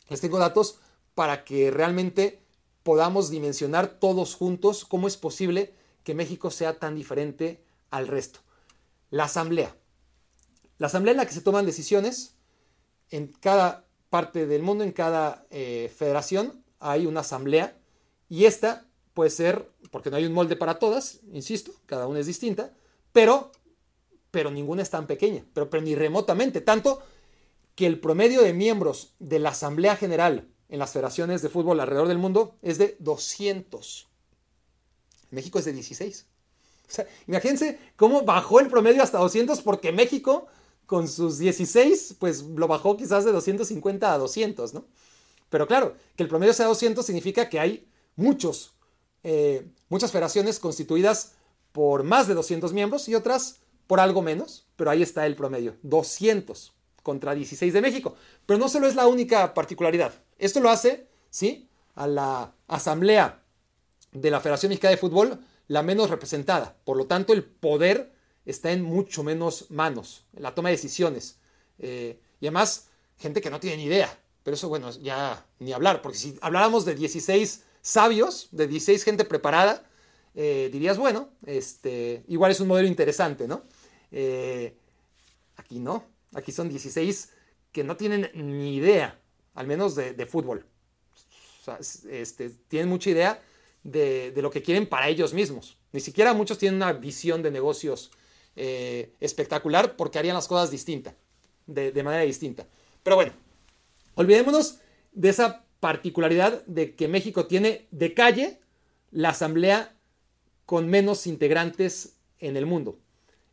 les 0.10 0.20
tengo 0.20 0.40
datos 0.40 0.80
para 1.16 1.46
que 1.46 1.72
realmente 1.72 2.42
podamos 2.82 3.30
dimensionar 3.30 4.00
todos 4.00 4.36
juntos 4.36 4.84
cómo 4.84 5.08
es 5.08 5.16
posible 5.16 5.74
que 6.04 6.16
México 6.16 6.52
sea 6.52 6.80
tan 6.80 6.96
diferente 6.96 7.64
al 7.92 8.08
resto. 8.08 8.40
La 9.12 9.26
asamblea. 9.26 9.78
La 10.80 10.88
asamblea 10.88 11.12
en 11.12 11.18
la 11.18 11.26
que 11.28 11.34
se 11.34 11.42
toman 11.42 11.68
decisiones 11.68 12.34
en 13.12 13.28
cada 13.28 13.86
parte 14.10 14.48
del 14.48 14.64
mundo, 14.64 14.84
en 14.84 14.92
cada 14.92 15.46
eh, 15.52 15.94
federación, 15.96 16.64
hay 16.80 17.06
una 17.06 17.20
asamblea 17.20 17.78
y 18.28 18.46
esta 18.46 18.88
puede 19.14 19.30
ser, 19.30 19.70
porque 19.94 20.10
no 20.10 20.18
hay 20.18 20.26
un 20.26 20.34
molde 20.34 20.58
para 20.58 20.78
todas, 20.78 21.22
insisto, 21.32 21.72
cada 21.86 22.08
una 22.08 22.20
es 22.20 22.26
distinta, 22.26 22.74
pero, 23.14 23.54
pero 24.30 24.52
ninguna 24.52 24.82
es 24.82 24.90
tan 24.90 25.08
pequeña, 25.08 25.46
pero, 25.54 25.70
pero 25.70 25.82
ni 25.82 25.96
remotamente, 25.96 26.60
tanto 26.60 27.02
que 27.76 27.88
el 27.88 28.02
promedio 28.02 28.42
de 28.42 28.52
miembros 28.52 29.14
de 29.20 29.40
la 29.40 29.50
Asamblea 29.50 29.96
General 29.96 30.50
en 30.68 30.80
las 30.80 30.92
federaciones 30.92 31.42
de 31.42 31.50
fútbol 31.50 31.80
alrededor 31.80 32.10
del 32.10 32.18
mundo 32.18 32.58
es 32.62 32.78
de 32.78 32.98
200. 33.00 34.10
México 35.32 35.60
es 35.60 35.66
de 35.66 35.72
16 35.72 36.28
imagínense 37.28 37.80
cómo 37.96 38.24
bajó 38.24 38.60
el 38.60 38.68
promedio 38.68 39.04
hasta 39.04 39.18
200 39.18 39.62
porque 39.62 39.92
México 39.92 40.48
con 40.86 41.08
sus 41.08 41.38
16 41.40 42.18
pues 42.20 42.44
lo 42.44 42.68
bajó 42.68 42.98
quizás 42.98 43.26
de 43.26 43.32
250 43.32 44.14
a 44.14 44.18
200, 44.18 44.74
¿no? 44.74 44.86
Pero 45.50 45.68
claro, 45.68 45.96
que 46.16 46.24
el 46.24 46.30
promedio 46.30 46.54
sea 46.54 46.68
200 46.68 47.06
significa 47.06 47.48
que 47.48 47.60
hay 47.60 47.88
muchos, 48.16 48.74
eh, 49.24 49.68
muchas 49.94 50.12
federaciones 50.12 50.58
constituidas 50.58 51.34
por 51.72 52.04
más 52.04 52.28
de 52.28 52.34
200 52.34 52.74
miembros 52.74 53.08
y 53.08 53.14
otras 53.14 53.60
por 53.86 54.00
algo 54.00 54.24
menos, 54.24 54.66
pero 54.76 54.90
ahí 54.90 55.04
está 55.04 55.28
el 55.28 55.36
promedio, 55.36 55.76
200 55.84 56.74
contra 57.04 57.36
16 57.36 57.72
de 57.72 57.82
México. 57.82 58.16
Pero 58.48 58.58
no 58.58 58.70
solo 58.70 58.88
es 58.88 58.96
la 58.96 59.06
única 59.06 59.54
particularidad, 59.54 60.12
esto 60.40 60.62
lo 60.62 60.72
hace, 60.72 61.08
¿sí? 61.30 61.70
A 61.94 62.08
la 62.08 62.56
Asamblea 62.68 63.44
de 64.12 64.32
la 64.32 64.40
Federación 64.40 64.72
Mexicana 64.72 64.92
de 64.92 64.98
Fútbol 64.98 65.40
la 65.68 65.84
menos 65.84 66.10
representada. 66.10 66.76
Por 66.86 66.98
lo 66.98 67.06
tanto, 67.06 67.32
el 67.32 67.44
poder 67.44 68.14
está 68.46 68.72
en 68.72 68.82
mucho 68.82 69.22
menos 69.22 69.70
manos, 69.70 70.26
en 70.36 70.42
la 70.42 70.56
toma 70.56 70.70
de 70.70 70.76
decisiones. 70.76 71.38
Eh, 71.78 72.20
y 72.42 72.48
además, 72.48 72.88
gente 73.20 73.42
que 73.42 73.52
no 73.52 73.60
tiene 73.60 73.78
ni 73.78 73.84
idea. 73.84 74.20
Pero 74.42 74.56
eso, 74.56 74.70
bueno, 74.70 74.90
ya 74.90 75.46
ni 75.60 75.72
hablar, 75.72 76.02
porque 76.02 76.18
si 76.18 76.36
habláramos 76.42 76.84
de 76.84 76.96
16 76.96 77.64
sabios, 77.84 78.48
de 78.52 78.66
16 78.66 79.04
gente 79.04 79.26
preparada, 79.26 79.88
eh, 80.34 80.70
dirías, 80.72 80.98
bueno, 80.98 81.30
este, 81.46 82.24
igual 82.28 82.52
es 82.52 82.60
un 82.60 82.68
modelo 82.68 82.88
interesante, 82.88 83.48
¿no? 83.48 83.64
Eh, 84.12 84.76
aquí 85.58 85.80
no, 85.80 86.06
aquí 86.34 86.52
son 86.52 86.70
16 86.70 87.30
que 87.72 87.84
no 87.84 87.98
tienen 87.98 88.32
ni 88.34 88.76
idea, 88.76 89.20
al 89.54 89.68
menos 89.68 89.96
de, 89.96 90.14
de 90.14 90.26
fútbol. 90.26 90.66
O 91.62 91.64
sea, 91.64 91.78
este, 92.10 92.50
tienen 92.68 92.90
mucha 92.90 93.10
idea 93.10 93.42
de, 93.84 94.34
lo 94.38 94.50
que 94.50 94.64
quieren 94.64 94.88
para 94.88 95.10
ellos 95.10 95.34
mismos. 95.34 95.78
Ni 95.92 96.00
siquiera 96.00 96.34
muchos 96.34 96.58
tienen 96.58 96.78
una 96.78 96.94
visión 96.94 97.44
de 97.44 97.52
negocios 97.52 98.12
eh, 98.56 99.14
espectacular 99.20 99.96
porque 99.96 100.20
harían 100.20 100.36
las 100.36 100.48
cosas 100.48 100.72
distinta, 100.72 101.16
de, 101.68 101.92
de 101.92 102.04
manera 102.04 102.24
distinta. 102.24 102.66
Pero 103.04 103.18
bueno, 103.18 103.34
olvidémonos 104.16 104.80
de 105.12 105.30
esa 105.30 105.66
particularidad 105.84 106.66
de 106.66 106.96
que 106.96 107.10
México 107.10 107.46
tiene 107.46 107.90
de 107.92 108.14
calle 108.14 108.62
la 109.12 109.32
asamblea 109.32 109.94
con 110.66 110.88
menos 110.88 111.28
integrantes 111.28 112.16
en 112.40 112.56
el 112.56 112.66
mundo. 112.66 113.00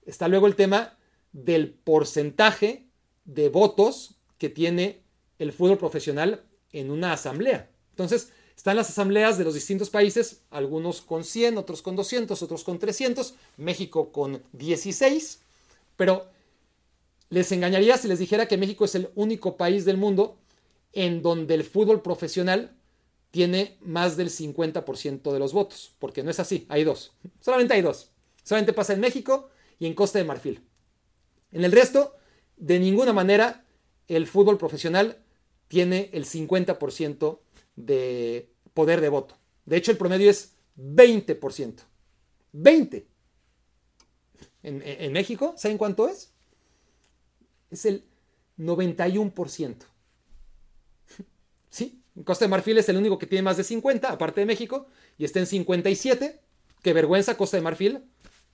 Está 0.06 0.28
luego 0.28 0.46
el 0.46 0.54
tema 0.54 0.96
del 1.32 1.72
porcentaje 1.72 2.86
de 3.24 3.48
votos 3.48 4.14
que 4.38 4.48
tiene 4.48 5.02
el 5.40 5.52
fútbol 5.52 5.76
profesional 5.76 6.44
en 6.70 6.92
una 6.92 7.14
asamblea. 7.14 7.68
Entonces, 7.90 8.30
están 8.56 8.76
las 8.76 8.90
asambleas 8.90 9.36
de 9.36 9.42
los 9.42 9.54
distintos 9.54 9.90
países, 9.90 10.42
algunos 10.50 11.00
con 11.00 11.24
100, 11.24 11.58
otros 11.58 11.82
con 11.82 11.96
200, 11.96 12.40
otros 12.44 12.62
con 12.62 12.78
300, 12.78 13.34
México 13.56 14.12
con 14.12 14.40
16, 14.52 15.40
pero 15.96 16.28
Les 17.32 17.52
engañaría 17.52 17.96
si 17.96 18.08
les 18.08 18.18
dijera 18.18 18.48
que 18.48 18.56
México 18.56 18.84
es 18.84 18.96
el 18.96 19.08
único 19.14 19.56
país 19.56 19.84
del 19.84 19.96
mundo 19.96 20.39
en 20.92 21.22
donde 21.22 21.54
el 21.54 21.64
fútbol 21.64 22.02
profesional 22.02 22.76
tiene 23.30 23.78
más 23.80 24.16
del 24.16 24.30
50% 24.30 25.32
de 25.32 25.38
los 25.38 25.52
votos, 25.52 25.94
porque 25.98 26.22
no 26.22 26.30
es 26.30 26.40
así, 26.40 26.66
hay 26.68 26.84
dos, 26.84 27.12
solamente 27.40 27.74
hay 27.74 27.82
dos. 27.82 28.10
Solamente 28.42 28.72
pasa 28.72 28.94
en 28.94 29.00
México 29.00 29.50
y 29.78 29.86
en 29.86 29.94
Costa 29.94 30.18
de 30.18 30.24
Marfil. 30.24 30.64
En 31.52 31.64
el 31.64 31.72
resto, 31.72 32.16
de 32.56 32.78
ninguna 32.78 33.12
manera, 33.12 33.64
el 34.08 34.26
fútbol 34.26 34.58
profesional 34.58 35.18
tiene 35.68 36.10
el 36.12 36.24
50% 36.24 37.38
de 37.76 38.50
poder 38.74 39.00
de 39.00 39.08
voto. 39.08 39.36
De 39.66 39.76
hecho, 39.76 39.92
el 39.92 39.98
promedio 39.98 40.30
es 40.30 40.54
20%. 40.76 41.74
20. 42.52 43.06
En, 44.62 44.82
en 44.84 45.12
México, 45.12 45.54
¿saben 45.56 45.78
cuánto 45.78 46.08
es? 46.08 46.32
Es 47.70 47.84
el 47.84 48.04
91%. 48.58 49.76
¿Sí? 51.70 52.02
Costa 52.24 52.44
de 52.44 52.50
Marfil 52.50 52.76
es 52.78 52.88
el 52.88 52.96
único 52.96 53.18
que 53.18 53.26
tiene 53.26 53.42
más 53.42 53.56
de 53.56 53.64
50, 53.64 54.10
aparte 54.10 54.40
de 54.40 54.46
México, 54.46 54.86
y 55.16 55.24
está 55.24 55.38
en 55.38 55.46
57. 55.46 56.40
Qué 56.82 56.92
vergüenza 56.92 57.36
Costa 57.36 57.56
de 57.56 57.62
Marfil. 57.62 58.02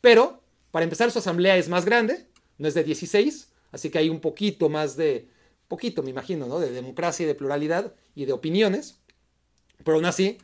Pero, 0.01 0.43
para 0.71 0.85
empezar, 0.85 1.11
su 1.11 1.19
asamblea 1.19 1.57
es 1.57 1.69
más 1.69 1.85
grande, 1.85 2.27
no 2.59 2.69
es 2.69 2.75
de 2.75 2.85
16, 2.85 3.49
así 3.73 3.91
que 3.91 3.99
hay 3.99 4.09
un 4.09 4.21
poquito 4.21 4.69
más 4.69 4.97
de, 4.97 5.29
poquito 5.69 6.03
me 6.03 6.11
imagino, 6.11 6.47
¿no? 6.47 6.61
De 6.61 6.71
democracia 6.71 7.25
y 7.25 7.27
de 7.27 7.35
pluralidad 7.35 7.95
y 8.15 8.25
de 8.27 8.33
opiniones. 8.33 8.99
Pero 9.85 9.97
aún 9.97 10.07
así, 10.07 10.39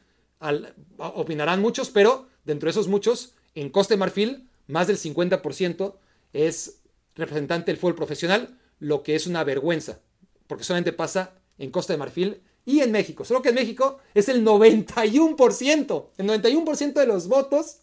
opinarán 0.98 1.60
muchos, 1.60 1.90
pero 1.90 2.28
dentro 2.44 2.66
de 2.66 2.72
esos 2.72 2.88
muchos, 2.88 3.34
en 3.54 3.70
Costa 3.70 3.94
de 3.94 3.98
Marfil, 3.98 4.48
más 4.66 4.86
del 4.86 4.98
50% 4.98 5.96
es 6.32 6.80
representante 7.14 7.70
del 7.70 7.78
fútbol 7.78 7.94
profesional, 7.94 8.58
lo 8.78 9.02
que 9.02 9.14
es 9.14 9.26
una 9.26 9.44
vergüenza, 9.44 10.00
porque 10.46 10.64
solamente 10.64 10.92
pasa 10.92 11.38
en 11.58 11.70
Costa 11.70 11.92
de 11.92 11.98
Marfil 11.98 12.42
y 12.64 12.80
en 12.80 12.92
México. 12.92 13.24
Solo 13.24 13.42
que 13.42 13.50
en 13.50 13.56
México 13.56 13.98
es 14.14 14.28
el 14.28 14.44
91%. 14.44 16.06
El 16.16 16.26
91% 16.26 16.92
de 16.92 17.06
los 17.06 17.28
votos 17.28 17.78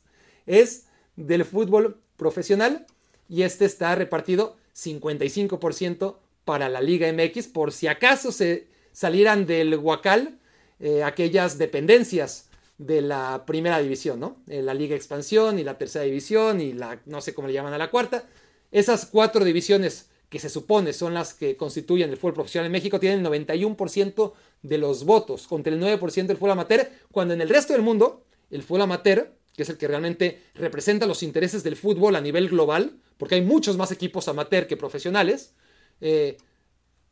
es 0.45 0.85
del 1.15 1.45
fútbol 1.45 1.99
profesional 2.17 2.85
y 3.27 3.43
este 3.43 3.65
está 3.65 3.95
repartido 3.95 4.57
55% 4.75 6.17
para 6.45 6.69
la 6.69 6.81
Liga 6.81 7.11
MX 7.11 7.47
por 7.47 7.71
si 7.71 7.87
acaso 7.87 8.31
se 8.31 8.67
salieran 8.91 9.45
del 9.45 9.77
Huacal 9.77 10.39
eh, 10.79 11.03
aquellas 11.03 11.57
dependencias 11.57 12.49
de 12.77 13.01
la 13.01 13.43
primera 13.45 13.79
división, 13.79 14.19
¿no? 14.19 14.37
Eh, 14.47 14.61
la 14.61 14.73
Liga 14.73 14.95
Expansión 14.95 15.59
y 15.59 15.63
la 15.63 15.77
tercera 15.77 16.05
división 16.05 16.61
y 16.61 16.71
la, 16.71 17.01
no 17.05 17.19
sé 17.19 17.33
cómo 17.33 17.49
le 17.49 17.53
llaman 17.53 17.73
a 17.73 17.77
la 17.77 17.91
cuarta. 17.91 18.23
Esas 18.71 19.05
cuatro 19.05 19.43
divisiones 19.43 20.08
que 20.29 20.39
se 20.39 20.49
supone 20.49 20.93
son 20.93 21.13
las 21.13 21.33
que 21.33 21.57
constituyen 21.57 22.09
el 22.09 22.17
fútbol 22.17 22.35
profesional 22.35 22.67
en 22.67 22.71
México 22.71 22.99
tienen 22.99 23.25
el 23.25 23.47
91% 23.47 24.33
de 24.61 24.77
los 24.77 25.03
votos 25.03 25.47
contra 25.47 25.73
el 25.73 25.81
9% 25.81 26.27
del 26.27 26.37
fútbol 26.37 26.51
amateur, 26.51 26.89
cuando 27.11 27.33
en 27.33 27.41
el 27.41 27.49
resto 27.49 27.73
del 27.73 27.81
mundo 27.81 28.25
el 28.51 28.63
fútbol 28.63 28.83
amateur 28.83 29.39
que 29.59 29.63
es 29.63 29.69
el 29.69 29.77
que 29.77 29.89
realmente 29.89 30.41
representa 30.55 31.05
los 31.05 31.21
intereses 31.21 31.63
del 31.63 31.75
fútbol 31.75 32.15
a 32.15 32.21
nivel 32.21 32.47
global, 32.47 32.93
porque 33.17 33.35
hay 33.35 33.41
muchos 33.41 33.75
más 33.75 33.91
equipos 33.91 34.29
amateur 34.29 34.67
que 34.67 34.77
profesionales, 34.77 35.53
eh, 35.99 36.37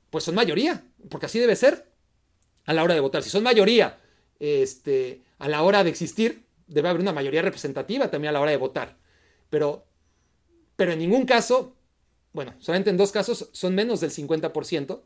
pues 0.09 0.23
son 0.23 0.35
mayoría, 0.35 0.85
porque 1.09 1.25
así 1.25 1.39
debe 1.39 1.57
ser 1.57 1.91
a 2.63 2.73
la 2.73 2.85
hora 2.85 2.93
de 2.93 3.01
votar. 3.01 3.21
Si 3.21 3.29
son 3.29 3.43
mayoría 3.43 3.99
este, 4.39 5.23
a 5.39 5.49
la 5.49 5.63
hora 5.63 5.83
de 5.83 5.89
existir, 5.89 6.45
debe 6.67 6.87
haber 6.87 7.01
una 7.01 7.11
mayoría 7.11 7.41
representativa 7.41 8.09
también 8.09 8.29
a 8.29 8.33
la 8.33 8.39
hora 8.39 8.51
de 8.51 8.57
votar. 8.57 8.97
Pero, 9.49 9.85
pero 10.77 10.93
en 10.93 10.99
ningún 10.99 11.25
caso, 11.25 11.75
bueno, 12.37 12.53
solamente 12.59 12.91
en 12.91 12.97
dos 12.97 13.11
casos 13.11 13.49
son 13.51 13.73
menos 13.73 13.99
del 13.99 14.11
50%. 14.11 15.01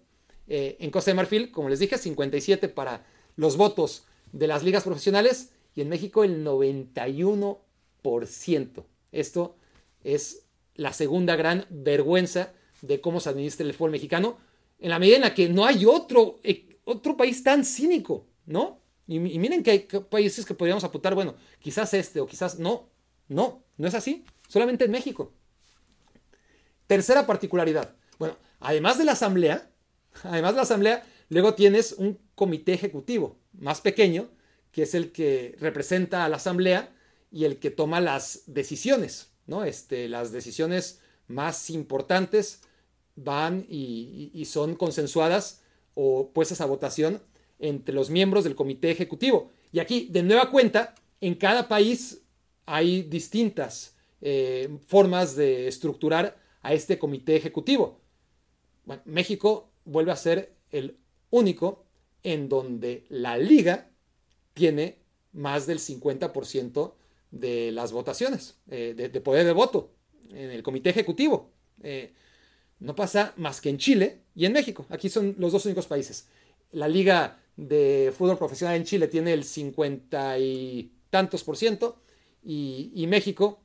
Eh, 0.50 0.76
en 0.82 0.92
Costa 0.92 1.12
de 1.12 1.16
Marfil, 1.16 1.50
como 1.50 1.70
les 1.70 1.80
dije, 1.80 1.98
57 1.98 2.68
para 2.68 3.06
los 3.38 3.56
votos 3.56 4.04
de 4.34 4.48
las 4.48 4.64
ligas 4.64 4.84
profesionales 4.84 5.52
y 5.74 5.80
en 5.80 5.88
México 5.88 6.26
el 6.26 6.44
91%. 6.44 8.84
Esto 9.14 9.56
es 10.04 10.44
la 10.76 10.92
segunda 10.92 11.38
gran 11.38 11.66
vergüenza 11.70 12.52
de 12.82 13.00
cómo 13.00 13.22
se 13.22 13.30
administra 13.30 13.66
el 13.66 13.74
fútbol 13.74 13.92
mexicano, 13.92 14.38
en 14.80 14.90
la 14.90 15.00
medida 15.00 15.16
en 15.16 15.22
la 15.22 15.34
que 15.34 15.48
no 15.48 15.66
hay 15.66 15.86
otro, 15.86 16.42
eh, 16.44 16.80
otro 16.84 17.16
país 17.16 17.46
tan 17.46 17.64
cínico, 17.64 18.28
¿no? 18.46 18.82
Y, 19.08 19.20
miren 19.20 19.64
que 19.64 19.72
hay 19.72 19.88
países 20.10 20.46
que 20.46 20.54
podríamos 20.54 20.84
apuntar, 20.84 21.16
bueno, 21.16 21.36
quizás 21.60 21.94
este 21.94 22.20
o 22.20 22.28
quizás 22.28 22.60
no, 22.60 22.90
no, 23.30 23.64
no 23.78 23.88
es 23.88 23.94
así, 23.94 24.26
solamente 24.50 24.84
en 24.84 24.92
México. 24.92 25.32
Tercera 26.92 27.26
particularidad, 27.26 27.96
bueno, 28.20 28.36
además 28.60 28.98
de 28.98 29.06
la 29.06 29.14
asamblea, 29.14 29.72
además 30.26 30.52
de 30.52 30.56
la 30.58 30.64
asamblea, 30.64 31.08
luego 31.30 31.54
tienes 31.54 31.94
un 31.94 32.20
comité 32.36 32.74
ejecutivo 32.74 33.38
más 33.54 33.80
pequeño, 33.80 34.28
que 34.74 34.84
es 34.84 34.94
el 34.94 35.14
que 35.14 35.56
representa 35.62 36.26
a 36.26 36.28
la 36.28 36.36
Asamblea 36.36 36.94
y 37.32 37.46
el 37.46 37.60
que 37.60 37.72
toma 37.72 38.02
las 38.02 38.42
decisiones, 38.46 39.32
¿no? 39.48 39.64
Este, 39.64 40.10
las 40.10 40.34
decisiones 40.34 41.00
más 41.30 41.70
importantes 41.70 42.60
van 43.16 43.66
y, 43.70 44.44
son 44.46 44.76
consensuadas 44.76 45.62
o 45.94 46.34
puestas 46.34 46.60
a 46.60 46.66
votación 46.66 47.22
entre 47.60 47.96
los 47.96 48.10
miembros 48.10 48.44
del 48.44 48.56
comité 48.56 48.92
ejecutivo. 48.92 49.54
Y 49.72 49.80
aquí, 49.80 50.10
de 50.12 50.24
nueva 50.24 50.52
cuenta, 50.52 50.94
en 51.22 51.36
cada 51.36 51.70
país 51.70 52.20
hay 52.66 53.04
distintas 53.04 53.96
eh, 54.20 54.78
formas 54.88 55.38
de 55.38 55.70
estructurar 55.70 56.42
a 56.62 56.74
este 56.74 56.98
comité 57.00 57.36
ejecutivo. 57.36 58.02
México 59.06 59.72
vuelve 59.86 60.12
a 60.12 60.16
ser 60.16 60.52
el 60.72 60.98
único 61.30 61.86
en 62.24 62.50
donde 62.50 63.06
la 63.10 63.38
liga 63.38 63.90
tiene 64.54 65.00
más 65.34 65.66
del 65.66 65.80
50% 65.80 66.94
de 67.32 67.72
las 67.72 67.92
votaciones, 67.92 68.58
eh, 68.70 68.94
de, 68.96 69.22
poder 69.22 69.46
de 69.46 69.54
voto 69.54 69.92
en 70.32 70.52
el 70.52 70.62
comité 70.62 70.90
ejecutivo. 70.90 71.52
Eh, 71.82 72.14
no 72.80 72.96
pasa 72.96 73.34
más 73.38 73.62
que 73.62 73.70
en 73.70 73.78
Chile 73.78 74.24
y 74.36 74.46
en 74.46 74.54
México. 74.54 74.86
Aquí 74.90 75.10
son 75.10 75.36
los 75.38 75.52
dos 75.52 75.66
únicos 75.66 75.88
países. 75.88 76.28
La 76.72 76.88
liga 76.88 77.40
de 77.56 78.14
fútbol 78.18 78.38
profesional 78.38 78.76
en 78.76 78.84
Chile 78.84 79.08
tiene 79.08 79.34
el 79.34 79.44
50 79.44 80.40
y 80.40 80.92
tantos 81.10 81.44
por 81.44 81.58
ciento 81.58 82.02
y, 82.44 83.06
México 83.08 83.62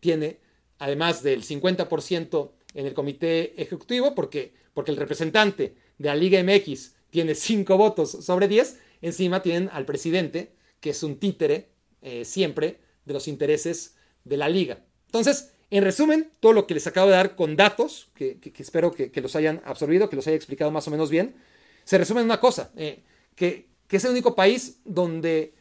tiene, 0.00 0.38
además 0.78 1.22
del 1.22 1.42
50% 1.42 2.50
en 2.74 2.86
el 2.86 2.94
comité 2.94 3.60
ejecutivo, 3.60 4.14
porque, 4.14 4.54
porque 4.74 4.90
el 4.90 4.96
representante 4.96 5.74
de 5.98 6.08
la 6.08 6.14
Liga 6.14 6.42
MX 6.42 6.94
tiene 7.10 7.34
5 7.34 7.76
votos 7.76 8.10
sobre 8.10 8.48
10, 8.48 8.78
Encima 9.02 9.42
tienen 9.42 9.70
al 9.72 9.84
presidente, 9.84 10.52
que 10.80 10.90
es 10.90 11.02
un 11.02 11.18
títere 11.18 11.68
eh, 12.02 12.24
siempre 12.24 12.80
de 13.04 13.14
los 13.14 13.28
intereses 13.28 13.96
de 14.24 14.36
la 14.36 14.48
liga. 14.48 14.84
Entonces, 15.06 15.52
en 15.70 15.84
resumen, 15.84 16.30
todo 16.40 16.52
lo 16.52 16.66
que 16.66 16.74
les 16.74 16.86
acabo 16.86 17.08
de 17.08 17.14
dar 17.14 17.36
con 17.36 17.56
datos, 17.56 18.08
que, 18.14 18.38
espero 18.58 18.92
que, 18.92 19.20
los 19.20 19.36
hayan 19.36 19.60
absorbido, 19.64 20.08
que 20.08 20.16
los 20.16 20.26
haya 20.26 20.36
explicado 20.36 20.70
más 20.70 20.86
o 20.88 20.90
menos 20.90 21.10
bien, 21.10 21.36
se 21.84 21.98
resume 21.98 22.20
en 22.20 22.26
una 22.26 22.40
cosa, 22.40 22.72
eh, 22.76 23.02
que, 23.34 23.68
es 23.90 24.04
el 24.04 24.10
único 24.10 24.34
país 24.34 24.80
donde 24.84 25.54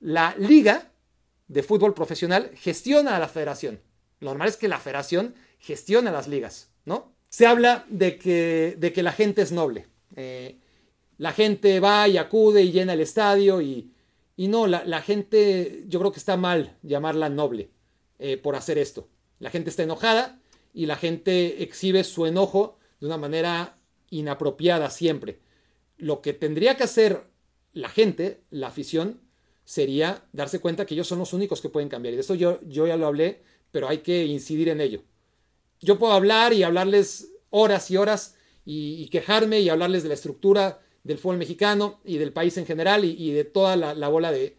la 0.00 0.34
liga 0.38 0.90
de 1.48 1.62
fútbol 1.62 1.94
profesional 1.94 2.50
gestiona 2.54 3.16
a 3.16 3.18
la 3.18 3.28
federación. 3.28 3.80
Lo 4.20 4.30
normal 4.30 4.48
es 4.48 4.56
que 4.56 4.68
la 4.68 4.78
federación 4.78 5.34
gestione 5.58 6.10
las 6.10 6.28
ligas, 6.28 6.70
¿no? 6.84 7.12
Se 7.28 7.46
habla 7.46 7.84
de 7.88 8.18
que, 8.18 8.76
de 8.78 8.92
que 8.92 9.02
la 9.02 9.12
gente 9.12 9.42
es 9.42 9.52
noble. 9.52 9.86
Eh, 10.16 10.58
la 11.18 11.32
gente 11.32 11.80
va 11.80 12.08
y 12.08 12.16
acude 12.16 12.62
y 12.62 12.72
llena 12.72 12.94
el 12.94 13.00
estadio 13.00 13.60
y, 13.60 13.92
no, 14.36 14.66
la, 14.66 15.02
gente 15.02 15.84
yo 15.86 16.00
creo 16.00 16.12
que 16.12 16.18
está 16.18 16.38
mal 16.38 16.78
llamarla 16.82 17.28
noble 17.28 17.70
eh, 18.18 18.38
por 18.38 18.56
hacer 18.56 18.78
esto. 18.78 19.08
La 19.38 19.50
gente 19.50 19.68
está 19.68 19.82
enojada 19.82 20.40
y 20.72 20.86
la 20.86 20.96
gente 20.96 21.62
exhibe 21.62 22.04
su 22.04 22.24
enojo 22.24 22.78
de 23.00 23.06
una 23.06 23.18
manera 23.18 23.76
inapropiada 24.08 24.88
siempre. 24.90 25.40
Lo 25.98 26.22
que 26.22 26.32
tendría 26.32 26.76
que 26.76 26.84
hacer 26.84 27.22
la 27.72 27.90
gente, 27.90 28.40
la 28.50 28.68
afición, 28.68 29.20
sería 29.64 30.24
darse 30.32 30.58
cuenta 30.58 30.86
que 30.86 30.94
ellos 30.94 31.06
son 31.06 31.18
los 31.18 31.32
únicos 31.32 31.60
que 31.60 31.68
pueden 31.68 31.88
cambiar. 31.88 32.14
Y 32.14 32.16
de 32.16 32.22
eso 32.22 32.34
yo, 32.34 32.60
yo 32.62 32.86
ya 32.86 32.96
lo 32.96 33.06
hablé, 33.06 33.42
pero 33.70 33.88
hay 33.88 33.98
que 33.98 34.24
incidir 34.26 34.68
en 34.68 34.80
ello. 34.80 35.02
Yo 35.80 35.98
puedo 35.98 36.12
hablar 36.12 36.52
y 36.52 36.62
hablarles 36.62 37.32
horas 37.50 37.90
y 37.90 37.96
horas 37.96 38.36
y 38.64 39.08
quejarme 39.08 39.60
y 39.60 39.68
hablarles 39.68 40.02
de 40.02 40.10
la 40.10 40.14
estructura 40.14 40.80
del 41.02 41.18
fútbol 41.18 41.38
mexicano 41.38 42.00
y 42.04 42.18
del 42.18 42.32
país 42.32 42.56
en 42.56 42.66
general 42.66 43.04
y, 43.04 43.32
de 43.32 43.44
toda 43.44 43.76
la, 43.76 44.08
bola 44.08 44.32
de, 44.32 44.56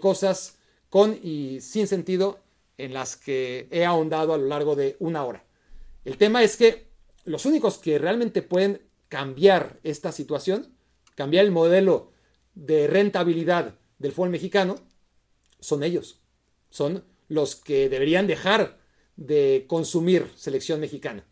cosas 0.00 0.58
con 0.90 1.18
y 1.22 1.60
sin 1.60 1.86
sentido 1.86 2.40
en 2.78 2.92
las 2.92 3.16
que 3.16 3.68
he 3.70 3.84
ahondado 3.84 4.34
a 4.34 4.38
lo 4.38 4.46
largo 4.46 4.74
de 4.74 4.96
una 4.98 5.24
hora. 5.24 5.44
El 6.04 6.18
tema 6.18 6.42
es 6.42 6.56
que 6.56 6.88
los 7.24 7.46
únicos 7.46 7.78
que 7.78 7.98
realmente 7.98 8.42
pueden 8.42 8.82
cambiar 9.08 9.78
esta 9.82 10.12
situación, 10.12 10.74
cambiar 11.14 11.44
el 11.44 11.52
modelo 11.52 12.10
de 12.54 12.86
rentabilidad 12.86 13.76
del 13.98 14.12
fútbol 14.12 14.30
mexicano, 14.30 14.76
son 15.60 15.82
ellos. 15.82 16.20
Son 16.70 17.04
los 17.28 17.56
que 17.56 17.88
deberían 17.88 18.26
dejar 18.26 18.78
de 19.16 19.64
consumir 19.68 20.30
selección 20.36 20.80
mexicana. 20.80 21.26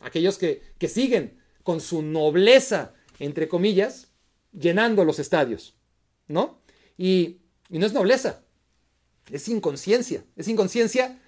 aquellos 0.00 0.36
que, 0.36 0.62
que 0.78 0.88
siguen 0.88 1.38
con 1.62 1.80
su 1.80 2.02
nobleza, 2.02 2.94
entre 3.18 3.46
comillas, 3.46 4.08
llenando 4.52 5.04
los 5.04 5.18
estadios, 5.18 5.76
¿no? 6.26 6.60
Y, 6.98 7.38
y 7.70 7.78
no 7.78 7.86
es 7.86 7.92
nobleza, 7.92 8.42
es 9.30 9.48
inconsciencia, 9.48 10.24
es 10.36 10.48
inconsciencia 10.48 11.20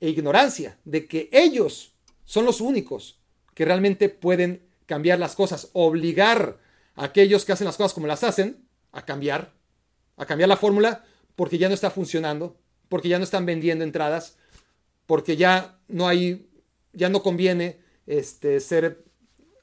e 0.00 0.08
ignorancia 0.08 0.78
de 0.84 1.06
que 1.06 1.28
ellos 1.32 1.94
son 2.24 2.44
los 2.44 2.60
únicos 2.60 3.20
que 3.54 3.64
realmente 3.64 4.08
pueden 4.08 4.66
cambiar 4.86 5.18
las 5.18 5.34
cosas, 5.34 5.70
obligar 5.72 6.58
a 6.94 7.04
aquellos 7.04 7.44
que 7.44 7.52
hacen 7.52 7.66
las 7.66 7.76
cosas 7.76 7.94
como 7.94 8.06
las 8.06 8.24
hacen 8.24 8.66
a 8.92 9.04
cambiar, 9.04 9.54
a 10.16 10.26
cambiar 10.26 10.48
la 10.48 10.56
fórmula 10.56 11.04
porque 11.36 11.58
ya 11.58 11.68
no 11.68 11.74
está 11.74 11.90
funcionando, 11.90 12.58
porque 12.88 13.08
ya 13.08 13.18
no 13.18 13.24
están 13.24 13.46
vendiendo 13.46 13.84
entradas, 13.84 14.36
porque 15.06 15.36
ya 15.36 15.78
no 15.88 16.08
hay, 16.08 16.48
ya 16.92 17.08
no 17.08 17.22
conviene 17.22 17.78
este, 18.06 18.60
ser 18.60 19.04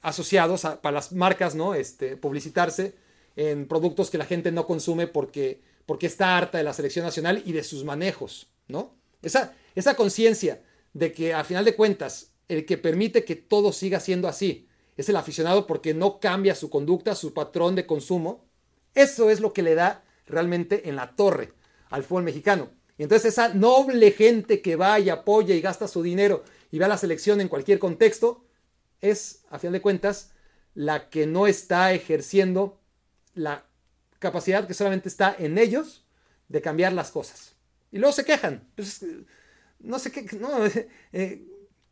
asociados 0.01 0.61
para 0.81 0.91
las 0.91 1.13
marcas, 1.13 1.55
¿no? 1.55 1.75
Este, 1.75 2.17
publicitarse 2.17 2.95
en 3.35 3.67
productos 3.67 4.09
que 4.09 4.17
la 4.17 4.25
gente 4.25 4.51
no 4.51 4.67
consume 4.67 5.07
porque, 5.07 5.61
porque 5.85 6.07
está 6.07 6.37
harta 6.37 6.57
de 6.57 6.63
la 6.63 6.73
selección 6.73 7.05
nacional 7.05 7.41
y 7.45 7.53
de 7.53 7.63
sus 7.63 7.83
manejos, 7.83 8.47
¿no? 8.67 8.95
Esa, 9.21 9.53
esa 9.75 9.95
conciencia 9.95 10.61
de 10.93 11.11
que 11.11 11.33
a 11.33 11.43
final 11.43 11.65
de 11.65 11.75
cuentas 11.75 12.31
el 12.47 12.65
que 12.65 12.77
permite 12.77 13.23
que 13.23 13.35
todo 13.35 13.71
siga 13.71 13.99
siendo 13.99 14.27
así 14.27 14.67
es 14.97 15.09
el 15.09 15.15
aficionado 15.15 15.65
porque 15.65 15.93
no 15.93 16.19
cambia 16.19 16.53
su 16.53 16.69
conducta, 16.69 17.15
su 17.15 17.33
patrón 17.33 17.75
de 17.75 17.85
consumo, 17.85 18.45
eso 18.93 19.29
es 19.29 19.39
lo 19.39 19.53
que 19.53 19.63
le 19.63 19.75
da 19.75 20.03
realmente 20.27 20.87
en 20.89 20.95
la 20.95 21.15
torre 21.15 21.53
al 21.89 22.03
fútbol 22.03 22.23
mexicano. 22.23 22.69
Y 22.97 23.03
entonces 23.03 23.33
esa 23.33 23.53
noble 23.53 24.11
gente 24.11 24.61
que 24.61 24.75
va 24.75 24.99
y 24.99 25.09
apoya 25.09 25.55
y 25.55 25.61
gasta 25.61 25.87
su 25.87 26.03
dinero 26.03 26.43
y 26.71 26.79
va 26.79 26.85
a 26.85 26.89
la 26.89 26.97
selección 26.97 27.41
en 27.41 27.47
cualquier 27.47 27.79
contexto, 27.79 28.45
es, 29.01 29.41
a 29.49 29.59
final 29.59 29.73
de 29.73 29.81
cuentas, 29.81 30.31
la 30.73 31.09
que 31.09 31.27
no 31.27 31.47
está 31.47 31.93
ejerciendo 31.93 32.79
la 33.33 33.65
capacidad 34.19 34.65
que 34.65 34.73
solamente 34.73 35.09
está 35.09 35.35
en 35.37 35.57
ellos 35.57 36.05
de 36.47 36.61
cambiar 36.61 36.93
las 36.93 37.11
cosas. 37.11 37.55
Y 37.91 37.97
luego 37.97 38.13
se 38.13 38.25
quejan. 38.25 38.67
Pues, 38.75 39.05
no 39.79 39.99
sé 39.99 40.11
qué, 40.11 40.25
no, 40.37 40.49
eh, 41.13 41.45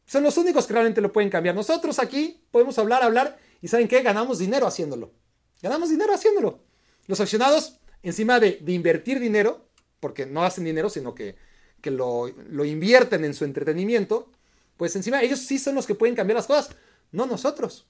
son 0.06 0.24
los 0.24 0.38
únicos 0.38 0.66
que 0.66 0.74
realmente 0.74 1.02
lo 1.02 1.12
pueden 1.12 1.30
cambiar. 1.30 1.56
Nosotros 1.56 2.00
aquí 2.00 2.44
podemos 2.52 2.78
hablar, 2.80 3.04
hablar 3.04 3.38
y 3.62 3.68
¿saben 3.68 3.88
qué? 3.88 4.02
Ganamos 4.02 4.40
dinero 4.40 4.66
haciéndolo. 4.66 5.14
Ganamos 5.62 5.90
dinero 5.90 6.14
haciéndolo. 6.14 6.64
Los 7.08 7.20
aficionados, 7.20 7.80
encima 8.02 8.40
de, 8.40 8.58
de 8.62 8.72
invertir 8.72 9.20
dinero, 9.20 9.68
porque 10.02 10.26
no 10.26 10.44
hacen 10.44 10.66
dinero, 10.66 10.90
sino 10.90 11.16
que, 11.16 11.38
que 11.80 11.92
lo, 11.92 12.28
lo, 12.28 12.66
invierten 12.66 13.24
en 13.24 13.34
su 13.34 13.46
entretenimiento, 13.46 14.30
pues 14.76 14.94
encima 14.98 15.22
ellos 15.22 15.40
sí 15.40 15.58
son 15.58 15.76
los 15.76 15.88
que 15.88 15.96
pueden 15.96 16.16
cambiar 16.16 16.36
las 16.36 16.48
cosas, 16.48 16.76
no 17.14 17.26
nosotros. 17.26 17.88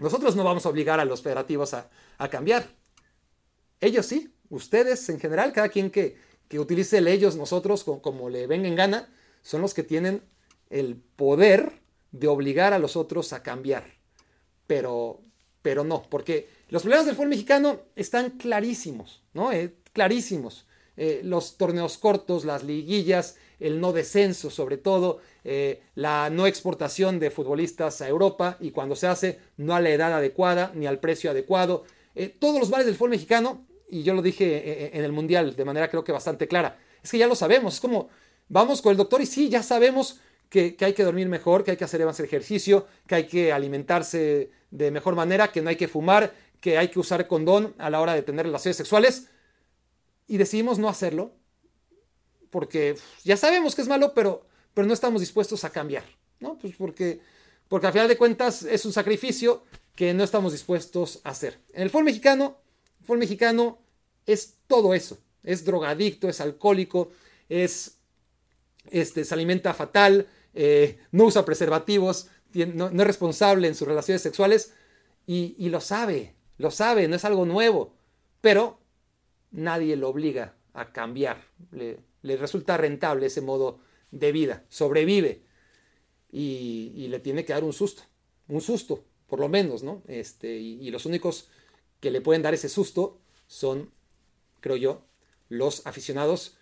Nosotros 0.00 0.34
no 0.34 0.44
vamos 0.44 0.64
a 0.64 0.70
obligar 0.70 0.98
a 0.98 1.04
los 1.04 1.20
federativos 1.20 1.74
a, 1.74 1.90
a 2.16 2.30
cambiar. 2.30 2.66
Ellos 3.82 4.06
sí, 4.06 4.32
ustedes 4.48 5.06
en 5.10 5.20
general, 5.20 5.52
cada 5.52 5.68
quien 5.68 5.90
que, 5.90 6.16
que 6.50 6.58
utilice 6.58 6.98
el 6.98 7.06
ellos, 7.06 7.36
nosotros, 7.36 7.84
como, 7.84 8.28
le 8.28 8.48
venga 8.48 8.66
en 8.66 8.74
gana, 8.74 9.08
son 9.40 9.62
los 9.62 9.72
que 9.72 9.84
tienen 9.84 10.22
el 10.68 10.96
poder 10.96 11.80
de 12.10 12.26
obligar 12.26 12.72
a 12.72 12.80
los 12.80 12.96
otros 12.96 13.32
a 13.32 13.44
cambiar. 13.44 13.84
Pero, 14.66 15.22
pero 15.62 15.84
no, 15.84 16.02
porque 16.10 16.48
los 16.68 16.82
problemas 16.82 17.06
del 17.06 17.14
fútbol 17.14 17.28
mexicano 17.28 17.80
están 17.94 18.30
clarísimos, 18.30 19.22
¿no? 19.32 19.52
Eh, 19.52 19.76
clarísimos. 19.92 20.66
Eh, 20.96 21.22
los 21.24 21.56
torneos 21.56 21.96
cortos, 21.96 22.44
las 22.44 22.62
liguillas, 22.62 23.36
el 23.58 23.80
no 23.80 23.92
descenso 23.92 24.50
sobre 24.50 24.76
todo, 24.76 25.20
eh, 25.44 25.82
la 25.94 26.28
no 26.28 26.46
exportación 26.46 27.18
de 27.18 27.30
futbolistas 27.30 28.02
a 28.02 28.08
Europa 28.08 28.58
y 28.60 28.70
cuando 28.70 28.96
se 28.96 29.06
hace 29.06 29.38
no 29.56 29.74
a 29.74 29.80
la 29.80 29.90
edad 29.90 30.12
adecuada 30.12 30.72
ni 30.74 30.86
al 30.86 30.98
precio 30.98 31.30
adecuado. 31.30 31.84
Eh, 32.14 32.28
todos 32.28 32.60
los 32.60 32.68
males 32.68 32.86
del 32.86 32.96
fútbol 32.96 33.10
mexicano, 33.10 33.64
y 33.88 34.02
yo 34.02 34.14
lo 34.14 34.20
dije 34.20 34.94
en 34.96 35.02
el 35.02 35.12
Mundial 35.12 35.56
de 35.56 35.64
manera 35.64 35.88
creo 35.88 36.04
que 36.04 36.12
bastante 36.12 36.46
clara, 36.46 36.78
es 37.02 37.10
que 37.10 37.18
ya 37.18 37.26
lo 37.26 37.34
sabemos, 37.34 37.74
es 37.74 37.80
como 37.80 38.08
vamos 38.48 38.82
con 38.82 38.90
el 38.90 38.98
doctor 38.98 39.22
y 39.22 39.26
sí, 39.26 39.48
ya 39.48 39.62
sabemos 39.62 40.20
que, 40.50 40.76
que 40.76 40.84
hay 40.84 40.92
que 40.92 41.02
dormir 41.02 41.28
mejor, 41.28 41.64
que 41.64 41.70
hay 41.70 41.76
que 41.78 41.84
hacer 41.84 42.04
más 42.04 42.20
ejercicio, 42.20 42.86
que 43.06 43.14
hay 43.14 43.24
que 43.26 43.52
alimentarse 43.52 44.50
de 44.70 44.90
mejor 44.90 45.14
manera, 45.14 45.50
que 45.50 45.62
no 45.62 45.70
hay 45.70 45.76
que 45.76 45.88
fumar, 45.88 46.34
que 46.60 46.76
hay 46.76 46.88
que 46.88 46.98
usar 46.98 47.26
condón 47.26 47.74
a 47.78 47.88
la 47.88 48.00
hora 48.00 48.14
de 48.14 48.22
tener 48.22 48.44
relaciones 48.44 48.76
sexuales 48.76 49.28
y 50.30 50.38
decidimos 50.38 50.78
no 50.78 50.88
hacerlo 50.88 51.32
porque 52.50 52.96
ya 53.24 53.36
sabemos 53.36 53.74
que 53.74 53.82
es 53.82 53.88
malo, 53.88 54.14
pero, 54.14 54.46
pero 54.74 54.86
no 54.86 54.94
estamos 54.94 55.20
dispuestos 55.20 55.64
a 55.64 55.70
cambiar, 55.70 56.04
¿no? 56.38 56.56
Pues 56.56 56.76
porque, 56.76 57.20
porque 57.66 57.88
al 57.88 57.92
final 57.92 58.06
de 58.06 58.16
cuentas 58.16 58.62
es 58.62 58.84
un 58.84 58.92
sacrificio 58.92 59.64
que 59.96 60.14
no 60.14 60.22
estamos 60.22 60.52
dispuestos 60.52 61.20
a 61.24 61.30
hacer. 61.30 61.58
En 61.72 61.82
el 61.82 61.90
fútbol 61.90 62.04
mexicano, 62.04 62.58
el 63.08 63.18
mexicano 63.18 63.78
es 64.24 64.54
todo 64.68 64.94
eso, 64.94 65.18
es 65.42 65.64
drogadicto, 65.64 66.28
es 66.28 66.40
alcohólico, 66.40 67.10
es, 67.48 67.96
este, 68.92 69.24
se 69.24 69.34
alimenta 69.34 69.74
fatal, 69.74 70.28
eh, 70.54 71.00
no 71.10 71.24
usa 71.24 71.44
preservativos, 71.44 72.28
no, 72.54 72.86
es 72.86 73.06
responsable 73.06 73.66
en 73.66 73.74
sus 73.74 73.88
relaciones 73.88 74.22
sexuales 74.22 74.74
y, 75.26 75.56
y 75.58 75.70
lo 75.70 75.80
sabe, 75.80 76.36
lo 76.56 76.70
sabe, 76.70 77.08
no 77.08 77.16
es 77.16 77.24
algo 77.24 77.46
nuevo, 77.46 77.96
pero 78.40 78.79
nadie 79.50 79.96
lo 79.96 80.08
obliga 80.08 80.54
a 80.72 80.92
cambiar. 80.92 81.42
Le, 81.72 81.98
resulta 82.36 82.76
rentable 82.76 83.26
ese 83.26 83.40
modo 83.40 83.80
de 84.10 84.32
vida, 84.32 84.64
sobrevive 84.68 85.42
y, 86.30 87.06
le 87.08 87.20
tiene 87.20 87.44
que 87.44 87.52
dar 87.52 87.64
un 87.64 87.72
susto, 87.72 88.02
un 88.48 88.60
susto, 88.60 89.04
por 89.26 89.40
lo 89.40 89.48
menos, 89.48 89.82
¿no? 89.82 90.02
Este, 90.06 90.56
y, 90.56 90.90
los 90.90 91.06
únicos 91.06 91.48
que 92.00 92.10
le 92.10 92.20
pueden 92.20 92.42
dar 92.42 92.54
ese 92.54 92.68
susto 92.68 93.18
son, 93.46 93.90
creo 94.60 94.76
yo, 94.76 95.02
los 95.48 95.86
aficionados 95.86 96.56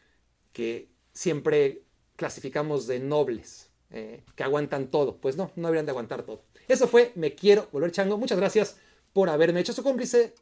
que 0.53 0.89
siempre 1.13 1.83
clasificamos 2.17 2.87
de 2.87 2.99
nobles, 3.01 3.71
eh, 3.91 4.25
que 4.35 4.43
aguantan 4.43 4.91
todo. 4.91 5.17
Pues 5.17 5.37
no, 5.37 5.51
no 5.57 5.69
deberían 5.69 5.87
de 5.87 5.91
aguantar 5.91 6.23
todo. 6.25 6.45
Eso 6.67 6.89
fue 6.89 7.13
Me 7.15 7.35
Quiero 7.35 7.69
Volver 7.73 7.93
Chango. 7.93 8.19
Muchas 8.19 8.39
gracias 8.39 8.77
por 9.13 9.29
haberme 9.31 9.61
hecho 9.61 9.73
su 9.73 9.83
cómplice 9.83 10.35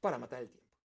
para 0.00 0.18
matar 0.18 0.42
el 0.42 0.48
tiempo. 0.48 0.65